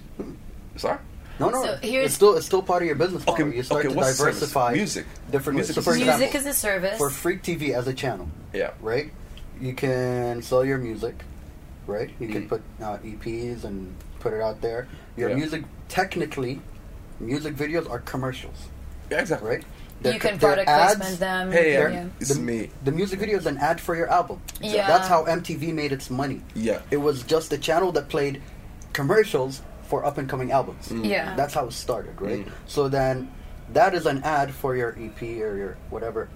Sorry. 0.82 0.98
No, 1.40 1.50
no. 1.50 1.64
So 1.64 1.78
here's- 1.82 2.08
it's 2.08 2.16
still 2.16 2.36
it's 2.38 2.46
still 2.46 2.62
part 2.64 2.82
of 2.82 2.88
your 2.88 2.96
business 2.96 3.26
model. 3.26 3.46
Okay, 3.46 3.56
you 3.58 3.64
start 3.64 3.86
okay, 3.86 3.94
to 3.94 3.98
what's 3.98 4.10
the 4.10 4.16
service? 4.16 4.36
diversify 4.40 4.74
Music. 4.74 5.06
different 5.32 5.56
Music 5.58 5.76
so 5.76 5.82
for 5.82 5.92
a 5.92 5.94
service. 5.94 6.08
Music 6.08 6.28
example, 6.36 6.50
is 6.50 6.56
a 6.58 6.60
service. 6.60 6.98
for 6.98 7.10
Freek 7.10 7.44
TV 7.44 7.74
as 7.74 7.88
a 7.88 7.94
channel, 7.94 8.28
Yeah. 8.54 8.72
right? 8.82 9.12
You 9.60 9.74
can 9.74 10.42
sell 10.42 10.66
your 10.66 10.78
music, 10.80 11.24
right? 11.88 12.10
You 12.20 12.28
can 12.30 12.44
Mm. 12.46 12.50
put 12.50 12.62
uh, 12.82 12.98
EPs 13.04 13.64
and 13.64 13.94
put 14.20 14.34
it 14.34 14.42
out 14.42 14.62
there. 14.62 14.88
Your 15.18 15.30
Yeah. 15.30 15.36
music, 15.36 15.64
technically, 15.88 16.62
music 17.20 17.56
videos 17.56 17.90
are 17.90 18.00
commercials, 18.00 18.58
Yeah, 19.12 19.20
exactly. 19.22 19.50
right? 19.50 19.60
you 20.04 20.10
They're- 20.12 20.20
can 20.20 20.40
product 20.40 20.68
ads. 20.68 20.96
placement 20.96 21.20
them. 21.20 21.52
Hey, 21.52 21.74
They're- 21.74 21.90
yeah. 21.92 22.06
It's 22.20 22.34
the, 22.34 22.40
me. 22.42 22.70
The 22.84 22.92
music 22.92 23.20
video 23.20 23.38
is 23.38 23.46
an 23.46 23.58
ad 23.60 23.80
for 23.80 23.96
your 23.96 24.10
album. 24.10 24.42
Yeah. 24.60 24.88
That's 24.88 25.08
how 25.08 25.26
MTV 25.26 25.72
made 25.74 25.92
its 25.92 26.10
money. 26.10 26.42
Yeah. 26.56 26.80
It 26.90 26.98
was 26.98 27.22
just 27.22 27.54
a 27.54 27.58
channel 27.60 27.92
that 27.94 28.10
played 28.10 28.42
commercials 28.94 29.62
for 29.92 30.06
up 30.06 30.18
and 30.18 30.30
coming 30.30 30.52
albums. 30.54 30.89
Yeah. 30.89 31.36
That's 31.36 31.54
how 31.54 31.66
it 31.66 31.74
started, 31.74 32.20
right? 32.22 32.46
Mm. 32.46 32.52
So 32.66 32.88
then 32.88 33.30
that 33.74 33.94
is 33.94 34.06
an 34.06 34.24
ad 34.24 34.54
for 34.54 34.74
your 34.74 34.96
EP 34.98 35.22
or 35.22 35.58
your 35.58 35.78
whatever 35.89 36.30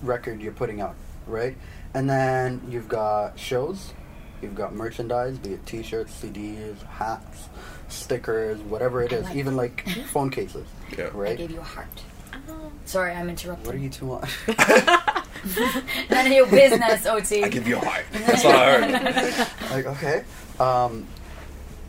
record 0.00 0.40
you're 0.40 0.52
putting 0.52 0.80
out, 0.80 0.94
right? 1.26 1.56
And 1.94 2.08
then 2.08 2.62
you've 2.70 2.86
got 2.88 3.36
shows, 3.36 3.92
you've 4.40 4.54
got 4.54 4.74
merchandise, 4.76 5.38
be 5.38 5.54
it 5.54 5.66
t-shirts, 5.66 6.12
CDs, 6.22 6.80
hats, 6.86 7.48
stickers, 7.88 8.60
whatever 8.60 9.02
it 9.02 9.12
I 9.12 9.16
is, 9.16 9.24
like- 9.24 9.34
even 9.36 9.56
like 9.56 9.88
phone 10.12 10.30
cases, 10.30 10.68
Yeah. 10.96 11.06
Right? 11.06 11.12
I 11.14 11.18
right? 11.18 11.38
gave 11.38 11.50
you 11.50 11.58
a 11.60 11.64
heart. 11.64 12.02
Sorry, 12.84 13.12
I'm 13.12 13.28
interrupting. 13.28 13.66
What 13.66 13.74
are 13.74 13.78
interrupting. 13.78 14.08
you 14.46 14.54
two 14.54 14.54
on? 14.54 15.24
None 16.10 16.26
of 16.26 16.32
your 16.32 16.46
business, 16.46 17.06
OT. 17.14 17.42
I 17.42 17.48
give 17.48 17.66
you 17.66 17.76
a 17.76 17.84
heart. 17.84 18.04
That's 18.12 18.44
what 18.44 18.54
I 18.54 18.80
heard. 18.80 19.70
like 19.72 19.86
okay 19.86 20.24
um, 20.60 21.06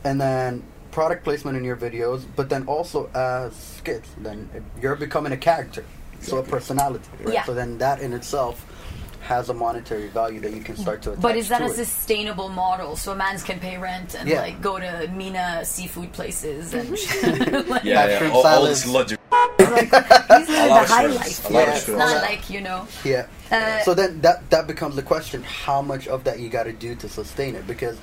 and 0.04 0.20
then 0.20 0.64
product 1.00 1.24
placement 1.24 1.56
in 1.56 1.64
your 1.64 1.78
videos 1.78 2.26
but 2.36 2.50
then 2.50 2.62
also 2.68 3.10
as 3.16 3.56
skits 3.78 4.10
then 4.18 4.38
you're 4.82 4.98
becoming 4.98 5.32
a 5.32 5.38
character 5.50 5.86
so 6.20 6.40
a 6.40 6.44
personality 6.44 7.08
right? 7.24 7.36
Yeah. 7.36 7.44
so 7.46 7.54
then 7.54 7.78
that 7.78 8.02
in 8.02 8.12
itself 8.12 8.56
has 9.22 9.48
a 9.48 9.54
monetary 9.54 10.10
value 10.10 10.42
that 10.42 10.52
you 10.54 10.60
can 10.62 10.76
start 10.76 11.02
to 11.04 11.12
attach 11.12 11.22
But 11.22 11.36
is 11.38 11.48
that 11.50 11.60
to 11.60 11.66
a 11.66 11.68
it. 11.70 11.76
sustainable 11.76 12.50
model? 12.50 12.96
So 12.96 13.12
a 13.12 13.16
man's 13.16 13.44
can 13.44 13.60
pay 13.60 13.78
rent 13.78 14.16
and 14.16 14.28
Yeah. 14.28 14.42
like 14.42 14.60
go 14.62 14.80
to 14.80 15.08
Mina 15.14 15.64
seafood 15.64 16.12
places 16.14 16.74
and 16.74 16.90
like, 17.70 17.84
Yeah, 17.84 18.02
Have 18.02 18.22
yeah. 18.24 18.30
All, 18.32 18.38
all 18.38 18.44
salads. 18.44 18.84
this 18.84 18.92
logic. 18.98 19.20
he's 19.60 19.68
living 19.70 20.46
the 20.48 20.68
lot 20.70 20.84
of 20.84 20.90
high 20.90 21.06
life. 21.06 21.50
a 21.50 21.54
lot 21.54 21.62
of 21.62 21.68
Yeah, 21.68 21.76
it's 21.76 21.84
shrimps. 21.84 22.00
not 22.00 22.16
Yeah. 22.16 22.22
like 22.30 22.50
you 22.50 22.62
know. 22.62 22.88
yeah 23.06 23.26
Uh, 23.52 23.80
so 23.88 23.94
then 23.94 24.20
that 24.22 24.38
that 24.50 24.68
becomes 24.68 24.96
the 24.96 25.04
question 25.14 25.44
how 25.44 25.82
much 25.82 26.08
of 26.08 26.24
that 26.24 26.40
you 26.40 26.50
got 26.50 26.64
to 26.64 26.74
do 26.74 26.96
to 26.96 27.08
sustain 27.08 27.56
it 27.56 27.66
because 27.68 27.98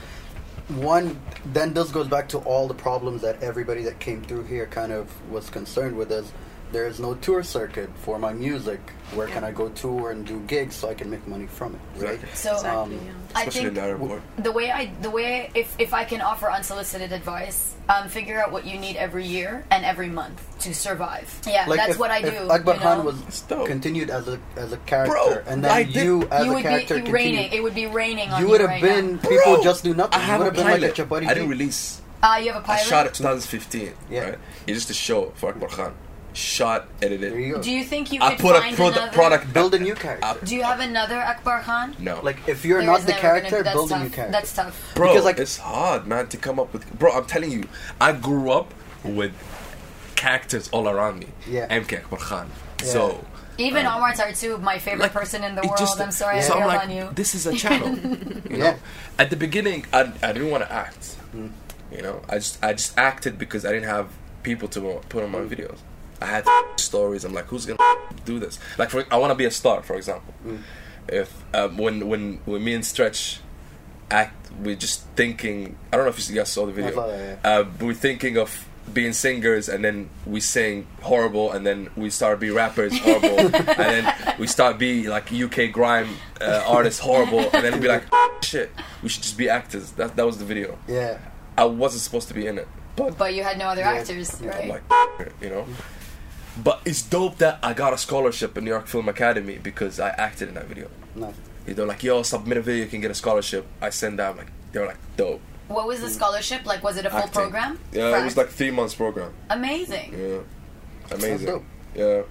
one 0.68 1.20
then 1.44 1.72
this 1.72 1.90
goes 1.90 2.08
back 2.08 2.28
to 2.28 2.38
all 2.38 2.66
the 2.66 2.74
problems 2.74 3.22
that 3.22 3.40
everybody 3.42 3.82
that 3.82 4.00
came 4.00 4.22
through 4.22 4.42
here 4.44 4.66
kind 4.66 4.92
of 4.92 5.08
was 5.30 5.48
concerned 5.48 5.96
with 5.96 6.10
is 6.10 6.32
there 6.72 6.86
is 6.86 6.98
no 6.98 7.14
tour 7.14 7.42
circuit 7.42 7.88
for 8.02 8.18
my 8.18 8.32
music 8.32 8.80
where 9.14 9.28
can 9.28 9.44
i 9.44 9.52
go 9.52 9.68
tour 9.70 10.10
and 10.10 10.26
do 10.26 10.40
gigs 10.48 10.74
so 10.74 10.88
i 10.88 10.94
can 10.94 11.08
make 11.08 11.24
money 11.28 11.46
from 11.46 11.74
it 11.74 11.80
right 12.02 12.14
Exactly. 12.14 12.28
So 12.34 12.52
Exactly. 12.54 12.96
Um, 12.96 13.06
yeah. 13.06 13.12
I 13.34 13.40
Especially 13.44 13.68
in 13.68 13.74
think 13.74 14.22
the 14.36 14.42
the 14.42 14.52
way 14.52 14.70
I 14.70 14.90
the 15.02 15.10
way 15.10 15.50
if 15.54 15.68
if 15.78 15.92
I 15.92 16.04
can 16.04 16.22
offer 16.22 16.50
unsolicited 16.50 17.12
advice, 17.12 17.74
um, 17.88 18.08
figure 18.08 18.40
out 18.42 18.50
what 18.50 18.64
you 18.64 18.78
need 18.78 18.96
every 18.96 19.26
year 19.26 19.64
and 19.70 19.84
every 19.84 20.08
month 20.08 20.40
to 20.60 20.72
survive. 20.74 21.28
Yeah, 21.46 21.66
like 21.68 21.78
that's 21.80 21.92
if, 21.92 21.98
what 21.98 22.10
I 22.10 22.22
do. 22.22 22.28
if 22.28 22.50
akbar 22.50 22.74
you 22.76 22.80
khan 22.80 23.04
was 23.04 23.20
It's 23.28 23.42
continued 23.44 24.08
as 24.08 24.26
a 24.28 24.40
as 24.56 24.72
a 24.72 24.78
character 24.88 25.12
Bro, 25.12 25.52
and 25.52 25.62
then 25.62 25.70
I 25.70 25.82
did- 25.82 25.96
you 25.96 26.26
as 26.30 26.46
you 26.46 26.52
a 26.52 26.54
would 26.54 26.62
character 26.62 27.02
be 27.02 27.10
raining. 27.12 27.52
It 27.52 27.62
would 27.62 27.74
be 27.74 27.86
raining 27.86 28.30
on 28.32 28.40
you 28.40 28.46
you 28.46 28.52
would 28.52 28.62
have 28.62 28.70
right 28.70 28.82
been 28.82 29.16
now. 29.16 29.28
people 29.28 29.54
Bro, 29.60 29.62
just 29.62 29.84
do 29.84 29.92
nothing 29.94 30.14
I 30.18 30.22
you 30.24 30.30
have 30.32 30.38
would 30.40 30.46
a 30.46 30.50
have 30.50 30.56
been 30.56 30.70
like 30.72 30.80
pilot. 30.80 30.98
a 30.98 31.04
Chabari 31.04 31.28
I 31.30 31.34
didn't 31.34 31.50
release. 31.50 32.00
Ah, 32.22 32.38
you 32.38 32.52
have 32.52 32.62
a 32.62 32.64
pilot. 32.64 32.80
I 32.80 32.84
shot 32.84 33.04
it 33.06 33.12
2015. 33.14 33.92
Yeah. 34.10 34.20
Right? 34.20 34.38
It's 34.66 34.78
just 34.80 34.88
a 34.90 34.94
show 34.96 35.32
for 35.36 35.50
Akbar 35.50 35.68
Khan. 35.68 35.92
Shot, 36.36 36.86
edited. 37.00 37.32
there 37.32 37.40
you 37.40 37.54
go 37.54 37.62
Do 37.62 37.70
you 37.72 37.82
think 37.82 38.12
you 38.12 38.20
I 38.20 38.30
could 38.34 38.40
put 38.40 38.56
a 38.56 38.60
find 38.60 38.76
product, 38.76 38.96
another? 38.98 39.12
product 39.12 39.52
build 39.54 39.74
a 39.74 39.78
new 39.78 39.94
character 39.94 40.26
up. 40.26 40.44
Do 40.44 40.54
you 40.54 40.62
have 40.62 40.80
another 40.80 41.16
Akbar 41.18 41.62
Khan? 41.62 41.96
No. 41.98 42.20
like 42.22 42.46
if 42.46 42.62
you're 42.64 42.80
There 42.80 42.90
not 42.90 42.98
is 43.00 43.06
the 43.06 43.12
never 43.12 43.22
gonna- 43.22 43.40
character 43.40 43.62
that's 43.62 43.74
build 43.74 43.88
tough. 43.88 44.00
a 44.00 44.04
new 44.04 44.10
character 44.10 44.32
That's 44.32 44.52
tough. 44.52 44.92
Bro, 44.94 45.08
Because, 45.08 45.24
like- 45.24 45.38
it's 45.38 45.56
hard, 45.56 46.06
man, 46.06 46.26
to 46.28 46.36
come 46.36 46.60
up 46.60 46.72
with. 46.74 46.86
Bro, 46.98 47.12
I'm 47.12 47.24
telling 47.24 47.50
you, 47.52 47.64
I 48.00 48.12
grew 48.12 48.50
up 48.50 48.74
with 49.02 49.32
characters 50.14 50.68
all 50.72 50.88
around 50.88 51.18
me. 51.20 51.28
Yeah. 51.48 51.66
MK 51.74 51.98
Akbar 52.00 52.18
Khan. 52.18 52.50
Yeah. 52.82 52.86
So, 52.86 53.24
Even 53.58 53.86
Omar 53.86 54.12
Tartub, 54.12 54.60
my 54.60 54.78
favorite 54.78 55.00
like, 55.04 55.12
person 55.14 55.42
in 55.42 55.54
the 55.54 55.62
it 55.62 55.68
world. 55.68 55.78
just- 55.78 55.98
I'm 55.98 56.10
sorry 56.10 56.42
so 56.42 56.52
I 56.52 56.56
I'm 56.56 56.60
failed 56.62 56.72
like, 56.74 56.82
on 56.82 56.90
you. 56.94 57.08
This 57.14 57.34
is 57.34 57.46
a 57.46 57.54
channel. 57.56 57.96
you 58.50 58.58
know, 58.58 58.66
Yeah. 58.66 58.76
at 59.18 59.30
the 59.30 59.36
beginning, 59.36 59.86
I, 59.94 60.12
I 60.22 60.32
didn't 60.32 60.50
want 60.50 60.64
to 60.64 60.70
act. 60.72 61.16
Mm. 61.34 61.50
You 61.90 62.02
know, 62.02 62.20
I 62.28 62.34
just 62.34 62.62
I 62.62 62.74
just 62.74 62.98
acted 62.98 63.38
because 63.38 63.64
I 63.64 63.72
didn't 63.72 63.88
have 63.88 64.08
people 64.42 64.68
to 64.68 65.00
put 65.08 65.24
on 65.24 65.30
my 65.30 65.38
Mm. 65.38 65.48
videos. 65.48 65.78
I 66.20 66.26
had 66.26 66.46
stories. 66.76 67.24
I'm 67.24 67.34
like, 67.34 67.46
who's 67.46 67.66
gonna 67.66 67.78
do 68.24 68.38
this? 68.38 68.58
Like, 68.78 68.90
for, 68.90 69.04
I 69.10 69.16
want 69.18 69.30
to 69.30 69.34
be 69.34 69.44
a 69.44 69.50
star, 69.50 69.82
for 69.82 69.96
example. 69.96 70.34
Mm. 70.46 70.58
If 71.08 71.32
um, 71.54 71.76
when 71.76 72.08
when 72.08 72.40
when 72.46 72.64
me 72.64 72.74
and 72.74 72.84
Stretch 72.84 73.40
act, 74.10 74.50
we're 74.62 74.76
just 74.76 75.02
thinking. 75.16 75.76
I 75.92 75.96
don't 75.96 76.06
know 76.06 76.10
if 76.10 76.28
you 76.28 76.34
guys 76.34 76.48
saw 76.50 76.66
the 76.66 76.72
video. 76.72 76.92
saw 76.94 77.06
that, 77.06 77.38
Uh, 77.44 77.64
we're 77.80 77.94
thinking 77.94 78.36
of 78.38 78.66
being 78.92 79.12
singers, 79.12 79.68
and 79.68 79.84
then 79.84 80.08
we 80.24 80.40
sing 80.40 80.86
horrible, 81.02 81.52
and 81.52 81.66
then 81.66 81.90
we 81.96 82.08
start 82.10 82.40
be 82.40 82.50
rappers 82.50 82.96
horrible, 82.98 83.38
and 83.54 83.54
then 83.54 84.14
we 84.38 84.46
start 84.46 84.78
be 84.78 85.08
like 85.08 85.32
UK 85.32 85.70
grime 85.72 86.08
uh, 86.40 86.62
artists 86.66 87.00
horrible, 87.00 87.40
and 87.52 87.64
then 87.64 87.72
we 87.74 87.80
be 87.80 87.88
like, 87.88 88.04
shit, 88.42 88.70
we 89.02 89.08
should 89.08 89.22
just 89.22 89.36
be 89.36 89.48
actors. 89.48 89.90
That 89.92 90.16
that 90.16 90.24
was 90.26 90.38
the 90.38 90.44
video. 90.44 90.78
yeah 90.88 91.18
I 91.58 91.64
wasn't 91.64 92.02
supposed 92.02 92.28
to 92.28 92.34
be 92.34 92.46
in 92.46 92.58
it, 92.58 92.68
but 92.96 93.16
But 93.18 93.34
you 93.34 93.42
had 93.42 93.58
no 93.58 93.66
other 93.68 93.80
Yeah. 93.82 93.92
actors, 93.94 94.40
right? 94.42 94.62
I'm 94.64 94.68
like, 94.68 94.82
you 95.40 95.50
know. 95.50 95.66
But 96.62 96.80
it's 96.84 97.02
dope 97.02 97.38
that 97.38 97.58
I 97.62 97.74
got 97.74 97.92
a 97.92 97.98
scholarship 97.98 98.56
in 98.56 98.64
New 98.64 98.70
York 98.70 98.86
Film 98.86 99.08
Academy 99.08 99.58
because 99.58 100.00
I 100.00 100.10
acted 100.10 100.48
in 100.48 100.54
that 100.54 100.66
video. 100.66 100.88
no 101.14 101.34
You 101.66 101.74
know, 101.74 101.84
like, 101.84 102.02
yo, 102.02 102.22
submit 102.22 102.58
a 102.58 102.62
video, 102.62 102.84
you 102.84 102.90
can 102.90 103.00
get 103.00 103.10
a 103.10 103.14
scholarship. 103.14 103.66
I 103.80 103.90
send 103.90 104.20
out, 104.20 104.36
like, 104.36 104.48
they're 104.72 104.86
like, 104.86 104.98
dope. 105.16 105.40
what 105.68 105.86
was 105.86 106.00
the 106.00 106.06
mm. 106.06 106.10
scholarship? 106.10 106.64
Like, 106.64 106.82
was 106.82 106.96
it 106.96 107.06
a 107.06 107.10
full 107.10 107.18
Acting. 107.20 107.32
program? 107.32 107.78
Yeah, 107.92 108.12
For 108.12 108.18
it 108.18 108.24
was 108.24 108.36
like 108.36 108.48
three 108.48 108.70
months 108.70 108.94
program. 108.94 109.34
amazing. 109.50 110.14
Yeah, 110.18 111.14
amazing. 111.14 111.46
dope. 111.46 111.64
Yeah, 111.94 112.22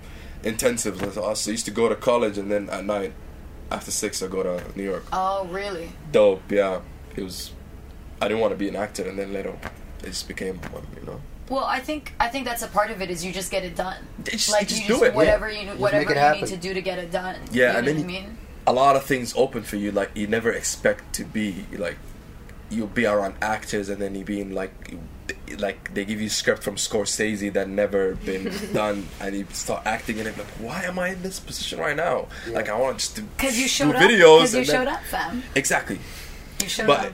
intensive. 0.43 0.97
So 1.13 1.23
I 1.23 1.27
also 1.27 1.51
used 1.51 1.65
to 1.65 1.71
go 1.71 1.89
to 1.89 1.95
college 1.95 2.37
and 2.37 2.51
then 2.51 2.69
at 2.69 2.85
night, 2.85 3.13
after 3.71 3.91
six, 3.91 4.21
I 4.21 4.27
go 4.27 4.43
to 4.43 4.63
New 4.75 4.83
York. 4.83 5.05
Oh, 5.11 5.45
really? 5.51 5.91
Dope. 6.11 6.51
Yeah, 6.51 6.81
it 7.15 7.23
was. 7.23 7.51
I 8.21 8.27
didn't 8.27 8.41
want 8.41 8.51
to 8.51 8.57
be 8.57 8.69
an 8.69 8.75
actor, 8.75 9.07
and 9.07 9.17
then 9.17 9.33
later, 9.33 9.57
it 10.03 10.07
just 10.07 10.27
became 10.27 10.57
one. 10.71 10.85
You 10.99 11.05
know. 11.05 11.21
Well, 11.49 11.63
I 11.63 11.79
think 11.79 12.13
I 12.19 12.27
think 12.27 12.45
that's 12.45 12.63
a 12.63 12.67
part 12.67 12.89
of 12.91 13.01
it 13.01 13.09
is 13.11 13.23
you 13.23 13.31
just 13.31 13.51
get 13.51 13.63
it 13.63 13.75
done. 13.75 13.97
Just- 14.23 14.49
like 14.51 14.67
just 14.67 14.81
you 14.81 14.87
do 14.87 14.93
just 14.93 15.03
it, 15.03 15.07
yeah. 15.09 15.15
whatever 15.15 15.51
you 15.51 15.65
make 15.67 15.79
whatever 15.79 16.09
you 16.13 16.19
happen. 16.19 16.41
need 16.41 16.47
to 16.49 16.57
do 16.57 16.73
to 16.73 16.81
get 16.81 16.97
it 16.99 17.11
done. 17.11 17.35
Yeah, 17.51 17.73
you 17.73 17.77
and 17.79 17.87
then 17.87 17.95
what 17.97 18.03
I 18.03 18.07
mean. 18.07 18.37
a 18.67 18.73
lot 18.73 18.95
of 18.95 19.03
things 19.05 19.33
open 19.35 19.61
for 19.63 19.75
you 19.75 19.91
like 19.91 20.11
you 20.15 20.25
never 20.27 20.51
expect 20.51 21.13
to 21.15 21.23
be 21.23 21.65
like 21.77 21.97
you'll 22.71 22.87
be 22.87 23.05
around 23.05 23.35
actors 23.41 23.89
and 23.89 24.01
then 24.01 24.15
you 24.15 24.25
be 24.25 24.41
in 24.41 24.53
like 24.55 24.95
like 25.59 25.93
they 25.93 26.03
give 26.03 26.19
you 26.19 26.29
script 26.29 26.63
from 26.63 26.75
Scorsese 26.75 27.53
that 27.53 27.69
never 27.69 28.15
been 28.15 28.51
done 28.73 29.07
and 29.21 29.35
you 29.35 29.45
start 29.51 29.83
acting 29.85 30.17
in 30.17 30.25
it 30.25 30.35
like 30.37 30.47
why 30.59 30.83
am 30.83 30.97
I 30.97 31.09
in 31.09 31.21
this 31.21 31.39
position 31.39 31.77
right 31.79 31.95
now 31.95 32.27
Yeah. 32.47 32.53
like 32.55 32.69
I 32.69 32.77
want 32.79 32.97
just 32.97 33.15
to 33.17 33.21
Because 33.21 33.55
you 33.55 33.65
do 33.65 33.69
showed 33.69 33.95
up. 33.95 34.01
videos 34.01 34.37
Because 34.51 34.53
you 34.53 34.59
and 34.61 34.67
then- 34.67 34.75
showed 34.75 34.87
up, 34.87 35.03
fam. 35.03 35.43
exactly 35.53 35.99
You 36.63 36.67
showed 36.69 36.87
but 36.87 36.99
up. 37.05 37.13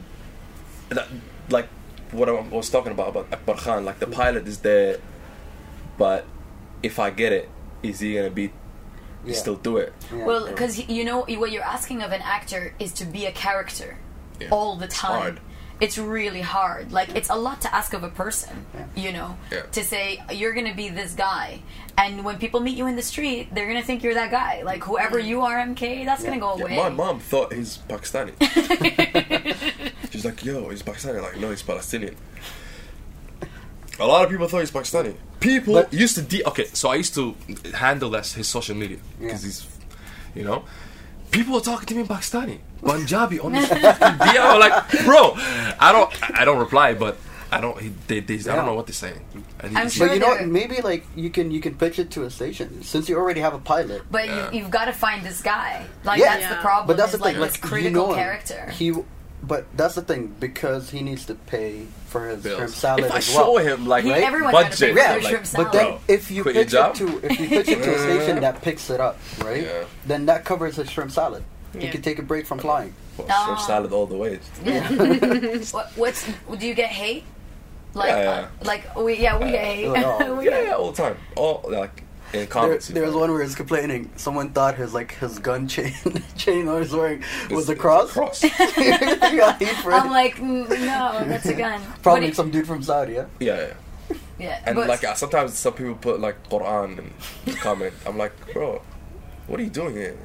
that, 0.90 1.08
like 1.50 1.68
what 2.12 2.28
I 2.30 2.34
was 2.34 2.70
talking 2.70 2.91
about 2.91 3.09
about 3.09 3.28
Akbar 3.32 3.55
Khan 3.55 3.86
like 3.86 3.99
the 3.99 4.07
pilot 4.07 4.47
is 4.47 4.59
there 4.59 4.97
but 5.97 6.26
if 6.84 6.99
I 6.99 7.09
get 7.09 7.32
it 7.34 7.49
is 7.84 7.99
he 7.99 8.16
gonna 8.16 8.30
be 8.30 8.51
Yeah. 9.26 9.36
still 9.36 9.55
do 9.55 9.78
it 9.78 9.93
Yeah. 10.12 10.26
Well, 10.26 10.47
because 10.47 10.88
you 10.89 11.03
know 11.05 11.20
what 11.28 11.51
you're 11.51 11.64
asking 11.78 12.01
of 12.01 12.12
an 12.12 12.22
actor 12.24 12.74
is 12.80 12.91
to 12.93 13.05
be 13.05 13.26
a 13.26 13.32
character 13.32 13.97
Yeah. 14.39 14.49
all 14.51 14.76
the 14.76 14.88
time. 14.88 15.22
Hard. 15.22 15.39
it's 15.80 15.97
really 15.97 16.41
hard. 16.41 16.91
Like 16.91 17.09
it's 17.16 17.30
a 17.32 17.36
lot 17.36 17.59
to 17.62 17.70
ask 17.74 17.93
of 17.95 18.03
a 18.03 18.09
person, 18.09 18.66
you 18.95 19.12
know, 19.12 19.36
Yeah. 19.51 19.62
to 19.78 19.84
say 19.84 20.22
you're 20.32 20.53
gonna 20.53 20.76
be 20.76 20.89
this 20.89 21.14
guy, 21.14 21.62
and 21.97 22.24
when 22.24 22.38
people 22.38 22.59
meet 22.59 22.78
you 22.78 22.86
in 22.86 22.95
the 22.95 23.01
street, 23.14 23.49
they're 23.53 23.66
gonna 23.66 23.82
think 23.82 24.03
you're 24.03 24.14
that 24.14 24.30
guy. 24.30 24.62
Like 24.62 24.84
whoever 24.84 25.18
you 25.18 25.41
are, 25.41 25.57
MK, 25.57 26.05
that's 26.05 26.24
gonna 26.24 26.38
go 26.39 26.55
Yeah, 26.57 26.64
away. 26.66 26.76
my 26.78 26.89
mom 26.89 27.20
thought 27.20 27.53
he's 27.53 27.80
Pakistani. 27.89 28.34
She's 30.12 30.24
like, 30.26 30.43
yo, 30.45 30.70
he's 30.70 30.84
Pakistani. 30.84 31.22
Like, 31.22 31.38
no, 31.39 31.49
he's 31.49 31.64
Palestinian. 31.64 32.16
A 33.99 34.05
lot 34.05 34.24
of 34.24 34.30
people 34.30 34.47
thought 34.47 34.59
he's 34.59 34.72
Pakistani. 34.72 35.16
People 35.39 35.74
But- 35.76 35.93
used 35.93 36.16
to 36.16 36.22
de- 36.22 36.43
okay. 36.45 36.66
So 36.74 36.89
I 36.89 36.95
used 36.95 37.14
to 37.16 37.36
handle 37.74 38.09
that 38.12 38.28
his 38.28 38.47
social 38.47 38.76
media 38.76 38.97
because 39.20 39.41
Yeah. 39.43 39.47
he's, 39.47 39.68
you 40.36 40.43
know, 40.43 40.64
people 41.32 41.53
were 41.53 41.62
talking 41.62 41.86
to 41.88 41.95
me 41.95 42.01
in 42.01 42.07
Pakistani, 42.07 42.59
Punjabi 42.84 43.39
on 43.39 43.51
this 43.53 43.68
fucking 43.68 44.18
DM. 44.20 44.41
I'm 44.41 44.59
like, 44.59 45.05
bro, 45.05 45.34
I 45.80 45.91
don't, 45.91 46.39
I 46.39 46.45
don't 46.45 46.57
reply, 46.59 46.93
but 46.93 47.18
I 47.51 47.59
don't, 47.59 47.80
he, 47.82 47.91
they, 48.07 48.22
they, 48.22 48.36
I 48.51 48.55
don't 48.55 48.66
know 48.66 48.74
what 48.76 48.88
they're 48.88 48.93
saying. 48.93 49.20
And 49.59 49.78
I'm 49.78 49.84
he's- 49.84 49.93
sure 49.93 50.07
But 50.07 50.14
you 50.16 50.20
know 50.20 50.28
what? 50.30 50.47
Maybe 50.47 50.82
like 50.82 51.05
you 51.16 51.30
can 51.30 51.51
you 51.51 51.59
can 51.59 51.76
pitch 51.76 51.99
it 51.99 52.09
to 52.12 52.24
a 52.24 52.30
station 52.30 52.82
since 52.84 53.07
you 53.09 53.18
already 53.18 53.41
have 53.41 53.53
a 53.53 53.59
pilot. 53.59 54.03
But 54.09 54.26
Yeah. 54.28 54.51
you, 54.51 54.59
you've 54.59 54.72
got 54.72 54.86
to 54.86 54.93
find 54.93 55.24
this 55.24 55.41
guy. 55.41 55.86
Like 56.03 56.20
Yeah. 56.20 56.38
that's 56.38 56.49
the 56.55 56.62
problem. 56.62 56.88
But 56.88 56.97
that's 56.97 57.12
the 57.12 57.18
like, 57.20 57.34
thing, 57.36 57.41
this 57.41 57.53
like 57.53 57.62
critical 57.62 57.91
you 58.01 58.07
know 58.07 58.14
him. 58.14 58.16
character. 58.24 58.70
He, 58.72 58.93
but 59.44 59.66
that's 59.76 59.96
the 59.96 60.02
thing 60.02 60.36
because 60.39 60.89
he 60.92 61.02
needs 61.02 61.26
to 61.26 61.36
pay 61.36 61.86
for 62.08 62.28
his 62.28 62.44
Bills. 62.44 62.58
shrimp 62.58 62.74
salad 62.74 63.06
If 63.06 63.12
I 63.12 63.18
as 63.18 63.26
show 63.26 63.54
well. 63.54 63.66
him 63.66 63.88
like 63.88 64.04
He- 64.04 64.12
right? 64.12 64.24
everyone 64.24 64.54
had 64.54 64.72
to 64.74 64.78
pay 64.78 64.94
budget, 64.94 64.94
for 64.94 65.00
Yeah, 65.00 65.08
their 65.14 65.18
like, 65.22 65.30
shrimp 65.30 65.46
salad. 65.48 65.66
But 65.68 65.72
then 65.74 65.86
Bro, 65.92 66.00
if 66.08 66.32
you 66.32 66.42
quit 66.44 66.56
your 66.56 66.64
pitch 66.66 66.72
job. 66.74 66.96
it 66.96 66.98
to 66.98 67.26
if 67.32 67.39
you 67.39 67.48
pitch 67.48 67.68
it 67.70 67.84
to 67.84 67.96
a 67.96 68.00
station 68.18 68.39
that 68.42 68.62
picks 68.62 68.89
it 68.89 69.00
up, 69.00 69.18
right? 69.44 69.64
Yeah. 69.64 69.84
Then 70.06 70.26
that 70.28 70.46
covers 70.46 70.76
his 70.76 70.89
shrimp 70.92 71.12
salad. 71.12 71.44
He 71.74 71.86
Yeah. 71.86 71.92
can 71.92 72.02
take 72.02 72.20
a 72.20 72.22
break 72.24 72.46
from 72.46 72.60
flying. 72.60 72.94
well, 73.18 73.28
Ah. 73.30 73.46
shrimp 73.46 73.60
salad 73.62 73.92
all 73.94 74.06
the 74.06 74.16
way. 74.18 74.39
Yeah. 74.64 74.88
what, 75.72 75.92
what's 75.96 76.26
do 76.58 76.68
you 76.68 76.74
get 76.74 76.89
hate? 76.89 77.24
Like, 77.94 78.10
Yeah, 78.10 78.24
yeah. 78.24 78.30
uh, 78.30 78.48
like 78.66 78.96
we 78.96 79.16
yeah 79.18 79.38
we 79.38 79.52
get 79.52 79.66
hate. 79.66 79.88
like, 79.88 80.06
oh, 80.06 80.36
We 80.36 80.46
Yeah, 80.46 80.52
get- 80.52 80.66
yeah, 80.68 80.74
all 80.76 80.92
the 80.92 81.02
time. 81.04 81.18
All 81.36 81.66
like 81.70 82.04
in 82.34 82.48
There, 82.50 82.78
there 82.80 83.06
was 83.06 83.16
one 83.16 83.32
where 83.32 83.42
he's 83.44 83.56
complaining. 83.56 84.10
Someone 84.16 84.50
thought 84.52 84.76
his 84.76 84.94
like 84.94 85.14
his 85.16 85.40
gun 85.40 85.68
chain 85.68 85.94
chain 86.38 86.68
I 86.68 86.76
was 86.80 86.94
wearing 86.94 87.24
was 87.50 87.70
a 87.70 87.76
cross. 87.76 88.10
a 88.12 88.14
cross. 88.14 88.42
He 88.42 88.50
got 89.38 89.60
heat 89.60 89.68
it. 89.70 89.86
I'm 89.86 90.10
like 90.12 90.36
mm, 90.36 90.70
no, 90.70 91.26
that's 91.28 91.46
a 91.46 91.54
gun. 91.54 91.82
Probably 92.04 92.22
But 92.22 92.30
it- 92.30 92.36
some 92.36 92.52
dude 92.52 92.68
from 92.68 92.84
Saudi. 92.84 93.14
Yeah. 93.14 93.26
yeah, 93.40 93.68
yeah. 94.10 94.18
yeah, 94.40 94.62
And 94.66 94.78
like 94.78 95.02
sometimes 95.18 95.54
some 95.58 95.74
people 95.74 95.96
put 95.96 96.20
like 96.20 96.38
Quran 96.50 96.98
in 97.00 97.14
the 97.46 97.54
comment. 97.54 97.94
I'm 98.06 98.18
like, 98.18 98.34
bro, 98.54 98.82
what 99.48 99.60
are 99.60 99.64
you 99.64 99.70
doing 99.70 99.96
here? 99.96 100.16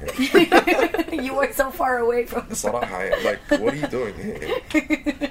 you 1.11 1.35
were 1.35 1.51
so 1.51 1.71
far 1.71 1.97
away 1.99 2.25
from. 2.25 2.53
Sarah, 2.53 2.79
like, 3.23 3.39
what 3.61 3.73
are 3.73 3.75
you 3.75 3.87
doing 3.87 4.13
here? 4.15 5.29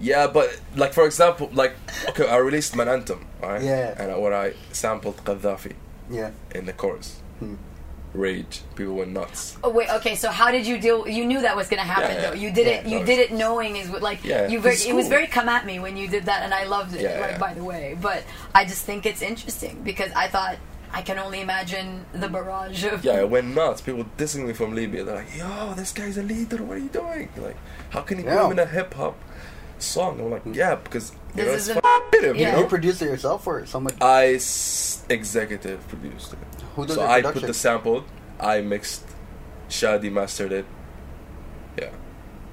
yeah, 0.00 0.26
but 0.26 0.60
like 0.76 0.92
for 0.92 1.06
example, 1.06 1.48
like 1.52 1.74
okay, 2.10 2.28
I 2.28 2.36
released 2.36 2.76
my 2.76 2.84
anthem, 2.84 3.26
right? 3.42 3.62
Yeah. 3.62 3.94
And 3.98 4.20
where 4.20 4.34
I 4.34 4.54
sampled 4.72 5.16
Gaddafi 5.24 5.74
Yeah. 6.10 6.30
in 6.54 6.66
the 6.66 6.72
chorus. 6.72 7.20
Hmm. 7.38 7.54
Rage. 8.12 8.62
People 8.74 8.94
went 8.96 9.12
nuts. 9.12 9.56
Oh 9.62 9.70
wait, 9.70 9.88
okay. 9.88 10.16
So 10.16 10.30
how 10.30 10.50
did 10.50 10.66
you 10.66 10.78
deal? 10.78 11.06
You 11.06 11.24
knew 11.24 11.40
that 11.42 11.54
was 11.54 11.68
gonna 11.68 11.82
happen, 11.84 12.10
Yeah, 12.16 12.22
yeah. 12.22 12.30
though. 12.30 12.36
You 12.36 12.50
did 12.50 12.66
it. 12.66 12.84
You 12.84 12.98
no, 13.00 13.06
did 13.06 13.18
it 13.20 13.30
knowing 13.32 13.76
is 13.76 13.88
what- 13.88 14.02
like 14.02 14.24
Yeah, 14.24 14.48
you. 14.48 14.58
Very, 14.60 14.74
it's 14.74 14.84
it 14.84 14.94
was 14.94 15.06
very 15.06 15.28
come 15.28 15.48
at 15.48 15.64
me 15.64 15.78
when 15.78 15.96
you 15.96 16.08
did 16.08 16.24
that, 16.24 16.42
and 16.42 16.52
I 16.52 16.64
loved 16.64 16.92
it. 16.96 17.02
Yeah, 17.02 17.20
like 17.20 17.30
yeah. 17.32 17.38
by 17.38 17.54
the 17.54 17.62
way, 17.62 17.96
but 18.00 18.24
I 18.52 18.64
just 18.64 18.84
think 18.84 19.06
it's 19.06 19.22
interesting 19.22 19.82
because 19.84 20.10
I 20.16 20.26
thought 20.26 20.56
I 20.92 21.02
can 21.02 21.20
only 21.20 21.40
imagine 21.40 22.04
the 22.12 22.28
barrage 22.28 22.82
of. 22.82 23.04
Yeah, 23.04 23.20
it 23.20 23.30
went 23.30 23.54
nuts. 23.54 23.80
People 23.80 24.04
dissing 24.18 24.44
me 24.44 24.54
from 24.54 24.74
Libya. 24.74 25.04
They're 25.04 25.14
like, 25.14 25.36
yo, 25.38 25.74
this 25.74 25.92
guy's 25.92 26.18
a 26.18 26.24
leader. 26.24 26.56
What 26.64 26.78
are 26.78 26.80
you 26.80 26.88
doing? 26.88 27.28
Like, 27.36 27.56
how 27.90 28.00
can 28.00 28.18
he 28.18 28.24
Yeah. 28.24 28.42
put 28.42 28.50
in 28.50 28.58
a 28.58 28.66
hip 28.66 28.92
hop 28.94 29.16
song? 29.82 30.20
I'm 30.20 30.30
like, 30.30 30.42
yeah, 30.52 30.74
because 30.76 31.12
you 31.34 31.44
This 31.44 31.46
know, 31.46 31.52
is 31.52 31.68
it's 31.68 31.78
a- 31.78 31.82
f- 31.86 32.22
him, 32.24 32.36
Yeah. 32.36 32.50
you 32.52 32.56
You 32.56 32.62
know? 32.62 32.68
produce 32.68 33.00
it 33.02 33.06
yourself 33.06 33.46
or 33.46 33.64
someone? 33.66 33.94
I 34.00 34.34
s- 34.34 35.04
executive 35.08 35.86
produced 35.88 36.32
it. 36.34 36.38
Who 36.76 36.86
does 36.86 36.96
so 36.96 37.06
I 37.06 37.22
put 37.22 37.42
the 37.42 37.54
sample, 37.54 38.04
I 38.38 38.60
mixed, 38.60 39.04
Shadi 39.68 40.10
mastered 40.12 40.52
it. 40.52 40.64
Yeah. 41.78 41.90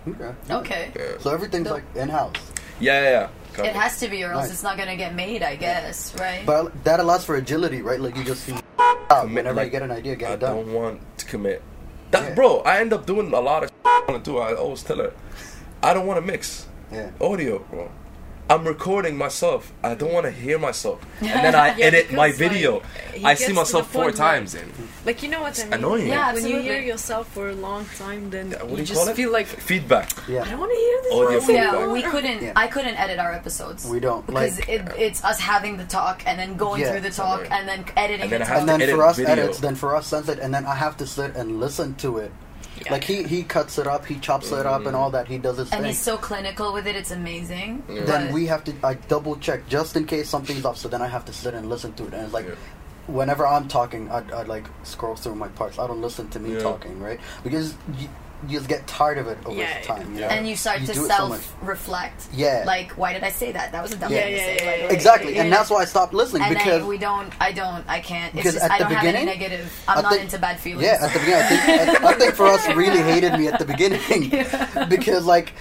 Okay. 0.08 0.32
Okay. 0.50 0.92
Yeah. 0.96 1.18
So 1.20 1.32
everything's 1.32 1.66
No. 1.68 1.74
like 1.74 1.84
in 1.96 2.10
house. 2.10 2.36
Yeah, 2.80 3.02
yeah, 3.02 3.10
yeah. 3.10 3.28
It 3.54 3.64
Kinda. 3.64 3.80
has 3.80 4.00
to 4.00 4.08
be, 4.08 4.24
or 4.24 4.32
else 4.34 4.44
Nice. 4.44 4.52
it's 4.54 4.64
not 4.64 4.78
gonna 4.78 4.96
get 4.96 5.16
made. 5.16 5.42
I 5.42 5.56
guess, 5.56 6.14
right? 6.20 6.46
But 6.46 6.84
that 6.84 7.00
allows 7.00 7.26
for 7.26 7.36
agility, 7.36 7.82
right? 7.82 8.00
Like 8.00 8.16
you 8.16 8.24
just 8.24 8.44
see 8.46 8.54
out 8.80 9.10
Commit, 9.10 9.34
whenever 9.46 9.56
like, 9.56 9.66
you 9.66 9.72
get 9.72 9.82
an 9.82 9.92
idea, 9.92 10.16
get 10.16 10.30
I 10.30 10.34
it 10.36 10.40
done. 10.42 10.52
I 10.52 10.56
don't 10.62 10.74
want 10.74 11.18
to 11.18 11.26
commit. 11.26 11.62
That, 12.12 12.24
Yeah. 12.30 12.36
Bro, 12.36 12.60
I 12.62 12.80
end 12.80 12.94
up 12.94 13.06
doing 13.08 13.34
a 13.34 13.40
lot 13.40 13.64
of 13.64 13.72
I 13.84 14.04
want 14.08 14.24
to 14.24 14.32
do. 14.32 14.38
I 14.38 14.54
always 14.54 14.84
tell 14.84 14.98
her, 14.98 15.12
I 15.82 15.94
don't 15.94 16.06
want 16.06 16.20
to 16.22 16.26
mix 16.26 16.68
Yeah. 16.92 17.12
audio, 17.22 17.60
bro. 17.70 17.90
I'm 18.50 18.66
recording 18.66 19.18
myself. 19.18 19.74
I 19.84 19.94
don't 19.94 20.14
want 20.14 20.26
to 20.26 20.32
hear 20.32 20.58
myself, 20.58 21.06
and 21.20 21.28
then 21.28 21.54
I 21.54 21.76
Yeah, 21.76 21.86
edit 21.88 22.14
my 22.14 22.28
because, 22.30 22.40
like, 22.40 22.50
video. 22.52 22.82
I 23.26 23.34
see 23.34 23.52
myself 23.52 23.92
four 23.92 24.04
point 24.04 24.18
where- 24.20 24.30
times 24.32 24.56
in. 24.56 24.72
Like 25.06 25.22
you 25.22 25.28
know 25.28 25.42
what 25.42 25.60
I 25.60 25.64
mean? 25.66 25.74
annoying. 25.74 26.08
Yeah, 26.08 26.34
when 26.34 26.48
you 26.48 26.62
hear 26.62 26.80
yourself 26.80 27.28
for 27.34 27.50
a 27.50 27.54
long 27.56 27.84
time, 27.98 28.30
then 28.30 28.52
What 28.52 28.60
do 28.62 28.68
you 28.72 28.78
you 28.78 28.86
just 28.86 29.12
feel 29.16 29.32
like 29.34 29.48
feedback. 29.48 30.10
Yeah. 30.30 30.44
I 30.44 30.50
don't 30.52 30.60
want 30.62 30.72
to 30.72 30.78
hear 30.78 31.02
this. 31.04 31.14
Audio 31.14 31.40
feedback. 31.42 31.74
anymore. 31.74 31.88
yeah, 31.88 31.94
we 31.94 32.02
couldn't. 32.14 32.42
Yeah. 32.42 32.54
I 32.56 32.68
couldn't 32.68 32.96
edit 32.96 33.20
our 33.20 33.34
episodes. 33.34 33.86
We 33.86 34.00
don't, 34.00 34.26
because 34.26 34.60
like- 34.60 34.70
it, 34.70 34.82
it's 34.98 35.24
us 35.26 35.40
having 35.42 35.76
the 35.76 35.86
talk 35.86 36.24
and 36.26 36.40
then 36.40 36.56
going 36.56 36.82
Yeah. 36.82 36.92
through 36.92 37.02
the 37.02 37.10
talk 37.12 37.42
Right. 37.42 37.52
and 37.52 37.68
then 37.68 37.84
editing 37.98 38.22
And 38.24 38.32
then 38.32 38.40
the 38.42 38.46
talk. 38.46 38.58
and 38.60 38.70
then 38.70 38.96
for 38.96 39.04
us 39.06 39.18
video. 39.18 39.32
edits, 39.34 39.60
then 39.60 39.76
for 39.76 39.94
us 39.96 40.08
censored, 40.08 40.40
and 40.40 40.54
then 40.54 40.66
I 40.66 40.76
have 40.76 40.96
to 40.98 41.06
sit 41.08 41.36
and 41.36 41.60
listen 41.60 41.96
to 41.96 42.18
it. 42.20 42.32
Like 42.92 43.04
he 43.04 43.24
he 43.24 43.44
cuts 43.44 43.78
it 43.78 43.88
up, 43.88 44.06
he 44.06 44.16
chops 44.20 44.52
it 44.52 44.66
up, 44.66 44.80
and 44.82 44.88
mm-hmm. 44.88 44.96
all 44.96 45.12
that. 45.12 45.28
He 45.28 45.38
does 45.38 45.58
his 45.58 45.72
and 45.72 45.82
thing. 45.82 45.90
he's 45.90 46.02
so 46.02 46.18
clinical 46.18 46.74
with 46.74 46.88
it. 46.88 46.96
It's 46.96 47.12
amazing. 47.12 47.84
then 47.88 48.28
But- 48.28 48.34
we 48.34 48.46
have 48.48 48.64
to 48.66 48.74
I 48.84 48.96
double 48.96 49.36
check 49.38 49.68
just 49.68 49.96
in 49.96 50.06
case 50.06 50.30
something's 50.30 50.66
off. 50.66 50.78
So 50.78 50.88
then 50.88 51.02
I 51.02 51.08
have 51.08 51.26
to 51.26 51.34
sit 51.34 51.54
and 51.54 51.70
listen 51.70 51.94
to 51.94 52.08
it, 52.08 52.14
and 52.14 52.24
it's 52.24 52.34
like. 52.34 52.48
Yeah. 52.48 52.56
Whenever 53.08 53.48
I'm 53.48 53.70
talking, 53.70 54.12
I'd, 54.12 54.30
I'd 54.34 54.50
like 54.50 54.66
scroll 54.84 55.16
through 55.16 55.36
my 55.36 55.48
parts. 55.48 55.80
I 55.80 55.88
don't 55.88 56.02
listen 56.02 56.28
to 56.32 56.42
me 56.42 56.56
Yeah. 56.56 56.60
talking, 56.60 57.00
right? 57.00 57.22
Because 57.42 57.74
you, 57.98 58.10
you 58.48 58.58
just 58.60 58.70
get 58.70 58.86
tired 58.86 59.18
of 59.18 59.28
it 59.28 59.38
over 59.46 59.58
Yeah, 59.58 59.82
time. 59.82 60.14
You 60.14 60.22
know? 60.22 60.28
and 60.28 60.48
you 60.48 60.56
start 60.56 60.82
You 60.82 60.88
to 60.88 60.94
do 60.94 61.06
it 61.06 61.08
so 61.10 61.18
self-reflect. 61.18 62.28
Yeah. 62.34 62.64
Like, 62.68 62.92
why 62.92 63.14
did 63.14 63.24
I 63.24 63.30
say 63.30 63.52
that? 63.52 63.72
That 63.72 63.82
was 63.82 63.94
a 63.94 63.98
dumb 63.98 64.12
Yeah. 64.12 64.22
thing 64.22 64.32
to 64.32 64.38
Yeah, 64.38 64.46
say. 64.46 64.58
yeah, 64.66 64.72
like, 64.72 64.82
yeah. 64.82 64.96
Exactly, 64.96 65.40
and 65.40 65.50
yeah. 65.50 65.56
that's 65.58 65.70
why 65.70 65.82
I 65.82 65.86
stopped 65.86 66.14
listening 66.14 66.44
And 66.44 66.54
because 66.56 66.84
I, 66.84 66.86
we 66.88 66.98
don't. 67.00 67.34
I 67.42 67.52
don't. 67.52 67.84
I 67.88 68.00
can't. 68.00 68.34
It's 68.36 68.44
Because 68.44 68.54
just 68.54 68.66
at 68.66 68.72
I 68.72 68.78
the 68.78 68.84
don't 68.84 68.94
have 68.94 69.06
any 69.06 69.26
beginning, 69.26 69.40
negative. 69.50 69.84
I'm 69.88 69.98
I 70.00 70.02
not 70.02 70.20
into 70.20 70.38
bad 70.38 70.60
feelings. 70.60 70.84
Yeah, 70.84 70.98
at 71.02 71.14
the 71.14 71.20
beginning, 71.20 71.44
I 71.44 71.86
think, 71.88 72.04
I, 72.04 72.08
I 72.10 72.14
think 72.14 72.34
for 72.36 72.46
us, 72.48 72.68
really 72.76 73.02
hated 73.02 73.34
me 73.34 73.48
at 73.48 73.58
the 73.60 73.66
beginning 73.66 74.30
because 74.90 75.26
like 75.26 75.54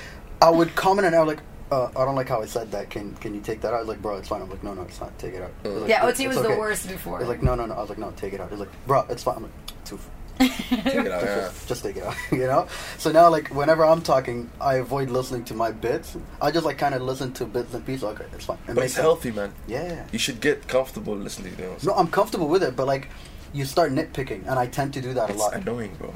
I 0.43 0.51
would 0.51 0.75
comment 0.75 1.07
and 1.07 1.17
I 1.17 1.21
was 1.21 1.29
like, 1.37 1.43
uh, 1.73 1.87
I 1.97 2.05
don't 2.05 2.15
like 2.15 2.29
how 2.29 2.43
I 2.43 2.47
said 2.47 2.71
that. 2.73 2.91
Can 2.91 3.15
can 3.17 3.35
you 3.35 3.41
take 3.41 3.61
that 3.63 3.69
out? 3.69 3.77
I 3.77 3.79
was 3.81 3.89
like, 3.89 4.03
bro, 4.03 4.17
it's 4.19 4.29
fine. 4.29 4.43
I'm 4.43 4.51
like, 4.51 4.63
no, 4.63 4.75
no, 4.75 4.83
it's 4.83 5.01
not. 5.01 5.19
Take 5.19 5.35
it 5.35 5.43
out. 5.43 5.51
Like, 5.65 5.89
yeah. 5.89 6.07
"It's 6.07 6.21
OT 6.21 6.29
was 6.29 6.37
okay." 6.37 6.53
the 6.53 6.59
worst 6.61 6.89
before. 6.89 7.19
He's 7.19 7.29
like, 7.29 7.43
no, 7.43 7.55
no, 7.55 7.67
no. 7.67 7.75
I 7.75 7.81
was 7.81 7.89
like, 7.89 7.99
no, 7.99 8.11
take 8.13 8.35
it 8.35 8.41
out. 8.41 8.51
He's 8.51 8.61
like, 8.61 8.69
bro, 8.87 9.05
it's 9.09 9.23
fine. 9.25 9.37
I'm 9.37 9.43
like, 9.45 9.53
too. 9.85 9.99
Take 10.39 11.07
it 11.07 11.13
out, 11.13 11.23
yeah. 11.23 11.51
Just 11.67 11.83
take 11.83 11.97
it 11.97 12.03
out, 12.03 12.15
you 12.33 12.39
know. 12.47 12.67
So 12.99 13.11
now, 13.13 13.31
like, 13.31 13.49
whenever 13.49 13.85
I'm 13.85 14.03
talking, 14.03 14.51
I 14.61 14.75
avoid 14.77 15.09
listening 15.11 15.45
to 15.45 15.55
my 15.55 15.71
bits. 15.73 16.17
I 16.43 16.51
just 16.51 16.67
like 16.67 16.77
kind 16.79 16.95
of 16.95 17.03
listen 17.03 17.33
to 17.35 17.45
bits 17.47 17.73
and 17.73 17.85
pieces. 17.87 18.05
Okay, 18.05 18.25
it's 18.33 18.45
fine. 18.45 18.59
It 18.69 18.75
But 18.75 18.85
it's 18.85 18.95
sense. 18.95 19.03
healthy, 19.03 19.31
man. 19.33 19.53
Yeah. 19.67 20.05
You 20.13 20.19
should 20.19 20.41
get 20.41 20.67
comfortable 20.69 21.15
listening 21.17 21.55
to 21.57 21.63
those. 21.63 21.85
No, 21.85 21.93
I'm 21.95 22.09
comfortable 22.09 22.49
with 22.49 22.63
it, 22.63 22.77
but 22.77 22.87
like, 22.87 23.09
you 23.53 23.65
start 23.65 23.93
nitpicking, 23.93 24.47
and 24.47 24.59
I 24.59 24.67
tend 24.67 24.93
to 24.95 25.01
do 25.01 25.15
that 25.15 25.31
It's 25.31 25.39
a 25.39 25.43
lot. 25.43 25.55
annoying, 25.55 25.95
bro. 25.99 26.13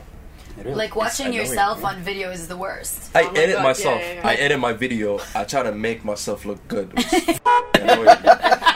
It 0.61 0.67
is. 0.67 0.77
like 0.77 0.95
watching 0.95 1.33
yourself 1.33 1.81
yeah. 1.81 1.89
on 1.89 2.03
video 2.03 2.31
is 2.31 2.47
the 2.49 2.57
worst. 2.57 3.11
I 3.17 3.23
Oh 3.23 3.33
my 3.33 3.39
edit 3.39 3.57
God, 3.57 3.63
myself. 3.65 4.01
yeah, 4.01 4.07
yeah, 4.13 4.15
yeah. 4.21 4.29
I 4.29 4.35
edit 4.35 4.59
my 4.61 4.73
video. 4.73 5.19
I 5.35 5.45
try 5.45 5.63
to 5.63 5.73
make 5.73 6.05
myself 6.05 6.45
look 6.45 6.67
good. 6.69 6.93
which 6.97 7.13
is 7.13 7.41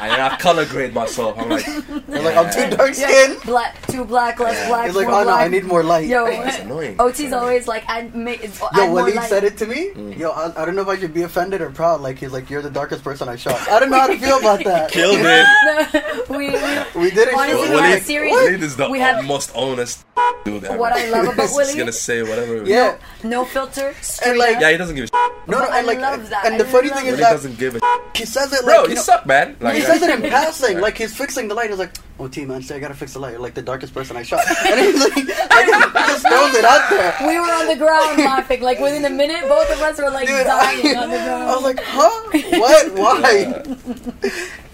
and 0.05 0.23
I 0.23 0.37
color 0.39 0.65
grade 0.67 0.93
myself. 0.95 1.39
I'm 1.39 1.49
like, 1.49 1.67
You're 1.67 2.23
like, 2.23 2.37
I'm 2.37 2.53
too 2.53 2.77
dark 2.77 2.93
Yeah, 2.97 3.09
skinned. 3.09 3.43
black, 3.43 3.87
too 3.87 4.05
black, 4.05 4.39
less 4.39 4.69
black. 4.69 4.87
He's 4.87 4.97
like, 4.97 5.09
oh 5.09 5.25
no. 5.25 5.31
I 5.31 5.49
need 5.49 5.65
more 5.65 5.83
light. 5.83 6.07
Yo, 6.09 6.27
It's 6.29 6.59
annoying. 6.59 6.97
OT's 6.99 7.33
always 7.33 7.67
like, 7.67 7.85
I 7.89 8.03
make, 8.15 8.45
add 8.45 8.53
Yo, 8.77 8.89
more 8.89 9.03
Waleed 9.07 9.23
said 9.29 9.45
it 9.45 9.57
to 9.59 9.67
me. 9.67 9.91
Mm. 9.91 10.19
Yo, 10.19 10.31
I, 10.31 10.63
I 10.63 10.65
don't 10.67 10.75
know 10.77 10.83
if 10.83 10.89
I 10.89 10.99
should 10.99 11.15
be 11.15 11.23
offended 11.23 11.61
or 11.61 11.71
proud. 11.71 12.01
Like 12.01 12.19
he's 12.19 12.33
like, 12.33 12.51
you're 12.51 12.63
the 12.63 12.71
darkest 12.71 13.03
person 13.03 13.29
I 13.29 13.37
shot. 13.37 13.61
I 13.69 13.81
don't 13.81 13.91
know 13.91 13.99
how 13.99 14.07
to 14.07 14.19
feel 14.19 14.39
about 14.39 14.63
that. 14.65 14.91
Killed 14.93 15.19
it. 15.21 16.29
we, 16.29 16.51
we, 16.51 17.05
We 17.05 17.11
did 17.11 17.29
it. 17.29 17.35
Honestly, 17.35 17.67
shit. 17.67 17.71
we 17.71 17.77
had 17.81 18.01
Waleed, 18.01 18.03
series- 18.03 18.35
Waleed 18.35 18.63
is 18.63 18.77
the 18.77 18.91
we 18.91 18.99
have- 19.01 19.25
most 19.25 19.53
honest 19.55 20.05
dude 20.45 20.65
ever. 20.65 20.79
What 20.79 20.93
I 20.93 21.09
love 21.11 21.29
about 21.35 21.49
He's 21.51 21.75
gonna 21.75 21.93
say 21.93 22.23
whatever. 22.23 22.65
Yeah. 22.65 22.97
no 23.23 23.45
filter, 23.45 23.95
straight 24.01 24.31
And 24.31 24.39
like, 24.39 24.61
Yeah, 24.61 24.71
he 24.71 24.77
doesn't 24.77 24.95
give 24.97 25.05
a 25.05 25.07
shit. 25.09 25.33
no, 25.49 25.59
no, 25.59 25.65
I 25.65 25.79
and 25.79 25.87
like, 25.87 25.99
love 26.01 26.29
that. 26.31 26.47
and 26.47 26.61
the 26.61 26.67
I 26.67 26.69
funny 26.71 26.89
thing 26.89 27.05
Waleed 27.07 27.13
is 27.13 27.19
that 27.21 27.33
doesn't 27.33 27.59
give 27.59 27.75
a 27.77 27.81
shit. 27.81 28.17
he 28.17 28.25
says 28.25 28.53
it 28.53 28.65
like, 28.65 28.75
Bro, 28.77 28.83
you 28.85 28.89
you 28.91 28.95
know, 28.97 29.03
suck, 29.03 29.27
man. 29.27 29.57
Like, 29.61 29.77
he 29.77 29.83
says 29.83 30.03
it 30.03 30.11
in 30.11 30.23
passing, 30.31 30.81
like 30.81 30.97
he's 30.99 31.15
fixing 31.17 31.49
the 31.49 31.55
light. 31.55 31.71
He's 31.71 31.79
like, 31.79 31.95
"Oh, 32.19 32.29
T 32.29 32.45
man, 32.45 32.63
say 32.63 32.77
I 32.77 32.79
gotta 32.79 32.95
fix 32.95 33.13
the 33.15 33.19
light." 33.19 33.33
You're 33.33 33.41
like 33.41 33.55
the 33.55 33.63
darkest 33.63 33.93
person 33.95 34.17
I 34.17 34.23
shot, 34.23 34.41
and 34.67 34.81
he's 34.81 35.01
like, 35.01 35.13
I 35.51 35.67
just, 35.67 35.89
he 35.89 36.05
just 36.13 36.27
throws 36.29 36.55
it 36.55 36.65
out 36.65 36.91
there. 36.91 37.15
we 37.27 37.35
were 37.39 37.53
on 37.61 37.67
the 37.67 37.77
ground 37.77 38.19
laughing. 38.31 38.61
Like 38.63 38.79
within 38.81 39.05
a 39.05 39.11
minute, 39.11 39.49
both 39.49 39.71
of 39.71 39.81
us 39.81 39.99
were 39.99 40.11
like 40.11 40.29
Dude, 40.29 40.47
dying 40.47 40.97
I, 40.97 41.03
on 41.03 41.11
the 41.11 41.17
ground. 41.17 41.43
I 41.45 41.55
was 41.55 41.65
like, 41.65 41.81
"Huh? 41.83 42.59
What? 42.61 42.93
Why?" 42.95 43.63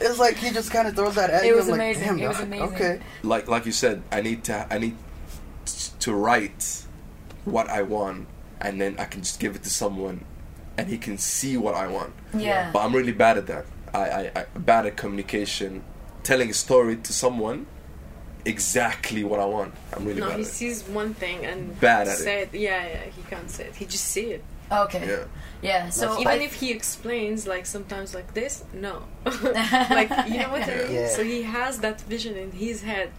It's 0.03 0.19
like 0.19 0.37
he 0.37 0.51
just 0.51 0.71
kind 0.71 0.89
of 0.89 0.95
throws 0.97 1.15
that 1.17 1.31
at 1.31 1.45
It 1.45 1.49
you. 1.49 1.57
was 1.57 1.67
I'm 1.69 1.73
like, 1.79 1.97
amazing. 1.97 2.19
It 2.21 2.29
was 2.29 2.41
amazing. 2.41 2.69
Okay. 2.75 3.01
like, 3.23 3.49
like 3.49 3.67
you 3.67 3.73
said, 3.73 4.03
I 4.11 4.21
need 4.23 4.45
to, 4.45 4.67
I 4.71 4.79
need 4.79 4.97
to 6.01 6.15
write 6.15 6.85
what 7.45 7.69
I 7.69 7.83
want, 7.83 8.27
and 8.61 8.81
then 8.81 8.97
I 8.99 9.05
can 9.05 9.23
just 9.23 9.41
give 9.41 9.55
it 9.57 9.63
to 9.65 9.71
someone, 9.71 10.25
and 10.77 10.89
he 10.89 10.99
can 10.99 11.19
see 11.19 11.57
what 11.57 11.75
I 11.75 11.87
want. 11.87 12.13
Yeah. 12.37 12.71
But 12.73 12.81
I'm 12.81 12.95
really 12.95 13.13
bad 13.13 13.39
at 13.39 13.47
that. 13.47 13.67
I, 13.95 13.99
I, 13.99 14.33
I 14.37 14.45
bad 14.59 14.87
at 14.87 14.97
communication, 14.97 15.83
telling 16.23 16.51
a 16.51 16.55
story 16.55 16.97
to 16.97 17.13
someone 17.13 17.67
exactly 18.45 19.25
what 19.25 19.41
I 19.41 19.45
want. 19.45 19.75
I'm 19.93 20.05
really 20.05 20.21
No, 20.21 20.29
bad 20.29 20.37
he 20.39 20.43
at 20.45 20.49
it. 20.49 20.53
sees 20.53 20.83
one 20.85 21.15
thing 21.15 21.45
and 21.45 21.79
Bad 21.81 22.09
at 22.09 22.17
say 22.19 22.43
it. 22.43 22.55
Yeah, 22.55 22.87
yeah, 22.87 23.03
he 23.17 23.23
can't 23.29 23.51
say 23.51 23.65
it. 23.65 23.75
He 23.77 23.85
just 23.85 24.05
see 24.05 24.33
it. 24.33 24.45
Okay. 24.73 25.07
Yeah. 25.07 25.25
Yeah. 25.63 25.89
So 25.91 26.15
Even 26.21 26.29
I- 26.41 26.45
if 26.45 26.55
he 26.55 26.71
explains, 26.71 27.47
like 27.47 27.67
sometimes 27.67 28.15
like 28.15 28.33
this, 28.35 28.65
no, 28.73 29.03
like 29.25 30.09
you 30.29 30.39
know 30.39 30.51
what 30.51 30.63
I 30.63 30.77
mean. 30.85 30.93
Yeah. 30.93 31.09
So 31.09 31.23
he 31.25 31.43
has 31.43 31.81
that 31.81 32.01
vision 32.03 32.37
in 32.37 32.53
his 32.53 32.83
head, 32.83 33.11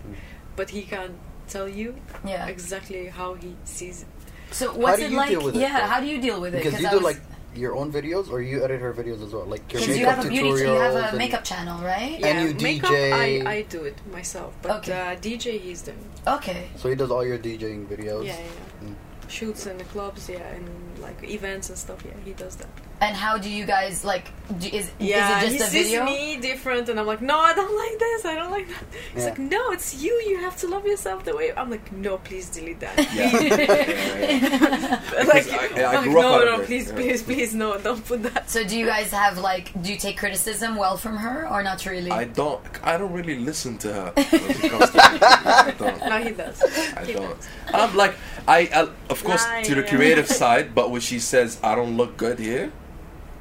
but 0.56 0.70
he 0.72 0.84
can't 0.84 1.16
tell 1.52 1.68
you 1.68 1.96
yeah. 2.26 2.48
exactly 2.48 3.08
how 3.08 3.34
he 3.36 3.56
sees 3.66 4.04
it. 4.04 4.08
So 4.52 4.74
what's 4.74 5.00
do 5.00 5.06
it 5.06 5.12
like? 5.12 5.30
deal 5.30 5.44
with 5.44 5.56
it, 5.56 5.60
yeah. 5.62 5.80
though? 5.80 5.86
How 5.88 6.00
do 6.00 6.08
you 6.08 6.20
deal 6.22 6.40
with 6.42 6.54
it? 6.56 6.64
Because 6.64 6.80
you 6.82 6.88
I 6.88 6.92
do 6.92 6.98
was- 6.98 7.06
like 7.06 7.22
your 7.54 7.76
own 7.76 7.92
videos, 7.92 8.32
or 8.32 8.42
you 8.42 8.64
edit 8.64 8.80
her 8.80 8.94
videos 8.94 9.22
as 9.26 9.34
well, 9.34 9.46
like 9.46 9.60
your 9.74 9.82
Because 9.82 9.88
makeup 9.88 10.00
you 10.00 10.06
have 10.06 10.26
a 10.26 10.30
beauty, 10.30 10.50
tutorials. 10.50 10.76
you 10.76 10.80
have 10.88 10.96
a 10.96 11.08
and- 11.10 11.18
makeup 11.18 11.44
channel, 11.44 11.78
right? 11.84 12.14
And 12.14 12.24
yeah, 12.24 12.44
you 12.48 12.54
makeup, 12.56 12.92
DJ. 12.92 13.46
I, 13.46 13.52
I 13.52 13.62
do 13.64 13.84
it 13.84 13.98
myself, 14.12 14.54
but 14.62 14.72
Okay. 14.80 14.94
uh, 14.94 15.16
DJ 15.18 15.60
he's 15.60 15.82
doing. 15.82 16.00
Okay. 16.26 16.70
So 16.78 16.88
he 16.90 16.96
does 16.96 17.12
all 17.12 17.26
your 17.26 17.38
DJing 17.38 17.88
videos. 17.88 18.24
Yeah, 18.26 18.40
yeah, 18.40 18.46
yeah. 18.84 18.90
Mm. 18.90 18.96
Shoots 19.30 19.66
in 19.68 19.78
the 19.78 19.84
clubs, 19.86 20.30
yeah, 20.30 20.40
and 20.56 20.66
like 21.02 21.24
events 21.24 21.70
and 21.70 21.78
stuff. 21.78 22.00
Yeah, 22.06 22.12
he 22.24 22.34
does 22.34 22.56
that. 22.58 22.68
And 23.02 23.16
how 23.16 23.38
do 23.40 23.50
you 23.50 23.66
guys 23.66 24.06
like? 24.06 24.26
Do, 24.60 24.68
is 24.70 24.92
Yeah, 25.00 25.40
is 25.40 25.44
it 25.46 25.52
he 25.54 25.58
just 25.58 25.70
a 25.70 25.72
sees 25.74 25.86
video? 25.88 26.06
me 26.06 26.38
different, 26.38 26.88
and 26.90 27.00
I'm 27.00 27.08
like, 27.08 27.22
no, 27.22 27.38
I 27.40 27.54
don't 27.54 27.76
like 27.76 27.98
this. 28.00 28.26
I 28.26 28.36
don't 28.36 28.52
like 28.52 28.68
that. 28.68 28.84
He's 29.14 29.24
Yeah. 29.24 29.30
like, 29.30 29.40
no, 29.40 29.72
it's 29.72 30.02
you. 30.04 30.14
You 30.28 30.38
have 30.42 30.56
to 30.58 30.68
love 30.68 30.86
yourself 30.86 31.24
the 31.26 31.36
way. 31.36 31.52
I'm 31.58 31.70
like, 31.72 31.92
no, 31.92 32.18
please 32.20 32.50
delete 32.50 32.80
that. 32.82 32.96
Yeah. 33.16 33.32
Yeah, 34.32 35.24
like, 35.28 35.52
I- 35.52 35.84
I 35.84 35.96
like, 35.98 36.06
no, 36.10 36.46
no, 36.46 36.60
please, 36.64 36.88
yeah. 36.90 36.96
please, 36.96 37.24
please, 37.24 37.54
no, 37.56 37.78
don't 37.80 38.04
put 38.06 38.24
that. 38.24 38.50
So 38.50 38.64
do 38.64 38.78
you 38.78 38.86
guys 38.86 39.12
have 39.12 39.38
like? 39.40 39.72
Do 39.82 39.92
you 39.92 39.98
take 39.98 40.18
criticism 40.18 40.76
well 40.76 40.98
from 40.98 41.18
her 41.18 41.48
or 41.50 41.64
not 41.64 41.86
really? 41.86 42.12
I 42.12 42.26
don't. 42.26 42.62
I 42.84 42.98
don't 42.98 43.12
really 43.14 43.40
listen 43.40 43.78
to 43.80 43.94
her 43.94 44.12
when 44.16 44.26
it 44.28 44.72
comes 44.72 44.90
to 44.92 45.00
I 45.02 45.74
don't. 45.78 46.00
No, 46.10 46.18
he 46.22 46.32
does. 46.32 46.62
I 46.96 47.06
He 47.06 47.14
don't. 47.14 47.30
does. 47.38 47.48
I'm 47.74 47.96
like 47.96 48.16
I, 48.48 48.60
I 48.74 48.82
of 49.10 49.24
course 49.24 49.46
Nah, 49.46 49.62
to 49.62 49.76
the 49.76 49.84
creative 49.84 50.28
side, 50.28 50.74
but 50.76 50.91
when 50.92 51.02
she 51.02 51.20
says 51.20 51.60
I 51.64 51.76
don't 51.76 51.98
look 51.98 52.18
good 52.18 52.40
here, 52.40 52.72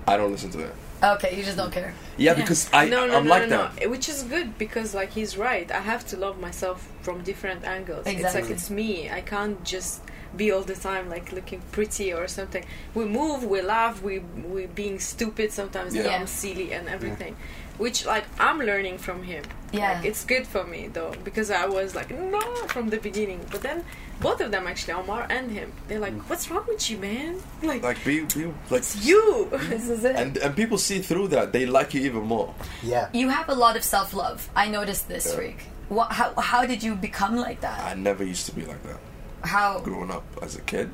I 0.06 0.16
don't 0.16 0.32
listen 0.32 0.50
to 0.52 0.60
it. 0.60 0.74
okay, 1.02 1.36
you 1.36 1.42
just 1.42 1.56
don't 1.56 1.72
care. 1.72 1.94
Yeah, 2.16 2.34
because 2.34 2.68
I 2.72 2.86
no, 2.88 3.06
no, 3.06 3.16
I'm 3.18 3.24
no, 3.24 3.30
like 3.30 3.48
no, 3.48 3.56
that. 3.62 3.80
no. 3.82 3.88
Which 3.90 4.08
is 4.08 4.22
good 4.24 4.58
because, 4.58 4.94
like, 4.94 5.10
he's 5.12 5.36
right. 5.38 5.70
I 5.72 5.80
have 5.80 6.06
to 6.08 6.16
love 6.16 6.38
myself 6.38 6.86
from 7.02 7.22
different 7.22 7.64
angles. 7.64 8.06
Exactly. 8.06 8.24
It's 8.26 8.34
like 8.34 8.50
it's 8.56 8.70
me. 8.70 9.10
I 9.10 9.22
can't 9.22 9.64
just 9.64 10.02
be 10.36 10.52
all 10.52 10.62
the 10.62 10.74
time 10.74 11.08
like 11.08 11.32
looking 11.32 11.60
pretty 11.72 12.12
or 12.12 12.28
something. 12.28 12.64
We 12.94 13.04
move, 13.06 13.44
we 13.44 13.62
laugh, 13.62 14.02
we 14.02 14.18
we 14.54 14.66
being 14.66 14.98
stupid 15.00 15.50
sometimes, 15.52 15.94
Yeah. 15.94 16.02
dumb, 16.04 16.26
silly, 16.26 16.72
and 16.72 16.88
everything. 16.88 17.34
Which 17.78 18.04
like 18.06 18.26
I'm 18.38 18.58
learning 18.60 18.98
from 18.98 19.22
him. 19.24 19.42
Yeah. 19.72 19.94
Like, 19.94 20.04
it's 20.04 20.24
good 20.24 20.46
for 20.46 20.64
me 20.64 20.88
though 20.92 21.14
because 21.24 21.50
I 21.50 21.66
was 21.66 21.94
like 21.94 22.10
no 22.10 22.40
from 22.68 22.90
the 22.90 22.98
beginning, 22.98 23.40
but 23.50 23.62
then 23.62 23.84
both 24.20 24.40
of 24.40 24.50
them 24.50 24.66
actually, 24.66 24.94
Omar 24.94 25.26
and 25.30 25.50
him, 25.50 25.72
they're 25.88 25.98
like, 25.98 26.14
mm. 26.14 26.20
"What's 26.28 26.50
wrong 26.50 26.64
with 26.68 26.90
you, 26.90 26.98
man? 26.98 27.40
Like, 27.62 27.82
Like 27.82 28.04
be, 28.04 28.20
be 28.24 28.44
like 28.70 28.80
it's 28.82 29.04
you." 29.04 29.48
This 29.68 29.88
is 29.88 30.04
it. 30.04 30.16
and 30.16 30.36
and 30.38 30.54
people 30.54 30.78
see 30.78 31.00
through 31.00 31.28
that. 31.28 31.52
They 31.52 31.66
like 31.66 31.94
you 31.94 32.02
even 32.02 32.22
more. 32.22 32.54
Yeah. 32.82 33.08
you 33.12 33.28
have 33.30 33.48
a 33.48 33.54
lot 33.54 33.76
of 33.76 33.82
self 33.84 34.12
love. 34.14 34.48
I 34.54 34.68
noticed 34.68 35.08
this, 35.08 35.26
Yeah. 35.26 35.34
Freek. 35.36 35.60
What, 35.88 36.12
how 36.12 36.34
how 36.40 36.66
did 36.66 36.82
you 36.82 36.94
become 36.94 37.36
like 37.36 37.60
that? 37.62 37.80
I 37.80 37.94
never 37.94 38.22
used 38.24 38.46
to 38.46 38.52
be 38.54 38.64
like 38.64 38.82
that. 38.84 39.00
How? 39.42 39.80
Growing 39.80 40.10
up 40.10 40.24
as 40.42 40.54
a 40.56 40.60
kid, 40.62 40.90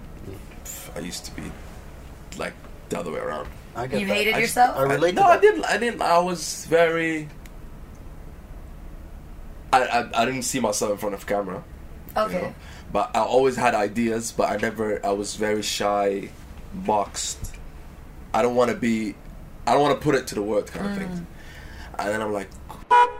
I 0.95 1.01
used 1.01 1.25
to 1.27 1.33
be 1.35 1.43
like 2.39 2.55
the 2.89 2.99
other 3.01 3.11
way 3.13 3.19
around. 3.21 3.49
I 3.75 3.87
get 3.89 4.01
You 4.01 4.07
that. 4.07 4.15
hated 4.17 4.35
I- 4.35 4.39
yourself? 4.39 4.79
I 4.79 4.83
relate 4.83 5.15
no, 5.15 5.23
to 5.23 5.29
I 5.29 5.33
that. 5.37 5.43
didn't. 5.43 5.65
I 5.65 5.77
didn't. 5.77 6.01
I 6.01 6.19
was 6.19 6.65
very. 6.67 7.29
I, 9.73 9.83
I, 9.83 10.23
I 10.23 10.25
didn't 10.25 10.43
see 10.45 10.61
myself 10.61 10.93
in 10.93 10.97
front 10.99 11.15
of 11.15 11.27
camera. 11.27 11.63
You 12.17 12.33
know. 12.33 12.55
But 12.93 13.11
I 13.15 13.21
always 13.21 13.57
had 13.57 13.75
ideas, 13.75 14.33
but 14.33 14.51
I 14.51 14.57
never. 14.57 15.05
I 15.05 15.11
was 15.11 15.37
very 15.37 15.63
shy, 15.63 16.31
boxed. 16.73 17.53
I 18.33 18.43
don't 18.43 18.55
want 18.57 18.71
to 18.71 18.77
be. 18.77 19.15
I 19.67 19.73
don't 19.73 19.83
want 19.83 19.99
to 19.99 20.03
put 20.05 20.15
it 20.15 20.27
to 20.29 20.35
the 20.35 20.43
world 20.43 20.67
kind 20.73 20.87
of 20.87 20.93
Mm. 20.93 20.99
thing. 20.99 21.27
And 21.99 22.09
then 22.11 22.21
I'm 22.23 22.33
like, 22.33 22.49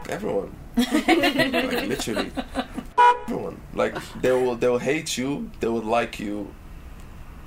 everyone, 0.09 0.55
like 0.77 1.87
literally, 1.87 2.31
everyone. 3.27 3.59
Like 3.73 3.95
they 4.21 4.31
will. 4.31 4.55
They 4.55 4.69
will 4.69 4.77
hate 4.79 5.17
you. 5.17 5.49
They 5.59 5.67
will 5.67 5.81
like 5.81 6.19
you. 6.19 6.53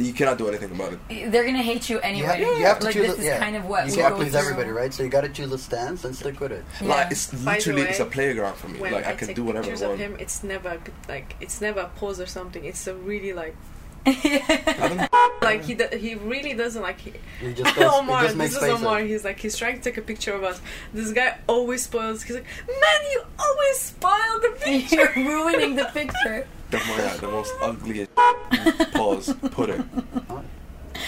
You 0.01 0.13
cannot 0.13 0.39
do 0.39 0.49
anything 0.49 0.71
about 0.71 0.95
it. 0.95 1.31
They're 1.31 1.45
gonna 1.45 1.63
hate 1.63 1.89
you 1.91 1.97
You 1.97 2.03
anyway. 2.03 2.27
have, 2.27 2.39
you 2.41 2.65
have 2.65 2.79
to 2.81 2.85
like 2.87 2.95
choose. 2.95 3.07
this 3.09 3.17
a, 3.17 3.21
is 3.21 3.27
yeah. 3.27 3.39
kind 3.39 3.57
of 3.57 3.67
what 3.67 3.87
you 3.87 3.93
we 3.93 3.97
can't 3.99 4.17
please 4.17 4.31
through. 4.31 4.41
everybody, 4.41 4.71
right? 4.71 4.93
So 4.95 5.03
you 5.03 5.09
got 5.09 5.23
to 5.23 5.29
choose 5.29 5.53
a 5.53 5.59
stance 5.59 6.05
and 6.05 6.15
stick 6.17 6.41
with 6.41 6.53
it. 6.53 6.65
Yeah. 6.81 6.89
Like 6.89 7.11
it's 7.13 7.27
By 7.33 7.37
the 7.37 7.51
literally 7.59 7.83
it's 7.83 8.01
a 8.01 8.07
playground 8.07 8.57
for 8.57 8.69
me. 8.69 8.81
like 8.81 9.07
I, 9.07 9.13
I, 9.13 9.15
can 9.15 9.35
do 9.35 9.45
whatever 9.45 9.67
I 9.67 9.71
pictures 9.71 9.83
of 9.83 9.99
him, 9.99 10.17
it's 10.19 10.43
never 10.43 10.71
a 10.71 10.79
good, 10.79 10.95
like 11.09 11.37
it's 11.41 11.61
never 11.61 11.81
a 11.81 11.89
pose 11.89 12.21
or 12.21 12.27
something. 12.27 12.65
It's 12.65 12.87
a 12.87 12.95
really 12.95 13.33
like 13.33 13.55
I 14.07 15.09
don't, 15.11 15.43
like 15.43 15.63
he 15.65 15.75
do, 15.75 15.87
he 15.93 16.15
really 16.15 16.55
doesn't 16.55 16.81
like 16.81 16.99
he, 17.01 17.13
He 17.39 17.53
just 17.53 17.77
does, 17.79 17.93
Omar. 17.93 18.21
he 18.23 18.27
just 18.29 18.37
makes 18.37 18.55
this 18.55 18.63
is 18.63 18.69
faces. 18.71 18.83
Omar. 18.83 19.01
He's 19.01 19.25
like 19.25 19.39
he's 19.39 19.57
trying 19.57 19.77
to 19.77 19.83
take 19.83 19.99
a 19.99 20.03
picture 20.03 20.33
of 20.33 20.43
us. 20.43 20.61
This 20.95 21.13
guy 21.13 21.39
always 21.47 21.83
spoils. 21.83 22.23
He's 22.23 22.37
like, 22.37 22.47
man, 22.67 23.11
you 23.13 23.23
always 23.39 23.79
spoil 23.79 24.41
the 24.41 24.57
picture. 24.61 25.13
You're 25.15 25.45
ruining 25.45 25.77
the 25.77 25.85
picture. 25.85 26.47
The, 26.71 26.79
yeah, 26.79 27.17
the 27.17 27.29
most 27.29 27.53
ugliest 27.61 28.15
pause. 28.93 29.35
Put 29.53 29.71
it. 29.71 29.83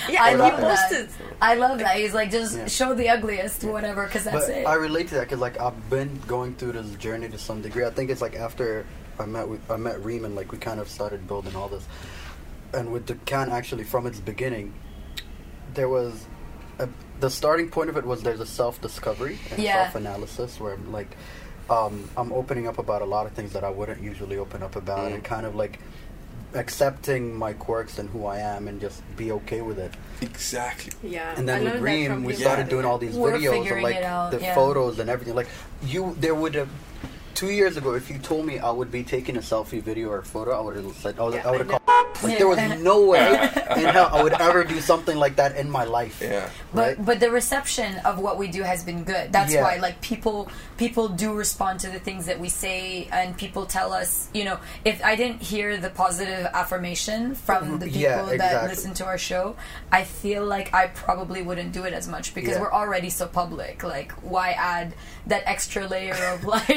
yeah, 0.08 0.22
I 0.24 0.30
and 0.30 0.38
love 0.40 0.54
he 0.56 0.60
that. 0.62 0.90
posted. 0.90 1.08
I 1.40 1.54
love 1.54 1.78
that. 1.78 1.96
He's 1.96 2.14
like, 2.14 2.30
just 2.30 2.56
Yeah. 2.56 2.66
show 2.66 2.94
the 2.94 3.08
ugliest, 3.08 3.64
whatever, 3.64 4.06
because 4.06 4.24
that's 4.24 4.46
but 4.46 4.56
it. 4.56 4.66
I 4.66 4.74
relate 4.74 5.08
to 5.08 5.14
that 5.16 5.22
because 5.22 5.40
like 5.40 5.60
I've 5.60 5.88
been 5.90 6.20
going 6.26 6.54
through 6.54 6.72
this 6.72 6.90
journey 6.96 7.28
to 7.28 7.38
some 7.38 7.62
degree. 7.62 7.84
I 7.84 7.90
think 7.90 8.10
it's 8.10 8.20
like 8.22 8.34
after 8.36 8.86
I 9.18 9.26
met 9.26 9.48
with, 9.48 9.70
I 9.70 9.76
met 9.76 10.02
Reem 10.04 10.24
and 10.24 10.34
like 10.34 10.50
we 10.52 10.58
kind 10.58 10.80
of 10.80 10.88
started 10.88 11.26
building 11.28 11.54
all 11.54 11.68
this, 11.68 11.84
and 12.72 12.90
with 12.92 13.06
Dukkan 13.06 13.50
actually 13.50 13.84
from 13.84 14.06
its 14.06 14.18
beginning, 14.20 14.72
there 15.74 15.88
was 15.88 16.26
a, 16.78 16.88
the 17.20 17.30
starting 17.30 17.68
point 17.70 17.88
of 17.90 17.96
it 17.96 18.04
was 18.04 18.22
there's 18.22 18.40
a 18.40 18.46
self 18.46 18.80
discovery 18.80 19.38
and 19.50 19.62
Yeah. 19.62 19.84
self 19.84 19.96
analysis 19.96 20.58
where 20.58 20.76
like 20.90 21.16
um, 21.70 22.08
I'm 22.16 22.32
opening 22.32 22.66
up 22.66 22.78
about 22.78 23.02
a 23.02 23.04
lot 23.06 23.26
of 23.26 23.32
things 23.32 23.52
that 23.52 23.64
I 23.64 23.70
wouldn't 23.70 24.02
usually 24.02 24.36
open 24.38 24.62
up 24.62 24.76
about 24.76 25.10
Mm. 25.10 25.14
and 25.14 25.24
kind 25.24 25.46
of 25.46 25.54
like 25.54 25.78
accepting 26.54 27.34
my 27.34 27.52
quirks 27.54 27.98
and 27.98 28.10
who 28.10 28.26
I 28.26 28.38
am 28.38 28.68
and 28.68 28.80
just 28.80 29.02
be 29.16 29.32
okay 29.32 29.62
with 29.62 29.78
it. 29.78 29.92
Exactly. 30.20 30.92
Yeah, 31.10 31.32
And 31.36 31.50
I 31.50 31.54
then 31.54 31.64
with 31.64 31.72
learned 31.74 31.84
Reem, 31.84 32.24
we 32.24 32.34
started 32.34 32.64
Yeah. 32.66 32.70
doing 32.70 32.84
all 32.84 32.98
these 32.98 33.14
We're 33.16 33.32
videos 33.38 33.70
and 33.72 33.82
like 33.82 34.00
the 34.30 34.38
yeah. 34.40 34.54
photos 34.54 34.98
and 34.98 35.08
everything. 35.08 35.34
Like 35.34 35.48
you, 35.82 36.14
there 36.20 36.34
would 36.34 36.54
have 36.54 36.68
two 37.34 37.50
years 37.50 37.76
ago, 37.78 37.94
if 37.94 38.10
you 38.10 38.18
told 38.18 38.44
me 38.44 38.58
I 38.58 38.70
would 38.70 38.90
be 38.92 39.02
taking 39.02 39.36
a 39.36 39.40
selfie 39.40 39.82
video 39.82 40.10
or 40.10 40.22
photo, 40.22 40.52
I 40.58 40.60
would 40.60 40.76
have 40.76 40.94
said, 40.96 41.18
I 41.18 41.22
would, 41.22 41.34
Yeah, 41.34 41.48
I 41.48 41.50
would 41.52 41.60
have 41.60 41.68
called. 41.68 42.22
Like 42.22 42.36
there 42.38 42.48
was 42.48 42.58
no 42.82 43.06
way 43.06 43.32
in 43.76 43.84
hell 43.86 44.10
I 44.12 44.22
would 44.22 44.34
ever 44.34 44.62
do 44.64 44.80
something 44.80 45.16
like 45.16 45.36
that 45.36 45.56
in 45.56 45.70
my 45.70 45.84
life. 45.84 46.20
Yeah. 46.20 46.50
But 46.74 46.80
Right? 46.96 47.04
but 47.04 47.20
the 47.20 47.30
reception 47.30 47.98
of 48.04 48.18
what 48.18 48.38
we 48.38 48.48
do 48.48 48.62
has 48.62 48.82
been 48.82 49.04
good. 49.04 49.32
That's 49.32 49.52
Yeah. 49.52 49.62
why 49.62 49.76
like 49.76 50.00
people 50.00 50.48
people 50.78 51.08
do 51.08 51.32
respond 51.34 51.80
to 51.80 51.88
the 51.90 51.98
things 52.00 52.26
that 52.26 52.40
we 52.40 52.48
say 52.48 53.08
and 53.12 53.36
people 53.36 53.66
tell 53.66 53.92
us, 53.92 54.28
you 54.32 54.44
know, 54.44 54.58
if 54.84 55.04
I 55.04 55.14
didn't 55.16 55.42
hear 55.42 55.76
the 55.76 55.90
positive 55.90 56.46
affirmation 56.54 57.34
from 57.34 57.78
the 57.78 57.86
people 57.86 58.00
Yeah, 58.00 58.36
that 58.36 58.64
listen 58.68 58.94
to 58.94 59.04
our 59.04 59.18
show, 59.18 59.54
I 59.92 60.04
feel 60.04 60.44
like 60.44 60.72
I 60.74 60.86
probably 60.88 61.42
wouldn't 61.42 61.72
do 61.72 61.84
it 61.84 61.92
as 61.92 62.08
much 62.08 62.34
because 62.34 62.54
Yeah. 62.54 62.60
we're 62.62 62.72
already 62.72 63.10
so 63.10 63.26
public. 63.26 63.82
Like 63.84 64.12
why 64.22 64.52
add 64.52 64.94
that 65.26 65.42
extra 65.46 65.86
layer 65.86 66.14
of 66.34 66.44
like, 66.56 66.68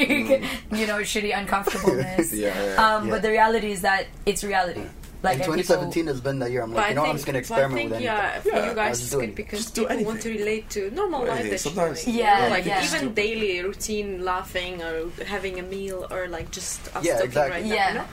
you 0.78 0.86
know, 0.86 0.98
shitty 1.00 1.36
uncomfortableness. 1.36 2.32
Yeah. 2.46 2.52
Um 2.78 3.08
but 3.08 3.22
the 3.22 3.30
reality 3.30 3.72
is 3.72 3.80
that 3.80 4.06
it's 4.26 4.44
reality. 4.44 4.82
Like 5.22 5.34
and 5.40 5.42
and 5.42 5.54
people- 5.54 5.74
2017 5.76 6.06
has 6.08 6.20
been 6.20 6.38
that 6.40 6.50
year. 6.50 6.62
I'm 6.62 6.74
like, 6.74 6.90
you 6.90 6.94
know, 6.94 7.02
think, 7.02 7.10
I'm 7.10 7.16
just 7.16 7.26
gonna 7.26 7.38
experiment 7.38 7.72
I 7.72 7.76
think, 7.78 7.90
with 7.90 8.00
anything. 8.00 8.14
yeah, 8.14 8.40
for 8.40 8.48
Yeah, 8.50 8.68
you 8.68 8.74
guys, 8.74 8.90
just 8.98 9.02
it's 9.02 9.10
do 9.12 9.20
good 9.20 9.34
because 9.34 9.58
Just 9.60 9.74
do 9.74 9.86
people 9.86 10.04
want 10.04 10.20
to 10.22 10.30
relate 10.30 10.70
to 10.70 10.90
normal 10.90 11.24
Yeah, 11.26 11.32
life 11.34 11.46
yeah, 11.50 11.56
sometimes- 11.56 12.06
you're. 12.06 12.16
Yeah, 12.16 12.48
like 12.48 12.64
yeah. 12.66 12.78
even 12.84 12.98
Stupid. 12.98 13.14
daily 13.14 13.62
routine, 13.62 14.24
laughing 14.24 14.82
or 14.82 15.10
having 15.24 15.58
a 15.58 15.62
meal 15.62 16.06
or 16.10 16.28
like 16.28 16.50
just 16.50 16.80
us 16.96 17.04
Yeah, 17.04 17.14
talking 17.14 17.26
exactly. 17.28 17.52
right 17.60 17.64
now. 17.66 17.74
Yeah. 17.74 17.88
You 17.88 17.94
know? 18.00 18.04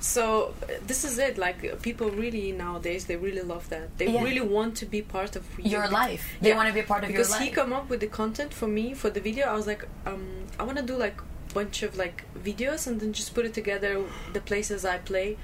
So 0.00 0.54
uh, 0.62 0.72
this 0.86 1.04
is 1.04 1.18
it. 1.18 1.36
Like 1.38 1.62
uh, 1.64 1.76
people 1.76 2.10
really 2.10 2.52
nowadays, 2.52 3.04
they 3.04 3.16
really 3.16 3.42
love 3.42 3.68
that. 3.68 3.96
They 3.98 4.08
Yeah. 4.08 4.22
really 4.24 4.40
want 4.40 4.76
to 4.78 4.86
be 4.86 5.02
part 5.02 5.36
of 5.36 5.44
you. 5.58 5.70
your 5.70 5.88
life. 5.88 6.24
They 6.40 6.48
Yeah. 6.50 6.56
want 6.56 6.68
to 6.68 6.74
be 6.74 6.80
a 6.80 6.84
part 6.84 7.04
of 7.04 7.08
because 7.08 7.28
your 7.28 7.38
life. 7.38 7.48
Because 7.50 7.56
he 7.56 7.62
come 7.62 7.72
up 7.78 7.88
with 7.90 8.00
the 8.00 8.06
content 8.06 8.52
for 8.54 8.66
me 8.66 8.94
for 8.94 9.10
the 9.10 9.20
video. 9.20 9.46
I 9.46 9.54
was 9.54 9.66
like, 9.66 9.84
um, 10.06 10.26
I 10.58 10.62
want 10.64 10.78
to 10.78 10.82
do 10.84 10.96
like 10.96 11.16
bunch 11.52 11.82
of 11.82 11.96
like 11.96 12.22
videos 12.44 12.86
and 12.86 13.00
then 13.00 13.12
just 13.12 13.34
put 13.34 13.44
it 13.44 13.52
together. 13.52 14.02
The 14.32 14.40
places 14.40 14.84
I 14.84 14.98
play, 14.98 15.36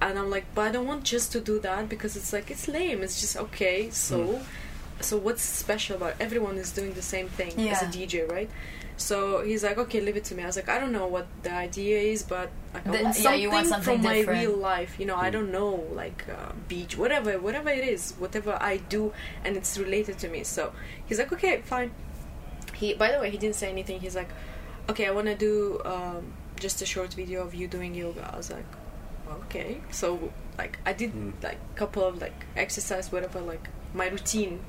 and 0.00 0.18
I'm 0.18 0.30
like, 0.30 0.44
but 0.54 0.68
I 0.68 0.72
don't 0.72 0.86
want 0.86 1.04
just 1.04 1.32
to 1.32 1.40
do 1.40 1.58
that 1.60 1.88
because 1.88 2.16
it's 2.16 2.32
like 2.32 2.50
it's 2.50 2.68
lame. 2.68 3.02
It's 3.02 3.20
just 3.20 3.36
okay. 3.36 3.90
So. 3.90 4.40
so 5.00 5.18
what's 5.18 5.42
special 5.42 5.96
about 5.96 6.14
everyone 6.18 6.56
is 6.56 6.72
doing 6.72 6.94
the 6.94 7.02
same 7.02 7.28
thing 7.28 7.52
as 7.68 7.82
a 7.82 7.86
DJ, 7.86 8.30
right? 8.30 8.48
So 8.96 9.42
he's 9.44 9.62
like, 9.62 9.76
okay, 9.76 10.00
leave 10.00 10.16
it 10.16 10.24
to 10.24 10.34
me. 10.34 10.42
I 10.42 10.46
was 10.46 10.56
like, 10.56 10.70
I 10.70 10.78
don't 10.78 10.92
know 10.92 11.06
what 11.06 11.26
the 11.42 11.52
idea 11.52 11.98
is, 11.98 12.22
but 12.22 12.48
like, 12.72 12.86
I 12.86 12.90
The- 12.90 13.02
want 13.02 13.16
yeah, 13.16 13.22
something, 13.22 13.40
you 13.42 13.50
want 13.50 13.66
something 13.66 13.94
from 14.00 14.02
my 14.02 14.20
real 14.20 14.56
life. 14.56 14.96
You 14.98 15.04
know, 15.04 15.16
I 15.16 15.28
don't 15.28 15.52
know, 15.52 15.84
like 15.92 16.24
uh, 16.30 16.52
beach, 16.66 16.96
whatever, 16.96 17.38
whatever 17.38 17.68
it 17.68 17.84
is, 17.86 18.12
whatever 18.18 18.56
I 18.58 18.78
do, 18.78 19.12
and 19.44 19.54
it's 19.56 19.76
related 19.78 20.18
to 20.20 20.28
me. 20.28 20.44
So 20.44 20.72
he's 21.04 21.18
like, 21.18 21.30
okay, 21.30 21.60
fine. 21.60 21.90
He, 22.74 22.94
by 22.94 23.12
the 23.12 23.20
way, 23.20 23.28
he 23.30 23.36
didn't 23.36 23.56
say 23.56 23.68
anything. 23.68 24.00
He's 24.00 24.16
like, 24.16 24.30
okay, 24.88 25.06
I 25.06 25.10
want 25.10 25.26
to 25.26 25.34
do 25.34 25.80
um, 25.84 26.32
just 26.58 26.80
a 26.80 26.86
short 26.86 27.12
video 27.12 27.42
of 27.42 27.54
you 27.54 27.68
doing 27.68 27.94
yoga. 27.94 28.30
I 28.32 28.36
was 28.36 28.50
like, 28.50 28.64
okay. 29.44 29.80
So 29.90 30.32
like, 30.58 30.78
I 30.86 30.92
did 30.92 31.10
hmm. 31.10 31.30
like 31.42 31.58
couple 31.76 32.04
of 32.04 32.20
like 32.20 32.46
exercise, 32.56 33.12
whatever, 33.12 33.40
like 33.40 33.68
my 33.94 34.08
routine. 34.08 34.60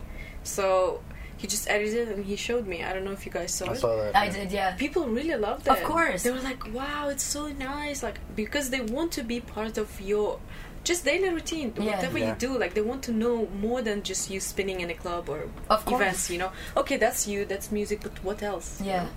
So 0.43 1.01
he 1.37 1.47
just 1.47 1.69
edited 1.69 2.09
and 2.09 2.25
he 2.25 2.35
showed 2.35 2.67
me. 2.67 2.83
I 2.83 2.93
don't 2.93 3.05
know 3.05 3.11
if 3.11 3.25
you 3.25 3.31
guys 3.31 3.53
saw 3.53 3.67
I 3.67 3.73
it 3.73 3.77
saw 3.77 3.95
that. 3.97 4.15
I 4.15 4.25
yeah. 4.25 4.31
did, 4.31 4.51
yeah. 4.51 4.75
people 4.75 5.07
really 5.07 5.35
loved 5.35 5.67
it. 5.67 5.71
Of 5.71 5.83
course. 5.83 6.23
they 6.23 6.31
were 6.31 6.39
like, 6.39 6.73
"Wow, 6.73 7.09
it's 7.09 7.23
so 7.23 7.47
nice!" 7.49 8.01
Like 8.01 8.19
because 8.35 8.69
they 8.69 8.81
want 8.81 9.11
to 9.13 9.23
be 9.23 9.39
part 9.39 9.77
of 9.77 10.01
your 10.01 10.39
just 10.83 11.03
daily 11.05 11.29
routine, 11.29 11.73
Yeah. 11.77 11.95
whatever 11.95 12.17
Yeah. 12.17 12.29
you 12.29 12.35
do. 12.35 12.57
Like 12.57 12.73
they 12.73 12.81
want 12.81 13.03
to 13.03 13.11
know 13.11 13.47
more 13.59 13.81
than 13.81 14.03
just 14.03 14.29
you 14.31 14.39
spinning 14.39 14.79
in 14.79 14.89
a 14.89 14.93
club 14.93 15.29
or 15.29 15.49
Of 15.69 15.85
course. 15.85 16.01
events. 16.01 16.29
You 16.29 16.39
know, 16.39 16.51
okay, 16.77 16.97
that's 16.97 17.27
you, 17.27 17.45
that's 17.45 17.71
music, 17.71 17.99
but 18.01 18.23
what 18.23 18.41
else? 18.41 18.79
you 18.81 18.87
Yeah. 18.87 19.03
know? 19.03 19.09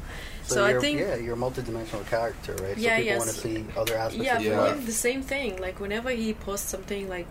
So, 0.50 0.56
So 0.56 0.64
I 0.66 0.80
think 0.80 0.98
yeah, 0.98 1.14
you're 1.14 1.34
a 1.34 1.44
multidimensional 1.46 2.04
character, 2.14 2.52
right? 2.64 2.76
Yeah, 2.76 2.96
so 2.96 3.02
people 3.02 3.04
yes. 3.04 3.18
want 3.22 3.30
to 3.30 3.36
see 3.36 3.56
other 3.80 3.96
aspects 3.96 4.26
yeah, 4.26 4.36
of 4.36 4.42
Yeah. 4.42 4.60
life. 4.60 4.86
the 4.86 5.00
same 5.08 5.22
thing. 5.22 5.50
Like 5.66 5.78
whenever 5.84 6.10
he 6.10 6.34
posts 6.34 6.68
something 6.74 7.08
like 7.08 7.28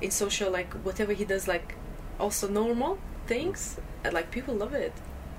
in 0.00 0.10
social, 0.10 0.50
like 0.50 0.70
whatever 0.86 1.12
he 1.12 1.24
does, 1.24 1.46
like 1.46 1.68
also 2.18 2.48
normal 2.48 2.98
things, 3.28 3.60
uh, 4.04 4.10
like 4.12 4.30
people 4.32 4.54
love 4.54 4.74
it. 4.74 4.92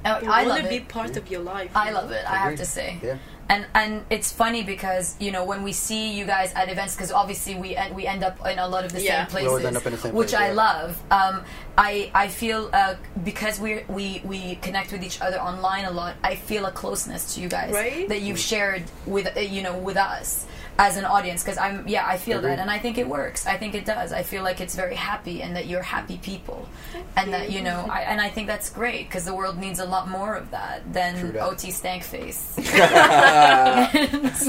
Oh, 0.05 0.09
I 0.27 0.43
want 0.43 0.47
love 0.49 0.61
to 0.63 0.69
be 0.69 0.75
it. 0.77 0.87
part 0.87 1.15
of 1.17 1.29
your 1.31 1.41
life. 1.41 1.71
I 1.75 1.91
love 1.91 2.11
it. 2.11 2.23
I 2.27 2.35
have 2.37 2.55
to 2.57 2.65
say. 2.65 2.97
Yeah. 3.01 3.17
And 3.49 3.65
and 3.75 4.05
it's 4.09 4.31
funny 4.31 4.63
because 4.63 5.15
you 5.19 5.29
know 5.31 5.43
when 5.43 5.63
we 5.63 5.73
see 5.73 6.13
you 6.17 6.25
guys 6.25 6.53
at 6.53 6.69
events 6.69 6.95
because 6.95 7.11
obviously 7.11 7.55
we 7.55 7.75
end, 7.75 7.93
we 7.93 8.07
end 8.07 8.23
up 8.23 8.37
in 8.47 8.57
a 8.57 8.67
lot 8.67 8.85
of 8.85 8.93
the 8.93 9.01
Yeah. 9.01 9.27
same 9.27 9.31
places, 9.31 9.65
end 9.65 9.75
up 9.77 9.85
in 9.85 9.91
the 9.91 9.97
same 9.97 10.13
which 10.13 10.29
place, 10.29 10.41
I 10.41 10.47
yeah. 10.47 10.53
love. 10.53 11.01
Um, 11.11 11.43
I 11.77 12.09
I 12.15 12.27
feel 12.29 12.69
uh, 12.71 12.95
because 13.23 13.59
we 13.59 13.83
we 13.89 14.21
we 14.23 14.55
connect 14.55 14.93
with 14.93 15.03
each 15.03 15.19
other 15.21 15.39
online 15.41 15.83
a 15.85 15.91
lot. 15.91 16.15
I 16.23 16.35
feel 16.35 16.65
a 16.65 16.71
closeness 16.71 17.35
to 17.35 17.41
you 17.41 17.49
guys 17.49 17.73
Right? 17.73 18.07
that 18.07 18.21
you've 18.21 18.39
shared 18.39 18.83
with 19.05 19.27
uh, 19.35 19.39
you 19.41 19.61
know 19.61 19.77
with 19.77 19.97
us 19.97 20.45
as 20.77 20.97
an 20.97 21.05
audience 21.05 21.43
because 21.43 21.57
I'm 21.57 21.87
yeah 21.87 22.05
I 22.05 22.17
feel 22.17 22.41
that 22.41 22.59
and 22.59 22.71
I 22.71 22.79
think 22.79 22.97
it 22.97 23.07
works. 23.07 23.45
I 23.45 23.57
think 23.57 23.75
it 23.75 23.85
does. 23.85 24.11
I 24.11 24.23
feel 24.23 24.43
like 24.43 24.59
it's 24.59 24.75
very 24.75 24.95
happy 24.95 25.41
and 25.41 25.55
that 25.55 25.67
you're 25.67 25.83
happy 25.83 26.17
people, 26.17 26.67
and 27.15 27.31
that 27.33 27.51
you 27.51 27.61
know 27.61 27.87
I, 27.89 28.01
and 28.01 28.19
I 28.19 28.29
think 28.29 28.47
that's 28.47 28.69
great 28.69 29.07
because 29.07 29.25
the 29.25 29.35
world 29.35 29.57
needs 29.57 29.79
a 29.79 29.85
lot 29.85 30.09
more 30.09 30.35
of 30.35 30.51
that 30.51 30.91
than. 30.91 31.37
OT 31.37 31.71
stank 31.71 32.03
face. 32.03 32.55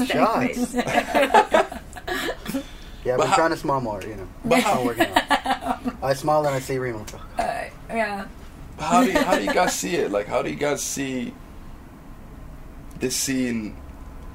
Shots. 0.07 0.73
yeah, 3.05 3.17
but 3.17 3.27
I'm 3.27 3.33
trying 3.33 3.51
to 3.51 3.57
smile 3.57 3.81
more, 3.81 4.01
you 4.01 4.15
know. 4.15 4.27
But 4.43 4.65
I'm 4.65 4.85
working 4.85 5.07
on. 5.07 5.97
I 6.01 6.13
smile 6.13 6.45
and 6.45 6.55
I 6.55 6.59
see 6.59 6.77
Remo. 6.77 7.05
yeah. 7.37 8.25
how 8.79 9.03
do 9.03 9.11
you, 9.11 9.19
how 9.19 9.37
do 9.37 9.43
you 9.43 9.53
guys 9.53 9.73
see 9.73 9.95
it? 9.95 10.11
Like, 10.11 10.27
how 10.27 10.41
do 10.41 10.49
you 10.49 10.55
guys 10.55 10.81
see 10.81 11.33
this 12.99 13.15
scene 13.15 13.75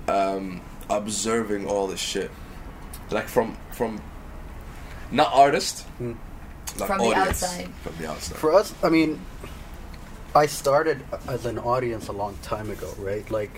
um, 0.08 0.60
observing 0.90 1.66
all 1.66 1.86
this 1.86 2.00
shit? 2.00 2.30
Like 3.10 3.28
from 3.28 3.56
from 3.72 4.00
not 5.10 5.30
artist, 5.32 5.82
Hmm. 5.98 6.12
like 6.78 6.86
From 6.88 6.98
the 6.98 7.04
audience. 7.06 7.42
outside. 7.42 7.68
From 7.82 7.92
the 7.98 8.10
outside. 8.10 8.36
For 8.36 8.52
us, 8.54 8.74
I 8.82 8.88
mean, 8.90 9.20
I 10.34 10.46
started 10.46 11.02
as 11.26 11.46
an 11.46 11.58
audience 11.58 12.06
a 12.08 12.12
long 12.12 12.36
time 12.42 12.70
ago, 12.70 12.88
right? 12.98 13.28
Like, 13.30 13.50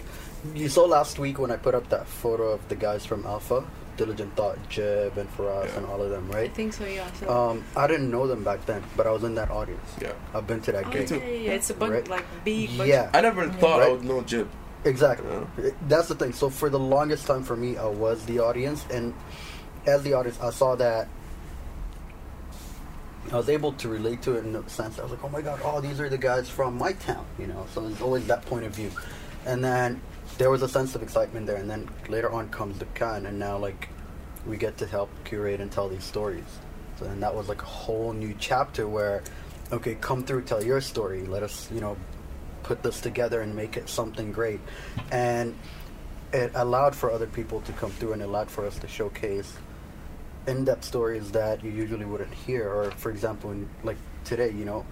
you 0.55 0.69
saw 0.71 0.85
last 0.87 1.19
week 1.19 1.39
when 1.39 1.51
I 1.51 1.57
put 1.57 1.75
up 1.75 1.91
that 1.91 2.07
photo 2.07 2.53
of 2.53 2.67
the 2.71 2.75
guys 2.77 3.05
from 3.05 3.27
Alpha, 3.27 3.65
Diligent 3.99 4.35
Thought, 4.37 4.57
Jeb, 4.71 5.19
and 5.19 5.29
Faraz, 5.37 5.67
Yeah. 5.67 5.77
and 5.77 5.87
all 5.87 6.01
of 6.01 6.09
them, 6.09 6.31
right? 6.33 6.49
I 6.51 6.55
think 6.55 6.73
so. 6.73 6.87
Yeah. 6.87 7.05
So. 7.21 7.29
Um, 7.29 7.65
I 7.77 7.87
didn't 7.87 8.11
know 8.11 8.27
them 8.27 8.43
back 8.43 8.65
then, 8.65 8.83
but 8.97 9.07
I 9.07 9.11
was 9.11 9.23
in 9.25 9.35
that 9.35 9.51
audience. 9.51 9.85
yeah, 10.01 10.13
I've 10.33 10.47
been 10.47 10.63
to 10.63 10.73
that 10.73 10.87
Oh, 10.87 10.91
gig. 10.91 11.11
yeah, 11.11 11.17
yeah, 11.19 11.25
yeah, 11.35 11.51
it's 11.53 11.69
a 11.69 11.75
bunch 11.75 11.93
Right. 11.93 12.09
like 12.09 12.25
big. 12.45 12.79
Bunch 12.79 12.89
Yeah, 12.89 13.11
I 13.13 13.21
never 13.21 13.51
thought 13.51 13.83
I 13.83 13.91
would 13.91 14.03
know 14.05 14.23
Jib. 14.23 14.49
Exactly. 14.85 15.29
Yeah. 15.63 15.71
That's 15.89 16.09
the 16.09 16.15
thing. 16.15 16.33
So 16.33 16.51
for 16.51 16.69
the 16.69 16.79
longest 16.79 17.27
time 17.27 17.45
for 17.45 17.57
me, 17.57 17.77
I 17.77 17.87
was 17.87 18.25
the 18.27 18.41
audience, 18.41 18.85
and 18.91 19.15
as 19.87 20.03
the 20.03 20.15
audience, 20.15 20.41
I 20.41 20.51
saw 20.51 20.75
that 20.77 21.09
I 23.31 23.37
was 23.37 23.49
able 23.49 23.73
to 23.75 23.89
relate 23.89 24.23
to 24.23 24.35
it 24.37 24.45
in 24.45 24.55
a 24.57 24.69
sense. 24.69 24.99
I 24.99 25.03
was 25.03 25.13
like, 25.13 25.23
oh 25.25 25.29
my 25.29 25.41
god, 25.41 25.61
oh 25.65 25.81
these 25.81 26.01
are 26.01 26.09
the 26.09 26.19
guys 26.19 26.49
from 26.49 26.77
my 26.77 26.93
town, 26.93 27.25
you 27.39 27.47
know. 27.47 27.67
So 27.73 27.87
it's 27.87 28.01
always 28.01 28.27
that 28.27 28.45
point 28.47 28.65
of 28.67 28.75
view, 28.75 28.91
and 29.47 29.65
then 29.65 30.01
there 30.39 30.51
was 30.51 30.63
a 30.63 30.69
sense 30.69 30.95
of 30.95 31.03
excitement 31.03 31.47
there, 31.47 31.57
and 31.57 31.71
then 31.71 31.89
later 32.09 32.33
on 32.33 32.49
comes 32.49 32.77
Dukkan, 32.79 33.27
and 33.27 33.39
now 33.39 33.57
like 33.59 33.89
we 34.47 34.57
get 34.57 34.77
to 34.79 34.87
help 34.87 35.11
curate 35.25 35.61
and 35.61 35.71
tell 35.71 35.89
these 35.89 36.05
stories. 36.05 36.59
So 36.99 37.07
and 37.07 37.23
that 37.23 37.35
was 37.35 37.49
like 37.49 37.63
a 37.63 37.67
whole 37.67 38.13
new 38.13 38.35
chapter 38.39 38.89
where, 38.89 39.23
okay, 39.71 39.95
come 39.95 40.25
through, 40.25 40.43
tell 40.43 40.63
your 40.63 40.81
story. 40.81 41.25
Let 41.25 41.43
us, 41.43 41.71
you 41.73 41.81
know, 41.81 41.97
put 42.63 42.83
this 42.83 43.01
together 43.01 43.41
and 43.41 43.55
make 43.55 43.77
it 43.77 43.89
something 43.89 44.33
great. 44.33 44.61
And 45.11 45.55
it 46.33 46.53
allowed 46.55 46.95
for 46.97 47.11
other 47.11 47.27
people 47.27 47.61
to 47.63 47.73
come 47.73 47.91
through 47.91 48.15
and 48.15 48.23
allowed 48.23 48.51
for 48.51 48.67
us 48.67 48.79
to 48.79 48.89
showcase 48.89 49.55
in-depth 50.47 50.85
stories 50.85 51.31
that 51.33 51.63
you 51.63 51.71
usually 51.71 52.05
wouldn't 52.05 52.33
hear 52.35 52.69
or 52.69 52.91
for 52.93 53.11
example 53.11 53.53
in, 53.53 53.69
like 53.85 53.97
today 54.25 54.51
you 54.51 54.65
know 54.65 54.85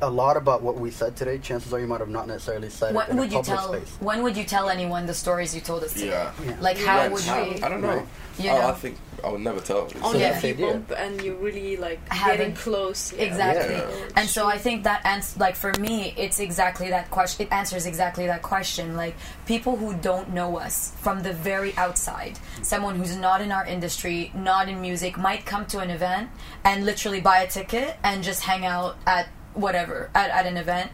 a 0.00 0.08
lot 0.10 0.36
about 0.36 0.62
what 0.62 0.76
we 0.78 0.90
said 0.90 1.16
today 1.16 1.38
chances 1.38 1.72
are 1.74 1.80
you 1.80 1.86
might 1.86 2.00
have 2.00 2.08
not 2.08 2.26
necessarily 2.28 2.70
said 2.70 2.94
it 2.94 3.08
in 3.08 3.16
would 3.16 3.28
a 3.30 3.32
you 3.36 3.42
public 3.42 3.56
tell? 3.58 3.72
space 3.74 3.96
When 4.00 4.22
would 4.22 4.36
you 4.36 4.44
tell 4.44 4.68
anyone 4.68 5.06
the 5.06 5.14
stories 5.14 5.54
you 5.54 5.60
told 5.60 5.82
us 5.84 5.92
today? 5.92 6.08
Yeah. 6.08 6.32
Yeah. 6.44 6.56
Like 6.60 6.78
how 6.78 6.98
Right, 6.98 7.12
would 7.12 7.22
how- 7.24 7.42
you? 7.42 7.58
I 7.62 7.68
don't 7.68 7.80
know. 7.82 7.88
Right. 7.96 8.06
You 8.38 8.50
I, 8.50 8.54
know? 8.54 8.60
Oh, 8.66 8.68
I 8.68 8.72
think 8.74 8.96
I 9.24 9.28
would 9.30 9.40
never 9.40 9.58
tell. 9.58 9.80
on 9.82 9.88
So 9.90 10.10
your 10.12 10.20
that's 10.20 10.42
people 10.42 10.68
idea. 10.68 10.96
and 10.96 11.20
you're 11.22 11.34
really 11.34 11.76
like 11.76 11.98
Haven't- 12.08 12.36
getting 12.38 12.54
close. 12.54 13.12
yeah. 13.12 13.24
Exactly. 13.24 13.74
Yeah. 13.74 14.08
And 14.14 14.28
so 14.28 14.46
I 14.46 14.58
think 14.58 14.84
that 14.84 15.04
ans- 15.04 15.36
like 15.36 15.56
for 15.56 15.72
me, 15.80 16.14
it's 16.16 16.38
exactly 16.38 16.88
that 16.90 17.10
question. 17.10 17.46
It 17.48 17.52
answers 17.52 17.84
exactly 17.86 18.26
that 18.28 18.42
question. 18.42 18.96
Like 18.96 19.16
people 19.46 19.74
who 19.76 19.94
don't 19.94 20.32
know 20.32 20.56
us 20.58 20.92
from 21.00 21.24
the 21.24 21.32
very 21.32 21.76
outside, 21.76 22.38
someone 22.62 22.94
who's 22.94 23.16
not 23.16 23.40
in 23.40 23.50
our 23.50 23.66
industry, 23.66 24.30
not 24.36 24.68
in 24.68 24.80
music, 24.80 25.18
might 25.18 25.44
come 25.44 25.66
to 25.66 25.80
an 25.80 25.90
event 25.90 26.30
and 26.64 26.86
literally 26.86 27.20
buy 27.20 27.40
a 27.40 27.48
ticket 27.48 27.96
and 28.04 28.22
just 28.22 28.42
hang 28.44 28.64
out 28.64 28.96
at 29.04 29.26
whatever 29.58 30.10
at, 30.14 30.30
at 30.30 30.46
an 30.46 30.56
event. 30.56 30.90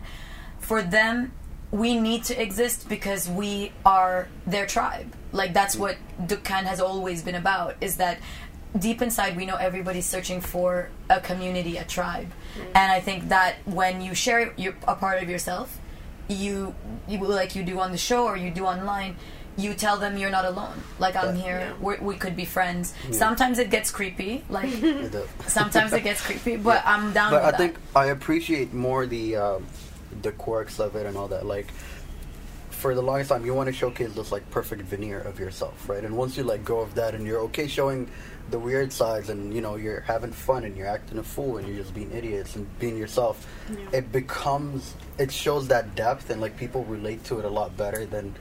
For 0.58 0.82
them, 0.82 1.32
we 1.70 1.98
need 1.98 2.24
to 2.24 2.40
exist 2.40 2.88
because 2.88 3.28
we 3.28 3.72
are 3.84 4.28
their 4.46 4.66
tribe. 4.66 5.12
Like 5.32 5.52
that's 5.52 5.76
what 5.76 5.96
Dukkan 6.20 6.64
has 6.64 6.80
always 6.80 7.22
been 7.22 7.34
about. 7.34 7.76
Is 7.80 7.96
that 7.96 8.18
deep 8.78 9.02
inside 9.02 9.36
we 9.36 9.46
know 9.46 9.56
everybody's 9.56 10.06
searching 10.06 10.40
for 10.40 10.88
a 11.10 11.20
community, 11.20 11.76
a 11.76 11.84
tribe, 11.84 12.28
mm-hmm. 12.28 12.76
and 12.76 12.92
I 12.92 13.00
think 13.00 13.28
that 13.28 13.56
when 13.64 14.00
you 14.00 14.14
share 14.14 14.52
your, 14.56 14.74
a 14.86 14.94
part 14.94 15.22
of 15.22 15.28
yourself, 15.28 15.78
you 16.28 16.74
you 17.08 17.18
like 17.18 17.56
you 17.56 17.64
do 17.64 17.80
on 17.80 17.92
the 17.92 17.98
show 17.98 18.24
or 18.24 18.36
you 18.36 18.50
do 18.50 18.64
online. 18.64 19.16
You 19.56 19.74
tell 19.74 19.98
them 19.98 20.16
you're 20.16 20.30
not 20.30 20.44
alone. 20.44 20.74
Like 20.98 21.16
I'm 21.16 21.36
Yeah. 21.36 21.42
here. 21.42 21.58
Yeah. 21.60 21.72
We're, 21.80 22.00
we 22.00 22.16
could 22.16 22.34
be 22.36 22.44
friends. 22.44 22.92
Sometimes 23.12 23.58
it 23.58 23.70
gets 23.70 23.90
creepy. 23.90 24.44
Like 24.48 24.70
It 24.82 25.14
sometimes 25.46 25.92
it 25.92 26.02
gets 26.02 26.20
creepy, 26.20 26.56
but 26.70 26.82
I'm 26.84 27.12
down 27.12 27.30
but 27.30 27.44
with 27.44 27.46
I 27.46 27.50
that. 27.52 27.58
think 27.58 27.76
I 27.94 28.06
appreciate 28.06 28.72
more 28.74 29.06
the 29.06 29.36
um, 29.36 29.66
the 30.22 30.32
quirks 30.32 30.80
of 30.80 30.96
it 30.96 31.06
and 31.06 31.16
all 31.16 31.28
that. 31.28 31.46
Like 31.46 31.68
for 32.70 32.94
the 32.94 33.02
longest 33.02 33.30
time, 33.30 33.46
you 33.46 33.54
want 33.54 33.68
to 33.68 33.72
showcase 33.72 34.12
this 34.14 34.30
like 34.32 34.48
perfect 34.50 34.82
veneer 34.82 35.20
of 35.20 35.38
yourself, 35.38 35.88
right? 35.88 36.04
And 36.04 36.16
once 36.16 36.36
you 36.36 36.44
let 36.44 36.64
go 36.64 36.80
of 36.80 36.94
that, 36.96 37.14
and 37.14 37.26
you're 37.26 37.40
okay 37.42 37.66
showing 37.66 38.08
the 38.50 38.58
weird 38.58 38.92
sides, 38.92 39.30
and 39.30 39.54
you 39.54 39.60
know 39.62 39.76
you're 39.76 40.00
having 40.00 40.32
fun, 40.32 40.64
and 40.64 40.76
you're 40.76 40.86
acting 40.88 41.18
a 41.18 41.22
fool, 41.22 41.56
and 41.58 41.66
you're 41.66 41.78
just 41.78 41.94
being 41.94 42.10
idiots 42.12 42.56
and 42.56 42.66
being 42.80 42.98
yourself, 42.98 43.46
Yeah. 43.70 43.98
it 43.98 44.12
becomes 44.12 44.94
it 45.16 45.30
shows 45.32 45.68
that 45.68 45.94
depth, 45.94 46.28
and 46.30 46.40
like 46.40 46.56
people 46.56 46.84
relate 46.84 47.24
to 47.24 47.38
it 47.38 47.44
a 47.44 47.48
lot 47.48 47.74
better 47.76 48.04
than 48.04 48.34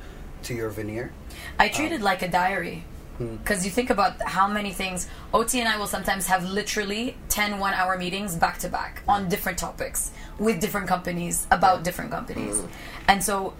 to 0.43 0.53
your 0.53 0.69
veneer. 0.69 1.11
I 1.59 1.69
treat 1.69 1.91
it 1.91 2.01
like 2.01 2.21
a 2.21 2.27
diary. 2.27 2.83
Hmm. 3.17 3.35
Because 3.37 3.63
you 3.63 3.69
think 3.71 3.89
about 3.91 4.19
how 4.23 4.47
many 4.47 4.71
things, 4.73 5.07
OT 5.33 5.59
and 5.59 5.69
I 5.69 5.77
will 5.77 5.87
sometimes 5.87 6.25
have 6.27 6.43
literally 6.45 7.15
10 7.29 7.59
one 7.59 7.73
hour 7.73 7.95
meetings 7.97 8.35
back 8.35 8.57
to 8.59 8.69
back 8.69 9.03
on 9.07 9.29
different 9.29 9.59
topics 9.59 10.11
with 10.39 10.59
different 10.59 10.87
companies 10.87 11.45
about 11.51 11.83
different 11.83 12.09
companies. 12.11 12.59
Hmm. 12.59 12.67
And 13.07 13.23
so 13.23 13.53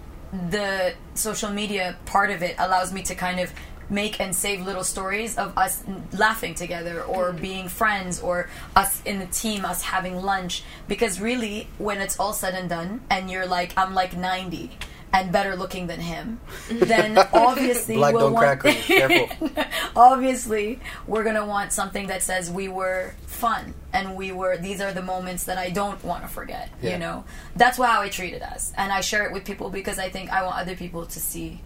the 0.50 0.96
social 1.14 1.52
media 1.52 1.96
part 2.06 2.32
of 2.32 2.42
it 2.42 2.56
allows 2.58 2.92
me 2.92 3.04
to 3.04 3.14
kind 3.14 3.40
of 3.40 3.54
make 3.92 4.20
and 4.20 4.36
save 4.36 4.66
little 4.66 4.84
stories 4.84 5.38
of 5.38 5.56
us 5.56 5.84
laughing 6.18 6.56
together 6.56 7.04
or 7.04 7.32
Hmm. 7.32 7.38
being 7.38 7.68
friends 7.70 8.20
or 8.22 8.50
us 8.76 9.04
in 9.06 9.20
the 9.20 9.28
team, 9.28 9.66
us 9.66 9.84
having 9.84 10.16
lunch. 10.20 10.64
Because 10.88 11.22
really, 11.22 11.68
when 11.78 12.02
it's 12.02 12.20
all 12.20 12.34
said 12.34 12.56
and 12.56 12.68
done, 12.70 13.02
and 13.12 13.30
you're 13.30 13.46
like, 13.46 13.72
I'm 13.78 13.94
like 13.94 14.18
90, 14.18 14.72
and 15.14 15.32
better 15.32 15.55
looking 15.55 15.88
than 15.88 15.99
him, 15.99 16.39
mm-hmm. 16.68 16.86
then 16.86 17.18
obviously 17.34 17.95
Black 17.95 18.14
we'll 18.14 18.24
don't 18.24 18.34
want, 18.34 18.59
crack 18.59 18.59
cream. 18.59 18.76
Careful. 18.76 19.49
obviously 19.95 20.80
we're 21.07 21.24
gonna 21.24 21.45
want 21.45 21.72
something 21.72 22.07
that 22.07 22.24
says 22.24 22.49
we 22.49 22.68
were 22.68 23.14
fun 23.27 23.76
and 23.94 24.15
we 24.15 24.31
were 24.31 24.57
these 24.57 24.81
are 24.81 24.91
the 24.91 25.03
moments 25.03 25.44
that 25.45 25.57
I 25.57 25.69
don't 25.69 26.03
want 26.03 26.23
to 26.23 26.27
forget. 26.27 26.69
Yeah. 26.81 26.94
You 26.94 26.98
know, 26.98 27.26
that's 27.56 27.77
how 27.77 28.02
I 28.02 28.10
treat 28.10 28.34
it 28.34 28.41
as, 28.41 28.73
and 28.76 28.91
I 28.91 29.02
share 29.02 29.26
it 29.26 29.31
with 29.31 29.45
people 29.45 29.69
because 29.69 29.99
I 29.99 30.10
think 30.10 30.31
I 30.31 30.44
want 30.44 30.57
other 30.57 30.76
people 30.76 31.06
to 31.06 31.19
see 31.19 31.61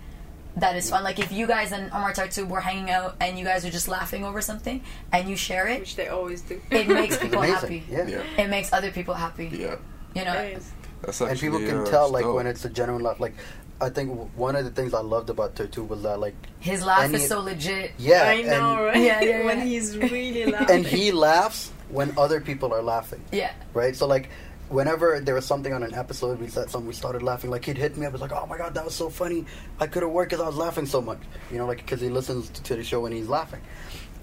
that 0.58 0.76
is 0.76 0.90
fun. 0.90 1.04
Like 1.04 1.20
if 1.20 1.32
you 1.32 1.48
guys 1.48 1.72
and 1.72 1.92
Omar 1.92 2.14
Tartub 2.14 2.50
were 2.50 2.60
hanging 2.60 2.90
out 2.90 3.16
and 3.22 3.38
you 3.38 3.46
guys 3.46 3.66
are 3.66 3.70
just 3.70 3.88
laughing 3.88 4.26
over 4.26 4.42
something 4.42 4.82
and 5.14 5.30
you 5.30 5.36
share 5.36 5.68
it, 5.68 5.80
which 5.80 5.96
they 5.96 6.08
always 6.08 6.42
do. 6.42 6.60
it 6.72 6.88
makes 6.88 7.18
people 7.22 7.42
happy. 7.42 7.84
Yeah. 7.90 8.08
Yeah. 8.08 8.24
It 8.38 8.50
makes 8.50 8.74
other 8.74 8.92
people 8.92 9.14
happy. 9.14 9.48
Yeah. 9.48 9.76
You 10.16 10.26
know. 10.26 10.60
Yes. 11.06 11.20
That's 11.20 11.32
and 11.32 11.40
people 11.40 11.60
can 11.60 11.80
uh, 11.80 11.86
tell 11.86 12.10
like 12.12 12.24
dope. 12.24 12.36
when 12.36 12.48
it's 12.48 12.66
a 12.66 12.70
genuine 12.70 13.04
laugh. 13.04 13.20
Like 13.20 13.36
I 13.80 13.90
think 13.90 14.36
one 14.36 14.56
of 14.56 14.66
the 14.66 14.72
things 14.72 14.94
I 14.94 15.02
loved 15.02 15.30
about 15.30 15.56
Tartu 15.56 15.88
was 15.88 16.02
that 16.04 16.20
like 16.20 16.36
His 16.60 16.84
laugh 16.84 17.04
And 17.06 17.16
is 17.16 17.28
so 17.28 17.40
legit. 17.42 17.92
yeah, 18.00 18.24
I 18.24 18.42
know, 18.42 18.76
and, 18.78 18.86
right? 18.86 18.98
Yeah, 19.04 19.22
yeah, 19.30 19.46
when 19.46 19.62
he's 19.62 19.96
really 19.98 20.46
laughing. 20.48 20.76
and 20.78 20.86
he 20.86 21.12
laughs 21.12 21.72
when 21.90 22.14
other 22.18 22.42
people 22.42 22.74
are 22.74 22.82
laughing, 22.82 23.24
Yeah. 23.32 23.52
right? 23.74 23.96
So 23.96 24.08
like. 24.08 24.30
Whenever 24.70 25.22
there 25.22 25.34
was 25.34 25.46
something 25.46 25.72
on 25.72 25.82
an 25.82 25.94
episode, 25.94 26.42
we 26.42 26.50
said 26.50 26.70
something, 26.70 26.90
we 26.90 26.94
started 26.94 27.24
laughing. 27.24 27.50
Like 27.50 27.64
he'd 27.64 27.78
hit 27.78 27.96
me 27.96 28.06
up, 28.06 28.12
was 28.12 28.20
like, 28.20 28.34
"Oh 28.34 28.46
my 28.48 28.58
god, 28.58 28.74
that 28.74 28.84
was 28.84 28.94
so 28.94 29.10
funny! 29.10 29.46
I 29.80 29.88
could 29.88 30.04
have 30.04 30.12
worked 30.12 30.32
because 30.32 30.44
I 30.44 30.46
was 30.46 30.58
laughing 30.58 30.86
so 30.86 31.00
much." 31.02 31.20
You 31.50 31.58
know, 31.58 31.66
like 31.66 31.78
because 31.78 32.02
he 32.02 32.10
listens 32.10 32.50
to 32.50 32.76
the 32.76 32.84
show 32.84 33.00
when 33.00 33.14
he's 33.14 33.30
laughing, 33.30 33.62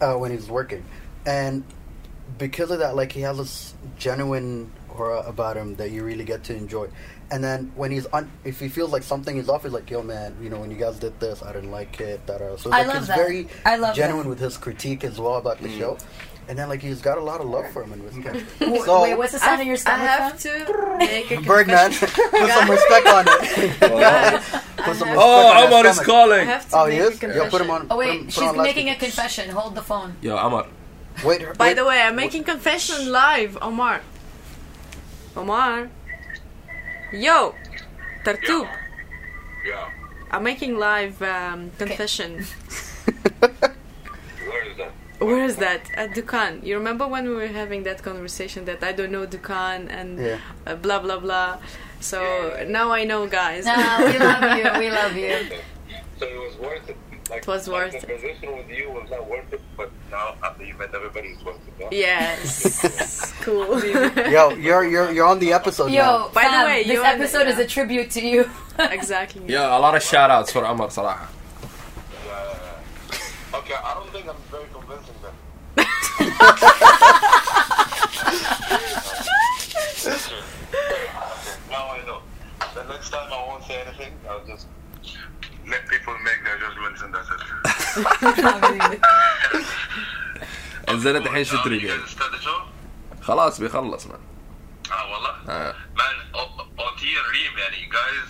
uh, 0.03 0.17
when 0.17 0.31
he's 0.33 0.47
working, 0.51 0.85
and 1.25 1.65
because 2.37 2.71
of 2.71 2.81
that, 2.81 2.95
like 2.95 3.11
he 3.11 3.23
has 3.23 3.39
this 3.39 3.73
genuine 3.99 4.71
aura 4.95 5.21
about 5.21 5.57
him 5.57 5.75
that 5.77 5.91
you 5.91 6.03
really 6.05 6.25
get 6.25 6.45
to 6.45 6.55
enjoy. 6.57 6.89
And 7.31 7.43
then 7.43 7.73
when 7.75 7.91
he's 7.91 8.07
on, 8.07 8.31
if 8.45 8.61
he 8.61 8.69
feels 8.69 8.93
like 8.93 9.03
something 9.03 9.37
is 9.37 9.49
off, 9.49 9.63
he's 9.65 9.73
like, 9.73 9.91
"Yo, 9.91 10.03
man, 10.03 10.37
you 10.43 10.51
know, 10.51 10.59
when 10.59 10.71
you 10.71 10.77
guys 10.77 10.99
did 10.99 11.19
this, 11.21 11.43
I 11.43 11.53
didn't 11.53 11.71
like 11.71 12.01
it." 12.01 12.25
Da, 12.27 12.39
da. 12.39 12.57
So 12.57 12.71
I 12.71 12.79
like, 12.79 12.87
love 12.89 12.99
he's 12.99 13.07
that. 13.09 13.17
very 13.17 13.49
I 13.65 13.77
love 13.77 13.97
genuine 13.97 14.25
that. 14.25 14.29
with 14.31 14.41
his 14.41 14.57
critique 14.59 15.05
as 15.05 15.19
well 15.19 15.37
about 15.37 15.61
the 15.61 15.69
Mm. 15.69 15.79
show. 15.79 15.99
And 16.47 16.59
then 16.59 16.69
like 16.69 16.83
he's 16.83 17.01
got 17.01 17.17
a 17.17 17.23
lot 17.23 17.41
of 17.41 17.47
love 17.49 17.67
for 17.73 17.83
him 17.83 17.95
in 17.95 18.05
Wisconsin. 18.05 18.47
W- 18.61 18.85
So- 18.85 19.03
Wait, 19.03 19.15
what's 19.17 19.33
the 19.33 19.39
sound 19.39 19.63
in 19.63 19.67
your 19.67 19.77
I 19.77 19.79
stomach? 19.79 20.07
have 20.09 20.39
fam? 20.41 20.67
to 20.67 20.97
make 20.99 21.31
a 21.31 21.41
Birdman, 21.41 21.91
confession. 21.93 22.31
put 22.31 22.51
some 22.51 22.71
respect 22.71 23.07
on 23.09 23.25
it. 23.27 23.81
Guys, 23.81 24.43
Put 24.77 24.97
some 24.97 25.09
respect 25.09 25.09
I 25.09 25.09
have- 25.09 25.17
Oh, 25.17 25.49
on 25.49 25.55
that 25.57 25.67
Amar 25.69 25.87
is 25.87 25.97
stomach. 25.97 26.09
I 26.09 26.13
calling. 26.13 26.47
have 26.47 26.69
to 26.69 26.77
Oh, 26.77 26.85
make 26.85 26.93
he 26.93 26.99
a 27.01 27.05
is? 27.09 27.19
confession. 27.19 27.45
Yo, 27.45 27.51
put 27.51 27.61
him 27.63 27.71
on. 27.71 27.81
Oh 27.89 27.89
put 27.89 27.97
wait, 27.97 28.11
him- 28.13 28.25
put 28.27 28.35
she's 28.35 28.43
him 28.43 28.49
on 28.51 28.63
making 28.63 28.87
a 28.89 28.91
loudspeaker. 28.91 29.13
confession. 29.13 29.49
Hold 29.51 29.75
the 29.75 29.83
phone. 29.83 30.17
Yo, 30.21 30.37
Amar. 30.37 30.67
Wait, 31.25 31.57
By 31.57 31.69
wait. 31.69 31.77
the 31.77 31.85
way, 31.87 32.03
I'm 32.03 32.15
making 32.17 32.45
confession 32.45 33.11
live, 33.11 33.57
Omar. 33.63 34.03
Omar. 35.37 35.89
Yo, 37.13 37.55
Tartub. 38.25 38.69
Yeah. 39.67 39.91
I'm 40.31 40.43
making 40.43 40.79
live 40.79 41.21
um, 41.23 41.71
confession. 41.79 42.45
Where 43.41 44.65
is 44.67 44.77
that? 44.77 44.93
Where 45.19 45.45
is 45.45 45.57
that? 45.57 45.91
At 45.97 46.11
Dukkan. 46.11 46.65
You 46.65 46.77
remember 46.77 47.07
when 47.07 47.29
we 47.29 47.35
were 47.35 47.47
having 47.47 47.85
that 47.85 48.03
conversation 48.03 48.65
that 48.67 48.83
I 48.83 48.93
don't 48.93 49.13
know 49.13 49.27
Dukkan 49.27 49.89
and 49.91 50.19
Yeah. 50.19 50.39
uh, 50.67 50.75
blah 50.77 50.99
blah 51.01 51.19
blah. 51.19 51.59
So 52.01 52.21
now 52.69 52.91
I 52.93 53.05
know, 53.05 53.27
guys. 53.27 53.65
Nah, 53.65 53.99
we 54.05 54.19
love 54.19 54.59
you. 54.59 54.71
We 54.81 54.91
love 54.91 55.17
you. 55.17 55.37
So 56.19 56.27
it 56.27 56.39
was 56.39 56.57
worth 56.59 56.89
it. 56.89 56.97
Like, 57.31 57.47
worth 57.47 57.69
like 57.69 57.95
it. 57.95 58.01
The 58.03 58.07
conversation 58.07 58.57
with 58.57 58.69
you 58.69 58.91
was 58.91 59.09
not 59.11 59.29
worth 59.29 59.51
it, 59.51 59.61
but 59.79 59.91
now 60.11 60.35
after 60.45 60.63
you 60.63 60.75
met 60.75 60.95
everybody, 60.95 61.29
it's 61.29 61.43
worth 61.43 61.57
it. 61.57 61.75
Yeah? 61.81 61.89
Yes, 61.91 63.33
cool. 63.41 63.83
Yo, 64.31 64.51
you're 64.51 64.85
you're 64.85 65.11
you're 65.11 65.27
on 65.27 65.39
the 65.39 65.53
episode. 65.53 65.91
Yo, 65.91 66.03
now. 66.03 66.29
by 66.35 66.43
the 66.43 66.65
way, 66.67 66.85
this 66.85 67.03
episode 67.03 67.39
the, 67.41 67.45
yeah. 67.47 67.51
is 67.53 67.59
a 67.59 67.67
tribute 67.67 68.11
to 68.11 68.27
you. 68.27 68.51
exactly. 68.79 69.43
Yeah, 69.47 69.77
a 69.77 69.81
lot 69.81 69.95
of 69.95 70.03
shout 70.03 70.31
outs 70.31 70.53
for 70.53 70.65
Amar 70.65 70.91
Salah. 70.91 71.27
Yeah. 72.27 73.59
Okay, 73.59 73.75
I 73.75 73.95
don't 73.95 74.11
think 74.13 74.29
I'm 74.29 74.37
very 74.51 74.67
convincing 74.73 75.15
then. 75.23 75.33
now 81.71 81.89
I 81.89 82.03
know. 82.07 82.21
The 82.75 82.85
next 82.85 83.09
time 83.11 83.33
I 83.33 83.47
won't 83.49 83.65
say 83.65 83.81
anything. 83.81 84.13
I'll 84.29 84.45
just 84.45 84.67
let 85.74 85.84
people 85.94 86.16
make 86.30 86.40
their 86.48 86.58
judgments 86.64 87.00
and 87.04 87.14
that's 87.16 87.30
it. 87.36 87.42
نزلت 90.90 91.26
الحين 91.28 91.44
شو 91.46 91.58
Now, 91.58 91.64
تريد 91.64 91.82
you 91.82 91.86
يعني؟ 91.88 92.02
guys 92.04 92.10
start 92.10 92.32
the 92.32 92.42
show? 92.42 92.62
خلاص 93.24 93.60
بيخلص 93.62 94.06
man. 94.08 94.12
Ah, 94.90 94.92
wallah. 94.92 95.50
آه. 95.50 95.74
Man, 95.96 96.16
O- 96.34 96.66
OT 96.80 97.02
and 97.20 97.28
Reem, 97.34 97.54
yani, 97.64 97.78
you 97.86 97.90
guys, 98.00 98.28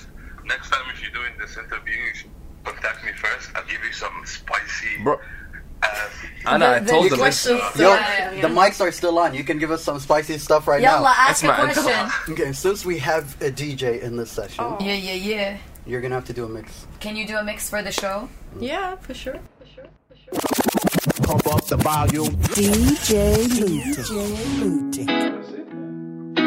next 0.53 0.69
time 0.69 0.85
if 0.93 1.01
you're 1.01 1.15
doing 1.19 1.33
this 1.41 1.53
interview, 1.63 1.97
you 2.07 2.13
should 2.19 2.31
contact 2.65 2.99
me 3.05 3.11
first. 3.23 3.45
I'll 3.55 3.67
give 3.73 3.81
you 3.87 3.93
some 4.03 4.15
spicy. 4.25 4.93
Bro, 5.05 5.15
ass. 5.83 6.15
أنا 6.47 6.75
I 6.75 6.79
The- 6.79 6.91
told 6.91 7.05
the 7.05 7.09
them 7.09 7.19
question- 7.19 7.57
it's- 7.57 7.79
Yo, 7.79 7.89
Yeah, 7.89 8.31
yeah, 8.33 8.41
the 8.45 8.49
mics 8.59 8.79
are 8.85 8.91
still 8.91 9.17
on. 9.23 9.29
You 9.39 9.45
can 9.49 9.57
give 9.63 9.71
us 9.77 9.83
some 9.89 9.99
spicy 10.07 10.37
stuff 10.47 10.63
right 10.71 10.81
Yalla, 10.81 11.01
now. 11.09 11.29
ask 11.29 11.43
a 11.43 11.47
Esma, 11.47 11.59
أنت 11.63 11.73
question. 11.73 12.33
Okay, 12.33 12.51
since 12.65 12.79
we 12.91 12.95
have 13.09 13.25
a 13.47 13.49
DJ 13.61 13.83
in 14.07 14.11
this 14.19 14.31
session, 14.39 14.61
Oh. 14.65 14.77
Yeah, 14.87 14.99
yeah, 15.07 15.29
yeah. 15.31 15.57
You're 15.86 16.00
gonna 16.00 16.14
have 16.14 16.24
to 16.26 16.32
do 16.32 16.46
a 16.46 16.48
mix. 16.48 16.86
Can 17.00 17.14
you 17.14 17.26
do 17.26 17.36
a 17.36 17.44
mix 17.44 17.68
for 17.68 17.82
the 17.82 17.92
show? 17.92 18.28
Mm. 18.56 18.62
Yeah, 18.62 18.96
for 18.96 19.12
sure. 19.12 19.38
For 19.58 19.66
sure. 19.66 19.84
For 20.08 20.16
sure. 20.16 20.32
Pump 21.26 21.46
up 21.46 21.64
the 21.66 21.76
volume. 21.76 22.34
DJ 22.56 23.36
Liutik. 23.52 24.08
DJ 24.80 24.98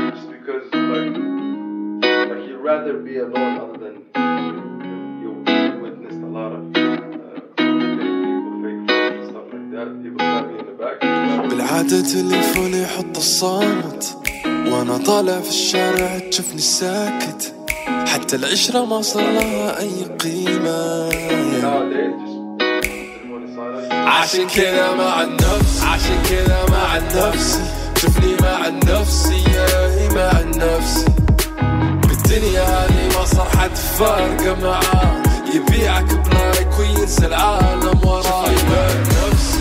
It's 0.09 0.25
because 0.25 0.65
like, 0.73 1.13
like 2.29 2.49
you'd 2.49 2.61
rather 2.63 2.97
be 2.97 3.17
alone 3.19 3.59
other 3.59 3.77
than 3.77 3.95
you, 5.21 5.29
you 5.53 5.81
witnessed 5.83 6.17
a 6.17 6.25
lot 6.25 6.51
of 6.53 6.61
uh, 6.75 6.97
people, 7.57 8.61
fake 8.63 8.89
friends 8.89 9.29
stuff 9.29 9.45
like 9.53 9.69
that. 9.71 9.87
People 10.01 10.17
stabbing 10.17 10.57
in 10.57 10.65
the 10.65 10.71
back. 10.73 10.97
حتى 18.07 18.35
العشرة 18.35 18.85
ما 18.85 19.01
صار 19.01 19.23
لها 19.23 19.79
أي 19.79 20.03
قيمة. 20.19 21.09
عشان 23.91 24.47
كذا 24.47 24.93
مع 24.93 25.21
النفس 25.21 25.83
عشان 25.83 26.23
كذا 26.29 26.65
مع 26.69 26.97
النفس. 26.97 27.59
شوفني 28.01 28.35
مع 28.41 28.67
نفسي 28.67 29.43
ياهي 29.53 30.09
مع 30.09 30.41
نفسي 30.41 31.05
بالدنيا 32.07 32.63
هذه 32.63 33.17
ما 33.17 33.25
صار 33.25 33.47
حد 33.57 33.75
فارقة 33.75 34.55
معاه. 34.61 35.23
يبيعك 35.55 36.13
بلايك 36.13 36.79
وينسى 36.79 37.25
العالم 37.25 37.99
وراي 38.03 38.55
مع 38.55 38.87
نفسي 39.01 39.59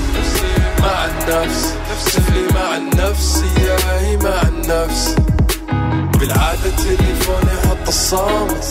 مع 0.80 1.04
النفس. 1.04 1.74
شوفني 2.12 2.46
مع 2.54 2.76
النفس 2.76 3.44
ياهي 3.60 4.16
مع 4.16 4.42
النفس. 4.42 5.16
بالعادة 6.18 6.70
تليفوني 6.76 7.65
الصامت 7.88 8.64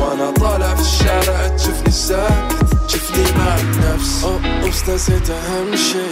وأنا 0.00 0.30
طالع 0.30 0.74
في 0.74 0.80
الشارع 0.80 1.48
تشوفني 1.48 1.90
ساكت 1.92 2.64
تشوفني 2.88 3.24
مع 3.38 3.56
النفس. 3.60 4.24
أو- 4.24 4.66
بس 4.68 4.88
نسيت 4.88 5.30
أهم 5.30 5.76
شي 5.76 6.06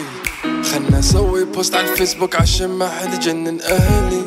خلنا 0.72 0.98
أسوي 0.98 1.44
بوست 1.44 1.74
على 1.74 1.90
الفيسبوك 1.92 2.36
عشان 2.36 2.68
ما 2.68 2.88
حد 2.88 3.14
يجنن 3.14 3.60
أهلي. 3.60 4.22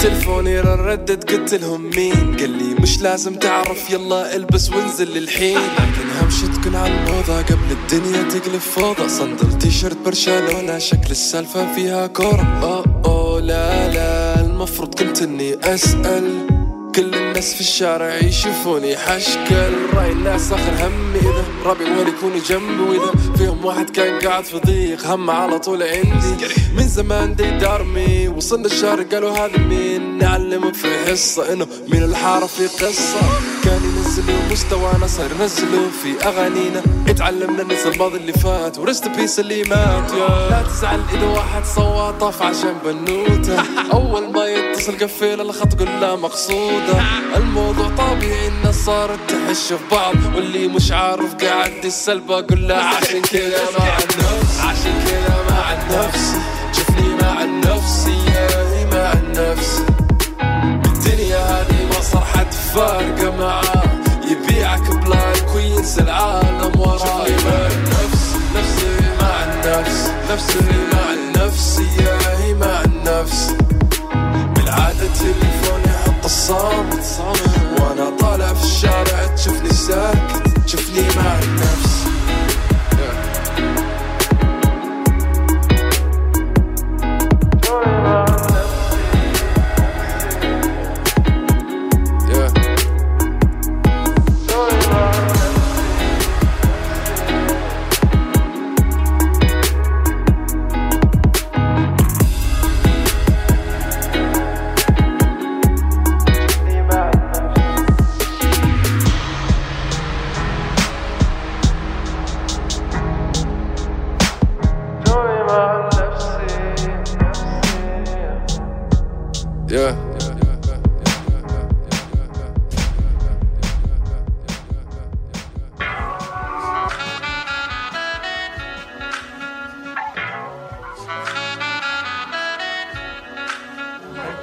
تلفوني 0.00 0.60
ردد 0.60 1.30
قلت 1.30 1.54
لهم 1.54 1.90
مين؟ 1.96 2.36
قال 2.40 2.50
لي 2.50 2.74
مش 2.80 3.00
لازم 3.02 3.34
تعرف 3.34 3.90
يلا 3.90 4.36
البس 4.36 4.70
وانزل 4.70 5.08
للحين. 5.08 5.58
لكن 5.58 6.08
أهم 6.20 6.30
شي 6.30 6.46
تكون 6.48 6.76
على 6.76 6.94
الموضة 6.94 7.42
قبل 7.42 7.70
الدنيا 7.70 8.22
تقلب 8.22 8.60
فوضى. 8.60 9.08
صندل 9.08 9.58
تيشرت 9.58 9.96
برشلونة 10.04 10.78
شكل 10.78 11.10
السالفة 11.10 11.74
فيها 11.74 12.06
كورة. 12.06 12.58
اوه 12.62 13.02
اوه 13.04 13.40
لا 13.40 13.88
لا 13.88 14.40
المفروض 14.40 14.94
كنت 14.94 15.22
إني 15.22 15.56
أسأل. 15.74 16.53
كل 16.96 17.14
الناس 17.14 17.54
في 17.54 17.60
الشارع 17.60 18.14
يشوفوني. 18.14 18.96
حشكل 18.96 19.72
راي 19.94 20.12
الناس 20.12 20.52
آخر 20.52 20.86
همي. 20.86 21.18
إذا 21.18 21.44
ربي 21.64 21.84
وين 21.84 22.08
يكونوا 22.08 22.38
جنبي 22.48 22.82
وإذا 22.82 23.12
فيهم 23.36 23.64
واحد 23.64 23.90
كان 23.90 24.18
قاعد 24.18 24.44
في 24.44 24.58
ضيق 24.58 25.06
هم 25.06 25.30
على 25.30 25.58
طول 25.58 25.82
عندي. 25.82 26.46
من 26.76 26.88
زمان 26.88 27.34
دي 27.34 27.50
دارمي 27.50 28.28
وصلنا 28.28 28.66
الشهر 28.66 29.02
قالوا 29.02 29.30
هذا 29.30 29.58
مين؟ 29.58 30.18
نعلم 30.18 30.72
في 30.72 31.04
حصة 31.06 31.52
إنه 31.52 31.66
من 31.88 32.02
الحارة 32.02 32.46
في 32.46 32.66
قصة. 32.66 33.20
كان 33.64 33.80
ينزلوا 33.84 34.38
مستوانا 34.50 35.06
صار 35.06 35.30
ينزلوا 35.40 35.90
في 36.02 36.28
أغانينا. 36.28 36.82
اتعلمنا 37.08 37.62
ننسى 37.62 37.88
الماضي 37.88 38.16
اللي 38.16 38.32
فات 38.32 38.78
ورست 38.78 39.08
بيس 39.08 39.40
اللي 39.40 39.62
مات. 39.62 40.12
يا 40.12 40.50
لا 40.50 40.62
تزعل 40.62 41.00
إذا 41.14 41.26
واحد 41.26 41.64
صوت 41.64 42.20
طاف 42.20 42.42
عشان 42.42 42.74
بنوته. 42.84 43.62
أول 43.92 44.32
ما 44.32 44.46
يتصل 44.46 44.92
قفل 44.92 45.40
الخط 45.40 45.74
كلها 45.74 46.16
الهدى 46.88 47.36
الموضوع 47.36 47.88
طبيعي 47.88 48.48
الناس 48.48 48.74
صارت 48.74 49.18
تحش 49.28 49.72
في 49.72 49.78
بعض 49.90 50.14
واللي 50.34 50.68
مش 50.68 50.92
عارف 50.92 51.34
قاعد 51.34 51.84
السلبة 51.84 52.38
أقول 52.38 52.68
له 52.68 52.74
عشان 52.74 53.22
كذا 53.22 53.62
مع 53.78 53.98
النفس 53.98 54.60
عشان 54.60 55.04
كذا 55.06 55.44
مع 55.50 55.72
النفس. 55.72 56.34
شفني 56.72 57.14
مع 57.22 57.42
النفس 57.42 58.06
ياهي 58.06 58.84
مع 58.84 59.12
النفس. 59.12 59.82
الدنيا 60.86 61.38
هذه 61.38 61.86
ما 61.92 62.00
صار 62.00 62.24
حد 62.24 62.52
فارقة 62.52 63.36
معاه. 63.36 63.84
يبيعك 64.30 64.90
بلايك 64.90 65.54
وينسى 65.54 66.00
العالم 66.00 66.80
وراه 66.80 67.28
مع 67.28 67.66
النفس 67.66 68.36
نفسي 68.56 68.96
مع 69.20 69.44
النفس 69.44 70.10
نفسي. 70.30 70.93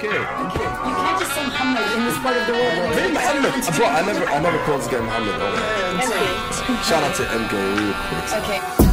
Okay. 0.01 0.07
You 0.07 0.93
can't 0.95 1.19
just 1.19 1.33
say 1.33 1.43
Muhammad 1.45 1.85
in 1.97 2.05
this 2.05 2.17
part 2.19 2.37
of 2.37 2.45
the 2.47 2.53
world. 2.53 2.93
Hey, 2.95 3.11
Muhammad. 3.11 3.53
Bro, 3.75 3.85
I 3.87 4.01
never, 4.05 4.25
I 4.25 4.39
never 4.39 4.59
called 4.65 4.81
this 4.81 4.87
guy 4.87 4.99
Muhammad. 4.99 5.35
Oh. 5.37 6.83
Shout 6.87 7.03
out 7.03 7.15
to 7.15 7.23
MK 7.23 7.53
real 7.77 7.93
quick. 8.07 8.27
Okay. 8.43 8.87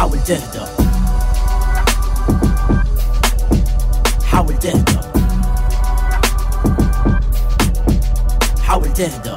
حاول 0.00 0.18
تهدى 0.24 0.64
حاول 4.24 4.58
تهدى 4.58 5.00
حاول 8.62 8.92
تهدى 8.92 9.33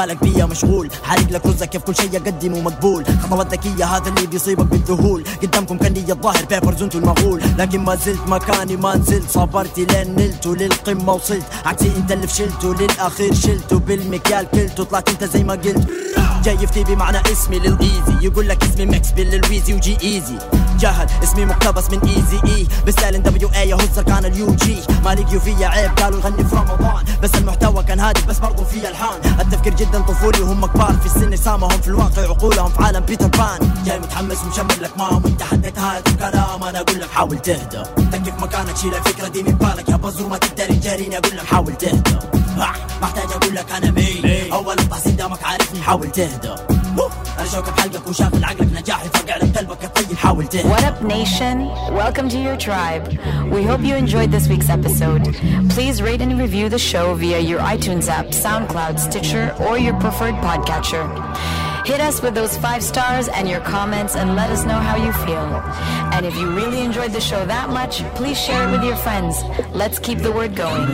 بالك 0.00 0.24
بيا 0.24 0.44
مشغول. 0.44 0.88
حارق 1.02 1.30
لك 1.30 1.46
رزق 1.46 1.66
كيف 1.66 1.82
كل 1.82 1.96
شيء 1.96 2.16
اقدمه 2.16 2.60
مقبول. 2.60 3.04
خطوات 3.22 3.52
ذكية 3.52 3.84
هذا 3.84 4.08
اللي 4.08 4.26
بيصيبك 4.26 4.66
بالذهول. 4.66 5.24
قدامكم 5.42 5.78
كان 5.78 5.92
لي 5.92 6.12
الظاهر 6.12 6.44
بيبرز 6.44 6.82
انتو 6.82 6.98
المغول. 6.98 7.40
لكن 7.58 7.80
ما 7.80 7.94
زلت 7.94 8.20
مكاني 8.26 8.76
ما 8.76 8.96
نزلت. 8.96 9.30
صبرت 9.30 9.78
لين 9.78 10.14
نلت 10.14 10.46
وللقمة 10.46 11.12
وصلت. 11.12 11.44
عكسي 11.64 11.92
انت 11.96 12.12
اللي 12.12 12.26
فشلته 12.26 12.74
للاخير 12.74 13.34
شلته 13.34 13.78
بالمكيال 13.78 14.46
كلته 14.50 14.84
طلعت 14.84 15.08
انت 15.08 15.24
زي 15.24 15.44
ما 15.44 15.52
قلت. 15.52 15.90
جاي 16.44 16.54
يفتي 16.54 16.84
بمعنى 16.84 17.18
اسمي 17.32 17.58
للإيزي. 17.58 18.14
يقول 18.22 18.48
لك 18.48 18.64
اسمي 18.64 18.86
مكس 18.86 19.10
بالويزي 19.10 19.74
وجي 19.74 19.98
إيزي. 20.02 20.38
جهل. 20.80 21.06
اسمي 21.22 21.44
مقتبس 21.44 21.90
من 21.90 22.00
ايزي 22.08 22.40
اي 22.44 22.66
بستايل 22.86 23.22
دبليو 23.22 23.48
اي 23.48 23.68
يهز 23.68 23.98
كان 24.00 24.24
اليو 24.24 24.54
جي 24.54 24.76
ما 25.04 25.14
لقيوا 25.14 25.40
فيا 25.40 25.66
عيب 25.66 25.90
قالوا 25.98 26.20
يغني 26.20 26.44
في 26.44 26.56
رمضان. 26.56 27.04
بس 27.22 27.34
المحتوى 27.34 27.82
كان 27.82 28.00
هادف 28.00 28.26
بس 28.26 28.38
برضو 28.38 28.64
في 28.64 28.88
ألحان. 28.88 29.40
التفكير 29.40 29.74
جدا 29.74 30.00
طفولي 30.00 30.40
وهم 30.40 30.66
كبار. 30.66 30.92
في 30.92 31.06
السن 31.06 31.36
سامهم 31.36 31.80
في 31.80 31.88
الواقع 31.88 32.22
عقولهم 32.22 32.70
في 32.70 32.84
عالم 32.84 33.00
بيتر 33.00 33.26
بان. 33.26 33.70
جاي 33.84 33.98
متحمس 33.98 34.38
ومشمر 34.44 34.74
لك 34.80 34.98
مام 34.98 35.24
وانت 35.24 35.42
حدك 35.42 35.78
هذا 35.78 36.02
الكلام. 36.06 36.64
أنا 36.64 36.80
أقول 36.80 37.00
لك 37.00 37.10
حاول 37.10 37.38
تهدى. 37.38 37.82
تكيف 38.12 38.34
مكانك 38.42 38.76
شيل 38.76 38.94
الفكرة 38.94 39.28
دي 39.28 39.42
من 39.42 39.52
بالك. 39.52 39.88
يا 39.88 39.96
بزر 39.96 40.26
ما 40.26 40.38
تقدر 40.38 40.74
تجاريني 40.74 41.18
أقول 41.18 41.36
لك 41.36 41.46
حاول 41.46 41.74
تهدى. 41.74 42.18
آه، 42.58 42.74
محتاج 43.02 43.32
أقول 43.32 43.54
لك 43.54 43.72
أنا 43.72 43.90
مين؟ 43.90 44.52
أول 44.52 44.78
التحصيل 44.78 45.16
دامك 45.16 45.44
عارفني. 45.44 45.82
حاول 45.82 46.10
تهدى. 46.10 46.79
أوه، 47.39 47.39
انا 47.39 47.47
شوكة 47.49 47.71
بحلقك 47.71 48.07
وشاغل 48.07 48.43
عقلك 48.43 48.67
نجاحي 48.81 49.07
فقع 49.09 49.37
لك 49.37 49.57
قلبك 49.57 49.83
الطيب 49.83 50.17
حاول 50.17 50.47
تهدى 50.47 50.69
What 50.69 50.83
up, 50.83 51.01
nation? 51.01 51.67
Welcome 51.95 52.29
to 52.29 52.37
your 52.37 52.57
tribe. 52.57 53.07
We 53.55 53.63
hope 53.63 53.81
you 53.81 53.95
enjoyed 53.95 54.31
this 54.31 54.47
week's 54.47 54.69
episode. 54.69 55.23
Please 55.75 56.01
rate 56.01 56.21
and 56.21 56.39
review 56.39 56.69
the 56.69 56.79
show 56.79 57.13
via 57.15 57.39
your 57.39 57.59
iTunes 57.59 58.07
app, 58.17 58.27
SoundCloud, 58.43 58.99
Stitcher, 58.99 59.45
or 59.65 59.77
your 59.77 59.95
preferred 60.03 60.35
podcatcher. 60.47 61.05
Hit 61.84 62.00
us 62.00 62.20
with 62.22 62.34
those 62.34 62.56
five 62.58 62.82
stars 62.82 63.28
and 63.28 63.48
your 63.48 63.60
comments 63.60 64.14
and 64.16 64.34
let 64.36 64.50
us 64.50 64.64
know 64.64 64.78
how 64.78 64.96
you 64.96 65.12
feel. 65.24 65.62
And 66.14 66.26
if 66.26 66.36
you 66.36 66.50
really 66.54 66.80
enjoyed 66.82 67.12
the 67.12 67.20
show 67.20 67.44
that 67.46 67.70
much, 67.70 68.02
please 68.14 68.38
share 68.38 68.68
it 68.68 68.72
with 68.72 68.84
your 68.84 68.96
friends. 68.96 69.42
Let's 69.72 69.98
keep 69.98 70.18
the 70.18 70.30
word 70.32 70.54
going. 70.54 70.88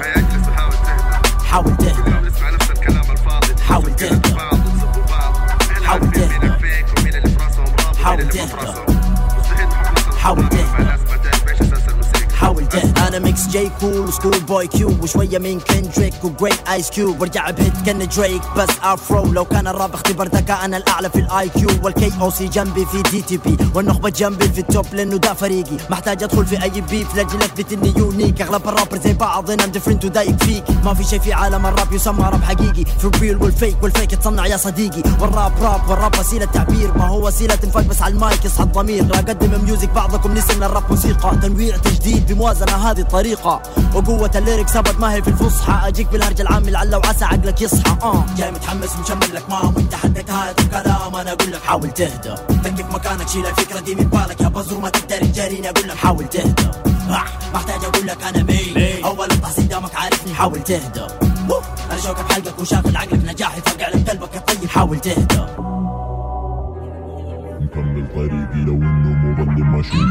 تهدى 1.54 1.90
اليوم 2.06 2.26
نسمع 2.26 2.50
نفس 2.50 2.70
الكلام 2.70 3.10
الفاضي 3.10 3.54
أنا 13.15 13.25
ميكس 13.25 13.47
جاي 13.47 13.71
كول 13.79 13.99
وسكول 13.99 14.39
بوي 14.39 14.67
كيوب 14.67 15.03
وشوية 15.03 15.37
من 15.37 15.59
كندريك 15.59 16.13
وجريت 16.23 16.67
ايس 16.69 16.89
كيوب 16.89 17.21
وارجع 17.21 17.49
بهيت 17.49 17.73
كان 17.85 18.07
دريك 18.07 18.41
بس 18.57 18.69
افرو 18.83 19.25
لو 19.25 19.45
كان 19.45 19.67
الراب 19.67 19.93
اختبار 19.93 20.27
ذكاء 20.27 20.65
أنا 20.65 20.77
الأعلى 20.77 21.09
في 21.09 21.19
الاي 21.19 21.49
كيو 21.49 21.69
والكي 21.83 22.11
أو 22.21 22.29
سي 22.29 22.47
جنبي 22.47 22.85
في 22.85 23.01
دي 23.01 23.21
تي 23.21 23.37
بي 23.37 23.57
والنخبة 23.75 24.09
جنبي 24.09 24.49
في 24.49 24.59
التوب 24.59 24.85
لأنه 24.93 25.17
ده 25.17 25.33
فريقي. 25.33 25.77
محتاج 25.89 26.23
أدخل 26.23 26.45
في 26.45 26.63
أي 26.63 26.81
بيف 26.81 27.15
لاجل 27.15 27.41
اثبت 27.41 27.73
إني 27.73 27.93
يونيك 27.97 28.41
أغلب 28.41 28.67
الرابر 28.69 28.97
زي 28.97 29.13
بعض 29.13 29.51
أنا 29.51 29.65
ديفرنت 29.65 30.05
ودايق 30.05 30.43
فيك 30.43 30.63
ما 30.83 30.93
في 30.93 31.03
شيء 31.03 31.19
في 31.19 31.33
عالم 31.33 31.65
الراب 31.65 31.93
يسمى 31.93 32.23
راب 32.23 32.43
حقيقي. 32.43 32.85
في 32.99 33.05
الريل 33.05 33.43
والفيك 33.43 33.83
والفيك 33.83 34.13
يتصنع 34.13 34.45
يا 34.45 34.57
صديقي. 34.57 35.03
والراب 35.21 35.53
راب 35.61 35.89
والراب 35.89 36.19
وسيلة 36.19 36.45
تعبير. 36.45 36.97
ما 36.97 37.07
هو 37.07 37.27
وسيلة 37.27 37.57
انفاق 37.63 37.83
بس 37.83 38.01
على 38.01 38.13
المايك 38.13 38.45
يصحى 38.45 38.63
الضمير. 38.63 39.05
أقدم 39.13 39.65
ميوزك 39.65 39.89
بعضكم 39.89 40.33
نسي 40.33 40.55
من 40.55 40.63
الراب 40.63 40.83
موسيقى. 40.89 41.37
تنويع 41.41 41.77
تجديد 41.77 42.31
بموازنة 42.33 42.71
هذه 42.71 43.04
الطريقة 43.05 43.61
وقوة 43.95 44.31
الليركس 44.35 44.75
ابد 44.75 44.99
ما 44.99 45.13
هي 45.13 45.21
في 45.21 45.27
الفصحى. 45.27 45.87
أجيك 45.87 46.07
بالهرج 46.07 46.41
العامي 46.41 46.71
لعل 46.71 46.95
وعسى 46.95 47.25
عقلك 47.25 47.61
يصحى. 47.61 47.97
آه. 48.03 48.25
جاي 48.37 48.51
متحمس 48.51 48.95
ومشمر 48.95 49.35
لك 49.35 49.49
مام 49.49 49.75
وانت 49.75 49.95
حدك 49.95 50.29
هذا 50.29 50.55
الكلام. 50.59 51.15
أنا 51.15 51.31
أقول 51.31 51.51
لك 51.51 51.61
حاول 51.61 51.91
تهدى. 51.91 52.35
تكيف 52.63 52.93
مكانك 52.93 53.27
شيل 53.27 53.45
الفكرة 53.45 53.79
دي 53.79 53.95
من 53.95 54.03
بالك. 54.03 54.41
يا 54.41 54.47
بزر 54.47 54.79
ما 54.79 54.89
تقدر 54.89 55.17
تجاريني 55.17 55.69
أقول 55.69 55.87
لك 55.89 55.97
حاول 55.97 56.25
تهدى. 56.29 56.69
آه، 57.09 57.23
محتاج 57.53 57.85
أقول 57.85 58.07
لك 58.07 58.23
أنا 58.23 58.43
مين. 58.43 59.05
أول 59.05 59.31
التحصيل 59.31 59.67
دامك 59.67 59.95
عارفني. 59.95 60.33
حاول 60.33 60.63
تهدى. 60.63 61.07
أنا 61.91 61.99
شوكة 62.01 62.23
بحلقك 62.23 62.59
وشاغل 62.59 62.97
عقلك 62.97 63.25
نجاحي 63.25 63.61
فقع 63.61 63.89
لك 63.89 64.09
قلبك 64.09 64.35
الطيب 64.35 64.69
حاول 64.69 64.99
تهدى. 64.99 65.45
مكمل 67.61 68.07
طريقي 68.15 68.65
لو 68.65 68.73
إنه 68.73 69.09
مظلم 69.09 69.71
ما 69.71 69.79
أشوف 69.81 70.09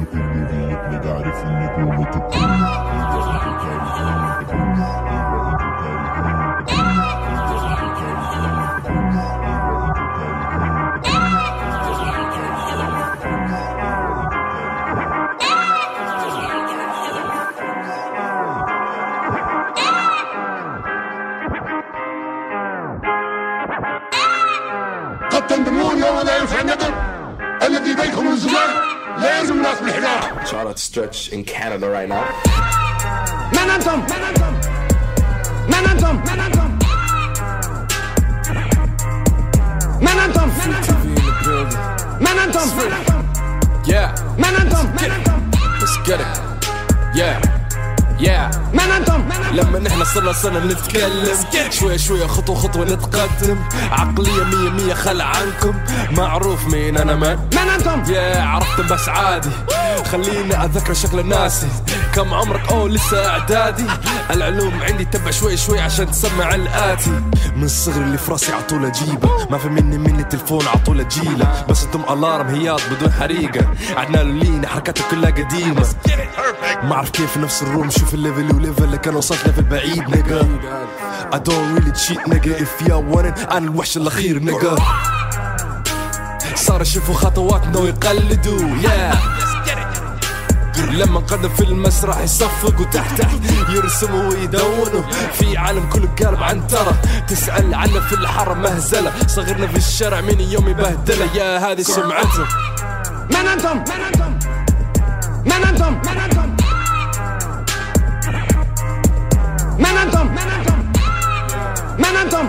بكل 0.00 0.32
ذي 0.50 0.64
نجعل 0.90 1.32
في 1.32 1.44
كارهون 1.44 2.04
كارهون 2.12 3.40
كارهون 3.62 4.16
كارهون 4.50 5.56
كارهون 5.60 6.30
قد 25.30 25.46
تندمون 25.46 25.98
يوم 25.98 26.20
لا 26.26 26.38
ينفع 26.38 26.62
ندم 26.62 26.94
الذي 27.62 27.94
بينكم 27.94 28.36
زمان. 28.36 28.79
لازم 29.22 29.54
الناس 29.54 29.82
من 29.82 29.92
حداها 29.92 30.44
شعرة 30.44 30.74
stretch 30.74 31.32
in 31.32 31.44
Canada 31.44 31.86
right 31.88 32.08
now 32.08 32.24
من 33.52 33.70
أنتم؟ 33.70 33.98
من 33.98 34.24
أنتم؟ 34.28 34.52
من 35.68 35.88
أنتم؟ 35.90 36.16
من 36.16 36.40
أنتم؟ 36.40 36.78
من 40.00 40.18
أنتم؟ 40.18 40.48
من 42.20 42.38
أنتم؟ 42.38 42.68
من 42.70 42.88
أنتم؟ 42.88 43.10
Yeah. 43.86 44.14
Man, 44.38 44.54
I'm 44.54 44.68
Let's 45.80 45.96
get 46.06 46.20
it. 46.20 47.16
Yeah. 47.16 47.59
Yeah. 48.20 48.56
من 48.74 48.80
أنتم؟ 48.80 49.28
لما 49.52 49.78
نحن 49.78 50.04
صرنا 50.04 50.32
صرنا 50.32 50.64
نتكلم. 50.64 51.36
شوية 51.70 51.96
شوية 51.96 52.26
خطوة 52.26 52.56
خطوة 52.56 52.84
نتقدم. 52.84 53.58
عقلية 53.90 54.44
مية 54.44 54.70
مية 54.70 54.94
خل 54.94 55.20
عنكم. 55.20 55.74
معروف 56.10 56.66
مين 56.66 56.96
أنا 56.96 57.14
من؟ 57.14 57.36
من 57.36 57.68
أنتم؟ 57.76 58.12
يا 58.12 58.42
عرفتم 58.42 58.86
بس 58.86 59.08
عادي 59.08 59.50
خليني 60.12 60.64
أتذكر 60.64 60.94
شكل 60.94 61.26
ناسي. 61.26 61.68
كم 62.14 62.34
عمرك؟ 62.34 62.72
أوه 62.72 62.88
لسه 62.88 63.28
إعدادي. 63.28 63.86
العلوم 64.30 64.80
عندي 64.82 65.04
تبع 65.04 65.30
شوي 65.30 65.56
شوي 65.56 65.80
عشان 65.80 66.10
تسمع 66.10 66.54
الآتي. 66.54 67.22
من 67.56 67.64
الصغر 67.64 68.02
اللي 68.02 68.18
في 68.18 68.30
راسي 68.30 68.52
عطول 68.52 68.84
أجيبه 68.84 69.46
ما 69.50 69.58
في 69.58 69.68
مني 69.68 69.98
مني 69.98 70.22
التلفون 70.22 70.66
عطول 70.66 71.00
أجيله 71.00 71.64
بس 71.68 71.84
أنتم 71.84 72.02
ألارم 72.10 72.46
هياط 72.46 72.80
بدون 72.90 73.12
حريقة. 73.12 73.66
عدنا 73.96 74.16
له 74.16 74.32
لينا 74.32 74.68
حركاته 74.68 75.04
كلها 75.10 75.30
قديمة. 75.30 75.86
ما 76.82 76.94
أعرف 76.94 77.10
كيف 77.10 77.36
نفس 77.36 77.62
الروم. 77.62 77.90
شوف 77.90 78.14
الليفل 78.14 78.54
وليفل 78.54 78.84
اللي 78.84 78.98
كان 78.98 79.16
وصلت 79.16 79.46
ليفل 79.46 79.62
بعيد 79.62 80.16
نيجا 80.16 80.48
I 81.32 81.38
don't 81.38 81.68
really 81.76 81.92
cheat 81.92 82.22
nigga 82.32 82.54
if 82.64 82.86
you 82.86 82.96
want 83.12 83.52
أنا 83.52 83.58
الوحش 83.58 83.96
الأخير 83.96 84.38
نيجا 84.38 84.76
صار 86.54 86.82
يشوفوا 86.82 87.14
خطواتنا 87.14 87.78
ويقلدوا 87.78 88.76
yeah. 88.82 89.16
لما 90.86 91.20
نقدم 91.20 91.48
في 91.48 91.64
المسرح 91.64 92.20
يصفقوا 92.20 92.84
تحت 92.84 93.20
تحت 93.20 93.38
يرسموا 93.68 94.28
ويدونوا 94.30 95.02
في 95.32 95.56
عالم 95.58 95.88
كله 95.92 96.08
قالب 96.24 96.42
عنترة 96.42 96.94
تسأل 97.28 97.74
عنا 97.74 98.00
في 98.00 98.12
الحرم 98.12 98.62
مهزلة 98.62 99.12
صغرنا 99.26 99.66
في 99.66 99.76
الشارع 99.76 100.20
من 100.20 100.40
يوم 100.40 100.68
يبهدلة 100.68 101.36
يا 101.36 101.58
هذه 101.58 101.82
سمعته 101.82 102.46
من 103.30 103.36
أنتم 103.36 103.76
من 103.76 104.00
أنتم 104.06 104.38
من 105.44 105.52
أنتم 105.52 105.92
من 105.92 106.18
أنتم 106.18 106.46
من 109.78 109.96
أنتم 109.96 110.26
من 110.26 110.38
أنتم 110.38 110.84
من 111.98 112.10
أنتم 112.16 112.46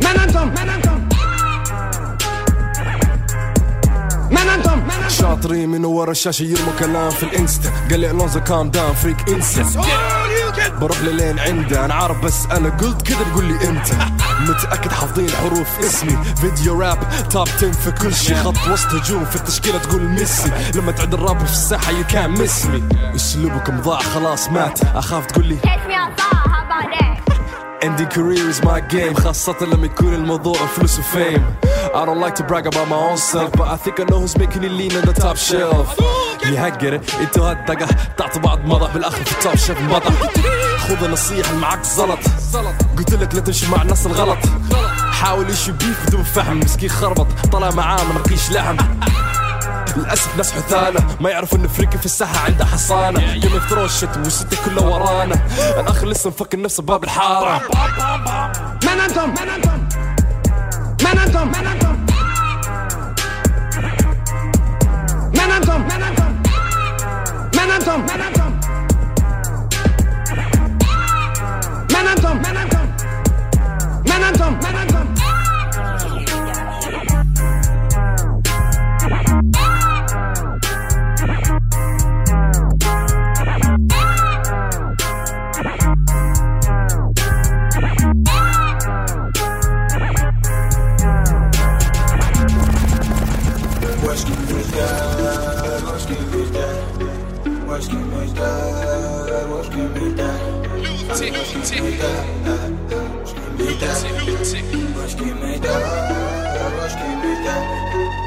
من 0.00 0.20
أنتم 0.20 0.48
من 0.48 0.68
أنتم 0.70 0.89
من 4.30 4.38
أنتم 4.38 4.82
شاطرين 5.08 5.68
من 5.68 5.84
ورا 5.84 6.10
الشاشة 6.10 6.42
يرموا 6.42 6.72
كلام 6.78 7.10
في 7.10 7.22
الانستا. 7.22 7.70
قال 7.90 8.00
لي 8.00 8.10
ألونزو 8.10 8.40
كام 8.40 8.70
داون 8.70 8.94
فريك 8.94 9.28
انستا 9.28 9.82
بروح 10.80 11.00
للين 11.00 11.38
عنده 11.38 11.84
أنا 11.84 11.94
عارف 11.94 12.24
بس 12.24 12.46
أنا 12.52 12.68
قلت 12.68 13.02
كده 13.02 13.18
تقول 13.32 13.44
لي 13.44 13.68
إمتى 13.68 13.96
متأكد 14.40 14.92
حافظين 14.92 15.30
حروف 15.30 15.78
اسمي. 15.78 16.18
فيديو 16.40 16.80
راب 16.80 16.98
توب 17.30 17.48
10 17.48 17.72
في 17.72 17.90
كل 17.90 18.14
شي. 18.14 18.34
خط 18.34 18.68
وسط 18.72 18.94
هجوم 18.94 19.24
في 19.24 19.36
التشكيلة 19.36 19.78
تقول 19.78 20.02
ميسي. 20.02 20.52
لما 20.74 20.92
تعد 20.92 21.14
الراب 21.14 21.38
في 21.38 21.52
الساحة 21.52 21.92
يو 21.92 22.04
كان 22.04 22.30
ميس 22.30 22.66
مي 22.66 22.82
اسلوبكم 23.14 23.80
ضاع 23.80 23.98
خلاص 23.98 24.48
مات. 24.48 24.80
أخاف 24.82 25.26
تقول 25.26 25.46
لي 25.46 25.58
Ending 27.82 28.10
career 28.16 28.46
is 28.52 28.60
my 28.68 28.80
game. 28.94 29.20
خاصة 29.20 29.56
لما 29.62 29.86
يكون 29.86 30.14
الموضوع 30.14 30.54
فلوس 30.54 30.98
وفيم. 30.98 31.44
I 31.92 32.04
don't 32.04 32.20
like 32.20 32.36
to 32.36 32.44
brag 32.44 32.66
about 32.66 32.88
my 32.88 32.96
own 32.96 33.18
self 33.18 33.50
But 33.52 33.68
I 33.68 33.76
think 33.76 33.98
I 33.98 34.04
know 34.04 34.20
who's 34.20 34.38
making 34.38 34.62
it 34.62 34.70
lean 34.70 34.92
on 34.98 35.04
the 35.04 35.12
top 35.12 35.36
shelf. 35.36 35.98
It 36.42 36.56
أنتوا 37.20 37.50
هالدقة 37.50 37.86
تعطوا 38.16 38.40
بعض 38.40 38.58
مضح 38.64 38.94
بالآخر 38.94 39.24
في 39.24 39.32
التوب 39.32 39.56
شيف 39.56 39.80
مضح 39.80 40.12
خذ 40.78 41.04
النصيحة 41.04 41.50
اللي 41.50 41.60
معاك 41.60 41.82
زلط. 41.82 42.18
قلت 42.98 43.14
لك 43.14 43.34
لا 43.34 43.40
تمشي 43.40 43.70
مع 43.70 43.82
الناس 43.82 44.06
الغلط. 44.06 44.38
حاول 45.12 45.50
يشي 45.50 45.72
بيف 45.72 46.06
بدون 46.06 46.22
فهم. 46.22 46.60
مسكين 46.60 46.88
خربط 46.88 47.26
طلع 47.52 47.70
معاه 47.70 48.04
ما 48.04 48.14
نقيش 48.14 48.50
لحم. 48.50 48.76
للأسف 49.96 50.36
ناس 50.36 50.52
حثالة 50.52 51.04
ما 51.20 51.30
يعرفوا 51.30 51.58
إن 51.58 51.68
فريقي 51.68 51.98
في 51.98 52.06
الساحة 52.06 52.44
عنده 52.44 52.64
حصانة. 52.64 53.32
جيم 53.34 53.52
اوف 53.52 53.70
ثرو 53.70 53.88
شت 53.88 54.16
والستة 54.16 54.56
كله 54.64 54.82
ورانا. 54.82 55.46
الأخ 55.80 56.04
لسه 56.04 56.30
مفكر 56.30 56.60
نفسه 56.60 56.82
باب 56.82 57.04
الحارة. 57.04 57.62
من 58.82 59.00
أنتم؟ 59.00 59.30
من 59.30 59.48
أنتم؟ 59.48 59.89
Man 61.02 61.18
and 61.18 61.32
come, 61.32 61.50
man 61.50 61.66
and 61.66 61.80
come. 61.80 62.06
Man 65.32 65.50
and 65.50 65.64
come, 65.64 65.86
man 65.88 66.02
and 66.02 66.16
come. 66.16 66.42
Man 67.56 67.70
and 67.70 67.84
come, 67.84 68.06
man 68.06 68.20
and 68.20 68.34
come. 68.36 68.60
Man 71.92 72.06
and 72.06 72.20
come, 72.20 72.42
man 72.42 72.56
and 72.56 72.70
come. 72.70 72.88
Man 74.04 74.22
and 74.22 74.36
come, 74.38 74.58
man 74.60 74.76
and 74.76 74.89
come. 74.89 74.89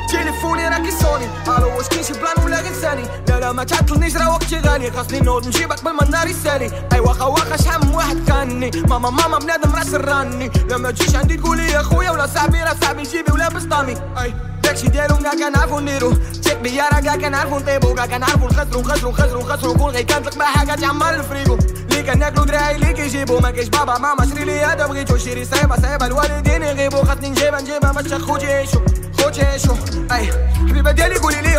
تليفوني 0.09 0.67
راكي 0.67 0.91
سوني 0.91 1.25
ألو 1.47 1.77
واش 1.77 2.11
بلان 2.11 2.45
ولا 2.45 2.61
غير 2.61 2.73
ثاني 2.73 3.03
لا 3.29 3.39
لا 3.39 3.51
ما 3.51 3.63
تعطلنيش 3.63 4.15
راه 4.15 4.29
وقتي 4.29 4.59
غالي 4.59 4.91
خاصني 4.91 5.19
نوض 5.19 5.47
نجيبك 5.47 5.79
قبل 5.79 5.91
ما 5.91 6.03
النار 6.03 6.27
يسالي 6.27 6.71
اي 6.93 6.99
واخا 6.99 7.25
واخا 7.25 7.57
شحال 7.57 7.85
من 7.85 7.95
واحد 7.95 8.17
كاني 8.27 8.71
ماما 8.89 9.09
ماما 9.09 9.39
بنادم 9.39 9.75
راه 9.75 9.83
سراني 9.83 10.51
لا 10.69 10.77
ما 10.77 10.91
تجيش 10.91 11.15
عندي 11.15 11.37
تقولي 11.37 11.71
يا 11.71 11.81
خويا 11.81 12.11
ولا 12.11 12.27
صاحبي 12.27 12.63
راه 12.63 12.75
صاحبي 12.81 13.03
جيبي 13.03 13.31
ولا 13.31 13.49
بسطامي 13.49 13.95
اي 14.21 14.33
داكشي 14.63 14.87
ديالو 14.87 15.15
كاع 15.17 15.31
كنعرفو 15.31 15.79
نديرو 15.79 16.13
تيك 16.43 16.57
بيا 16.57 16.83
راه 16.93 16.99
كاع 16.99 17.15
كنعرفو 17.15 17.59
نطيبو 17.59 17.93
كاع 17.93 18.05
كنعرفو 18.05 18.47
نخسرو 18.47 18.81
نخسرو 18.81 19.11
نخسرو 19.11 19.41
نخسرو 19.41 19.73
كون 19.73 19.89
غير 19.89 20.01
كانت 20.01 20.27
القباحة 20.27 20.65
كتعمر 20.65 21.15
الفريقو 21.15 21.57
اللي 21.91 22.03
كناكلو 22.03 22.43
دراعي 22.43 22.75
اللي 22.75 22.93
كيجيبو 22.93 23.39
ما 23.39 23.51
كاينش 23.51 23.69
بابا 23.69 23.97
ماما 23.97 24.25
شري 24.25 24.43
لي 24.43 24.59
هذا 24.59 24.87
بغيتو 24.87 25.17
شيري 25.17 25.45
صعيبة 25.45 25.75
صعيبة 25.81 26.05
الوالدين 26.05 26.61
يغيبو 26.61 27.03
خاصني 27.03 27.29
نجيبها 27.29 27.61
نجيبها 27.61 27.91
باش 27.91 28.13
خوتي 28.13 28.45
يعيشو 28.45 28.79
خوتي 29.21 29.41
يعيشو 29.41 29.75
اي 30.11 30.29
حبيبة 30.69 30.91
ديالي 30.91 31.15
قولي 31.15 31.41
لي 31.41 31.57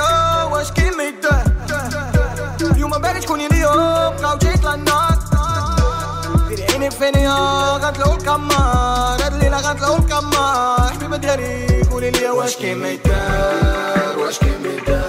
واش 0.53 0.71
كاين 0.73 0.97
ما 0.97 1.05
يدار 1.05 1.45
اليوم 2.61 2.91
باغي 2.91 3.21
تكوني 3.21 3.49
ليا 3.49 4.09
بقاو 4.09 4.39
تيطلع 4.39 4.75
النار 4.75 5.34
عيني 6.63 6.91
فين 6.91 7.15
يا 7.15 7.37
غتلعو 7.77 8.13
الكمار 8.15 9.25
هاد 9.25 9.33
الليلة 9.35 9.57
غتلعو 9.57 9.97
الكمار 9.97 10.91
حبيبة 10.95 11.17
ديالي 11.17 11.83
قولي 11.83 12.11
ليا 12.11 12.31
واش 12.31 12.57
كيما 12.57 12.89
يدار؟ 12.89 14.19
واش 14.19 14.39
كيما 14.39 14.69
يدار؟ 14.69 15.04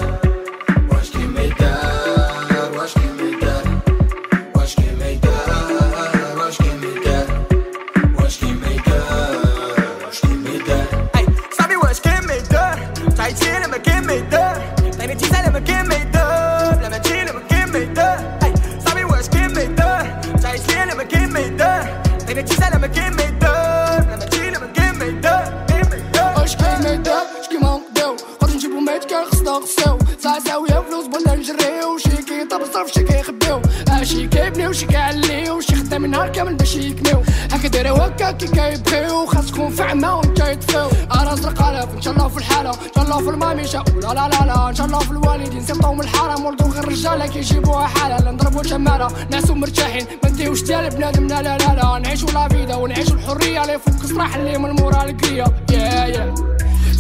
ساعة 30.26 30.40
ساوية 30.40 30.84
فلوس 30.90 31.06
بنا 31.08 31.36
نجريو 31.36 31.98
شي 31.98 32.10
كيطلب 32.10 32.66
صرف 32.74 32.92
شي 32.94 33.04
كيخبيو 33.04 33.62
آه 33.90 34.04
شي 34.04 34.28
كيبنيو 34.28 34.72
شي 34.72 34.86
كيعليو 34.86 35.62
شي 35.62 35.76
خدام 35.76 36.06
نهار 36.06 36.30
كامل 36.30 36.56
باش 36.56 36.76
يكنيو. 36.76 37.24
هكا 37.52 37.68
دايرو 37.68 37.96
هكا 37.96 38.32
كي 38.32 38.48
كيبغيو 38.48 39.26
خاص 39.26 39.52
تكون 39.52 39.70
فاهمة 39.72 40.18
وانت 40.18 40.40
يطفيو 40.40 40.90
زرق 41.36 41.62
على 41.62 41.84
ان 41.84 42.02
شاء 42.02 42.14
الله 42.14 42.28
في 42.28 42.38
الحالة 42.38 42.70
إن 42.70 42.76
شاء 42.96 43.04
الله 43.04 43.18
في 43.18 43.30
الماميشة 43.30 43.84
لا 44.02 44.08
لا 44.14 44.30
لا 44.30 44.46
لا 44.46 44.70
إن 44.70 44.76
شاء 44.76 44.86
الله 44.86 45.00
في 45.00 45.12
الوالدين 45.12 45.66
سيبطو 45.66 45.94
من 45.94 46.02
الحرام. 46.02 46.46
ولدو 46.46 46.66
غير 46.66 46.88
رجالة 46.88 47.28
كيجيبوها 47.28 47.88
حالة 47.88 48.32
نضربو 48.32 48.62
تمارة 48.62 49.14
ناسو 49.32 49.54
مرتاحين 49.54 50.06
ما 50.24 50.30
نديوش 50.30 50.62
ديال 50.64 50.90
بنادمنا 50.90 51.42
لا 51.42 51.58
لا 51.58 51.76
لا 51.76 52.00
نعيشو 52.00 52.28
لا 52.34 52.48
فيدا 52.48 52.76
ونعيشو 52.76 53.14
الحرية 53.14 53.62
اللي 53.62 53.80
فوق 53.80 54.02
الصراحة 54.04 54.36
اللي 54.40 54.58
من 54.58 54.72
مورا 54.72 55.04
القرية. 55.04 55.46
يا 55.72 56.06
يا 56.06 56.36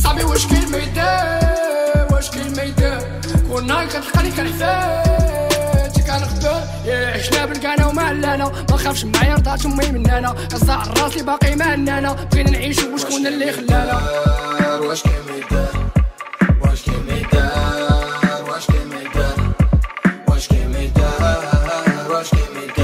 صاحبي 0.04 0.24
واش 0.24 0.48
كاين 0.48 0.66
واش 2.16 2.30
كاين 2.30 2.56
ما 2.56 2.64
يدير 2.64 3.00
كل 3.52 3.68
كنحقني 3.68 4.32
كتلقاني 4.32 5.04
كنحتاج 5.92 6.04
كنخدم 6.08 6.62
عشنا 7.16 7.46
بالكانا 7.46 7.88
وما 7.88 8.04
علانا 8.04 8.52
ما 8.72 8.78
خافش 8.78 9.06
معايا 9.06 9.36
رضات 9.36 9.66
امي 9.66 9.92
منانا 9.92 10.30
قصع 10.30 10.84
راسي 10.84 11.24
باقي 11.24 11.56
ما 11.56 11.74
انا 11.74 12.14
بغينا 12.14 12.52
نعيش 12.52 12.84
وشكون 12.84 13.28
اللي 13.28 13.52
خلانا 13.52 14.02
واش 14.80 15.04
كاين 15.04 15.16
ما 15.28 15.36
يدار 15.38 15.92
واش 16.62 16.82
كاين 16.84 17.06
ما 17.06 17.14
يدار 17.14 18.44
واش 18.50 18.68
كاين 18.68 18.92
واش 20.28 20.48
كاين 20.48 20.72
واش 22.10 22.30
كاين 22.30 22.50
ما 22.54 22.76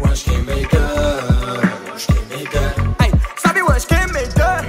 واش 0.00 0.22
كاين 0.24 0.44
ما 0.46 0.52
يدار 0.52 1.68
واش 1.92 2.10
ما 2.10 2.34
يدار 2.34 2.94
اي 3.00 3.12
صاحبي 3.42 3.62
واش 3.62 3.92
ما 3.92 4.20
يدار 4.20 4.64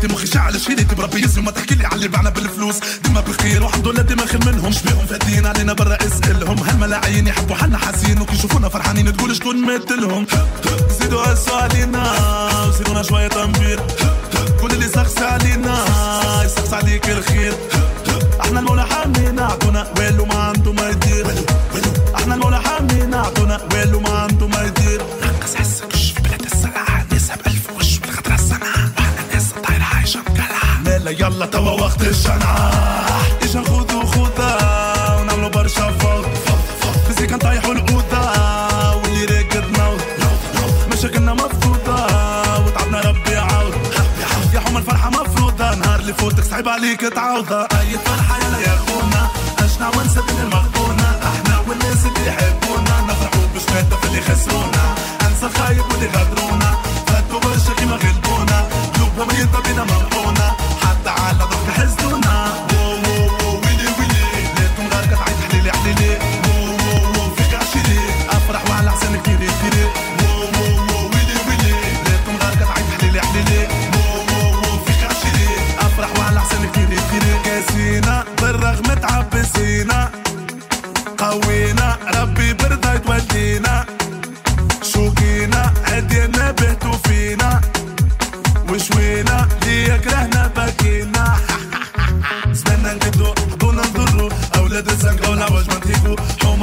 خميرتي 0.00 0.14
مخي 0.14 0.26
شعل 0.26 0.60
شهيرتي 0.60 0.94
بربي؟ 0.94 1.20
يسمي 1.20 1.44
ما 1.44 1.50
تحكي 1.50 1.74
لي 1.74 1.84
على 1.86 1.94
اللي 1.94 2.08
بعنا 2.08 2.30
بالفلوس. 2.30 2.76
ديما 3.04 3.20
بخير 3.20 3.62
والحمد 3.62 3.88
لله 3.88 4.02
ديما 4.02 4.26
خير 4.26 4.40
منهم 4.46 4.72
شبيهم 4.72 5.06
فادين 5.06 5.46
علينا 5.46 5.72
برا 5.72 5.98
اسالهم 6.06 6.58
هالملاعين 6.58 7.26
يحبوا 7.26 7.56
حنا 7.56 7.78
حاسين. 7.78 8.20
وكي 8.20 8.34
يشوفونا 8.34 8.68
فرحانين 8.68 9.16
تقول 9.16 9.36
شكون 9.36 9.56
مثلهم. 9.64 10.26
زيدوا 11.00 11.22
قسوا 11.22 11.56
علينا 11.56 12.04
وزيدونا 12.68 13.02
شوية 13.02 13.28
تنبير 13.28 13.59
يلا 31.40 31.50
توا 31.50 31.70
وقت 31.70 32.02
الشنعة 32.02 32.70
إجا 33.42 33.62
خذوا 33.62 34.04
خذا 34.04 34.56
ونعملوا 35.20 35.48
برشا 35.48 35.92
فوق 35.92 36.26
فيزي 37.06 37.26
كان 37.26 37.38
طايحوا 37.38 37.72
الأوضة 37.72 38.20
واللي 38.96 39.24
راقد 39.24 39.64
نوض 39.78 40.00
مشاكلنا 40.92 41.34
مفروضة 41.34 42.04
وتعبنا 42.66 43.00
ربي 43.00 43.30
يعوض 43.30 43.74
يا 44.54 44.60
حمى 44.60 44.78
الفرحة 44.78 45.10
مفروضة 45.10 45.74
نهار 45.74 46.00
اللي 46.00 46.14
فوتك 46.14 46.44
صعيب 46.44 46.68
عليك 46.68 47.00
تعوضها 47.00 47.68
أي 47.80 47.98
فرحة 47.98 48.36
يلا 48.36 48.58
يا 48.58 48.78
خونا 48.86 49.28
أشنع 49.58 49.88
ونسى 49.88 50.20
من 50.20 50.40
المغبونة 50.42 51.18
أحنا 51.22 51.58
والناس 51.68 52.06
اللي 52.06 52.26
يحبونا 52.28 53.00
نفرحوا 53.08 53.46
باش 53.54 53.62
في 53.62 54.06
اللي 54.08 54.20
خسرونا. 54.20 54.94
أنسى 55.22 55.46
الخايب 55.46 55.84
واللي 55.90 56.06
غدرونا. 56.06 56.74
فاتوا 57.06 57.40
برشا 57.40 57.72
كيما 57.78 57.96
غلبونا. 57.96 58.68
قلوبهم 58.94 59.28
مريضة 59.28 59.60
بينا 59.62 59.84
ممحونة 59.84 60.59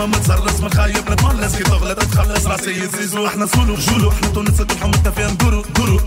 متصرص 0.07 0.59
من 0.59 0.69
خايب 0.69 1.11
نتملص 1.11 1.55
كي 1.55 1.63
تغلط 1.63 2.03
تخلص 2.03 2.45
راسي 2.47 2.71
يزيزو. 2.71 3.27
إحنا 3.27 3.45
سولو 3.45 3.75
جولو. 3.75 4.11
إحنا 4.11 4.27
تونس 4.27 4.61
الحومة 4.61 4.95
التفيا 4.95 5.27
ندورو 5.27 5.61
دورو 5.75 5.99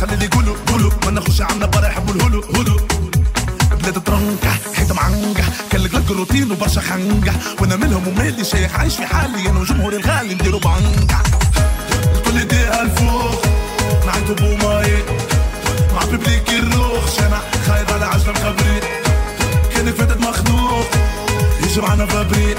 خلي 0.00 0.14
اللي 0.14 0.24
يقولوا 0.24 0.56
قولوا 0.66 0.90
ما 1.04 1.10
ناخوش 1.10 1.40
عنا 1.40 1.66
برا 1.66 1.86
يحبوا 1.86 2.14
الهولو 2.14 2.40
هولو 2.56 2.76
بلاد 3.82 4.02
ترنكة 4.02 4.50
حيطة 4.74 4.94
معنقة 4.94 5.44
كلك 5.72 5.94
لك 5.94 6.10
الروتين 6.10 6.52
وبرشا 6.52 6.80
خنقة. 6.80 7.32
وأنا 7.60 7.76
منهم 7.76 8.08
ومالي 8.08 8.44
شيخ 8.44 8.74
عايش 8.74 8.96
في 8.96 9.06
حالي. 9.06 9.50
أنا 9.50 9.60
وجمهوري 9.60 9.96
الغالي 9.96 10.34
نديروا 10.34 10.60
بعنقة 10.60 11.22
الكل 12.16 12.40
يديها 12.40 12.82
الفوق. 12.82 13.42
نعيطوا 14.06 14.34
بوماي 14.34 15.04
مع 15.94 16.04
بيبليك 16.10 16.48
الروخ 16.48 17.16
شمع 17.16 17.40
خايض 17.66 17.92
على 17.92 18.04
عجلة 18.04 18.32
مخبري 18.32 18.80
كان 19.74 19.92
فاتت 19.92 20.20
مخنوق. 20.20 20.86
يجي 21.62 21.80
معنا 21.80 22.06
فابري 22.06 22.54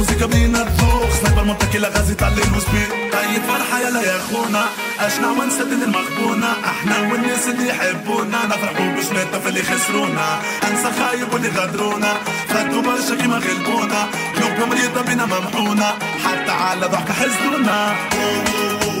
الموسيقى 0.00 0.28
بدينا 0.28 0.64
تذوق 0.64 1.10
سنايبر 1.20 1.44
منطقي 1.44 1.78
غازي 1.78 2.12
يطلع 2.12 2.28
وسبيد 2.28 2.88
طيب 3.12 3.42
فرحة 3.48 3.80
يلا 3.80 4.02
يا 4.02 4.18
خونا 4.18 4.64
أشنا 5.00 5.30
ونسدد 5.30 5.82
المغبونة 5.82 6.52
أحنا 6.64 7.00
والناس 7.00 7.48
اللي 7.48 7.68
يحبونا. 7.68 8.46
نفرحوا 8.46 8.94
بشناتنا 8.96 9.38
في 9.38 9.48
اللي 9.48 9.62
خسرونا. 9.62 10.40
أنسى 10.64 10.90
خايب 10.98 11.32
واللي 11.32 11.48
غدرونا. 11.48 12.12
خدوا 12.50 12.82
برشا 12.82 13.14
كيما 13.20 13.36
غلبونا. 13.36 14.08
قلوبهم 14.36 14.68
مريضة 14.68 15.02
بينا 15.02 15.26
ممحونة. 15.26 15.88
حتى 16.24 16.50
على 16.50 16.86
ضحكة 16.86 17.14
حزنونا. 17.14 17.96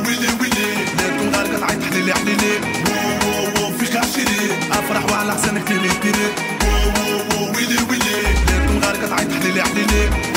ويلي 0.06 0.28
ويلي. 0.40 0.70
نادوا 0.96 1.30
نار 1.32 1.56
قطعة 1.56 1.90
حليلي 1.90 2.14
حليلي. 2.14 2.54
في 3.78 3.86
خاشيري 3.86 4.58
أفرح 4.72 5.04
وعلى 5.12 5.32
حسنك 5.32 5.68
تيري 5.68 5.90
تيري 6.02 6.28
ويلي 7.56 7.78
ويلي. 7.90 8.16
نادوا 8.46 8.80
نار 8.80 8.96
قطعة 8.96 9.40
حليلي 9.40 9.62
حليلي. 9.62 10.29